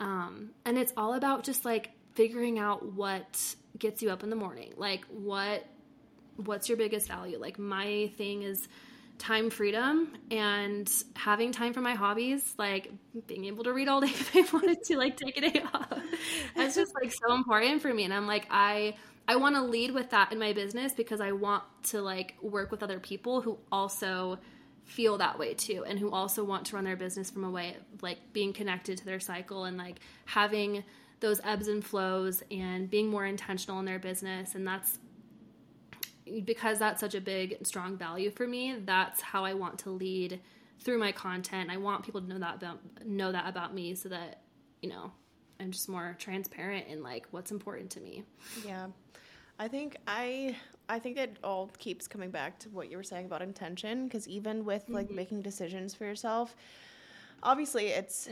um, 0.00 0.50
and 0.64 0.78
it's 0.78 0.92
all 0.96 1.14
about 1.14 1.44
just 1.44 1.64
like 1.64 1.90
figuring 2.14 2.58
out 2.58 2.92
what 2.94 3.54
gets 3.78 4.02
you 4.02 4.10
up 4.10 4.22
in 4.22 4.30
the 4.30 4.36
morning. 4.36 4.72
Like 4.76 5.04
what 5.06 5.66
what's 6.36 6.68
your 6.68 6.78
biggest 6.78 7.08
value? 7.08 7.38
Like 7.38 7.58
my 7.58 8.10
thing 8.16 8.42
is 8.42 8.66
time 9.20 9.50
freedom 9.50 10.08
and 10.30 10.90
having 11.14 11.52
time 11.52 11.72
for 11.72 11.80
my 11.80 11.94
hobbies 11.94 12.54
like 12.58 12.90
being 13.26 13.44
able 13.44 13.62
to 13.62 13.72
read 13.72 13.86
all 13.86 14.00
day 14.00 14.06
if 14.10 14.34
i 14.34 14.40
wanted 14.52 14.82
to 14.82 14.96
like 14.96 15.16
take 15.16 15.36
a 15.36 15.50
day 15.50 15.62
off 15.74 16.02
that's 16.56 16.74
just 16.74 16.94
like 16.94 17.12
so 17.12 17.34
important 17.34 17.82
for 17.82 17.92
me. 17.92 18.04
And 18.04 18.14
i'm 18.14 18.26
like 18.26 18.46
i 18.50 18.94
i 19.28 19.36
want 19.36 19.54
to 19.56 19.62
lead 19.62 19.92
with 19.92 20.10
that 20.10 20.32
in 20.32 20.38
my 20.38 20.52
business 20.52 20.92
because 20.94 21.20
i 21.20 21.32
want 21.32 21.62
to 21.84 22.00
like 22.00 22.34
work 22.40 22.70
with 22.70 22.82
other 22.82 22.98
people 22.98 23.42
who 23.42 23.58
also 23.70 24.38
feel 24.84 25.18
that 25.18 25.38
way 25.38 25.54
too 25.54 25.84
and 25.86 25.98
who 25.98 26.10
also 26.10 26.42
want 26.42 26.66
to 26.66 26.74
run 26.74 26.84
their 26.84 26.96
business 26.96 27.30
from 27.30 27.44
a 27.44 27.50
way 27.50 27.76
of 27.92 28.02
like 28.02 28.18
being 28.32 28.52
connected 28.52 28.98
to 28.98 29.04
their 29.04 29.20
cycle 29.20 29.64
and 29.64 29.76
like 29.76 30.00
having 30.24 30.82
those 31.20 31.40
ebbs 31.44 31.68
and 31.68 31.84
flows 31.84 32.42
and 32.50 32.90
being 32.90 33.08
more 33.08 33.24
intentional 33.24 33.78
in 33.78 33.84
their 33.84 33.98
business. 33.98 34.54
And 34.54 34.66
that's 34.66 34.98
because 36.44 36.78
that's 36.78 37.00
such 37.00 37.14
a 37.14 37.20
big 37.20 37.56
strong 37.62 37.96
value 37.96 38.30
for 38.30 38.46
me 38.46 38.76
that's 38.84 39.20
how 39.20 39.44
i 39.44 39.54
want 39.54 39.78
to 39.78 39.90
lead 39.90 40.40
through 40.80 40.98
my 40.98 41.12
content. 41.12 41.70
I 41.70 41.76
want 41.76 42.04
people 42.04 42.20
to 42.20 42.26
know 42.26 42.38
that 42.38 42.56
about 42.56 42.80
know 43.04 43.32
that 43.32 43.48
about 43.48 43.74
me 43.74 43.94
so 43.94 44.08
that 44.08 44.42
you 44.82 44.88
know 44.88 45.12
i'm 45.60 45.70
just 45.70 45.88
more 45.88 46.16
transparent 46.18 46.86
in 46.88 47.02
like 47.02 47.26
what's 47.30 47.50
important 47.50 47.90
to 47.92 48.00
me. 48.00 48.24
Yeah. 48.66 48.86
I 49.58 49.68
think 49.68 49.96
I 50.06 50.56
I 50.88 50.98
think 50.98 51.18
it 51.18 51.36
all 51.44 51.70
keeps 51.78 52.08
coming 52.08 52.30
back 52.30 52.58
to 52.60 52.70
what 52.70 52.90
you 52.90 52.96
were 52.96 53.02
saying 53.02 53.26
about 53.26 53.42
intention 53.42 54.06
because 54.06 54.26
even 54.26 54.64
with 54.64 54.88
like 54.88 55.06
mm-hmm. 55.06 55.16
making 55.16 55.42
decisions 55.42 55.94
for 55.94 56.04
yourself, 56.04 56.56
obviously 57.42 57.88
it's 57.88 58.28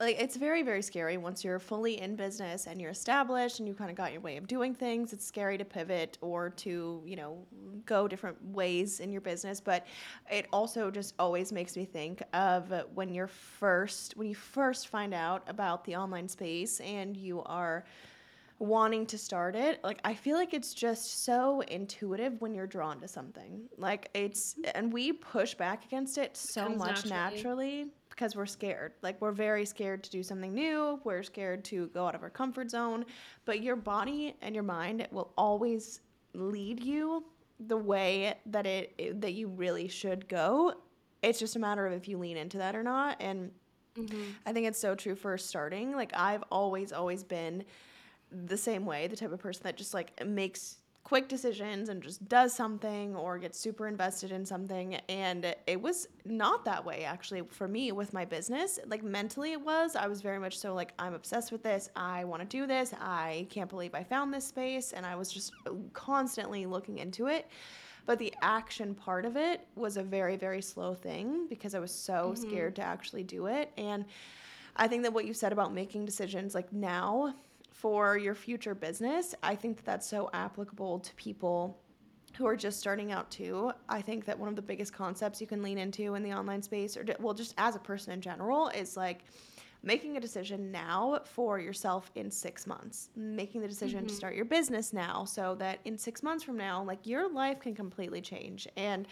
like 0.00 0.20
it's 0.20 0.36
very 0.36 0.62
very 0.62 0.82
scary 0.82 1.16
once 1.16 1.44
you're 1.44 1.58
fully 1.58 2.00
in 2.00 2.16
business 2.16 2.66
and 2.66 2.80
you're 2.80 2.90
established 2.90 3.58
and 3.58 3.68
you 3.68 3.74
kind 3.74 3.90
of 3.90 3.96
got 3.96 4.12
your 4.12 4.20
way 4.20 4.36
of 4.36 4.46
doing 4.46 4.74
things. 4.74 5.12
It's 5.12 5.24
scary 5.24 5.58
to 5.58 5.64
pivot 5.64 6.18
or 6.20 6.50
to 6.50 7.02
you 7.04 7.16
know 7.16 7.46
go 7.86 8.06
different 8.06 8.36
ways 8.44 9.00
in 9.00 9.10
your 9.10 9.20
business 9.20 9.60
but 9.60 9.86
it 10.30 10.46
also 10.52 10.90
just 10.90 11.14
always 11.18 11.52
makes 11.52 11.76
me 11.76 11.84
think 11.84 12.22
of 12.32 12.72
when 12.94 13.12
you're 13.12 13.26
first 13.26 14.16
when 14.16 14.28
you 14.28 14.34
first 14.34 14.88
find 14.88 15.12
out 15.12 15.42
about 15.48 15.84
the 15.84 15.96
online 15.96 16.28
space 16.28 16.80
and 16.80 17.16
you 17.16 17.42
are 17.42 17.84
wanting 18.58 19.04
to 19.04 19.18
start 19.18 19.56
it 19.56 19.82
like 19.82 19.98
i 20.04 20.14
feel 20.14 20.36
like 20.36 20.54
it's 20.54 20.72
just 20.72 21.24
so 21.24 21.60
intuitive 21.62 22.40
when 22.40 22.54
you're 22.54 22.66
drawn 22.66 23.00
to 23.00 23.08
something. 23.08 23.68
Like 23.76 24.08
it's 24.14 24.54
and 24.74 24.92
we 24.92 25.12
push 25.12 25.54
back 25.54 25.84
against 25.84 26.18
it 26.18 26.36
so 26.36 26.68
much 26.68 27.06
naturally. 27.06 27.10
naturally 27.10 27.86
because 28.14 28.36
we're 28.36 28.46
scared. 28.46 28.92
Like 29.02 29.20
we're 29.20 29.32
very 29.32 29.64
scared 29.64 30.04
to 30.04 30.10
do 30.10 30.22
something 30.22 30.54
new. 30.54 31.00
We're 31.04 31.22
scared 31.22 31.64
to 31.66 31.88
go 31.88 32.06
out 32.06 32.14
of 32.14 32.22
our 32.22 32.30
comfort 32.30 32.70
zone. 32.70 33.04
But 33.44 33.62
your 33.62 33.76
body 33.76 34.36
and 34.42 34.54
your 34.54 34.64
mind 34.64 35.08
will 35.10 35.32
always 35.36 36.00
lead 36.34 36.82
you 36.82 37.24
the 37.68 37.76
way 37.76 38.34
that 38.46 38.66
it 38.66 39.20
that 39.20 39.32
you 39.32 39.48
really 39.48 39.88
should 39.88 40.28
go. 40.28 40.74
It's 41.22 41.38
just 41.38 41.56
a 41.56 41.58
matter 41.58 41.86
of 41.86 41.92
if 41.92 42.08
you 42.08 42.18
lean 42.18 42.36
into 42.36 42.58
that 42.58 42.74
or 42.74 42.82
not. 42.82 43.16
And 43.20 43.50
mm-hmm. 43.96 44.22
I 44.46 44.52
think 44.52 44.66
it's 44.66 44.78
so 44.78 44.94
true 44.94 45.14
for 45.14 45.36
starting. 45.38 45.92
Like 45.92 46.12
I've 46.14 46.44
always, 46.50 46.92
always 46.92 47.22
been 47.22 47.64
the 48.30 48.56
same 48.56 48.84
way, 48.86 49.06
the 49.06 49.16
type 49.16 49.32
of 49.32 49.40
person 49.40 49.62
that 49.64 49.76
just 49.76 49.94
like 49.94 50.24
makes 50.26 50.78
quick 51.04 51.28
decisions 51.28 51.88
and 51.88 52.02
just 52.02 52.26
does 52.28 52.52
something 52.52 53.16
or 53.16 53.36
gets 53.38 53.58
super 53.58 53.88
invested 53.88 54.30
in 54.30 54.46
something. 54.46 54.94
And 55.08 55.54
it 55.66 55.80
was 55.80 56.06
not 56.24 56.64
that 56.64 56.84
way 56.84 57.04
actually 57.04 57.42
for 57.50 57.66
me 57.66 57.92
with 57.92 58.12
my 58.12 58.24
business. 58.24 58.78
Like 58.86 59.02
mentally, 59.02 59.52
it 59.52 59.60
was. 59.60 59.96
I 59.96 60.06
was 60.06 60.22
very 60.22 60.38
much 60.38 60.58
so 60.58 60.74
like, 60.74 60.92
I'm 60.98 61.14
obsessed 61.14 61.50
with 61.50 61.62
this. 61.62 61.90
I 61.96 62.24
want 62.24 62.40
to 62.42 62.46
do 62.46 62.66
this. 62.66 62.94
I 63.00 63.46
can't 63.50 63.68
believe 63.68 63.94
I 63.94 64.04
found 64.04 64.32
this 64.32 64.46
space. 64.46 64.92
And 64.92 65.04
I 65.04 65.16
was 65.16 65.32
just 65.32 65.52
constantly 65.92 66.66
looking 66.66 66.98
into 66.98 67.26
it. 67.26 67.48
But 68.06 68.18
the 68.18 68.32
action 68.42 68.94
part 68.94 69.24
of 69.24 69.36
it 69.36 69.66
was 69.76 69.96
a 69.96 70.02
very, 70.02 70.36
very 70.36 70.62
slow 70.62 70.94
thing 70.94 71.46
because 71.48 71.74
I 71.74 71.78
was 71.78 71.92
so 71.92 72.32
mm-hmm. 72.32 72.50
scared 72.50 72.76
to 72.76 72.82
actually 72.82 73.22
do 73.22 73.46
it. 73.46 73.72
And 73.76 74.04
I 74.76 74.88
think 74.88 75.02
that 75.02 75.12
what 75.12 75.26
you 75.26 75.34
said 75.34 75.52
about 75.52 75.72
making 75.74 76.04
decisions 76.04 76.54
like 76.54 76.72
now 76.72 77.34
for 77.72 78.16
your 78.18 78.34
future 78.34 78.74
business, 78.74 79.34
I 79.42 79.54
think 79.56 79.76
that 79.76 79.84
that's 79.84 80.06
so 80.06 80.30
applicable 80.32 81.00
to 81.00 81.14
people 81.14 81.78
who 82.36 82.46
are 82.46 82.56
just 82.56 82.78
starting 82.78 83.12
out 83.12 83.30
too. 83.30 83.72
I 83.88 84.00
think 84.00 84.24
that 84.26 84.38
one 84.38 84.48
of 84.48 84.56
the 84.56 84.62
biggest 84.62 84.92
concepts 84.92 85.40
you 85.40 85.46
can 85.46 85.62
lean 85.62 85.78
into 85.78 86.14
in 86.14 86.22
the 86.22 86.32
online 86.32 86.62
space, 86.62 86.96
or 86.96 87.04
well, 87.18 87.34
just 87.34 87.54
as 87.58 87.76
a 87.76 87.78
person 87.78 88.12
in 88.12 88.20
general, 88.20 88.68
is 88.68 88.96
like 88.96 89.24
making 89.82 90.16
a 90.16 90.20
decision 90.20 90.70
now 90.70 91.20
for 91.24 91.58
yourself 91.58 92.10
in 92.14 92.30
six 92.30 92.66
months, 92.66 93.10
making 93.16 93.60
the 93.60 93.68
decision 93.68 94.00
mm-hmm. 94.00 94.08
to 94.08 94.14
start 94.14 94.34
your 94.34 94.44
business 94.44 94.92
now 94.92 95.24
so 95.24 95.56
that 95.56 95.80
in 95.84 95.98
six 95.98 96.22
months 96.22 96.44
from 96.44 96.56
now, 96.56 96.82
like 96.82 97.04
your 97.06 97.30
life 97.30 97.60
can 97.60 97.74
completely 97.74 98.20
change. 98.20 98.68
And 98.76 99.08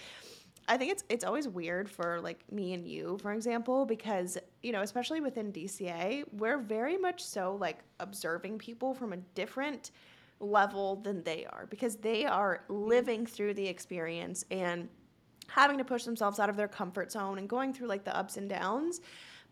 I 0.71 0.77
think 0.77 0.93
it's 0.93 1.03
it's 1.09 1.25
always 1.25 1.49
weird 1.49 1.91
for 1.91 2.21
like 2.21 2.45
me 2.53 2.75
and 2.75 2.87
you, 2.87 3.18
for 3.21 3.33
example, 3.33 3.85
because 3.85 4.39
you 4.62 4.71
know, 4.71 4.83
especially 4.83 5.21
within 5.21 5.53
DCA, 5.53 6.23
we're 6.33 6.59
very 6.59 6.97
much 6.97 7.25
so 7.25 7.57
like 7.61 7.81
observing 7.99 8.59
people 8.59 8.95
from 8.95 9.12
a 9.12 9.16
different 9.35 9.91
level 10.39 10.95
than 10.95 11.25
they 11.25 11.45
are 11.47 11.66
because 11.68 11.97
they 11.97 12.25
are 12.25 12.62
living 12.68 13.27
through 13.27 13.55
the 13.55 13.66
experience 13.66 14.45
and 14.53 14.89
having 15.49 15.77
to 15.77 15.85
push 15.85 16.05
themselves 16.05 16.39
out 16.39 16.49
of 16.49 16.57
their 16.57 16.68
comfort 16.68 17.11
zone 17.11 17.39
and 17.39 17.49
going 17.49 17.75
through 17.75 17.89
like 17.89 18.05
the 18.05 18.16
ups 18.16 18.37
and 18.37 18.49
downs. 18.49 19.01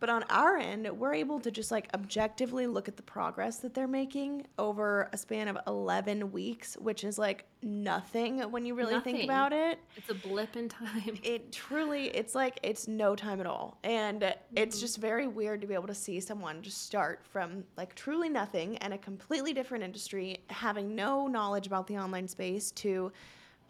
But 0.00 0.10
on 0.10 0.22
our 0.30 0.56
end, 0.56 0.88
we're 0.98 1.14
able 1.14 1.40
to 1.40 1.50
just 1.50 1.70
like 1.70 1.88
objectively 1.94 2.66
look 2.66 2.88
at 2.88 2.96
the 2.96 3.02
progress 3.02 3.58
that 3.58 3.74
they're 3.74 3.88
making 3.88 4.46
over 4.58 5.08
a 5.12 5.18
span 5.18 5.48
of 5.48 5.58
11 5.66 6.30
weeks, 6.30 6.76
which 6.76 7.02
is 7.02 7.18
like 7.18 7.44
nothing 7.62 8.38
when 8.50 8.64
you 8.64 8.74
really 8.74 8.94
nothing. 8.94 9.16
think 9.16 9.24
about 9.24 9.52
it. 9.52 9.80
It's 9.96 10.10
a 10.10 10.14
blip 10.14 10.56
in 10.56 10.68
time. 10.68 11.18
It 11.28 11.52
truly, 11.52 12.06
it's 12.08 12.34
like 12.34 12.58
it's 12.62 12.88
no 12.88 13.14
time 13.16 13.40
at 13.40 13.46
all. 13.46 13.78
And 13.82 14.22
mm-hmm. 14.22 14.56
it's 14.56 14.80
just 14.80 14.98
very 14.98 15.26
weird 15.26 15.60
to 15.60 15.66
be 15.66 15.74
able 15.74 15.88
to 15.88 15.94
see 15.94 16.20
someone 16.20 16.62
just 16.62 16.82
start 16.82 17.20
from 17.24 17.64
like 17.76 17.94
truly 17.94 18.28
nothing 18.28 18.78
and 18.78 18.94
a 18.94 18.98
completely 18.98 19.52
different 19.52 19.84
industry, 19.84 20.38
having 20.48 20.94
no 20.94 21.26
knowledge 21.26 21.66
about 21.66 21.86
the 21.86 21.98
online 21.98 22.28
space 22.28 22.70
to 22.72 23.12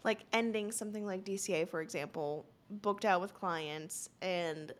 like 0.03 0.19
ending 0.31 0.71
something 0.71 1.05
like 1.05 1.25
DCA, 1.25 1.67
for 1.67 1.81
example, 1.81 2.45
booked 2.69 3.05
out 3.05 3.21
with 3.21 3.33
clients 3.33 4.09
and 4.21 4.73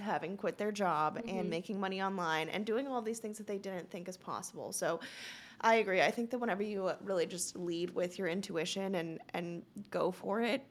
having 0.00 0.36
quit 0.36 0.58
their 0.58 0.72
job 0.72 1.18
mm-hmm. 1.18 1.38
and 1.38 1.50
making 1.50 1.78
money 1.78 2.02
online 2.02 2.48
and 2.48 2.64
doing 2.64 2.86
all 2.86 3.02
these 3.02 3.18
things 3.18 3.38
that 3.38 3.46
they 3.46 3.58
didn't 3.58 3.90
think 3.90 4.08
is 4.08 4.16
possible. 4.16 4.72
So 4.72 5.00
I 5.60 5.76
agree. 5.76 6.00
I 6.00 6.10
think 6.10 6.30
that 6.30 6.38
whenever 6.38 6.62
you 6.62 6.90
really 7.02 7.26
just 7.26 7.56
lead 7.56 7.90
with 7.94 8.18
your 8.18 8.28
intuition 8.28 8.94
and 8.94 9.20
and 9.34 9.62
go 9.90 10.10
for 10.10 10.40
it, 10.40 10.62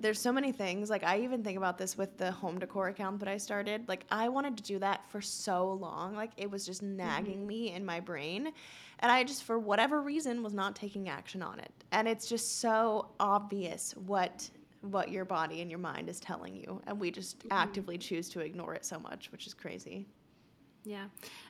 there's 0.00 0.20
so 0.20 0.32
many 0.32 0.50
things. 0.52 0.90
Like 0.90 1.04
I 1.04 1.20
even 1.20 1.42
think 1.42 1.58
about 1.58 1.78
this 1.78 1.96
with 1.98 2.16
the 2.16 2.30
home 2.30 2.58
decor 2.58 2.88
account 2.88 3.20
that 3.20 3.28
I 3.28 3.36
started. 3.36 3.88
Like 3.88 4.04
I 4.10 4.28
wanted 4.28 4.56
to 4.56 4.62
do 4.62 4.78
that 4.78 5.08
for 5.10 5.20
so 5.20 5.72
long. 5.72 6.14
Like 6.14 6.32
it 6.36 6.50
was 6.50 6.64
just 6.64 6.82
nagging 6.82 7.38
mm-hmm. 7.38 7.46
me 7.46 7.72
in 7.72 7.84
my 7.84 8.00
brain. 8.00 8.52
And 9.00 9.10
I 9.12 9.24
just 9.24 9.44
for 9.44 9.58
whatever 9.58 10.00
reason 10.00 10.42
was 10.42 10.54
not 10.54 10.74
taking 10.74 11.08
action 11.08 11.42
on 11.42 11.58
it. 11.58 11.72
And 11.92 12.08
it's 12.08 12.28
just 12.28 12.60
so 12.60 13.10
obvious 13.20 13.94
what 14.06 14.48
what 14.82 15.10
your 15.10 15.24
body 15.24 15.60
and 15.60 15.70
your 15.70 15.78
mind 15.78 16.08
is 16.08 16.20
telling 16.20 16.56
you 16.56 16.80
and 16.86 17.00
we 17.00 17.10
just 17.10 17.38
mm-hmm. 17.38 17.48
actively 17.52 17.96
choose 17.96 18.28
to 18.28 18.40
ignore 18.40 18.74
it 18.74 18.84
so 18.84 18.98
much 18.98 19.30
which 19.32 19.46
is 19.46 19.54
crazy 19.54 20.06
yeah 20.84 21.04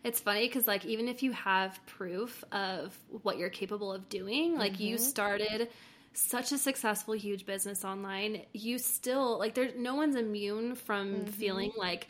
it's 0.05 0.21
funny 0.21 0.47
because 0.47 0.67
like 0.67 0.85
even 0.85 1.09
if 1.09 1.23
you 1.23 1.33
have 1.33 1.79
proof 1.87 2.45
of 2.53 2.97
what 3.23 3.39
you're 3.39 3.51
capable 3.51 3.93
of 3.93 4.09
doing 4.09 4.57
like 4.57 4.75
mm-hmm. 4.75 4.83
you 4.83 4.99
started 4.99 5.69
such 6.13 6.53
a 6.53 6.59
successful 6.59 7.15
huge 7.15 7.47
business 7.47 7.85
online 7.85 8.43
you 8.53 8.79
still 8.79 9.39
like 9.39 9.55
there's 9.55 9.73
no 9.77 9.95
one's 9.95 10.17
immune 10.17 10.75
from 10.75 11.15
mm-hmm. 11.15 11.27
feeling 11.31 11.73
like 11.77 12.09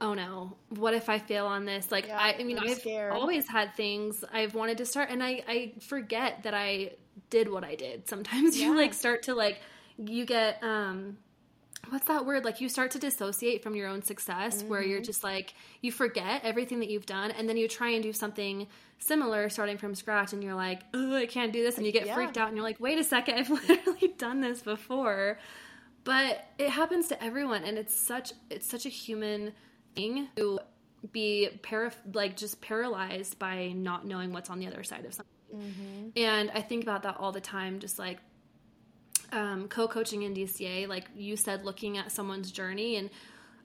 oh 0.00 0.14
no 0.14 0.56
what 0.68 0.94
if 0.94 1.08
i 1.08 1.18
fail 1.18 1.46
on 1.46 1.64
this 1.64 1.90
like 1.90 2.06
yeah, 2.06 2.18
i, 2.18 2.36
I 2.38 2.44
mean 2.44 2.58
i've 2.58 2.78
scared. 2.78 3.12
always 3.12 3.48
had 3.48 3.74
things 3.74 4.24
i've 4.32 4.54
wanted 4.54 4.78
to 4.78 4.86
start 4.86 5.10
and 5.10 5.22
i 5.22 5.42
i 5.48 5.72
forget 5.80 6.44
that 6.44 6.54
i 6.54 6.92
did 7.30 7.50
what 7.50 7.64
i 7.64 7.74
did 7.74 8.08
sometimes 8.08 8.56
yeah. 8.56 8.66
you 8.68 8.76
like 8.76 8.94
start 8.94 9.24
to 9.24 9.34
like 9.34 9.60
you 9.98 10.24
get 10.24 10.62
um 10.62 11.16
what's 11.88 12.06
that 12.06 12.26
word 12.26 12.44
like 12.44 12.60
you 12.60 12.68
start 12.68 12.90
to 12.90 12.98
dissociate 12.98 13.62
from 13.62 13.74
your 13.74 13.88
own 13.88 14.02
success 14.02 14.58
mm-hmm. 14.58 14.68
where 14.68 14.82
you're 14.82 14.98
mm-hmm. 14.98 15.04
just 15.04 15.22
like 15.22 15.54
you 15.80 15.92
forget 15.92 16.40
everything 16.44 16.80
that 16.80 16.90
you've 16.90 17.06
done 17.06 17.30
and 17.30 17.48
then 17.48 17.56
you 17.56 17.68
try 17.68 17.90
and 17.90 18.02
do 18.02 18.12
something 18.12 18.66
similar 18.98 19.48
starting 19.48 19.78
from 19.78 19.94
scratch 19.94 20.32
and 20.32 20.42
you're 20.42 20.54
like 20.54 20.82
oh 20.94 21.14
i 21.14 21.26
can't 21.26 21.52
do 21.52 21.62
this 21.62 21.76
and 21.76 21.86
you 21.86 21.92
get 21.92 22.06
yeah. 22.06 22.14
freaked 22.14 22.36
out 22.36 22.48
and 22.48 22.56
you're 22.56 22.64
like 22.64 22.80
wait 22.80 22.98
a 22.98 23.04
second 23.04 23.34
i've 23.38 23.50
literally 23.50 24.14
done 24.18 24.40
this 24.40 24.62
before 24.62 25.38
but 26.04 26.46
it 26.58 26.70
happens 26.70 27.08
to 27.08 27.22
everyone 27.22 27.62
and 27.64 27.78
it's 27.78 27.94
such 27.94 28.32
it's 28.50 28.68
such 28.68 28.86
a 28.86 28.90
human 28.90 29.52
thing 29.94 30.28
to 30.36 30.58
be 31.12 31.48
para- 31.62 31.92
like 32.14 32.36
just 32.36 32.60
paralyzed 32.60 33.38
by 33.38 33.68
not 33.68 34.06
knowing 34.06 34.32
what's 34.32 34.50
on 34.50 34.58
the 34.58 34.66
other 34.66 34.82
side 34.82 35.04
of 35.04 35.14
something 35.14 35.34
mm-hmm. 35.54 36.08
and 36.16 36.50
i 36.52 36.60
think 36.60 36.82
about 36.82 37.02
that 37.02 37.16
all 37.18 37.32
the 37.32 37.40
time 37.40 37.78
just 37.78 37.98
like 37.98 38.18
um, 39.32 39.68
co-coaching 39.68 40.22
in 40.22 40.34
DCA, 40.34 40.88
like 40.88 41.06
you 41.16 41.36
said, 41.36 41.64
looking 41.64 41.98
at 41.98 42.12
someone's 42.12 42.50
journey 42.50 42.96
and 42.96 43.10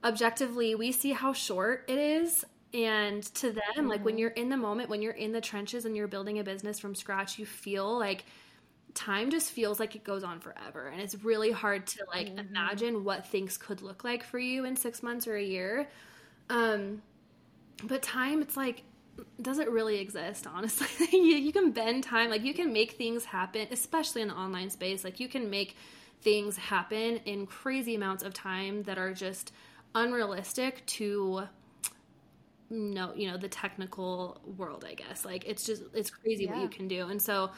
objectively, 0.04 0.74
we 0.74 0.92
see 0.92 1.12
how 1.12 1.32
short 1.32 1.84
it 1.88 1.98
is. 1.98 2.44
And 2.74 3.22
to 3.34 3.52
them, 3.52 3.62
mm-hmm. 3.76 3.88
like 3.88 4.04
when 4.04 4.14
mm-hmm. 4.14 4.20
you're 4.20 4.30
in 4.30 4.48
the 4.48 4.56
moment, 4.56 4.88
when 4.88 5.02
you're 5.02 5.12
in 5.12 5.32
the 5.32 5.40
trenches 5.40 5.84
and 5.84 5.96
you're 5.96 6.08
building 6.08 6.38
a 6.38 6.44
business 6.44 6.78
from 6.78 6.94
scratch, 6.94 7.38
you 7.38 7.46
feel 7.46 7.98
like 7.98 8.24
time 8.94 9.30
just 9.30 9.50
feels 9.50 9.78
like 9.78 9.94
it 9.94 10.04
goes 10.04 10.24
on 10.24 10.40
forever. 10.40 10.88
And 10.88 11.00
it's 11.00 11.14
really 11.22 11.50
hard 11.50 11.86
to 11.88 12.04
like 12.08 12.28
mm-hmm. 12.28 12.38
imagine 12.38 13.04
what 13.04 13.26
things 13.26 13.56
could 13.56 13.82
look 13.82 14.04
like 14.04 14.24
for 14.24 14.38
you 14.38 14.64
in 14.64 14.76
six 14.76 15.02
months 15.02 15.26
or 15.26 15.36
a 15.36 15.42
year. 15.42 15.88
Um, 16.48 17.02
but 17.84 18.02
time, 18.02 18.42
it's 18.42 18.56
like 18.56 18.82
doesn't 19.40 19.68
really 19.68 19.98
exist 19.98 20.46
honestly? 20.46 20.86
You, 21.12 21.36
you 21.36 21.52
can 21.52 21.72
bend 21.72 22.04
time 22.04 22.30
like 22.30 22.42
you 22.42 22.54
can 22.54 22.72
make 22.72 22.92
things 22.92 23.24
happen 23.24 23.66
especially 23.70 24.22
in 24.22 24.28
the 24.28 24.34
online 24.34 24.70
space 24.70 25.04
like 25.04 25.20
you 25.20 25.28
can 25.28 25.50
make 25.50 25.76
things 26.22 26.56
happen 26.56 27.16
in 27.24 27.46
crazy 27.46 27.94
amounts 27.94 28.22
of 28.22 28.32
time 28.32 28.84
that 28.84 28.98
are 28.98 29.12
just 29.12 29.52
unrealistic 29.94 30.84
to 30.86 31.42
no 32.70 33.12
you 33.14 33.30
know 33.30 33.36
the 33.36 33.48
technical 33.48 34.40
world 34.56 34.84
i 34.88 34.94
guess. 34.94 35.24
Like 35.24 35.44
it's 35.46 35.64
just 35.64 35.82
it's 35.94 36.10
crazy 36.10 36.44
yeah. 36.44 36.52
what 36.52 36.62
you 36.62 36.68
can 36.68 36.88
do. 36.88 37.08
And 37.08 37.20
so 37.20 37.50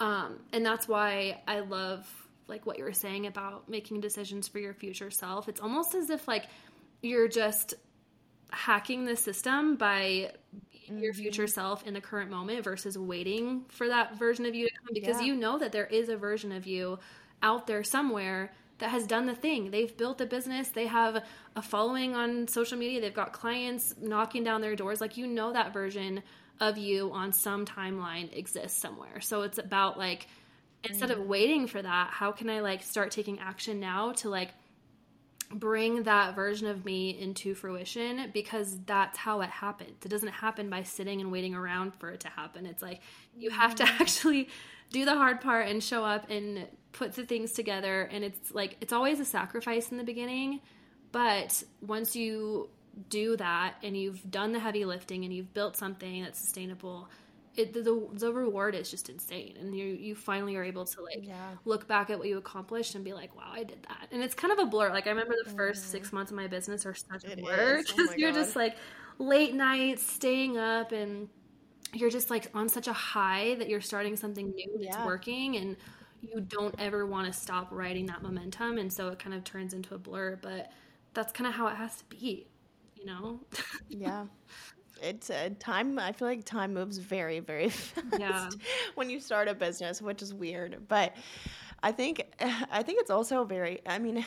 um 0.00 0.38
and 0.52 0.64
that's 0.64 0.88
why 0.88 1.40
i 1.46 1.60
love 1.60 2.08
like 2.48 2.66
what 2.66 2.78
you 2.78 2.84
were 2.84 2.92
saying 2.92 3.26
about 3.26 3.68
making 3.68 4.00
decisions 4.00 4.48
for 4.48 4.58
your 4.58 4.74
future 4.74 5.10
self. 5.10 5.48
It's 5.48 5.60
almost 5.60 5.94
as 5.94 6.10
if 6.10 6.26
like 6.26 6.46
you're 7.02 7.28
just 7.28 7.74
hacking 8.50 9.04
the 9.04 9.16
system 9.16 9.76
by 9.76 10.32
mm-hmm. 10.94 11.04
your 11.04 11.14
future 11.14 11.46
self 11.46 11.86
in 11.86 11.94
the 11.94 12.00
current 12.00 12.30
moment 12.30 12.64
versus 12.64 12.96
waiting 12.96 13.64
for 13.68 13.88
that 13.88 14.16
version 14.18 14.46
of 14.46 14.54
you 14.54 14.68
to 14.68 14.74
come 14.74 14.88
because 14.92 15.20
yeah. 15.20 15.26
you 15.26 15.36
know 15.36 15.58
that 15.58 15.72
there 15.72 15.86
is 15.86 16.08
a 16.08 16.16
version 16.16 16.52
of 16.52 16.66
you 16.66 16.98
out 17.42 17.66
there 17.66 17.82
somewhere 17.82 18.52
that 18.78 18.90
has 18.90 19.06
done 19.06 19.26
the 19.26 19.34
thing. 19.34 19.70
They've 19.70 19.96
built 19.96 20.20
a 20.20 20.26
business, 20.26 20.68
they 20.68 20.86
have 20.86 21.24
a 21.54 21.62
following 21.62 22.16
on 22.16 22.48
social 22.48 22.78
media, 22.78 23.00
they've 23.00 23.14
got 23.14 23.32
clients 23.32 23.94
knocking 24.00 24.42
down 24.42 24.60
their 24.60 24.76
doors. 24.76 25.00
Like 25.00 25.16
you 25.16 25.26
know 25.26 25.52
that 25.52 25.72
version 25.72 26.22
of 26.60 26.78
you 26.78 27.10
on 27.12 27.32
some 27.32 27.64
timeline 27.64 28.36
exists 28.36 28.80
somewhere. 28.80 29.20
So 29.20 29.42
it's 29.42 29.58
about 29.58 29.98
like 29.98 30.26
instead 30.84 31.10
of 31.10 31.18
mm-hmm. 31.18 31.28
waiting 31.28 31.66
for 31.66 31.80
that, 31.80 32.10
how 32.10 32.32
can 32.32 32.50
I 32.50 32.60
like 32.60 32.82
start 32.82 33.10
taking 33.10 33.38
action 33.38 33.80
now 33.80 34.12
to 34.12 34.28
like 34.28 34.50
bring 35.54 36.04
that 36.04 36.34
version 36.34 36.66
of 36.66 36.84
me 36.84 37.10
into 37.18 37.54
fruition 37.54 38.30
because 38.32 38.78
that's 38.86 39.18
how 39.18 39.40
it 39.40 39.50
happens. 39.50 40.04
It 40.04 40.08
doesn't 40.08 40.30
happen 40.30 40.70
by 40.70 40.82
sitting 40.82 41.20
and 41.20 41.30
waiting 41.30 41.54
around 41.54 41.94
for 41.94 42.10
it 42.10 42.20
to 42.20 42.28
happen. 42.28 42.66
It's 42.66 42.82
like 42.82 43.00
you 43.36 43.50
have 43.50 43.74
to 43.76 43.84
actually 44.00 44.48
do 44.90 45.04
the 45.04 45.14
hard 45.14 45.40
part 45.40 45.68
and 45.68 45.82
show 45.82 46.04
up 46.04 46.30
and 46.30 46.66
put 46.92 47.14
the 47.14 47.24
things 47.24 47.52
together. 47.52 48.02
And 48.02 48.24
it's 48.24 48.52
like, 48.52 48.76
it's 48.80 48.92
always 48.92 49.20
a 49.20 49.24
sacrifice 49.24 49.90
in 49.90 49.96
the 49.96 50.04
beginning. 50.04 50.60
But 51.10 51.62
once 51.80 52.16
you 52.16 52.68
do 53.08 53.36
that 53.36 53.74
and 53.82 53.96
you've 53.96 54.30
done 54.30 54.52
the 54.52 54.58
heavy 54.58 54.84
lifting 54.84 55.24
and 55.24 55.32
you've 55.32 55.52
built 55.54 55.76
something 55.76 56.22
that's 56.22 56.38
sustainable, 56.38 57.08
it, 57.54 57.72
the 57.74 58.08
the 58.14 58.32
reward 58.32 58.74
is 58.74 58.90
just 58.90 59.10
insane 59.10 59.56
and 59.60 59.74
you 59.76 59.84
you 59.84 60.14
finally 60.14 60.56
are 60.56 60.64
able 60.64 60.86
to 60.86 61.02
like 61.02 61.20
yeah. 61.20 61.50
look 61.64 61.86
back 61.86 62.08
at 62.08 62.18
what 62.18 62.26
you 62.26 62.38
accomplished 62.38 62.94
and 62.94 63.04
be 63.04 63.12
like 63.12 63.36
wow 63.36 63.50
i 63.52 63.62
did 63.62 63.82
that 63.88 64.08
and 64.10 64.22
it's 64.22 64.34
kind 64.34 64.52
of 64.52 64.58
a 64.58 64.64
blur 64.64 64.90
like 64.90 65.06
i 65.06 65.10
remember 65.10 65.34
the 65.44 65.50
1st 65.50 65.56
mm-hmm. 65.56 65.74
six 65.74 66.12
months 66.12 66.30
of 66.30 66.36
my 66.36 66.46
business 66.46 66.86
are 66.86 66.94
such 66.94 67.24
a 67.24 67.36
blur 67.36 67.82
because 67.82 68.10
oh 68.10 68.14
you're 68.16 68.32
God. 68.32 68.38
just 68.38 68.56
like 68.56 68.76
late 69.18 69.54
nights 69.54 70.02
staying 70.02 70.56
up 70.56 70.92
and 70.92 71.28
you're 71.92 72.10
just 72.10 72.30
like 72.30 72.50
on 72.54 72.68
such 72.68 72.88
a 72.88 72.92
high 72.92 73.54
that 73.56 73.68
you're 73.68 73.82
starting 73.82 74.16
something 74.16 74.50
new 74.50 74.78
that's 74.78 74.96
Yeah. 74.96 75.06
working 75.06 75.56
and 75.56 75.76
you 76.22 76.40
don't 76.40 76.74
ever 76.78 77.04
want 77.04 77.26
to 77.26 77.38
stop 77.38 77.68
riding 77.70 78.06
that 78.06 78.22
momentum 78.22 78.78
and 78.78 78.90
so 78.90 79.08
it 79.08 79.18
kind 79.18 79.34
of 79.34 79.44
turns 79.44 79.74
into 79.74 79.94
a 79.94 79.98
blur 79.98 80.38
but 80.40 80.72
that's 81.12 81.32
kind 81.32 81.46
of 81.46 81.54
how 81.54 81.66
it 81.66 81.76
has 81.76 81.96
to 81.98 82.04
be 82.06 82.46
you 82.96 83.04
know 83.04 83.40
Yeah. 83.88 84.24
It's 85.02 85.30
uh, 85.30 85.50
time. 85.58 85.98
I 85.98 86.12
feel 86.12 86.28
like 86.28 86.44
time 86.44 86.72
moves 86.72 86.98
very, 86.98 87.40
very 87.40 87.68
fast 87.70 88.18
Yeah. 88.18 88.48
when 88.94 89.10
you 89.10 89.18
start 89.20 89.48
a 89.48 89.54
business, 89.54 90.00
which 90.00 90.22
is 90.22 90.32
weird. 90.32 90.86
But 90.88 91.14
I 91.82 91.92
think, 91.92 92.22
I 92.70 92.82
think 92.82 93.00
it's 93.00 93.10
also 93.10 93.44
very. 93.44 93.80
I 93.86 93.98
mean, 93.98 94.24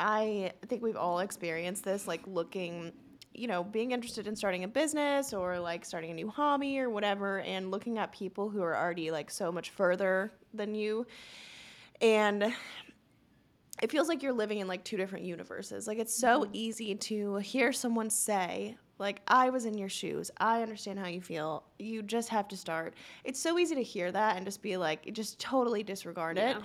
I 0.00 0.52
think 0.66 0.82
we've 0.82 0.96
all 0.96 1.20
experienced 1.20 1.84
this, 1.84 2.06
like 2.08 2.26
looking, 2.26 2.92
you 3.34 3.46
know, 3.46 3.62
being 3.62 3.92
interested 3.92 4.26
in 4.26 4.34
starting 4.34 4.64
a 4.64 4.68
business 4.68 5.32
or 5.32 5.58
like 5.60 5.84
starting 5.84 6.10
a 6.10 6.14
new 6.14 6.28
hobby 6.28 6.80
or 6.80 6.90
whatever, 6.90 7.40
and 7.40 7.70
looking 7.70 7.98
at 7.98 8.10
people 8.12 8.48
who 8.50 8.62
are 8.62 8.76
already 8.76 9.10
like 9.10 9.30
so 9.30 9.52
much 9.52 9.70
further 9.70 10.32
than 10.52 10.74
you, 10.74 11.06
and 12.00 12.52
it 13.80 13.92
feels 13.92 14.08
like 14.08 14.22
you're 14.24 14.32
living 14.32 14.58
in 14.58 14.66
like 14.66 14.82
two 14.82 14.96
different 14.96 15.24
universes. 15.24 15.86
Like 15.86 15.98
it's 15.98 16.14
so 16.14 16.48
easy 16.52 16.96
to 16.96 17.36
hear 17.36 17.72
someone 17.72 18.10
say, 18.10 18.76
like, 18.98 19.22
I 19.28 19.50
was 19.50 19.64
in 19.64 19.78
your 19.78 19.88
shoes. 19.88 20.30
I 20.38 20.62
understand 20.62 20.98
how 20.98 21.06
you 21.06 21.20
feel. 21.20 21.64
You 21.78 22.02
just 22.02 22.28
have 22.30 22.48
to 22.48 22.56
start. 22.56 22.94
It's 23.24 23.40
so 23.40 23.58
easy 23.58 23.74
to 23.74 23.82
hear 23.82 24.10
that 24.12 24.36
and 24.36 24.44
just 24.44 24.62
be 24.62 24.76
like, 24.76 25.12
just 25.12 25.38
totally 25.38 25.82
disregard 25.82 26.38
it. 26.38 26.56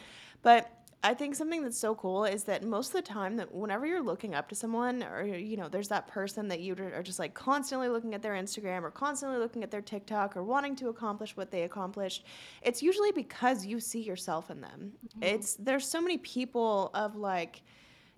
But 0.41 0.83
I 1.05 1.13
think 1.13 1.35
something 1.35 1.61
that's 1.61 1.77
so 1.77 1.95
cool 1.95 2.23
is 2.23 2.45
that 2.45 2.63
most 2.63 2.87
of 2.87 2.93
the 2.93 3.01
time 3.01 3.35
that 3.35 3.53
whenever 3.53 3.85
you're 3.85 4.01
looking 4.01 4.33
up 4.33 4.47
to 4.49 4.55
someone 4.55 5.03
or 5.03 5.25
you 5.25 5.57
know 5.57 5.67
there's 5.67 5.89
that 5.89 6.07
person 6.07 6.47
that 6.47 6.61
you 6.61 6.75
are 6.75 7.03
just 7.03 7.19
like 7.19 7.33
constantly 7.33 7.89
looking 7.89 8.13
at 8.13 8.21
their 8.21 8.33
Instagram 8.33 8.83
or 8.83 8.91
constantly 8.91 9.37
looking 9.37 9.63
at 9.63 9.69
their 9.69 9.81
TikTok 9.81 10.37
or 10.37 10.43
wanting 10.43 10.77
to 10.77 10.87
accomplish 10.87 11.35
what 11.35 11.51
they 11.51 11.63
accomplished, 11.63 12.25
it's 12.61 12.81
usually 12.81 13.11
because 13.11 13.65
you 13.65 13.81
see 13.81 14.01
yourself 14.01 14.49
in 14.49 14.61
them. 14.61 14.93
Mm-hmm. 15.09 15.23
It's 15.23 15.55
there's 15.55 15.85
so 15.85 15.99
many 15.99 16.19
people 16.19 16.89
of 16.93 17.17
like 17.17 17.63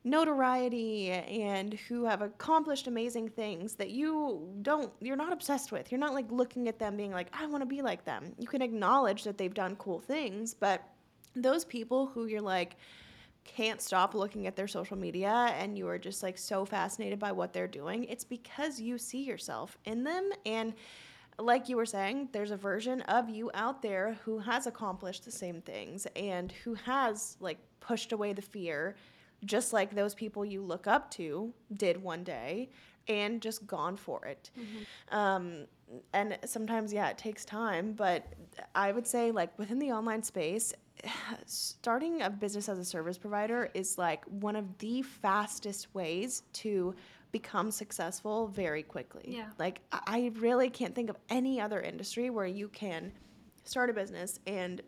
notoriety 0.06 1.10
and 1.10 1.74
who 1.74 2.06
have 2.06 2.22
accomplished 2.22 2.86
amazing 2.86 3.28
things 3.28 3.74
that 3.74 3.89
you 3.89 4.47
don't 4.62 4.93
you're 5.01 5.16
not 5.18 5.34
obsessed 5.34 5.72
with. 5.72 5.91
You're 5.91 5.99
not 5.99 6.14
like 6.14 6.32
looking 6.32 6.68
at 6.68 6.78
them 6.78 6.95
being 6.95 7.12
like 7.12 7.28
I 7.34 7.47
want 7.47 7.62
to 7.62 7.66
be 7.66 7.82
like 7.82 8.06
them. 8.06 8.32
You 8.38 8.47
can 8.47 8.62
acknowledge 8.62 9.24
that 9.24 9.38
they've 9.38 9.53
done 9.53 9.76
cool 9.78 9.99
things, 9.99 10.53
but 10.53 10.84
those 11.36 11.66
people 11.66 12.06
who 12.06 12.28
you're 12.28 12.39
like 12.39 12.78
can't 13.45 13.82
stop 13.82 14.14
looking 14.14 14.45
at 14.45 14.56
their 14.56 14.68
social 14.68 14.95
media 14.95 15.53
and 15.58 15.78
you 15.78 15.88
are 15.88 15.99
just 15.99 16.22
like 16.22 16.38
so 16.38 16.66
fascinated 16.66 17.18
by 17.18 17.32
what 17.32 17.51
they're 17.51 17.68
doing, 17.68 18.03
it's 18.06 18.24
because 18.24 18.80
you 18.80 18.99
see 18.99 19.24
yourself 19.24 19.76
in 19.86 20.03
them 20.03 20.30
and 20.45 20.74
like 21.38 21.68
you 21.68 21.76
were 21.76 21.86
saying, 21.86 22.30
there's 22.32 22.51
a 22.51 22.58
version 22.58 23.01
of 23.01 23.30
you 23.30 23.51
out 23.56 23.82
there 23.82 24.18
who 24.24 24.39
has 24.39 24.68
accomplished 24.68 25.26
the 25.26 25.32
same 25.32 25.62
things 25.62 26.08
and 26.16 26.51
who 26.64 26.76
has 26.76 27.38
like 27.39 27.58
pushed 27.82 28.14
away 28.14 28.34
the 28.34 28.41
fear 28.41 28.95
just 29.46 29.74
like 29.74 29.96
those 29.96 30.14
people 30.14 30.43
you 30.43 30.62
look 30.62 30.88
up 30.88 31.10
to 31.12 31.54
did 31.78 32.02
one 32.02 32.24
day 32.24 32.70
and 33.08 33.41
just 33.41 33.68
gone 33.68 33.96
for 33.96 34.26
it. 34.26 34.50
Um, 35.12 35.68
and 36.14 36.38
sometimes, 36.46 36.91
yeah, 36.91 37.10
it 37.10 37.18
takes 37.18 37.46
time, 37.46 37.93
but 37.93 38.34
I 38.74 38.91
would 38.91 39.06
say, 39.06 39.32
like, 39.32 39.58
within 39.60 39.78
the 39.78 39.91
online 39.91 40.24
space, 40.24 40.74
starting 41.46 42.24
a 42.24 42.30
business 42.30 42.68
as 42.68 42.80
a 42.80 42.86
service 42.86 43.18
provider 43.18 43.70
is 43.74 43.98
like 43.98 44.26
one 44.26 44.56
of 44.56 44.78
the 44.80 45.04
fastest 45.04 45.93
ways 45.93 46.41
to 46.54 46.96
become 47.32 47.70
successful 47.70 48.48
very 48.48 48.82
quickly. 48.82 49.26
Yeah. 49.28 49.50
Like, 49.60 49.82
I 49.91 50.32
really 50.38 50.70
can't 50.70 50.96
think 50.96 51.10
of 51.10 51.18
any 51.30 51.62
other 51.62 51.82
industry 51.82 52.32
where 52.32 52.48
you 52.48 52.70
can 52.70 53.12
start 53.66 53.89
a 53.89 53.93
business 53.93 54.39
and 54.48 54.82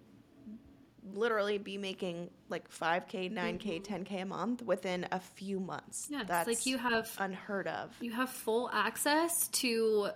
literally 1.14 1.58
be 1.58 1.78
making 1.78 2.30
like 2.49 2.70
5k 2.72 3.34
9k 3.34 3.84
10k 3.84 4.22
a 4.22 4.26
month 4.26 4.64
within 4.64 5.08
a 5.12 5.20
few 5.20 5.60
months 5.60 6.05
Mm-hmm. 6.05 6.14
Yeah, 6.14 6.24
that's 6.28 6.47
like 6.47 6.66
you 6.66 6.78
have 6.78 7.10
unheard 7.18 7.68
of 7.68 7.95
you 8.01 8.12
have 8.12 8.30
full 8.30 8.70
access 8.72 9.47
to 9.49 10.10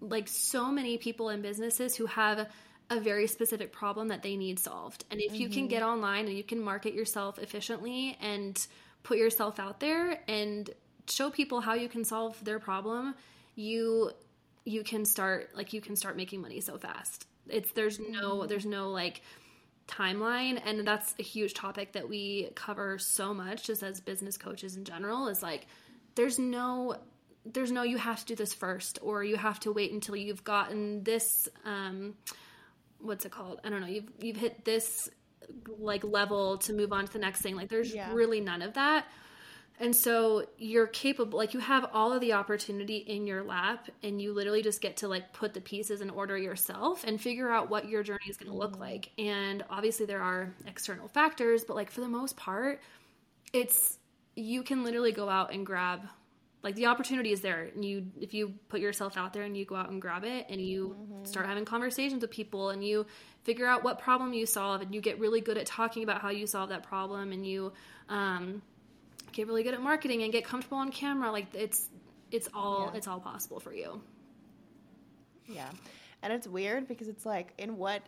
like 0.00 0.28
so 0.28 0.70
many 0.70 0.98
people 0.98 1.28
and 1.28 1.42
businesses 1.42 1.96
who 1.96 2.06
have 2.06 2.48
a 2.90 3.00
very 3.00 3.26
specific 3.26 3.72
problem 3.72 4.08
that 4.08 4.22
they 4.22 4.36
need 4.36 4.58
solved. 4.58 5.04
And 5.10 5.20
if 5.20 5.34
you 5.34 5.48
can 5.48 5.66
get 5.66 5.82
online 5.82 6.26
and 6.26 6.36
you 6.36 6.44
can 6.44 6.62
market 6.62 6.94
yourself 6.94 7.38
efficiently 7.38 8.16
and 8.20 8.64
put 9.02 9.18
yourself 9.18 9.58
out 9.58 9.80
there 9.80 10.20
and 10.28 10.70
show 11.08 11.30
people 11.30 11.60
how 11.60 11.74
you 11.74 11.88
can 11.88 12.04
solve 12.04 12.42
their 12.44 12.58
problem, 12.58 13.14
you 13.54 14.12
you 14.64 14.82
can 14.82 15.04
start 15.04 15.50
like 15.54 15.72
you 15.72 15.80
can 15.80 15.96
start 15.96 16.16
making 16.16 16.40
money 16.42 16.60
so 16.60 16.78
fast. 16.78 17.26
It's 17.48 17.72
there's 17.72 17.98
no 17.98 18.46
there's 18.46 18.66
no 18.66 18.90
like 18.90 19.20
timeline 19.88 20.60
and 20.64 20.86
that's 20.86 21.14
a 21.18 21.22
huge 21.22 21.54
topic 21.54 21.92
that 21.92 22.08
we 22.08 22.50
cover 22.54 22.98
so 22.98 23.32
much 23.32 23.64
just 23.64 23.82
as 23.82 24.00
business 24.00 24.36
coaches 24.36 24.76
in 24.76 24.84
general 24.84 25.28
is 25.28 25.42
like 25.42 25.66
there's 26.16 26.38
no 26.38 26.96
there's 27.44 27.70
no 27.70 27.82
you 27.84 27.96
have 27.96 28.18
to 28.20 28.26
do 28.26 28.34
this 28.34 28.52
first 28.52 28.98
or 29.02 29.22
you 29.22 29.36
have 29.36 29.60
to 29.60 29.70
wait 29.72 29.92
until 29.92 30.16
you've 30.16 30.42
gotten 30.42 31.04
this 31.04 31.48
um 31.64 32.14
what's 32.98 33.24
it 33.24 33.30
called? 33.30 33.60
I 33.62 33.68
don't 33.70 33.80
know 33.80 33.86
you've 33.86 34.10
you've 34.20 34.36
hit 34.36 34.64
this 34.64 35.08
like 35.78 36.02
level 36.02 36.58
to 36.58 36.72
move 36.72 36.92
on 36.92 37.06
to 37.06 37.12
the 37.12 37.18
next 37.20 37.42
thing. 37.42 37.54
Like 37.54 37.68
there's 37.68 37.94
Yeah. 37.94 38.12
really 38.12 38.40
none 38.40 38.62
of 38.62 38.74
that 38.74 39.06
and 39.78 39.94
so 39.94 40.46
you're 40.58 40.86
capable 40.86 41.38
like 41.38 41.52
you 41.52 41.60
have 41.60 41.86
all 41.92 42.12
of 42.12 42.20
the 42.20 42.32
opportunity 42.32 42.96
in 42.96 43.26
your 43.26 43.42
lap 43.42 43.88
and 44.02 44.20
you 44.20 44.32
literally 44.32 44.62
just 44.62 44.80
get 44.80 44.98
to 44.98 45.08
like 45.08 45.32
put 45.32 45.52
the 45.52 45.60
pieces 45.60 46.00
in 46.00 46.10
order 46.10 46.36
yourself 46.38 47.04
and 47.04 47.20
figure 47.20 47.50
out 47.50 47.68
what 47.68 47.88
your 47.88 48.02
journey 48.02 48.24
is 48.28 48.36
going 48.36 48.50
to 48.50 48.56
look 48.56 48.78
like. 48.78 49.10
And 49.18 49.62
obviously 49.68 50.06
there 50.06 50.22
are 50.22 50.54
external 50.66 51.08
factors 51.08 51.64
but 51.64 51.76
like 51.76 51.90
for 51.90 52.00
the 52.00 52.08
most 52.08 52.36
part 52.36 52.80
it's 53.52 53.98
you 54.34 54.62
can 54.62 54.82
literally 54.84 55.12
go 55.12 55.28
out 55.28 55.52
and 55.52 55.64
grab 55.64 56.02
like 56.62 56.74
the 56.74 56.86
opportunity 56.86 57.30
is 57.30 57.42
there. 57.42 57.70
And 57.74 57.84
you 57.84 58.06
if 58.20 58.34
you 58.34 58.54
put 58.68 58.80
yourself 58.80 59.16
out 59.16 59.32
there 59.32 59.44
and 59.44 59.56
you 59.56 59.64
go 59.64 59.76
out 59.76 59.90
and 59.90 60.00
grab 60.02 60.24
it 60.24 60.46
and 60.48 60.60
you 60.60 60.96
start 61.22 61.46
having 61.46 61.64
conversations 61.64 62.22
with 62.22 62.30
people 62.30 62.70
and 62.70 62.82
you 62.82 63.06
figure 63.44 63.66
out 63.66 63.84
what 63.84 63.98
problem 64.00 64.32
you 64.32 64.46
solve 64.46 64.80
and 64.80 64.94
you 64.94 65.00
get 65.00 65.20
really 65.20 65.40
good 65.40 65.58
at 65.58 65.66
talking 65.66 66.02
about 66.02 66.22
how 66.22 66.30
you 66.30 66.46
solve 66.46 66.70
that 66.70 66.82
problem 66.82 67.30
and 67.30 67.46
you 67.46 67.72
um, 68.08 68.62
get 69.36 69.46
really 69.46 69.62
good 69.62 69.74
at 69.74 69.82
marketing 69.82 70.22
and 70.22 70.32
get 70.32 70.44
comfortable 70.44 70.78
on 70.78 70.90
camera 70.90 71.30
like 71.30 71.46
it's 71.54 71.90
it's 72.30 72.48
all 72.54 72.90
Yeah. 72.90 72.96
it's 72.96 73.06
all 73.06 73.20
possible 73.20 73.60
for 73.60 73.72
you 73.72 74.00
Yeah. 75.46 75.70
And 76.22 76.32
it's 76.32 76.48
weird 76.48 76.88
because 76.88 77.06
it's 77.06 77.24
like 77.24 77.52
in 77.58 77.76
what 77.76 78.02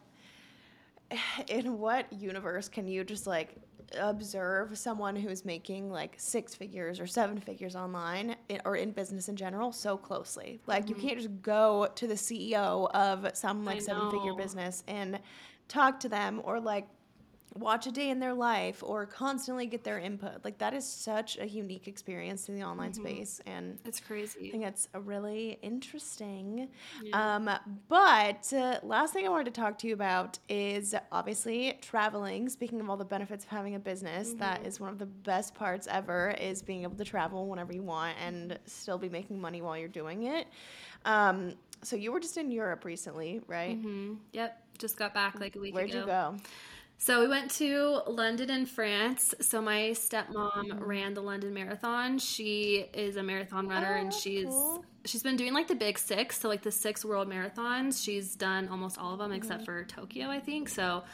in 1.48 1.78
what 1.78 2.12
universe 2.12 2.68
can 2.68 2.88
you 2.88 3.04
just 3.04 3.26
like 3.26 3.54
observe 3.98 4.76
someone 4.76 5.16
who's 5.16 5.44
making 5.44 5.90
like 5.90 6.14
six 6.18 6.54
figures 6.54 6.98
or 7.00 7.06
seven 7.06 7.38
figures 7.38 7.76
online 7.76 8.36
or 8.64 8.76
in 8.76 8.90
business 8.90 9.28
in 9.28 9.36
general 9.36 9.70
so 9.70 9.96
closely? 9.96 10.60
Like 10.66 10.88
you 10.88 10.94
mm-hmm. 10.94 11.08
can't 11.08 11.18
just 11.18 11.42
go 11.42 11.88
to 11.94 12.06
the 12.06 12.14
CEO 12.14 12.90
of 12.90 13.30
some 13.34 13.64
like 13.64 13.82
seven 13.82 14.10
figure 14.10 14.34
business 14.34 14.82
and 14.88 15.20
talk 15.68 16.00
to 16.00 16.08
them 16.08 16.40
or 16.44 16.58
like 16.58 16.88
watch 17.58 17.86
a 17.86 17.92
day 17.92 18.10
in 18.10 18.20
their 18.20 18.34
life 18.34 18.82
or 18.82 19.06
constantly 19.06 19.66
get 19.66 19.84
their 19.84 19.98
input. 19.98 20.44
Like 20.44 20.58
that 20.58 20.74
is 20.74 20.84
such 20.86 21.38
a 21.38 21.46
unique 21.48 21.88
experience 21.88 22.48
in 22.48 22.54
the 22.54 22.62
online 22.62 22.92
space 22.92 23.40
and 23.46 23.78
it's 23.84 24.00
crazy. 24.00 24.48
I 24.48 24.50
think 24.50 24.64
it's 24.64 24.88
a 24.94 25.00
really 25.00 25.58
interesting. 25.62 26.68
Um, 27.12 27.50
but 27.88 28.52
uh, 28.52 28.80
last 28.82 29.12
thing 29.12 29.26
I 29.26 29.28
wanted 29.28 29.52
to 29.54 29.60
talk 29.60 29.78
to 29.78 29.88
you 29.88 29.94
about 29.94 30.38
is 30.48 30.94
obviously 31.12 31.78
traveling. 31.80 32.48
Speaking 32.48 32.80
of 32.80 32.88
all 32.90 32.96
the 32.96 33.04
benefits 33.04 33.44
of 33.44 33.50
having 33.50 33.74
a 33.74 33.78
business, 33.78 34.32
that 34.34 34.64
is 34.66 34.80
one 34.80 34.90
of 34.90 34.98
the 34.98 35.06
best 35.06 35.54
parts 35.54 35.86
ever 35.90 36.34
is 36.40 36.62
being 36.62 36.82
able 36.82 36.96
to 36.96 37.04
travel 37.04 37.46
whenever 37.46 37.72
you 37.72 37.82
want 37.82 38.16
and 38.24 38.58
still 38.66 38.98
be 38.98 39.08
making 39.08 39.40
money 39.40 39.62
while 39.62 39.76
you're 39.76 39.88
doing 39.88 40.24
it. 40.24 40.46
Um, 41.04 41.54
so 41.82 41.96
you 41.96 42.12
were 42.12 42.20
just 42.20 42.36
in 42.36 42.50
Europe 42.50 42.84
recently, 42.84 43.40
right? 43.46 43.76
hmm 43.76 44.14
yep 44.32 44.62
just 44.78 44.96
got 44.96 45.12
back 45.12 45.40
like 45.40 45.56
a 45.56 45.58
week 45.58 45.74
Where'd 45.74 45.90
ago 45.90 46.00
you 46.00 46.06
go? 46.06 46.36
So 47.00 47.20
we 47.20 47.28
went 47.28 47.52
to 47.52 48.02
London 48.08 48.50
and 48.50 48.68
France. 48.68 49.32
So 49.40 49.62
my 49.62 49.90
stepmom 49.94 50.52
mm-hmm. 50.52 50.82
ran 50.82 51.14
the 51.14 51.20
London 51.20 51.54
Marathon. 51.54 52.18
She 52.18 52.86
is 52.92 53.16
a 53.16 53.22
marathon 53.22 53.68
runner 53.68 53.94
Oh, 53.96 54.00
and 54.00 54.12
she's 54.12 54.46
cool. 54.46 54.84
she's 55.04 55.22
been 55.22 55.36
doing 55.36 55.54
like 55.54 55.68
the 55.68 55.76
big 55.76 55.96
6, 55.96 56.40
so 56.40 56.48
like 56.48 56.62
the 56.62 56.72
6 56.72 57.04
world 57.04 57.28
marathons. 57.28 58.02
She's 58.04 58.34
done 58.34 58.68
almost 58.68 58.98
all 58.98 59.12
of 59.12 59.20
them 59.20 59.30
mm-hmm. 59.30 59.36
except 59.36 59.64
for 59.64 59.84
Tokyo, 59.84 60.28
I 60.28 60.40
think. 60.40 60.68
So 60.68 61.04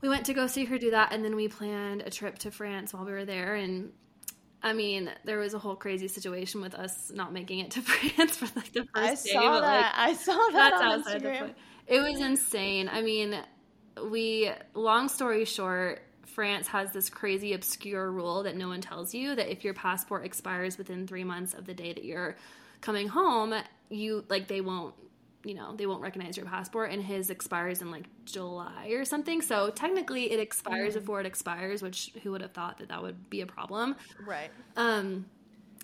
we 0.00 0.08
went 0.08 0.26
to 0.26 0.32
go 0.32 0.46
see 0.46 0.64
her 0.66 0.78
do 0.78 0.92
that 0.92 1.12
and 1.12 1.24
then 1.24 1.34
we 1.34 1.48
planned 1.48 2.02
a 2.02 2.10
trip 2.10 2.38
to 2.38 2.52
France 2.52 2.94
while 2.94 3.04
we 3.04 3.12
were 3.12 3.24
there 3.24 3.56
and 3.56 3.92
I 4.62 4.74
mean, 4.74 5.10
there 5.24 5.38
was 5.38 5.54
a 5.54 5.58
whole 5.58 5.74
crazy 5.74 6.06
situation 6.06 6.60
with 6.60 6.74
us 6.74 7.10
not 7.12 7.32
making 7.32 7.60
it 7.60 7.72
to 7.72 7.82
France 7.82 8.36
for 8.36 8.46
like 8.54 8.72
the 8.72 8.86
first 8.94 8.96
I 8.96 9.10
day. 9.10 9.32
saw 9.32 9.40
but, 9.40 9.62
like, 9.62 9.80
that. 9.80 9.94
I 9.96 10.14
saw 10.14 10.32
that 10.32 10.52
that's 10.52 10.82
on 10.82 10.92
outside 10.92 11.22
the 11.22 11.30
point. 11.30 11.56
It 11.86 12.00
was 12.00 12.20
insane. 12.20 12.88
I 12.88 13.02
mean, 13.02 13.36
we 14.08 14.50
long 14.74 15.08
story 15.08 15.44
short, 15.44 16.02
France 16.24 16.68
has 16.68 16.92
this 16.92 17.10
crazy 17.10 17.52
obscure 17.54 18.10
rule 18.10 18.44
that 18.44 18.56
no 18.56 18.68
one 18.68 18.80
tells 18.80 19.14
you 19.14 19.34
that 19.34 19.50
if 19.50 19.64
your 19.64 19.74
passport 19.74 20.24
expires 20.24 20.78
within 20.78 21.06
3 21.06 21.24
months 21.24 21.54
of 21.54 21.66
the 21.66 21.74
day 21.74 21.92
that 21.92 22.04
you're 22.04 22.36
coming 22.80 23.08
home, 23.08 23.54
you 23.88 24.24
like 24.28 24.48
they 24.48 24.60
won't 24.60 24.94
you 25.44 25.54
know, 25.54 25.74
they 25.74 25.86
won't 25.86 26.02
recognize 26.02 26.36
your 26.36 26.44
passport 26.44 26.90
and 26.92 27.02
his 27.02 27.30
expires 27.30 27.80
in 27.80 27.90
like 27.90 28.04
July 28.26 28.88
or 28.88 29.04
something. 29.04 29.40
So 29.40 29.70
technically 29.70 30.30
it 30.30 30.38
expires 30.38 30.90
mm-hmm. 30.90 31.00
before 31.00 31.20
it 31.20 31.26
expires, 31.26 31.82
which 31.82 32.12
who 32.22 32.32
would 32.32 32.42
have 32.42 32.52
thought 32.52 32.78
that 32.78 32.88
that 32.88 33.02
would 33.02 33.30
be 33.30 33.40
a 33.40 33.46
problem? 33.46 33.96
Right. 34.26 34.50
Um 34.76 35.26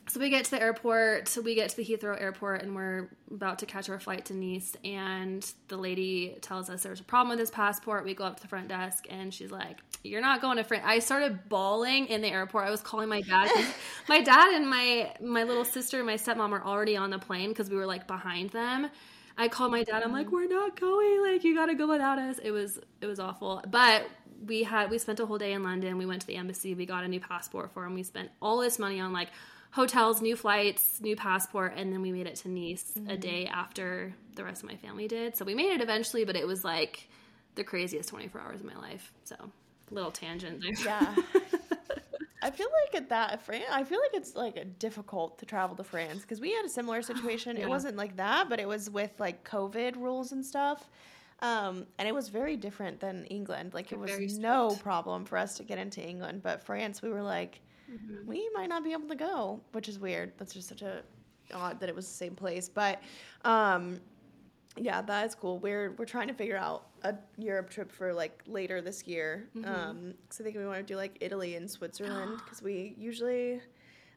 so 0.08 0.20
we 0.20 0.30
get 0.30 0.44
to 0.44 0.50
the 0.52 0.60
airport, 0.60 1.28
so 1.28 1.40
we 1.40 1.54
get 1.54 1.70
to 1.70 1.76
the 1.76 1.84
Heathrow 1.84 2.20
airport 2.20 2.62
and 2.62 2.74
we're 2.74 3.08
about 3.30 3.58
to 3.60 3.66
catch 3.66 3.88
our 3.88 3.98
flight 3.98 4.24
to 4.26 4.34
Nice 4.34 4.76
and 4.84 5.50
the 5.68 5.76
lady 5.76 6.36
tells 6.40 6.70
us 6.70 6.82
there's 6.82 7.00
a 7.00 7.04
problem 7.04 7.30
with 7.30 7.38
his 7.38 7.50
passport. 7.50 8.04
We 8.04 8.14
go 8.14 8.24
up 8.24 8.36
to 8.36 8.42
the 8.42 8.48
front 8.48 8.68
desk 8.68 9.06
and 9.10 9.32
she's 9.32 9.50
like, 9.50 9.78
"You're 10.04 10.20
not 10.20 10.40
going 10.40 10.58
to 10.58 10.64
France." 10.64 10.84
I 10.86 11.00
started 11.00 11.48
bawling 11.48 12.06
in 12.06 12.20
the 12.20 12.28
airport. 12.28 12.66
I 12.66 12.70
was 12.70 12.82
calling 12.82 13.08
my 13.08 13.20
dad. 13.20 13.50
my 14.08 14.20
dad 14.20 14.54
and 14.54 14.68
my 14.68 15.12
my 15.20 15.42
little 15.42 15.64
sister 15.64 15.98
and 15.98 16.06
my 16.06 16.14
stepmom 16.14 16.52
are 16.52 16.64
already 16.64 16.96
on 16.96 17.10
the 17.10 17.18
plane 17.18 17.48
because 17.48 17.68
we 17.68 17.76
were 17.76 17.86
like 17.86 18.06
behind 18.06 18.50
them 18.50 18.90
I 19.38 19.48
called 19.48 19.70
my 19.70 19.82
dad. 19.84 20.02
I'm 20.02 20.12
like, 20.12 20.32
we're 20.32 20.48
not 20.48 20.80
going. 20.80 21.22
Like, 21.22 21.44
you 21.44 21.54
got 21.54 21.66
to 21.66 21.74
go 21.74 21.86
without 21.86 22.18
us. 22.18 22.38
It 22.42 22.50
was 22.50 22.78
it 23.00 23.06
was 23.06 23.20
awful. 23.20 23.62
But 23.68 24.06
we 24.46 24.62
had 24.62 24.90
we 24.90 24.98
spent 24.98 25.20
a 25.20 25.26
whole 25.26 25.38
day 25.38 25.52
in 25.52 25.62
London. 25.62 25.98
We 25.98 26.06
went 26.06 26.22
to 26.22 26.26
the 26.26 26.36
embassy. 26.36 26.74
We 26.74 26.86
got 26.86 27.04
a 27.04 27.08
new 27.08 27.20
passport 27.20 27.72
for 27.72 27.84
him. 27.84 27.94
We 27.94 28.02
spent 28.02 28.30
all 28.40 28.58
this 28.58 28.78
money 28.78 29.00
on 29.00 29.12
like 29.12 29.28
hotels, 29.70 30.22
new 30.22 30.36
flights, 30.36 31.00
new 31.00 31.16
passport, 31.16 31.74
and 31.76 31.92
then 31.92 32.02
we 32.02 32.12
made 32.12 32.26
it 32.26 32.36
to 32.36 32.48
Nice 32.48 32.92
mm-hmm. 32.98 33.10
a 33.10 33.16
day 33.16 33.46
after 33.46 34.14
the 34.34 34.44
rest 34.44 34.62
of 34.62 34.68
my 34.68 34.76
family 34.76 35.08
did. 35.08 35.36
So 35.36 35.44
we 35.44 35.54
made 35.54 35.72
it 35.72 35.80
eventually, 35.80 36.24
but 36.24 36.36
it 36.36 36.46
was 36.46 36.64
like 36.64 37.08
the 37.54 37.64
craziest 37.64 38.08
24 38.08 38.40
hours 38.40 38.60
of 38.60 38.66
my 38.66 38.76
life. 38.76 39.12
So 39.24 39.36
little 39.90 40.10
tangent 40.10 40.62
there. 40.62 40.72
Yeah. 40.84 41.14
I 42.42 42.50
feel 42.50 42.68
like 42.84 43.02
at 43.02 43.08
that 43.08 43.42
France, 43.42 43.64
I 43.72 43.82
feel 43.82 43.98
like 43.98 44.14
it's 44.14 44.36
like 44.36 44.78
difficult 44.78 45.38
to 45.38 45.46
travel 45.46 45.74
to 45.76 45.84
France 45.84 46.20
because 46.20 46.40
we 46.40 46.52
had 46.52 46.64
a 46.64 46.68
similar 46.68 47.02
situation. 47.02 47.56
yeah. 47.56 47.64
It 47.64 47.68
wasn't 47.68 47.96
like 47.96 48.16
that, 48.16 48.48
but 48.48 48.60
it 48.60 48.68
was 48.68 48.88
with 48.88 49.10
like 49.18 49.48
COVID 49.48 49.96
rules 49.96 50.32
and 50.32 50.44
stuff. 50.44 50.88
Um, 51.40 51.86
and 51.98 52.08
it 52.08 52.14
was 52.14 52.28
very 52.28 52.56
different 52.56 53.00
than 53.00 53.24
England. 53.26 53.74
Like 53.74 53.92
it 53.92 53.98
was 53.98 54.38
no 54.38 54.76
problem 54.82 55.24
for 55.24 55.36
us 55.36 55.56
to 55.56 55.64
get 55.64 55.78
into 55.78 56.00
England, 56.00 56.42
but 56.42 56.64
France, 56.64 57.02
we 57.02 57.10
were 57.10 57.22
like, 57.22 57.60
mm-hmm. 57.90 58.26
we 58.26 58.48
might 58.54 58.68
not 58.68 58.84
be 58.84 58.92
able 58.92 59.08
to 59.08 59.16
go, 59.16 59.60
which 59.72 59.88
is 59.88 59.98
weird. 59.98 60.32
That's 60.38 60.54
just 60.54 60.68
such 60.68 60.82
a 60.82 61.02
odd 61.54 61.80
that 61.80 61.88
it 61.88 61.94
was 61.94 62.06
the 62.06 62.14
same 62.14 62.34
place. 62.34 62.68
But 62.68 63.02
um, 63.44 64.00
yeah, 64.76 65.02
that 65.02 65.26
is 65.26 65.34
cool. 65.34 65.58
We're 65.58 65.92
we're 65.92 66.04
trying 66.04 66.28
to 66.28 66.34
figure 66.34 66.56
out 66.56 66.86
a 67.02 67.14
Europe 67.38 67.70
trip 67.70 67.90
for 67.90 68.12
like 68.12 68.42
later 68.46 68.80
this 68.80 69.06
year. 69.06 69.48
Mm-hmm. 69.56 69.68
Um, 69.68 70.14
because 70.22 70.40
I 70.40 70.44
think 70.44 70.56
we 70.56 70.66
want 70.66 70.78
to 70.78 70.92
do 70.92 70.96
like 70.96 71.16
Italy 71.20 71.56
and 71.56 71.70
Switzerland 71.70 72.38
because 72.44 72.62
we 72.62 72.94
usually. 72.98 73.60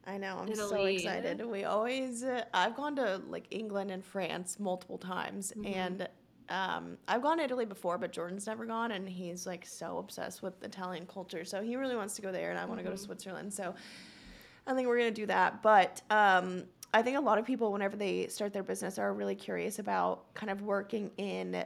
I 0.08 0.18
know. 0.18 0.40
I'm 0.42 0.48
Italy. 0.48 0.70
so 0.70 1.10
excited. 1.10 1.46
We 1.46 1.66
always. 1.66 2.24
Uh, 2.24 2.44
I've 2.54 2.76
gone 2.76 2.96
to 2.96 3.22
like 3.30 3.46
England 3.52 3.92
and 3.92 4.04
France 4.04 4.60
multiple 4.60 4.98
times, 4.98 5.54
mm-hmm. 5.56 5.74
and 5.74 6.08
um, 6.50 6.98
I've 7.08 7.22
gone 7.22 7.38
to 7.38 7.44
Italy 7.44 7.66
before, 7.66 7.98
but 7.98 8.12
Jordan's 8.12 8.48
never 8.48 8.66
gone, 8.66 8.92
and 8.92 9.08
he's 9.08 9.46
like 9.46 9.66
so 9.66 9.98
obsessed 9.98 10.42
with 10.42 10.62
Italian 10.64 11.06
culture. 11.06 11.46
So 11.46 11.62
he 11.62 11.76
really 11.76 11.96
wants 11.96 12.16
to 12.16 12.22
go 12.22 12.32
there, 12.32 12.50
and 12.50 12.60
I 12.60 12.66
want 12.66 12.80
to 12.80 12.84
mm-hmm. 12.84 12.92
go 12.92 12.98
to 12.98 13.02
Switzerland. 13.02 13.54
So 13.54 13.76
I 14.68 14.74
think 14.74 14.88
we're 14.88 14.98
gonna 14.98 15.12
do 15.12 15.28
that. 15.28 15.62
But 15.62 16.02
um, 16.10 16.64
I 16.94 17.02
think 17.02 17.18
a 17.18 17.22
lot 17.22 17.38
of 17.38 17.46
people, 17.46 17.72
whenever 17.72 17.96
they 17.96 18.28
start 18.28 18.52
their 18.54 18.64
business, 18.64 18.98
are 18.98 19.14
really 19.14 19.36
curious 19.36 19.80
about 19.80 20.34
kind 20.34 20.50
of 20.50 20.62
working 20.62 21.12
in 21.18 21.64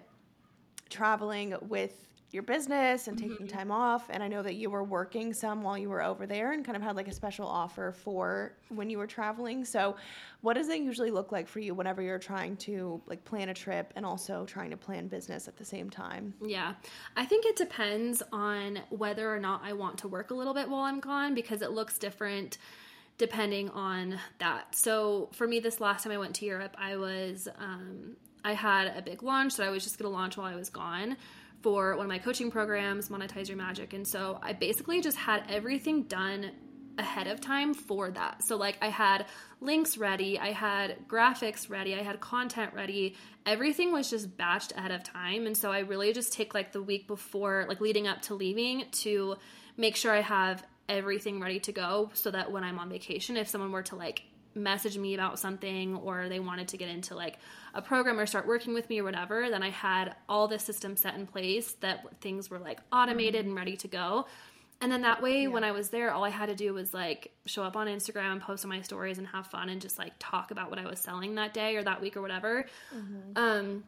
traveling 0.90 1.56
with 1.62 2.08
your 2.34 2.44
business 2.44 3.08
and 3.08 3.18
taking 3.18 3.46
mm-hmm. 3.46 3.58
time 3.58 3.72
off. 3.72 4.10
And 4.10 4.24
I 4.24 4.28
know 4.28 4.42
that 4.42 4.56
you 4.56 4.72
were 4.72 4.84
working 4.84 5.34
some 5.34 5.62
while 5.62 5.78
you 5.78 5.88
were 5.88 6.02
over 6.02 6.26
there 6.26 6.52
and 6.52 6.66
kind 6.66 6.76
of 6.76 6.82
had 6.82 6.96
like 6.96 7.08
a 7.08 7.14
special 7.14 7.48
offer 7.48 7.92
for 7.92 8.54
when 8.70 8.90
you 8.90 8.98
were 8.98 9.06
traveling. 9.06 9.64
So, 9.64 9.96
what 10.42 10.56
does 10.56 10.68
it 10.68 10.82
usually 10.82 11.12
look 11.12 11.32
like 11.32 11.48
for 11.48 11.60
you 11.60 11.76
whenever 11.76 12.02
you're 12.02 12.20
trying 12.20 12.58
to 12.58 13.02
like 13.06 13.24
plan 13.24 13.50
a 13.50 13.54
trip 13.54 13.94
and 13.96 14.06
also 14.06 14.46
trying 14.46 14.72
to 14.72 14.78
plan 14.78 15.08
business 15.08 15.48
at 15.48 15.58
the 15.58 15.64
same 15.64 15.92
time? 15.92 16.34
Yeah, 16.44 16.74
I 17.16 17.26
think 17.26 17.46
it 17.46 17.56
depends 17.56 18.24
on 18.32 18.80
whether 18.90 19.34
or 19.34 19.40
not 19.40 19.62
I 19.64 19.74
want 19.74 20.00
to 20.00 20.08
work 20.08 20.32
a 20.32 20.34
little 20.34 20.56
bit 20.56 20.68
while 20.68 20.84
I'm 20.84 21.00
gone 21.00 21.36
because 21.36 21.62
it 21.62 21.72
looks 21.72 22.00
different 22.00 22.58
depending 23.20 23.70
on 23.70 24.20
that. 24.40 24.76
So 24.76 25.30
for 25.34 25.48
me, 25.48 25.60
this 25.60 25.80
last 25.80 26.04
time 26.04 26.12
I 26.12 26.18
went 26.18 26.34
to 26.38 26.46
Europe, 26.46 26.76
I 26.80 26.98
was 26.98 27.48
um, 27.60 28.16
I 28.44 28.54
had 28.54 28.88
a 28.98 29.04
big 29.04 29.22
launch 29.22 29.56
that 29.58 29.68
I 29.68 29.70
was 29.70 29.84
just 29.84 30.00
going 30.00 30.12
to 30.12 30.18
launch 30.18 30.36
while 30.36 30.48
I 30.48 30.56
was 30.56 30.72
gone 30.72 31.16
for 31.64 31.96
one 31.96 32.06
of 32.06 32.10
my 32.10 32.20
coaching 32.20 32.52
programs, 32.52 33.10
Monetize 33.10 33.48
Your 33.48 33.58
Magic, 33.58 33.94
and 33.94 34.08
so 34.08 34.38
I 34.44 34.54
basically 34.54 35.02
just 35.02 35.18
had 35.18 35.44
everything 35.50 36.04
done 36.04 36.52
ahead 36.98 37.28
of 37.28 37.42
time 37.42 37.74
for 37.74 38.12
that. 38.12 38.44
So 38.44 38.56
like 38.56 38.78
I 38.82 38.90
had 38.90 39.26
links 39.62 39.98
ready, 39.98 40.38
I 40.38 40.52
had 40.52 41.08
graphics 41.08 41.70
ready, 41.70 41.96
I 41.96 42.04
had 42.04 42.20
content 42.20 42.74
ready. 42.74 43.16
Everything 43.46 43.92
was 43.92 44.10
just 44.10 44.38
batched 44.38 44.76
ahead 44.78 44.92
of 44.92 45.04
time. 45.04 45.48
And 45.48 45.58
so 45.58 45.72
I 45.72 45.80
really 45.80 46.14
just 46.14 46.34
take 46.34 46.54
like 46.54 46.72
the 46.72 46.84
week 46.84 47.08
before, 47.08 47.66
like 47.68 47.82
leading 47.82 48.08
up 48.08 48.22
to 48.24 48.36
leaving 48.36 48.86
to 48.92 49.38
make 49.76 49.96
sure 49.96 50.12
I 50.12 50.22
have 50.22 50.64
everything 50.88 51.40
ready 51.40 51.60
to 51.62 51.72
go 51.72 52.12
so 52.14 52.30
that 52.30 52.52
when 52.52 52.64
I'm 52.64 52.78
on 52.78 52.90
vacation, 52.90 53.38
if 53.38 53.48
someone 53.48 53.72
were 53.72 53.84
to 53.84 53.96
like 53.96 54.24
message 54.56 54.98
me 54.98 55.14
about 55.14 55.40
something 55.40 55.96
or 55.96 56.30
they 56.30 56.40
wanted 56.40 56.68
to 56.70 56.78
get 56.78 56.90
into 56.90 57.16
like 57.16 57.38
a 57.74 57.82
program 57.82 58.20
or 58.20 58.26
start 58.26 58.48
working 58.48 58.74
with 58.74 58.90
me 58.90 59.00
or 59.00 59.04
whatever, 59.04 59.50
then 59.50 59.64
I 59.64 59.70
had 59.70 60.16
all 60.30 60.48
the 60.48 60.60
systems 60.60 61.02
set 61.02 61.16
in 61.16 61.26
place 61.28 61.74
that 61.82 62.06
things 62.22 62.50
were 62.50 62.60
like 62.60 62.80
automated 62.92 63.46
and 63.46 63.56
ready 63.56 63.76
to 63.78 63.88
go. 63.88 64.26
And 64.82 64.92
then 64.92 65.02
that 65.04 65.22
way, 65.22 65.44
yeah. 65.44 65.48
when 65.48 65.64
I 65.64 65.72
was 65.72 65.90
there, 65.90 66.12
all 66.12 66.26
I 66.26 66.30
had 66.30 66.48
to 66.48 66.56
do 66.56 66.74
was 66.74 66.94
like 66.94 67.32
show 67.46 67.64
up 67.64 67.78
on 67.78 67.88
Instagram, 67.88 68.34
and 68.34 68.42
post 68.42 68.66
on 68.66 68.70
my 68.70 68.82
stories, 68.82 69.18
and 69.18 69.26
have 69.28 69.48
fun 69.48 69.70
and 69.70 69.82
just 69.82 69.98
like 69.98 70.12
talk 70.20 70.52
about 70.52 70.70
what 70.70 70.78
I 70.78 70.86
was 70.86 71.00
selling 71.00 71.36
that 71.36 71.54
day 71.54 71.78
or 71.78 71.84
that 71.84 72.02
week 72.02 72.18
or 72.18 72.22
whatever. 72.22 72.66
Mm-hmm. 72.94 73.38
Um, 73.38 73.84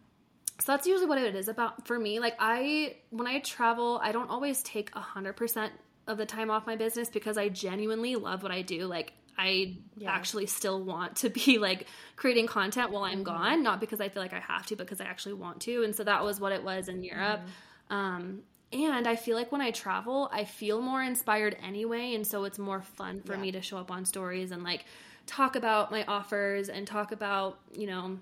so 0.61 0.71
that's 0.71 0.87
usually 0.87 1.09
what 1.09 1.17
it 1.17 1.35
is 1.35 1.49
about 1.49 1.85
for 1.85 1.99
me. 1.99 2.19
Like 2.19 2.35
I, 2.39 2.95
when 3.09 3.27
I 3.27 3.39
travel, 3.39 3.99
I 4.01 4.13
don't 4.13 4.29
always 4.29 4.63
take 4.63 4.89
a 4.95 5.01
hundred 5.01 5.33
percent 5.33 5.73
of 6.07 6.17
the 6.17 6.25
time 6.25 6.49
off 6.49 6.65
my 6.65 6.77
business 6.77 7.09
because 7.09 7.37
I 7.37 7.49
genuinely 7.49 8.15
love 8.15 8.41
what 8.41 8.53
I 8.53 8.61
do. 8.61 8.85
Like 8.85 9.11
I 9.37 9.77
yeah. 9.97 10.11
actually 10.11 10.45
still 10.45 10.81
want 10.83 11.17
to 11.17 11.29
be 11.29 11.57
like 11.57 11.87
creating 12.15 12.47
content 12.47 12.91
while 12.91 13.03
I'm 13.03 13.15
mm-hmm. 13.15 13.23
gone, 13.23 13.63
not 13.63 13.79
because 13.79 14.01
I 14.01 14.09
feel 14.09 14.21
like 14.21 14.33
I 14.33 14.39
have 14.39 14.65
to, 14.67 14.75
but 14.75 14.85
because 14.85 15.01
I 15.01 15.05
actually 15.05 15.33
want 15.33 15.61
to. 15.61 15.83
And 15.83 15.95
so 15.95 16.03
that 16.03 16.23
was 16.23 16.39
what 16.39 16.51
it 16.51 16.63
was 16.63 16.87
in 16.87 17.03
Europe. 17.03 17.41
Mm-hmm. 17.41 17.95
Um, 17.95 18.39
and 18.73 19.07
I 19.07 19.15
feel 19.15 19.37
like 19.37 19.51
when 19.51 19.61
I 19.61 19.71
travel, 19.71 20.29
I 20.33 20.43
feel 20.43 20.81
more 20.81 21.01
inspired 21.01 21.55
anyway. 21.63 22.15
And 22.15 22.25
so 22.25 22.43
it's 22.43 22.59
more 22.59 22.81
fun 22.81 23.21
for 23.21 23.33
yeah. 23.33 23.41
me 23.41 23.51
to 23.51 23.61
show 23.61 23.77
up 23.77 23.91
on 23.91 24.05
stories 24.05 24.51
and 24.51 24.63
like 24.63 24.85
talk 25.27 25.55
about 25.55 25.91
my 25.91 26.03
offers 26.05 26.69
and 26.69 26.85
talk 26.85 27.11
about, 27.11 27.59
you 27.73 27.87
know, 27.87 28.19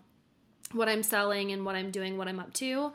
what 0.72 0.90
I'm 0.90 1.04
selling 1.04 1.52
and 1.52 1.66
what 1.66 1.76
I'm 1.76 1.92
doing, 1.92 2.18
what 2.18 2.28
I'm 2.28 2.40
up 2.40 2.54
to. 2.54 2.92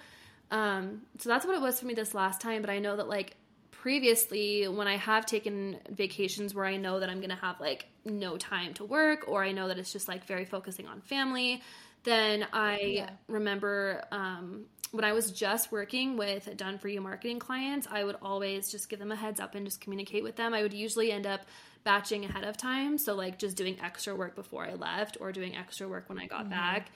Um, 0.50 1.02
so 1.18 1.28
that's 1.28 1.46
what 1.46 1.56
it 1.56 1.60
was 1.60 1.80
for 1.80 1.86
me 1.86 1.94
this 1.94 2.14
last 2.14 2.40
time. 2.40 2.60
But 2.60 2.70
I 2.70 2.78
know 2.78 2.96
that 2.96 3.08
like 3.08 3.36
previously 3.70 4.66
when 4.68 4.88
I 4.88 4.96
have 4.96 5.26
taken 5.26 5.78
vacations 5.90 6.54
where 6.54 6.64
I 6.64 6.76
know 6.76 7.00
that 7.00 7.08
I'm 7.08 7.18
going 7.18 7.30
to 7.30 7.36
have 7.36 7.60
like 7.60 7.86
no 8.04 8.36
time 8.36 8.74
to 8.74 8.84
work 8.84 9.24
or 9.28 9.42
I 9.42 9.52
know 9.52 9.68
that 9.68 9.78
it's 9.78 9.92
just 9.92 10.08
like 10.08 10.24
very 10.26 10.44
focusing 10.44 10.86
on 10.86 11.00
family, 11.00 11.62
then 12.04 12.46
I 12.52 12.78
yeah. 12.78 13.10
remember 13.28 14.04
um, 14.10 14.64
when 14.90 15.04
I 15.04 15.12
was 15.12 15.30
just 15.30 15.70
working 15.70 16.16
with 16.16 16.56
done 16.56 16.78
for 16.78 16.88
you 16.88 17.00
marketing 17.00 17.38
clients, 17.38 17.86
I 17.90 18.04
would 18.04 18.16
always 18.22 18.70
just 18.70 18.88
give 18.88 18.98
them 18.98 19.12
a 19.12 19.16
heads 19.16 19.40
up 19.40 19.54
and 19.54 19.66
just 19.66 19.80
communicate 19.80 20.22
with 20.22 20.36
them. 20.36 20.54
I 20.54 20.62
would 20.62 20.72
usually 20.72 21.12
end 21.12 21.26
up 21.26 21.42
batching 21.84 22.24
ahead 22.24 22.44
of 22.44 22.56
time. 22.56 22.98
So, 22.98 23.14
like, 23.14 23.38
just 23.38 23.56
doing 23.56 23.76
extra 23.82 24.14
work 24.14 24.34
before 24.34 24.64
I 24.64 24.74
left 24.74 25.18
or 25.20 25.32
doing 25.32 25.56
extra 25.56 25.88
work 25.88 26.08
when 26.08 26.18
I 26.18 26.26
got 26.26 26.40
mm-hmm. 26.40 26.50
back. 26.50 26.90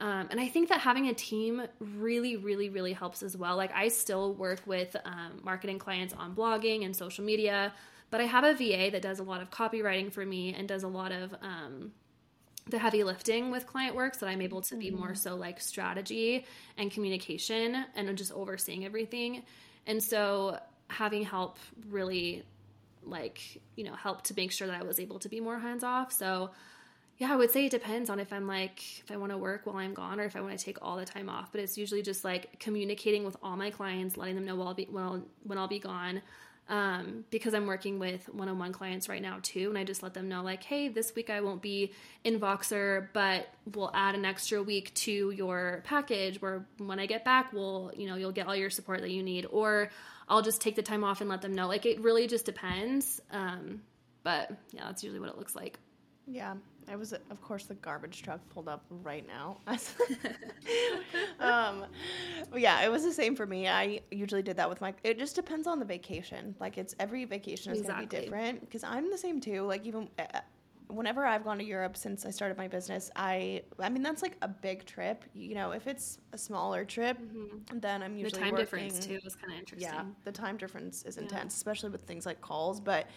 Um, 0.00 0.28
and 0.30 0.40
I 0.40 0.48
think 0.48 0.70
that 0.70 0.80
having 0.80 1.06
a 1.06 1.14
team 1.14 1.62
really, 1.78 2.36
really, 2.36 2.68
really 2.68 2.92
helps 2.92 3.22
as 3.22 3.36
well. 3.36 3.56
Like, 3.56 3.72
I 3.72 3.88
still 3.88 4.34
work 4.34 4.60
with 4.66 4.96
um, 5.04 5.40
marketing 5.44 5.78
clients 5.78 6.12
on 6.14 6.34
blogging 6.34 6.84
and 6.84 6.96
social 6.96 7.24
media, 7.24 7.72
but 8.10 8.20
I 8.20 8.24
have 8.24 8.44
a 8.44 8.54
VA 8.54 8.90
that 8.90 9.02
does 9.02 9.20
a 9.20 9.22
lot 9.22 9.40
of 9.40 9.50
copywriting 9.50 10.12
for 10.12 10.24
me 10.26 10.52
and 10.52 10.66
does 10.66 10.82
a 10.82 10.88
lot 10.88 11.12
of 11.12 11.34
um, 11.42 11.92
the 12.68 12.78
heavy 12.78 13.04
lifting 13.04 13.50
with 13.50 13.66
client 13.66 13.94
work 13.94 14.14
so 14.14 14.26
that 14.26 14.32
I'm 14.32 14.40
able 14.40 14.62
to 14.62 14.76
be 14.76 14.90
more 14.90 15.08
mm-hmm. 15.08 15.14
so 15.14 15.36
like 15.36 15.60
strategy 15.60 16.46
and 16.76 16.90
communication 16.90 17.84
and 17.94 18.16
just 18.16 18.32
overseeing 18.32 18.84
everything. 18.84 19.44
And 19.86 20.02
so 20.02 20.58
having 20.88 21.24
help 21.24 21.58
really 21.88 22.44
like, 23.02 23.60
you 23.76 23.84
know, 23.84 23.94
helped 23.94 24.26
to 24.26 24.34
make 24.36 24.50
sure 24.50 24.66
that 24.66 24.80
I 24.80 24.84
was 24.84 24.98
able 24.98 25.18
to 25.20 25.28
be 25.28 25.40
more 25.40 25.58
hands 25.58 25.84
off. 25.84 26.12
So 26.12 26.50
yeah, 27.18 27.32
I 27.32 27.36
would 27.36 27.50
say 27.50 27.66
it 27.66 27.70
depends 27.70 28.10
on 28.10 28.18
if 28.18 28.32
I'm 28.32 28.46
like 28.48 28.80
if 29.00 29.10
I 29.10 29.16
want 29.16 29.30
to 29.30 29.38
work 29.38 29.66
while 29.66 29.76
I'm 29.76 29.94
gone 29.94 30.18
or 30.18 30.24
if 30.24 30.34
I 30.34 30.40
want 30.40 30.58
to 30.58 30.64
take 30.64 30.78
all 30.82 30.96
the 30.96 31.04
time 31.04 31.28
off. 31.28 31.52
But 31.52 31.60
it's 31.60 31.78
usually 31.78 32.02
just 32.02 32.24
like 32.24 32.58
communicating 32.58 33.24
with 33.24 33.36
all 33.42 33.56
my 33.56 33.70
clients, 33.70 34.16
letting 34.16 34.34
them 34.34 34.44
know 34.44 34.56
when 34.56 34.66
I'll 34.66 34.74
be 34.74 34.88
well 34.90 35.22
when 35.44 35.58
I'll 35.58 35.68
be 35.68 35.78
gone. 35.78 36.22
Um, 36.66 37.26
because 37.28 37.52
I'm 37.52 37.66
working 37.66 37.98
with 37.98 38.26
one-on-one 38.32 38.72
clients 38.72 39.06
right 39.06 39.20
now 39.20 39.38
too, 39.42 39.68
and 39.68 39.76
I 39.76 39.84
just 39.84 40.02
let 40.02 40.14
them 40.14 40.30
know 40.30 40.42
like, 40.42 40.62
hey, 40.62 40.88
this 40.88 41.14
week 41.14 41.28
I 41.28 41.42
won't 41.42 41.60
be 41.60 41.92
in 42.24 42.40
Voxer, 42.40 43.08
but 43.12 43.48
we'll 43.74 43.90
add 43.92 44.14
an 44.14 44.24
extra 44.24 44.62
week 44.62 44.94
to 44.94 45.30
your 45.30 45.82
package. 45.84 46.40
Where 46.40 46.66
when 46.78 46.98
I 46.98 47.06
get 47.06 47.22
back, 47.22 47.52
we'll 47.52 47.92
you 47.96 48.08
know 48.08 48.16
you'll 48.16 48.32
get 48.32 48.48
all 48.48 48.56
your 48.56 48.70
support 48.70 49.02
that 49.02 49.10
you 49.10 49.22
need, 49.22 49.46
or 49.50 49.90
I'll 50.28 50.42
just 50.42 50.60
take 50.60 50.74
the 50.74 50.82
time 50.82 51.04
off 51.04 51.20
and 51.20 51.30
let 51.30 51.42
them 51.42 51.52
know. 51.52 51.68
Like 51.68 51.86
it 51.86 52.00
really 52.00 52.26
just 52.26 52.46
depends. 52.46 53.20
Um, 53.30 53.82
but 54.24 54.50
yeah, 54.72 54.86
that's 54.86 55.04
usually 55.04 55.20
what 55.20 55.28
it 55.28 55.38
looks 55.38 55.54
like. 55.54 55.78
Yeah, 56.26 56.54
I 56.88 56.96
was, 56.96 57.12
of 57.12 57.40
course, 57.40 57.64
the 57.66 57.74
garbage 57.74 58.22
truck 58.22 58.40
pulled 58.50 58.68
up 58.68 58.84
right 58.90 59.26
now. 59.26 59.58
um, 61.40 61.84
yeah, 62.56 62.82
it 62.84 62.90
was 62.90 63.02
the 63.02 63.12
same 63.12 63.34
for 63.36 63.46
me. 63.46 63.68
I 63.68 64.00
usually 64.10 64.42
did 64.42 64.56
that 64.56 64.68
with 64.68 64.80
my. 64.80 64.94
It 65.02 65.18
just 65.18 65.34
depends 65.36 65.66
on 65.66 65.78
the 65.78 65.84
vacation. 65.84 66.54
Like 66.60 66.78
it's 66.78 66.94
every 66.98 67.24
vacation 67.24 67.72
is 67.72 67.80
Exactly. 67.80 67.82
going 67.82 68.08
to 68.08 68.16
be 68.16 68.22
different 68.22 68.60
because 68.60 68.84
I'm 68.84 69.10
the 69.10 69.18
same 69.18 69.40
too. 69.40 69.62
Like 69.62 69.84
even 69.86 70.08
uh, 70.18 70.40
whenever 70.88 71.24
I've 71.24 71.44
gone 71.44 71.58
to 71.58 71.64
Europe 71.64 71.96
since 71.96 72.24
I 72.26 72.30
started 72.30 72.56
my 72.58 72.68
business, 72.68 73.10
I 73.16 73.62
I 73.78 73.88
mean 73.88 74.02
that's 74.02 74.22
like 74.22 74.36
a 74.42 74.48
big 74.48 74.84
trip. 74.86 75.24
You 75.34 75.54
know, 75.54 75.72
if 75.72 75.86
it's 75.86 76.18
a 76.32 76.38
smaller 76.38 76.84
trip, 76.84 77.18
then 77.72 78.02
I'm 78.02 78.16
usually 78.16 78.40
The 78.40 78.44
time 78.46 78.52
working, 78.52 78.66
difference 78.66 78.98
too 78.98 79.20
was 79.24 79.34
kind 79.36 79.52
of 79.52 79.58
interesting. 79.58 79.90
yeah, 79.92 80.04
the 80.24 80.32
time 80.32 80.56
difference 80.56 81.02
is 81.04 81.16
Yeah. 81.16 81.22
intense, 81.22 81.54
especially 81.56 81.90
with 81.90 82.02
things 82.02 82.26
like 82.26 82.40
calls. 82.40 82.80
But 82.80 83.08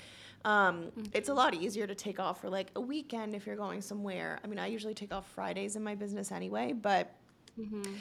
um, 0.48 0.92
it's 1.14 1.30
a 1.30 1.32
Mm-hmm. 1.32 1.38
lot 1.38 1.54
easier 1.54 1.86
to 1.88 1.96
take 1.96 2.20
off 2.20 2.42
for 2.42 2.50
like 2.50 2.70
a 2.76 2.82
weekend 2.82 3.36
if 3.36 3.46
you're 3.46 3.56
going 3.66 3.82
somewhere. 3.82 4.40
I 4.44 4.48
mean, 4.48 4.60
I 4.60 4.68
usually 4.68 4.94
take 4.94 5.14
off 5.14 5.26
Fridays 5.36 5.76
in 5.76 5.84
my 5.84 5.96
business 5.96 6.32
anyway, 6.32 6.74
but 6.74 7.14
Mm-hmm. 7.60 7.94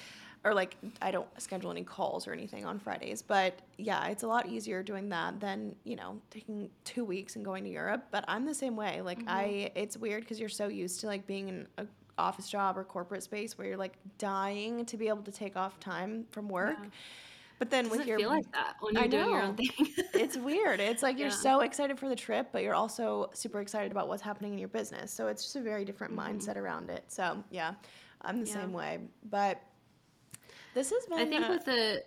or 0.44 0.52
like 0.54 0.76
I 1.00 1.10
don't 1.10 1.26
schedule 1.40 1.70
any 1.70 1.82
calls 1.82 2.28
or 2.28 2.32
anything 2.32 2.64
on 2.66 2.78
Fridays. 2.78 3.22
But 3.22 3.58
yeah, 3.78 4.06
it's 4.08 4.22
a 4.22 4.28
lot 4.28 4.46
easier 4.46 4.82
doing 4.82 5.08
that 5.08 5.40
than 5.40 5.74
you 5.84 5.96
know 5.96 6.20
taking 6.30 6.68
two 6.84 7.04
weeks 7.04 7.36
and 7.36 7.44
going 7.44 7.64
to 7.64 7.70
Europe. 7.70 8.02
But 8.10 8.24
I'm 8.28 8.44
the 8.44 8.54
same 8.54 8.76
way. 8.76 9.00
Like 9.00 9.18
Mm-hmm. 9.20 9.28
I, 9.30 9.70
it's 9.74 9.96
weird 9.96 10.20
because 10.24 10.38
you're 10.38 10.48
so 10.50 10.68
used 10.68 11.00
to 11.00 11.06
like 11.06 11.26
being 11.26 11.48
in 11.48 11.66
a 11.78 11.86
office 12.18 12.48
job 12.48 12.78
or 12.78 12.84
corporate 12.84 13.22
space 13.22 13.58
where 13.58 13.66
you're 13.66 13.76
like 13.86 13.96
dying 14.18 14.84
to 14.86 14.96
be 14.96 15.08
able 15.08 15.22
to 15.22 15.32
take 15.32 15.56
off 15.56 15.78
time 15.80 16.26
from 16.30 16.48
work. 16.48 16.76
Yeah. 16.82 16.88
But 17.58 17.70
then 17.70 17.88
Doesn't 17.88 17.98
with 17.98 18.06
your 18.06 18.18
feel 18.18 18.28
like 18.30 18.50
that 18.52 18.74
when 18.80 18.94
you're 18.96 19.08
doing 19.08 19.30
your 19.30 19.42
own 19.42 19.56
thing. 19.56 19.68
it's 20.16 20.36
weird. 20.36 20.80
It's 20.80 21.02
like 21.02 21.18
you're 21.18 21.28
Yeah. 21.28 21.36
so 21.42 21.60
excited 21.60 21.98
for 21.98 22.08
the 22.08 22.16
trip, 22.16 22.48
but 22.52 22.62
you're 22.62 22.74
also 22.74 23.30
super 23.34 23.60
excited 23.60 23.92
about 23.92 24.08
what's 24.08 24.22
happening 24.22 24.52
in 24.52 24.58
your 24.58 24.68
business. 24.68 25.12
So 25.12 25.28
it's 25.28 25.42
just 25.42 25.56
a 25.56 25.60
very 25.60 25.84
different 25.84 26.14
mindset 26.16 26.56
around 26.56 26.90
it. 26.90 27.04
So 27.08 27.42
yeah, 27.50 27.74
I'm 28.22 28.40
the 28.40 28.46
Mm-hmm. 28.46 28.56
Yeah. 28.56 28.60
same 28.60 28.72
way. 28.72 28.98
But 29.24 29.60
this 30.74 30.90
has 30.90 31.06
been. 31.06 31.18
I 31.18 31.24
think 31.26 31.44
uh, 31.44 31.48
with 31.48 31.64
the 31.64 32.02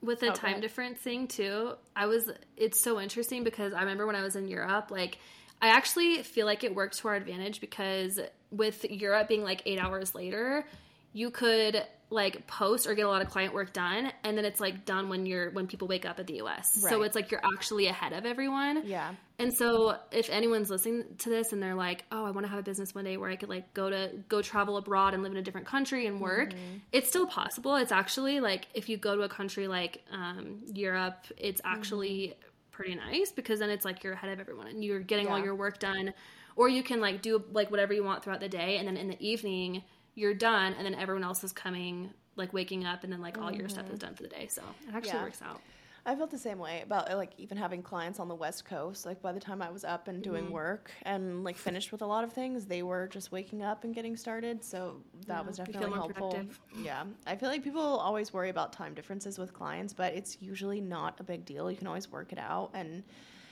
with 0.00 0.20
the 0.20 0.30
Oh, 0.30 0.32
time 0.32 0.60
difference 0.60 0.98
thing 1.00 1.26
too, 1.26 1.74
I 1.96 2.06
was 2.06 2.30
it's 2.56 2.80
so 2.80 3.00
interesting 3.00 3.44
because 3.44 3.72
I 3.72 3.80
remember 3.80 4.06
when 4.06 4.16
I 4.16 4.22
was 4.22 4.36
in 4.36 4.48
Europe, 4.48 4.90
like 4.90 5.18
I 5.60 5.68
actually 5.68 6.22
feel 6.22 6.46
like 6.46 6.62
it 6.64 6.74
worked 6.74 6.98
to 6.98 7.08
our 7.08 7.14
advantage 7.16 7.60
because 7.60 8.20
with 8.50 8.84
Europe 8.84 9.28
being 9.28 9.42
like 9.42 9.62
eight 9.66 9.78
hours 9.78 10.14
later, 10.14 10.66
you 11.12 11.30
could 11.30 11.82
like 12.10 12.46
post 12.46 12.86
or 12.86 12.94
get 12.94 13.04
a 13.04 13.08
lot 13.08 13.20
of 13.20 13.28
client 13.28 13.52
work 13.52 13.70
done 13.74 14.10
and 14.24 14.36
then 14.36 14.46
it's 14.46 14.60
like 14.60 14.86
done 14.86 15.10
when 15.10 15.26
you're 15.26 15.50
when 15.50 15.66
people 15.66 15.86
wake 15.86 16.06
up 16.06 16.18
at 16.18 16.26
the 16.26 16.36
US. 16.40 16.80
So 16.90 17.02
it's 17.02 17.14
like 17.14 17.30
you're 17.30 17.44
actually 17.44 17.86
ahead 17.86 18.14
of 18.14 18.24
everyone. 18.24 18.82
yeah, 18.86 19.14
And 19.38 19.52
so 19.52 19.96
if 20.10 20.30
anyone's 20.30 20.70
listening 20.70 21.04
to 21.18 21.28
this 21.28 21.52
and 21.52 21.62
they're 21.62 21.74
like, 21.74 22.04
"Oh, 22.10 22.24
I 22.24 22.30
want 22.30 22.46
to 22.46 22.50
have 22.50 22.58
a 22.58 22.62
business 22.62 22.94
one 22.94 23.04
day 23.04 23.18
where 23.18 23.28
I 23.28 23.36
could 23.36 23.50
like 23.50 23.74
go 23.74 23.90
to 23.90 24.10
go 24.28 24.40
travel 24.40 24.78
abroad 24.78 25.12
and 25.12 25.22
live 25.22 25.32
in 25.32 25.38
a 25.38 25.42
different 25.42 25.66
country 25.66 26.06
and 26.06 26.18
work." 26.20 26.52
It's 26.92 27.08
still 27.10 27.26
possible. 27.26 27.76
It's 27.76 27.92
actually 27.92 28.40
like 28.40 28.68
if 28.72 28.88
you 28.88 28.96
go 28.96 29.14
to 29.14 29.22
a 29.22 29.28
country 29.28 29.68
like 29.68 30.02
um, 30.10 30.62
Europe, 30.72 31.26
it's 31.36 31.60
actually 31.64 32.36
pretty 32.70 32.94
nice 32.94 33.32
because 33.32 33.58
then 33.58 33.68
it's 33.70 33.84
like 33.84 34.02
you're 34.02 34.14
ahead 34.14 34.30
of 34.30 34.40
everyone 34.40 34.68
and 34.68 34.82
you're 34.82 35.00
getting 35.00 35.26
all 35.28 35.38
your 35.44 35.54
work 35.54 35.78
done 35.78 36.14
or 36.56 36.68
you 36.68 36.82
can 36.82 37.00
like 37.00 37.20
do 37.22 37.42
like 37.52 37.70
whatever 37.70 37.92
you 37.92 38.04
want 38.04 38.22
throughout 38.22 38.40
the 38.40 38.48
day 38.48 38.76
and 38.78 38.86
then 38.86 38.96
in 38.96 39.08
the 39.08 39.20
evening 39.20 39.82
you're 40.18 40.34
done 40.34 40.74
and 40.76 40.84
then 40.84 40.94
everyone 40.94 41.24
else 41.24 41.44
is 41.44 41.52
coming 41.52 42.10
like 42.36 42.52
waking 42.52 42.84
up 42.84 43.04
and 43.04 43.12
then 43.12 43.20
like 43.20 43.40
all 43.40 43.50
your 43.52 43.68
stuff 43.68 43.90
is 43.90 43.98
done 43.98 44.14
for 44.14 44.22
the 44.22 44.28
day. 44.28 44.46
So, 44.48 44.62
it 44.88 44.94
actually 44.94 45.08
Yeah. 45.08 45.22
works 45.24 45.42
out. 45.42 45.62
I 46.06 46.14
felt 46.16 46.30
the 46.30 46.38
same 46.38 46.58
way 46.58 46.80
about 46.82 47.10
like 47.16 47.32
even 47.36 47.58
having 47.58 47.82
clients 47.82 48.18
on 48.18 48.28
the 48.28 48.34
West 48.34 48.64
Coast. 48.64 49.04
Like 49.04 49.20
by 49.20 49.32
the 49.32 49.40
time 49.40 49.60
I 49.60 49.70
was 49.70 49.84
up 49.84 50.08
and 50.08 50.22
doing 50.22 50.44
Mm-hmm. 50.44 50.52
work 50.54 50.90
and 51.02 51.44
like 51.44 51.56
finished 51.56 51.92
with 51.92 52.00
a 52.02 52.06
lot 52.06 52.24
of 52.24 52.32
things, 52.32 52.64
they 52.64 52.82
were 52.82 53.08
just 53.08 53.30
waking 53.30 53.62
up 53.62 53.84
and 53.84 53.94
getting 53.94 54.16
started. 54.16 54.64
So 54.64 55.02
that 55.26 55.40
Yeah, 55.42 55.46
was 55.48 55.56
definitely 55.58 55.90
helpful. 55.90 56.30
productive. 56.30 56.60
Yeah, 56.82 57.04
I 57.26 57.36
feel 57.36 57.48
like 57.50 57.62
people 57.62 57.82
always 57.82 58.32
worry 58.32 58.48
about 58.48 58.72
time 58.72 58.94
differences 58.94 59.38
with 59.38 59.52
clients, 59.52 59.92
but 59.92 60.14
it's 60.14 60.38
usually 60.40 60.80
not 60.80 61.20
a 61.20 61.24
big 61.24 61.44
deal. 61.44 61.70
You 61.70 61.76
can 61.76 61.86
always 61.86 62.10
work 62.10 62.32
it 62.32 62.38
out. 62.38 62.70
And 62.74 63.02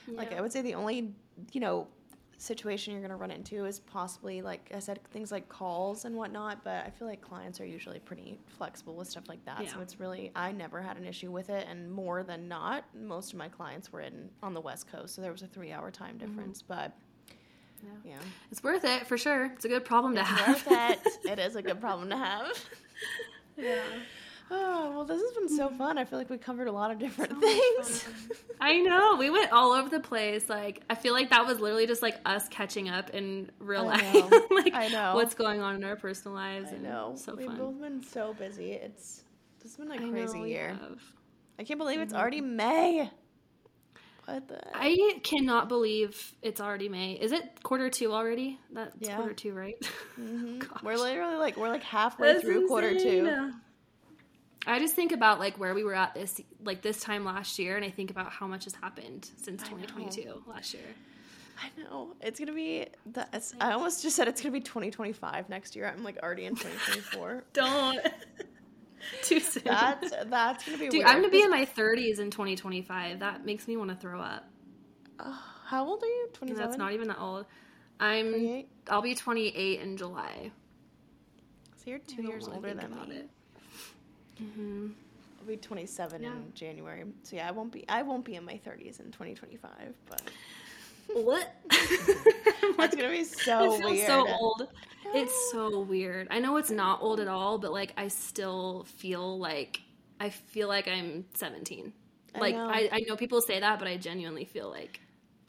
like 0.08 0.32
I 0.32 0.40
would 0.40 0.52
say, 0.52 0.62
the 0.62 0.74
only 0.74 1.12
you 1.52 1.60
know 1.60 1.88
situation 2.38 2.92
you're 2.92 3.02
gonna 3.02 3.16
run 3.16 3.30
into 3.30 3.64
is 3.64 3.80
possibly 3.80 4.42
like 4.42 4.70
I 4.74 4.78
said, 4.78 5.00
things 5.10 5.32
like 5.32 5.48
calls 5.48 6.04
and 6.04 6.14
whatnot. 6.14 6.62
But 6.64 6.84
I 6.84 6.90
feel 6.90 7.08
like 7.08 7.20
clients 7.20 7.60
are 7.60 7.66
usually 7.66 7.98
pretty 7.98 8.38
flexible 8.46 8.94
with 8.94 9.08
stuff 9.08 9.28
like 9.28 9.44
that. 9.46 9.68
So 9.70 9.80
it's 9.80 9.98
really 9.98 10.30
I 10.34 10.52
never 10.52 10.80
had 10.80 10.96
an 10.96 11.06
issue 11.06 11.30
with 11.30 11.50
it, 11.50 11.66
and 11.68 11.90
more 11.90 12.22
than 12.22 12.48
not, 12.48 12.84
most 12.94 13.32
of 13.32 13.38
my 13.38 13.48
clients 13.48 13.92
were 13.92 14.00
in 14.00 14.28
on 14.42 14.54
the 14.54 14.60
West 14.60 14.90
Coast, 14.90 15.14
so 15.14 15.22
there 15.22 15.32
was 15.32 15.42
a 15.42 15.46
three 15.46 15.72
hour 15.72 15.90
time 15.90 16.18
mm-hmm. 16.18 16.26
difference. 16.26 16.62
But 16.62 16.92
Yeah. 17.82 18.12
yeah, 18.12 18.18
It's 18.50 18.62
worth 18.62 18.84
it 18.84 19.06
for 19.06 19.18
sure. 19.18 19.46
It's 19.46 19.64
a 19.64 19.68
good 19.68 19.84
problem 19.84 20.14
to 20.16 20.24
have. 20.24 20.66
worth 20.66 20.68
it. 20.70 21.00
it 21.24 21.38
is 21.38 21.56
a 21.56 21.62
good 21.62 21.80
problem 21.80 22.10
to 22.10 22.16
have. 22.16 22.52
Yeah. 23.58 23.80
Oh 24.48 24.90
well, 24.94 25.04
this 25.04 25.20
has 25.20 25.32
been 25.32 25.48
so 25.48 25.68
fun. 25.70 25.98
I 25.98 26.04
feel 26.04 26.18
like 26.18 26.30
we 26.30 26.38
covered 26.38 26.68
a 26.68 26.72
lot 26.72 26.90
of 26.92 26.98
different 26.98 27.32
So 27.32 27.40
things. 27.40 28.04
I 28.60 28.78
know. 28.78 29.16
We 29.16 29.28
went 29.30 29.50
all 29.52 29.72
over 29.72 29.88
the 29.88 29.98
place. 30.00 30.48
Like 30.48 30.82
I 30.88 30.94
feel 30.94 31.12
like 31.14 31.30
that 31.30 31.46
was 31.46 31.58
literally 31.58 31.86
just 31.86 32.00
like 32.02 32.16
us 32.24 32.48
catching 32.48 32.88
up 32.88 33.10
in 33.10 33.50
real 33.58 33.82
I 33.88 33.96
life. 33.96 34.14
know. 34.30 34.46
like 34.52 34.74
I 34.74 34.88
know. 34.88 35.14
what's 35.16 35.34
going 35.34 35.60
on 35.60 35.74
in 35.76 35.84
our 35.84 35.96
personal 35.96 36.34
lives. 36.36 36.70
I 36.72 36.76
know. 36.76 37.14
So 37.16 37.34
We've 37.34 37.46
fun. 37.46 37.56
both 37.56 37.80
been 37.80 38.02
so 38.02 38.34
busy. 38.34 38.72
It's 38.72 39.24
this 39.62 39.76
has 39.76 39.84
been 39.84 39.90
a 39.90 40.00
I 40.00 40.04
know, 40.04 40.12
crazy 40.12 40.40
we 40.40 40.50
year. 40.50 40.68
have. 40.80 41.00
I 41.58 41.64
can't 41.64 41.78
believe 41.78 42.00
it's 42.00 42.14
already 42.14 42.40
May. 42.40 43.10
What 44.26 44.48
the? 44.48 44.60
I 44.76 45.18
cannot 45.22 45.68
believe 45.68 46.34
it's 46.42 46.60
already 46.60 46.88
May. 46.88 47.12
Is 47.12 47.32
it 47.32 47.62
quarter 47.62 47.88
two 47.90 48.12
already? 48.12 48.58
That's 48.72 48.94
Yeah. 49.00 49.16
quarter 49.16 49.34
two, 49.34 49.52
right? 49.54 49.74
Mhm. 50.20 50.82
We're 50.82 50.96
literally 50.96 51.36
like 51.36 51.56
we're 51.56 51.68
like 51.68 51.82
halfway 51.82 52.32
That's 52.32 52.44
through 52.44 52.68
quarter 52.68 52.96
two. 52.98 53.52
I 54.66 54.78
just 54.78 54.94
think 54.94 55.12
about 55.12 55.38
like 55.38 55.58
where 55.58 55.74
we 55.74 55.84
were 55.84 55.94
at 55.94 56.14
this 56.14 56.40
like 56.64 56.82
this 56.82 57.00
time 57.00 57.24
last 57.24 57.58
year, 57.58 57.76
and 57.76 57.84
I 57.84 57.90
think 57.90 58.10
about 58.10 58.32
how 58.32 58.46
much 58.46 58.64
has 58.64 58.74
happened 58.74 59.30
since 59.36 59.62
2022 59.62 60.42
last 60.46 60.74
year. 60.74 60.82
I 61.58 61.82
know 61.82 62.14
it's 62.20 62.38
gonna 62.38 62.52
be. 62.52 62.86
The, 63.12 63.26
I 63.60 63.72
almost 63.72 64.02
just 64.02 64.16
said 64.16 64.28
it's 64.28 64.40
gonna 64.40 64.52
be 64.52 64.60
2025 64.60 65.48
next 65.48 65.76
year. 65.76 65.86
I'm 65.86 66.02
like 66.02 66.18
already 66.22 66.44
in 66.44 66.54
2024. 66.54 67.44
Don't 67.52 68.00
too 69.22 69.40
soon. 69.40 69.62
that's 69.64 70.10
that's 70.26 70.64
gonna 70.64 70.78
be. 70.78 70.88
Dude, 70.88 70.98
weird, 70.98 71.06
I'm 71.06 71.20
gonna 71.20 71.30
be 71.30 71.42
in 71.42 71.50
my 71.50 71.64
30s 71.64 72.18
in 72.18 72.30
2025. 72.30 73.20
That 73.20 73.44
makes 73.46 73.66
me 73.68 73.76
want 73.76 73.90
to 73.90 73.96
throw 73.96 74.20
up. 74.20 74.44
oh, 75.20 75.42
how 75.66 75.86
old 75.86 76.02
are 76.02 76.06
you? 76.06 76.24
And 76.26 76.34
27. 76.34 76.64
that's 76.64 76.78
not 76.78 76.92
even 76.92 77.08
that 77.08 77.20
old. 77.20 77.46
I'm. 78.00 78.30
28? 78.30 78.68
I'll 78.90 79.02
be 79.02 79.14
28 79.14 79.80
in 79.80 79.96
July. 79.96 80.50
So 81.76 81.90
you're 81.90 81.98
two 82.00 82.22
years 82.22 82.48
older 82.48 82.74
than 82.74 82.90
me. 82.90 83.16
it. 83.16 83.30
Hmm 84.38 84.88
I'll 85.40 85.46
be 85.46 85.56
27 85.56 86.22
Yeah. 86.22 86.30
in 86.32 86.52
January. 86.54 87.04
So 87.22 87.36
yeah, 87.36 87.48
I 87.48 87.50
won't 87.52 87.72
be. 87.72 87.84
I 87.88 88.02
won't 88.02 88.24
be 88.24 88.34
in 88.36 88.44
my 88.44 88.56
30s 88.58 89.00
in 89.00 89.10
2025. 89.12 89.94
But 90.06 90.22
What? 91.12 91.48
that's 92.78 92.94
gonna 92.94 93.10
be 93.10 93.24
so 93.24 93.74
it 93.74 93.82
feels 93.82 94.02
weird. 94.02 94.06
so 94.06 94.26
old. 94.26 94.68
It's 95.12 95.34
so 95.50 95.80
weird. 95.80 96.28
I 96.30 96.40
know 96.40 96.56
it's 96.56 96.70
not 96.70 97.00
old 97.02 97.20
at 97.20 97.28
all, 97.28 97.58
but 97.58 97.72
like 97.72 97.92
I 97.96 98.08
still 98.08 98.84
feel 98.96 99.38
like 99.38 99.80
I 100.20 100.30
feel 100.30 100.68
like 100.68 100.88
I'm 100.88 101.24
17. 101.34 101.92
I 102.34 102.42
Like 102.42 102.56
know. 102.56 102.68
I, 102.68 102.88
I 102.92 103.00
know 103.08 103.16
people 103.16 103.40
say 103.40 103.60
that, 103.60 103.78
but 103.78 103.88
I 103.88 103.96
genuinely 103.96 104.44
feel 104.44 104.68
like 104.70 105.00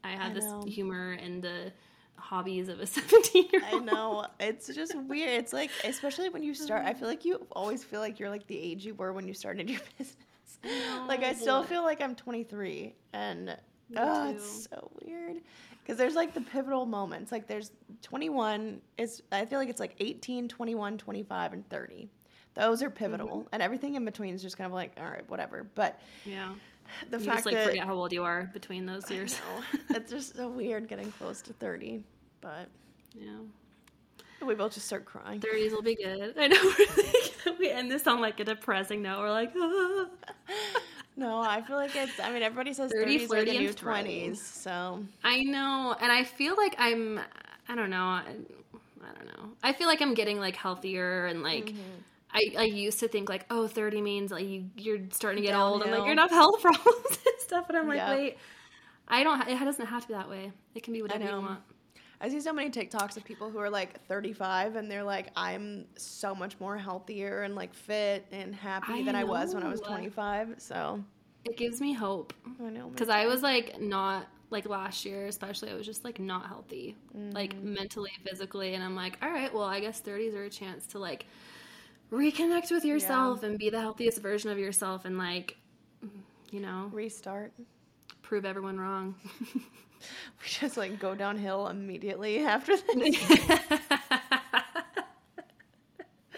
I 0.03 0.11
have 0.11 0.33
I 0.33 0.33
this 0.33 0.53
humor 0.65 1.11
and 1.13 1.41
the 1.43 1.71
hobbies 2.17 2.69
of 2.69 2.79
a 2.79 2.85
17 2.87 3.47
year 3.51 3.61
old. 3.71 3.81
I 3.83 3.85
know. 3.85 4.25
It's 4.39 4.67
just 4.67 4.95
weird. 4.95 5.29
It's 5.29 5.53
like, 5.53 5.71
especially 5.83 6.29
when 6.29 6.43
you 6.43 6.53
start, 6.53 6.85
I 6.85 6.93
feel 6.93 7.07
like 7.07 7.25
you 7.25 7.45
always 7.51 7.83
feel 7.83 7.99
like 7.99 8.19
you're 8.19 8.29
like 8.29 8.47
the 8.47 8.59
age 8.59 8.85
you 8.85 8.93
were 8.95 9.13
when 9.13 9.27
you 9.27 9.33
started 9.33 9.69
your 9.69 9.79
business. 9.97 10.17
like, 11.07 11.23
I 11.23 11.33
still 11.33 11.63
feel 11.63 11.83
like 11.83 12.01
I'm 12.01 12.15
23. 12.15 12.93
And, 13.13 13.45
Me 13.45 13.97
oh, 13.97 14.31
too. 14.31 14.37
it's 14.37 14.67
so 14.69 14.91
weird. 15.03 15.37
Because 15.83 15.97
there's 15.97 16.15
like 16.15 16.33
the 16.33 16.41
pivotal 16.41 16.85
moments. 16.85 17.31
Like, 17.31 17.47
there's 17.47 17.71
21 18.01 18.81
is, 18.97 19.21
I 19.31 19.45
feel 19.45 19.59
like 19.59 19.69
it's 19.69 19.79
like 19.79 19.95
18, 19.99 20.47
21, 20.49 20.97
25, 20.97 21.53
and 21.53 21.69
30. 21.69 22.09
Those 22.55 22.81
are 22.81 22.89
pivotal. 22.89 23.27
Mm-hmm. 23.27 23.47
And 23.53 23.61
everything 23.61 23.95
in 23.95 24.03
between 24.03 24.33
is 24.33 24.41
just 24.41 24.57
kind 24.57 24.65
of 24.65 24.73
like, 24.73 24.91
all 24.99 25.05
right, 25.05 25.29
whatever. 25.29 25.65
But 25.75 25.99
Yeah. 26.25 26.49
the 27.09 27.19
you 27.19 27.25
fact 27.25 27.37
just 27.37 27.45
like 27.45 27.55
that. 27.55 27.67
forget 27.67 27.85
how 27.85 27.93
old 27.93 28.11
you 28.11 28.23
are 28.23 28.49
between 28.53 28.85
those 28.85 29.09
years. 29.09 29.39
it's 29.89 30.11
just 30.11 30.35
so 30.35 30.49
weird 30.49 30.87
getting 30.87 31.11
close 31.13 31.41
to 31.43 31.53
30. 31.53 32.03
But 32.41 32.69
yeah. 33.13 33.37
we 34.45 34.55
both 34.55 34.73
just 34.73 34.85
start 34.85 35.05
crying. 35.05 35.39
30s 35.39 35.71
will 35.71 35.81
be 35.81 35.95
good. 35.95 36.33
I 36.37 36.47
know. 36.47 36.73
like- 36.79 37.59
we 37.59 37.69
end 37.69 37.91
this 37.91 38.07
on 38.07 38.21
like 38.21 38.39
a 38.39 38.43
depressing 38.43 39.01
note. 39.01 39.19
We're 39.19 39.31
like, 39.31 39.53
ah. 39.57 40.07
No, 41.15 41.41
I 41.41 41.61
feel 41.63 41.77
like 41.77 41.95
it's. 41.95 42.19
I 42.19 42.31
mean, 42.31 42.43
everybody 42.43 42.73
says 42.73 42.91
30, 42.91 43.27
30s 43.27 43.33
are 43.33 43.45
the 43.45 43.57
new 43.57 43.73
20s. 43.73 44.37
So 44.37 45.03
I 45.23 45.41
know, 45.41 45.95
and 45.99 46.11
I 46.11 46.23
feel 46.23 46.55
like 46.55 46.75
I'm. 46.77 47.19
I 47.67 47.75
don't 47.75 47.89
know. 47.89 48.03
I, 48.03 48.23
I 49.01 49.13
don't 49.17 49.25
know. 49.25 49.49
I 49.63 49.73
feel 49.73 49.87
like 49.87 50.01
I'm 50.01 50.13
getting 50.13 50.39
like 50.39 50.55
healthier 50.55 51.25
and 51.25 51.41
like. 51.41 51.65
Mm-hmm. 51.65 51.81
I, 52.31 52.43
I 52.57 52.63
used 52.63 52.99
to 52.99 53.07
think 53.07 53.29
like 53.29 53.45
oh 53.49 53.67
30 53.67 54.01
means 54.01 54.31
like 54.31 54.45
you, 54.45 54.65
you're 54.77 54.99
starting 55.11 55.41
to 55.41 55.47
get 55.49 55.57
old 55.57 55.81
and 55.81 55.91
like 55.91 56.05
you're 56.05 56.15
have 56.19 56.29
health 56.29 56.61
problems 56.61 57.05
and 57.09 57.39
stuff 57.39 57.65
and 57.69 57.77
I'm 57.77 57.87
like 57.87 57.97
Yeah. 57.97 58.11
wait 58.11 58.37
I 59.07 59.23
don't 59.23 59.47
it 59.47 59.59
doesn't 59.59 59.85
have 59.85 60.01
to 60.03 60.07
be 60.09 60.13
that 60.13 60.29
way 60.29 60.51
it 60.75 60.83
can 60.83 60.93
be 60.93 61.01
whatever 61.01 61.23
you 61.23 61.29
know. 61.31 61.41
want 61.41 61.61
I 62.19 62.29
see 62.29 62.41
so 62.41 62.51
many 62.51 62.69
TikToks 62.71 63.15
of 63.15 63.23
people 63.23 63.49
who 63.51 63.59
are 63.59 63.69
like 63.69 64.01
35 64.07 64.75
and 64.75 64.89
they're 64.89 65.03
like, 65.03 65.27
I'm 65.35 65.85
so 65.97 66.33
much 66.33 66.59
more 66.59 66.75
healthier 66.75 67.43
and 67.43 67.53
like 67.55 67.75
fit 67.75 68.25
and 68.31 68.55
happy 68.55 68.93
I 68.93 69.03
than 69.03 69.15
I 69.15 69.23
was 69.23 69.53
when 69.53 69.61
I 69.63 69.69
was 69.69 69.81
25. 69.81 70.55
So 70.57 70.99
It 71.45 71.57
gives 71.57 71.79
me 71.79 71.93
hope 71.93 72.33
I 72.59 72.69
know. 72.69 72.89
because 72.89 73.09
I 73.09 73.27
was 73.27 73.43
like 73.43 73.79
not 73.79 74.27
like 74.49 74.67
last 74.67 75.05
year, 75.05 75.27
especially. 75.27 75.69
I 75.69 75.75
was 75.75 75.85
just 75.85 76.03
like 76.03 76.19
not 76.19 76.47
healthy, 76.47 76.95
like 77.33 77.55
Mm-hmm. 77.55 77.73
mentally, 77.75 78.11
physically, 78.27 78.73
and 78.73 78.83
I'm 78.83 78.95
like, 78.95 79.17
all 79.21 79.29
right, 79.29 79.53
well, 79.53 79.63
I 79.63 79.79
guess 79.79 80.01
30s 80.01 80.33
are 80.35 80.43
a 80.45 80.49
chance 80.49 80.87
to 80.87 80.99
like 80.99 81.25
reconnect 82.11 82.71
with 82.71 82.85
yourself 82.85 83.43
and 83.43 83.57
be 83.57 83.69
the 83.69 83.79
healthiest 83.81 84.21
version 84.21 84.49
of 84.49 84.57
yourself, 84.59 85.05
and 85.05 85.17
like, 85.17 85.57
you 86.51 86.59
know, 86.59 86.89
restart. 86.93 87.51
prove 88.21 88.45
everyone 88.45 88.79
wrong. 88.79 89.15
We 90.39 90.47
just 90.47 90.77
like 90.77 90.99
go 90.99 91.15
downhill 91.15 91.67
immediately 91.69 92.39
after 92.45 92.77
this. 92.93 93.17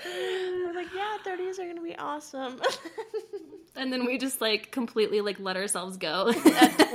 We're 0.05 0.73
like, 0.73 0.87
yeah, 0.95 1.17
30s 1.25 1.59
are 1.59 1.67
gonna 1.67 1.81
be 1.81 1.95
awesome. 1.97 2.61
and 3.75 3.91
then 3.91 4.05
we 4.05 4.17
just 4.17 4.39
like 4.39 4.71
completely 4.71 5.19
like 5.21 5.39
let 5.41 5.57
ourselves 5.57 5.97
go. 5.97 6.31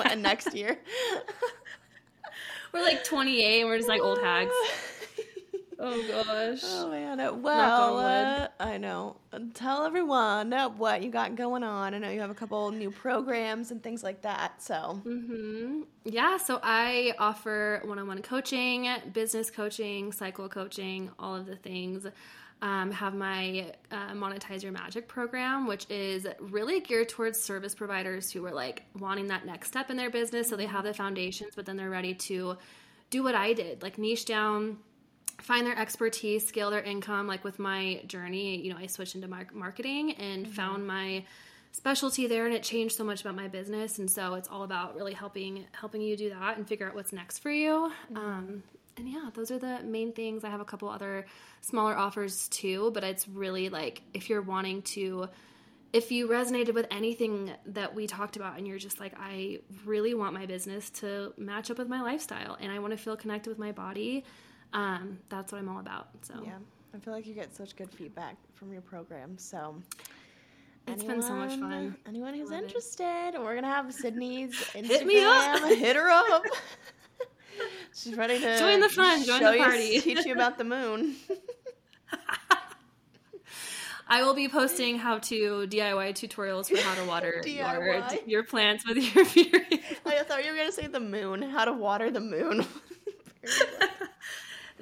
and 0.04 0.22
next 0.22 0.54
year. 0.54 0.78
we're 2.72 2.82
like 2.82 3.04
28 3.04 3.60
and 3.60 3.68
we're 3.68 3.76
just 3.76 3.88
like 3.90 4.00
old 4.00 4.18
hags. 4.22 4.52
Oh 5.78 6.02
gosh. 6.02 6.60
Oh 6.62 6.90
man, 6.90 7.20
uh, 7.20 7.32
well, 7.32 7.98
uh, 7.98 8.48
I 8.60 8.78
know. 8.78 9.16
Tell 9.54 9.84
everyone 9.84 10.52
uh, 10.52 10.68
what 10.70 11.02
you 11.02 11.10
got 11.10 11.34
going 11.34 11.62
on. 11.64 11.94
I 11.94 11.98
know 11.98 12.10
you 12.10 12.20
have 12.20 12.30
a 12.30 12.34
couple 12.34 12.70
new 12.70 12.90
programs 12.90 13.70
and 13.70 13.82
things 13.82 14.02
like 14.02 14.22
that. 14.22 14.62
So 14.62 15.00
hmm 15.02 15.82
Yeah, 16.04 16.36
so 16.36 16.60
I 16.62 17.14
offer 17.18 17.80
one 17.84 17.98
on 17.98 18.06
one 18.06 18.22
coaching, 18.22 18.88
business 19.12 19.50
coaching, 19.50 20.12
cycle 20.12 20.48
coaching, 20.48 21.10
all 21.18 21.34
of 21.34 21.46
the 21.46 21.56
things. 21.56 22.06
Um, 22.62 22.92
have 22.92 23.14
my 23.14 23.72
uh, 23.90 24.12
Monetize 24.12 24.62
Your 24.62 24.72
Magic 24.72 25.06
program, 25.06 25.66
which 25.66 25.84
is 25.90 26.26
really 26.40 26.80
geared 26.80 27.10
towards 27.10 27.38
service 27.38 27.74
providers 27.74 28.30
who 28.30 28.46
are 28.46 28.54
like 28.54 28.84
wanting 28.98 29.26
that 29.26 29.44
next 29.44 29.68
step 29.68 29.90
in 29.90 29.98
their 29.98 30.08
business. 30.08 30.48
So 30.48 30.56
they 30.56 30.64
have 30.64 30.84
the 30.84 30.94
foundations, 30.94 31.54
but 31.56 31.66
then 31.66 31.76
they're 31.76 31.90
ready 31.90 32.14
to 32.14 32.56
do 33.10 33.22
what 33.22 33.34
I 33.34 33.52
did, 33.52 33.82
like 33.82 33.98
niche 33.98 34.24
down, 34.24 34.78
find 35.44 35.66
their 35.66 35.78
expertise, 35.78 36.46
scale 36.46 36.70
their 36.70 36.82
income. 36.82 37.26
Like 37.26 37.44
with 37.44 37.58
my 37.58 38.00
journey, 38.06 38.56
you 38.56 38.72
know, 38.72 38.78
I 38.78 38.86
switched 38.86 39.14
into 39.14 39.28
mar- 39.28 39.46
marketing 39.52 40.12
and 40.12 40.48
found 40.48 40.86
my 40.86 41.24
specialty 41.70 42.26
there, 42.26 42.46
and 42.46 42.54
it 42.54 42.62
changed 42.62 42.96
so 42.96 43.04
much 43.04 43.20
about 43.20 43.34
my 43.34 43.48
business. 43.48 43.98
And 43.98 44.10
so 44.10 44.34
it's 44.34 44.48
all 44.48 44.62
about 44.62 44.96
really 44.96 45.12
helping 45.12 45.66
helping 45.72 46.00
you 46.00 46.16
do 46.16 46.30
that 46.30 46.56
and 46.56 46.66
figure 46.66 46.88
out 46.88 46.94
what's 46.94 47.12
next 47.12 47.40
for 47.40 47.50
you. 47.50 47.92
Um, 48.16 48.62
and 48.96 49.06
yeah, 49.06 49.28
those 49.34 49.50
are 49.50 49.58
the 49.58 49.80
main 49.82 50.12
things. 50.12 50.44
I 50.44 50.48
have 50.48 50.60
a 50.60 50.64
couple 50.64 50.88
other 50.88 51.26
smaller 51.60 51.94
offers 51.94 52.48
too, 52.48 52.90
but 52.94 53.04
it's 53.04 53.28
really 53.28 53.68
like 53.68 54.00
if 54.14 54.30
you're 54.30 54.42
wanting 54.42 54.80
to 54.82 55.28
if 55.92 56.10
you 56.10 56.26
resonated 56.26 56.74
with 56.74 56.86
anything 56.90 57.52
that 57.66 57.94
we 57.94 58.08
talked 58.08 58.34
about 58.34 58.58
and 58.58 58.66
you're 58.66 58.78
just 58.78 58.98
like 58.98 59.12
i 59.16 59.60
really 59.84 60.12
want 60.12 60.34
my 60.34 60.44
business 60.44 60.90
to 60.90 61.32
match 61.36 61.70
up 61.70 61.78
with 61.78 61.86
my 61.86 62.02
lifestyle 62.02 62.56
and 62.60 62.72
i 62.72 62.80
want 62.80 62.90
to 62.90 62.96
feel 62.96 63.16
connected 63.16 63.48
with 63.48 63.60
my 63.60 63.70
body 63.70 64.24
um, 64.74 65.18
that's 65.30 65.50
what 65.52 65.58
i'm 65.60 65.68
all 65.68 65.80
about 65.80 66.08
so 66.22 66.34
yeah, 66.44 66.58
I 66.94 66.98
feel 66.98 67.12
like 67.14 67.26
you 67.26 67.34
get 67.34 67.54
such 67.56 67.74
good 67.76 67.90
feedback 67.90 68.36
from 68.54 68.72
your 68.72 68.80
program. 68.82 69.36
So 69.36 69.74
It's 70.86 71.02
been 71.02 71.22
so 71.22 71.34
much 71.34 71.50
anyone- 71.52 71.70
fun. 71.70 71.96
Anyone 72.06 72.34
who's 72.34 72.50
Love 72.50 72.60
it. 72.60 72.64
interested, 72.66 73.32
we're 73.38 73.54
gonna 73.56 73.66
have 73.66 73.92
Sydney's 73.92 74.52
Instagram. 74.74 74.86
Hit 74.86 75.06
me 75.06 75.24
up. 75.24 75.60
Hit 75.70 75.96
her 75.96 76.08
up. 76.10 76.42
She's 77.94 78.14
ready 78.16 78.38
to 78.38 78.58
Join 78.58 78.78
the 78.80 78.88
fun, 78.88 79.24
join 79.24 79.42
the 79.42 79.52
you- 79.56 79.62
party. 79.64 80.00
teach 80.00 80.24
you 80.24 80.34
about 80.34 80.56
the 80.58 80.64
moon. 80.64 81.16
i 84.06 84.22
will 84.22 84.34
be 84.34 84.48
posting 84.48 84.98
how 84.98 85.18
to 85.18 85.66
diy 85.66 86.12
tutorials 86.12 86.68
for 86.68 86.76
how 86.86 86.94
to 86.94 87.04
water 87.08 87.42
your, 87.46 88.06
your 88.26 88.44
plants 88.44 88.86
with 88.86 88.98
your 88.98 89.24
period 89.24 89.80
I 90.06 90.22
thought 90.22 90.44
you 90.44 90.50
were 90.52 90.56
gonna 90.58 90.70
say 90.72 90.86
the 90.86 91.00
moon. 91.00 91.42
How 91.42 91.64
to 91.64 91.72
water 91.72 92.10
the 92.10 92.20
moon. 92.20 92.64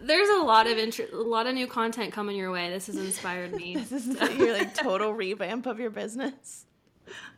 There's 0.02 0.28
a 0.28 0.42
lot 0.42 0.66
of 0.66 0.78
int- 0.78 1.12
a 1.12 1.16
lot 1.16 1.46
of 1.46 1.54
new 1.54 1.66
content 1.66 2.12
coming 2.12 2.36
your 2.36 2.50
way. 2.50 2.70
This 2.70 2.86
has 2.86 2.96
inspired 2.96 3.52
me. 3.52 3.76
This 3.90 4.06
is 4.06 4.20
your 4.38 4.52
like 4.52 4.74
total 4.74 5.12
revamp 5.12 5.66
of 5.66 5.78
your 5.78 5.90
business. 5.90 6.66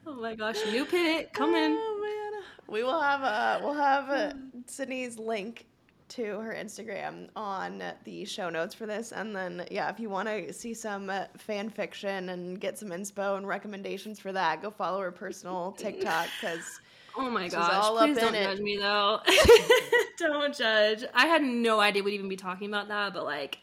oh 0.06 0.14
my 0.14 0.34
gosh 0.34 0.56
new 0.66 0.84
pivot 0.84 1.32
coming. 1.32 1.76
Oh 1.78 2.00
man, 2.02 2.42
we 2.68 2.82
will 2.82 3.00
have 3.00 3.22
uh, 3.22 3.60
we'll 3.62 3.74
have 3.74 4.10
uh, 4.10 4.32
Sydney's 4.66 5.18
link 5.18 5.66
to 6.06 6.38
her 6.38 6.54
Instagram 6.54 7.28
on 7.34 7.82
the 8.04 8.24
show 8.24 8.50
notes 8.50 8.74
for 8.74 8.86
this, 8.86 9.12
and 9.12 9.34
then 9.34 9.66
yeah, 9.70 9.90
if 9.90 9.98
you 9.98 10.08
want 10.10 10.28
to 10.28 10.52
see 10.52 10.74
some 10.74 11.10
uh, 11.10 11.24
fan 11.36 11.68
fiction 11.68 12.28
and 12.28 12.60
get 12.60 12.78
some 12.78 12.90
inspo 12.90 13.36
and 13.36 13.48
recommendations 13.48 14.20
for 14.20 14.32
that, 14.32 14.62
go 14.62 14.70
follow 14.70 15.00
her 15.00 15.10
personal 15.10 15.72
TikTok 15.78 16.28
because 16.40 16.80
Oh 17.16 17.30
my 17.30 17.44
She's 17.44 17.54
gosh. 17.54 17.70
all 17.72 17.98
Please 17.98 18.16
don't 18.18 18.34
it. 18.34 18.44
judge 18.44 18.60
me 18.60 18.76
though. 18.76 19.20
don't 20.18 20.56
judge. 20.56 21.04
I 21.14 21.26
had 21.26 21.42
no 21.42 21.80
idea 21.80 22.02
we'd 22.02 22.14
even 22.14 22.28
be 22.28 22.36
talking 22.36 22.68
about 22.68 22.88
that, 22.88 23.14
but 23.14 23.24
like 23.24 23.58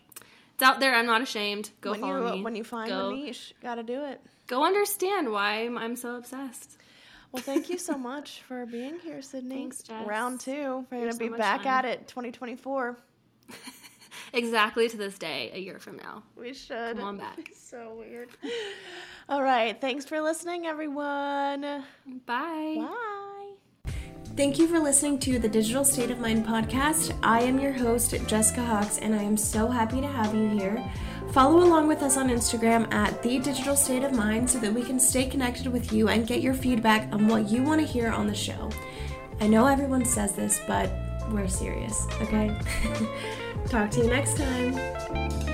it's 0.53 0.64
out 0.64 0.80
there. 0.80 0.95
I'm 0.95 1.06
not 1.06 1.22
ashamed. 1.22 1.69
Go 1.82 1.91
when 1.91 1.99
follow 2.02 2.28
you 2.28 2.36
me. 2.38 2.44
when 2.44 2.56
you 2.56 2.64
find 2.64 2.90
go, 2.90 3.10
the 3.10 3.15
niche, 3.15 3.53
gotta 3.61 3.84
do 3.84 4.06
it. 4.06 4.22
go 4.48 4.64
understand 4.65 5.32
why 5.32 5.65
I'm, 5.65 5.78
I'm 5.78 5.95
so 5.95 6.15
obsessed. 6.15 6.78
Well, 7.32 7.41
thank 7.44 7.69
you 7.69 7.78
so 7.78 7.98
much 7.98 8.41
for 8.48 8.65
being 8.65 8.99
here, 8.99 9.22
Sydney. 9.22 9.56
Thanks, 9.56 9.82
Jess. 9.84 10.06
Round 10.07 10.40
two, 10.40 10.86
we're 10.91 10.99
gonna 10.99 11.14
so 11.14 11.19
be 11.19 11.30
back 11.30 11.64
fun. 11.64 11.73
at 11.73 11.86
it, 11.86 12.07
2024. 12.07 12.98
Exactly 14.34 14.88
to 14.88 14.95
this 14.95 15.18
day, 15.18 15.52
a 15.53 15.60
year 15.60 15.78
from 15.78 15.98
now. 15.98 16.23
We 16.38 16.53
should. 16.53 16.95
Come 16.95 17.03
on 17.06 17.18
back. 17.18 17.49
so 17.53 17.95
weird. 17.99 18.30
All 19.28 19.44
right, 19.44 19.80
thanks 19.82 20.06
for 20.06 20.22
listening, 20.22 20.68
everyone. 20.68 21.61
Bye. 22.26 22.78
Bye. 22.78 23.28
Thank 24.38 24.60
you 24.60 24.68
for 24.68 24.80
listening 24.80 25.20
to 25.20 25.40
the 25.40 25.49
Digital 25.49 25.84
State 25.84 26.10
of 26.10 26.20
Mind 26.20 26.45
podcast. 26.45 27.14
I 27.22 27.41
am 27.41 27.60
your 27.60 27.74
host, 27.74 28.16
Jessica 28.28 28.64
Hawks, 28.64 28.98
and 28.98 29.14
I 29.14 29.22
am 29.22 29.36
so 29.36 29.68
happy 29.68 29.99
to 29.99 30.08
have 30.08 30.34
you 30.34 30.48
here. 30.48 30.84
Follow 31.34 31.58
along 31.64 31.90
with 31.90 32.02
us 32.02 32.16
on 32.16 32.30
Instagram 32.30 32.91
at 32.94 33.22
The 33.22 33.40
Digital 33.40 33.76
State 33.76 34.03
of 34.03 34.14
Mind 34.14 34.49
so 34.49 34.58
that 34.60 34.74
we 34.74 34.84
can 34.84 35.02
stay 35.02 35.26
connected 35.26 35.68
with 35.68 35.91
you 35.91 36.08
and 36.08 36.26
get 36.26 36.41
your 36.41 36.53
feedback 36.53 37.14
on 37.14 37.28
what 37.28 37.49
you 37.49 37.62
want 37.62 37.82
to 37.82 37.88
hear 37.88 38.10
on 38.10 38.26
the 38.26 38.34
show. 38.34 38.70
I 39.41 39.48
know 39.48 39.68
everyone 39.68 40.06
says 40.06 40.34
this, 40.34 40.62
but 40.66 40.90
we're 41.30 41.49
serious, 41.49 42.08
okay? 42.22 42.58
Talk 43.68 43.91
to 43.91 43.99
you 43.99 44.08
next 44.08 44.38
time. 44.38 45.51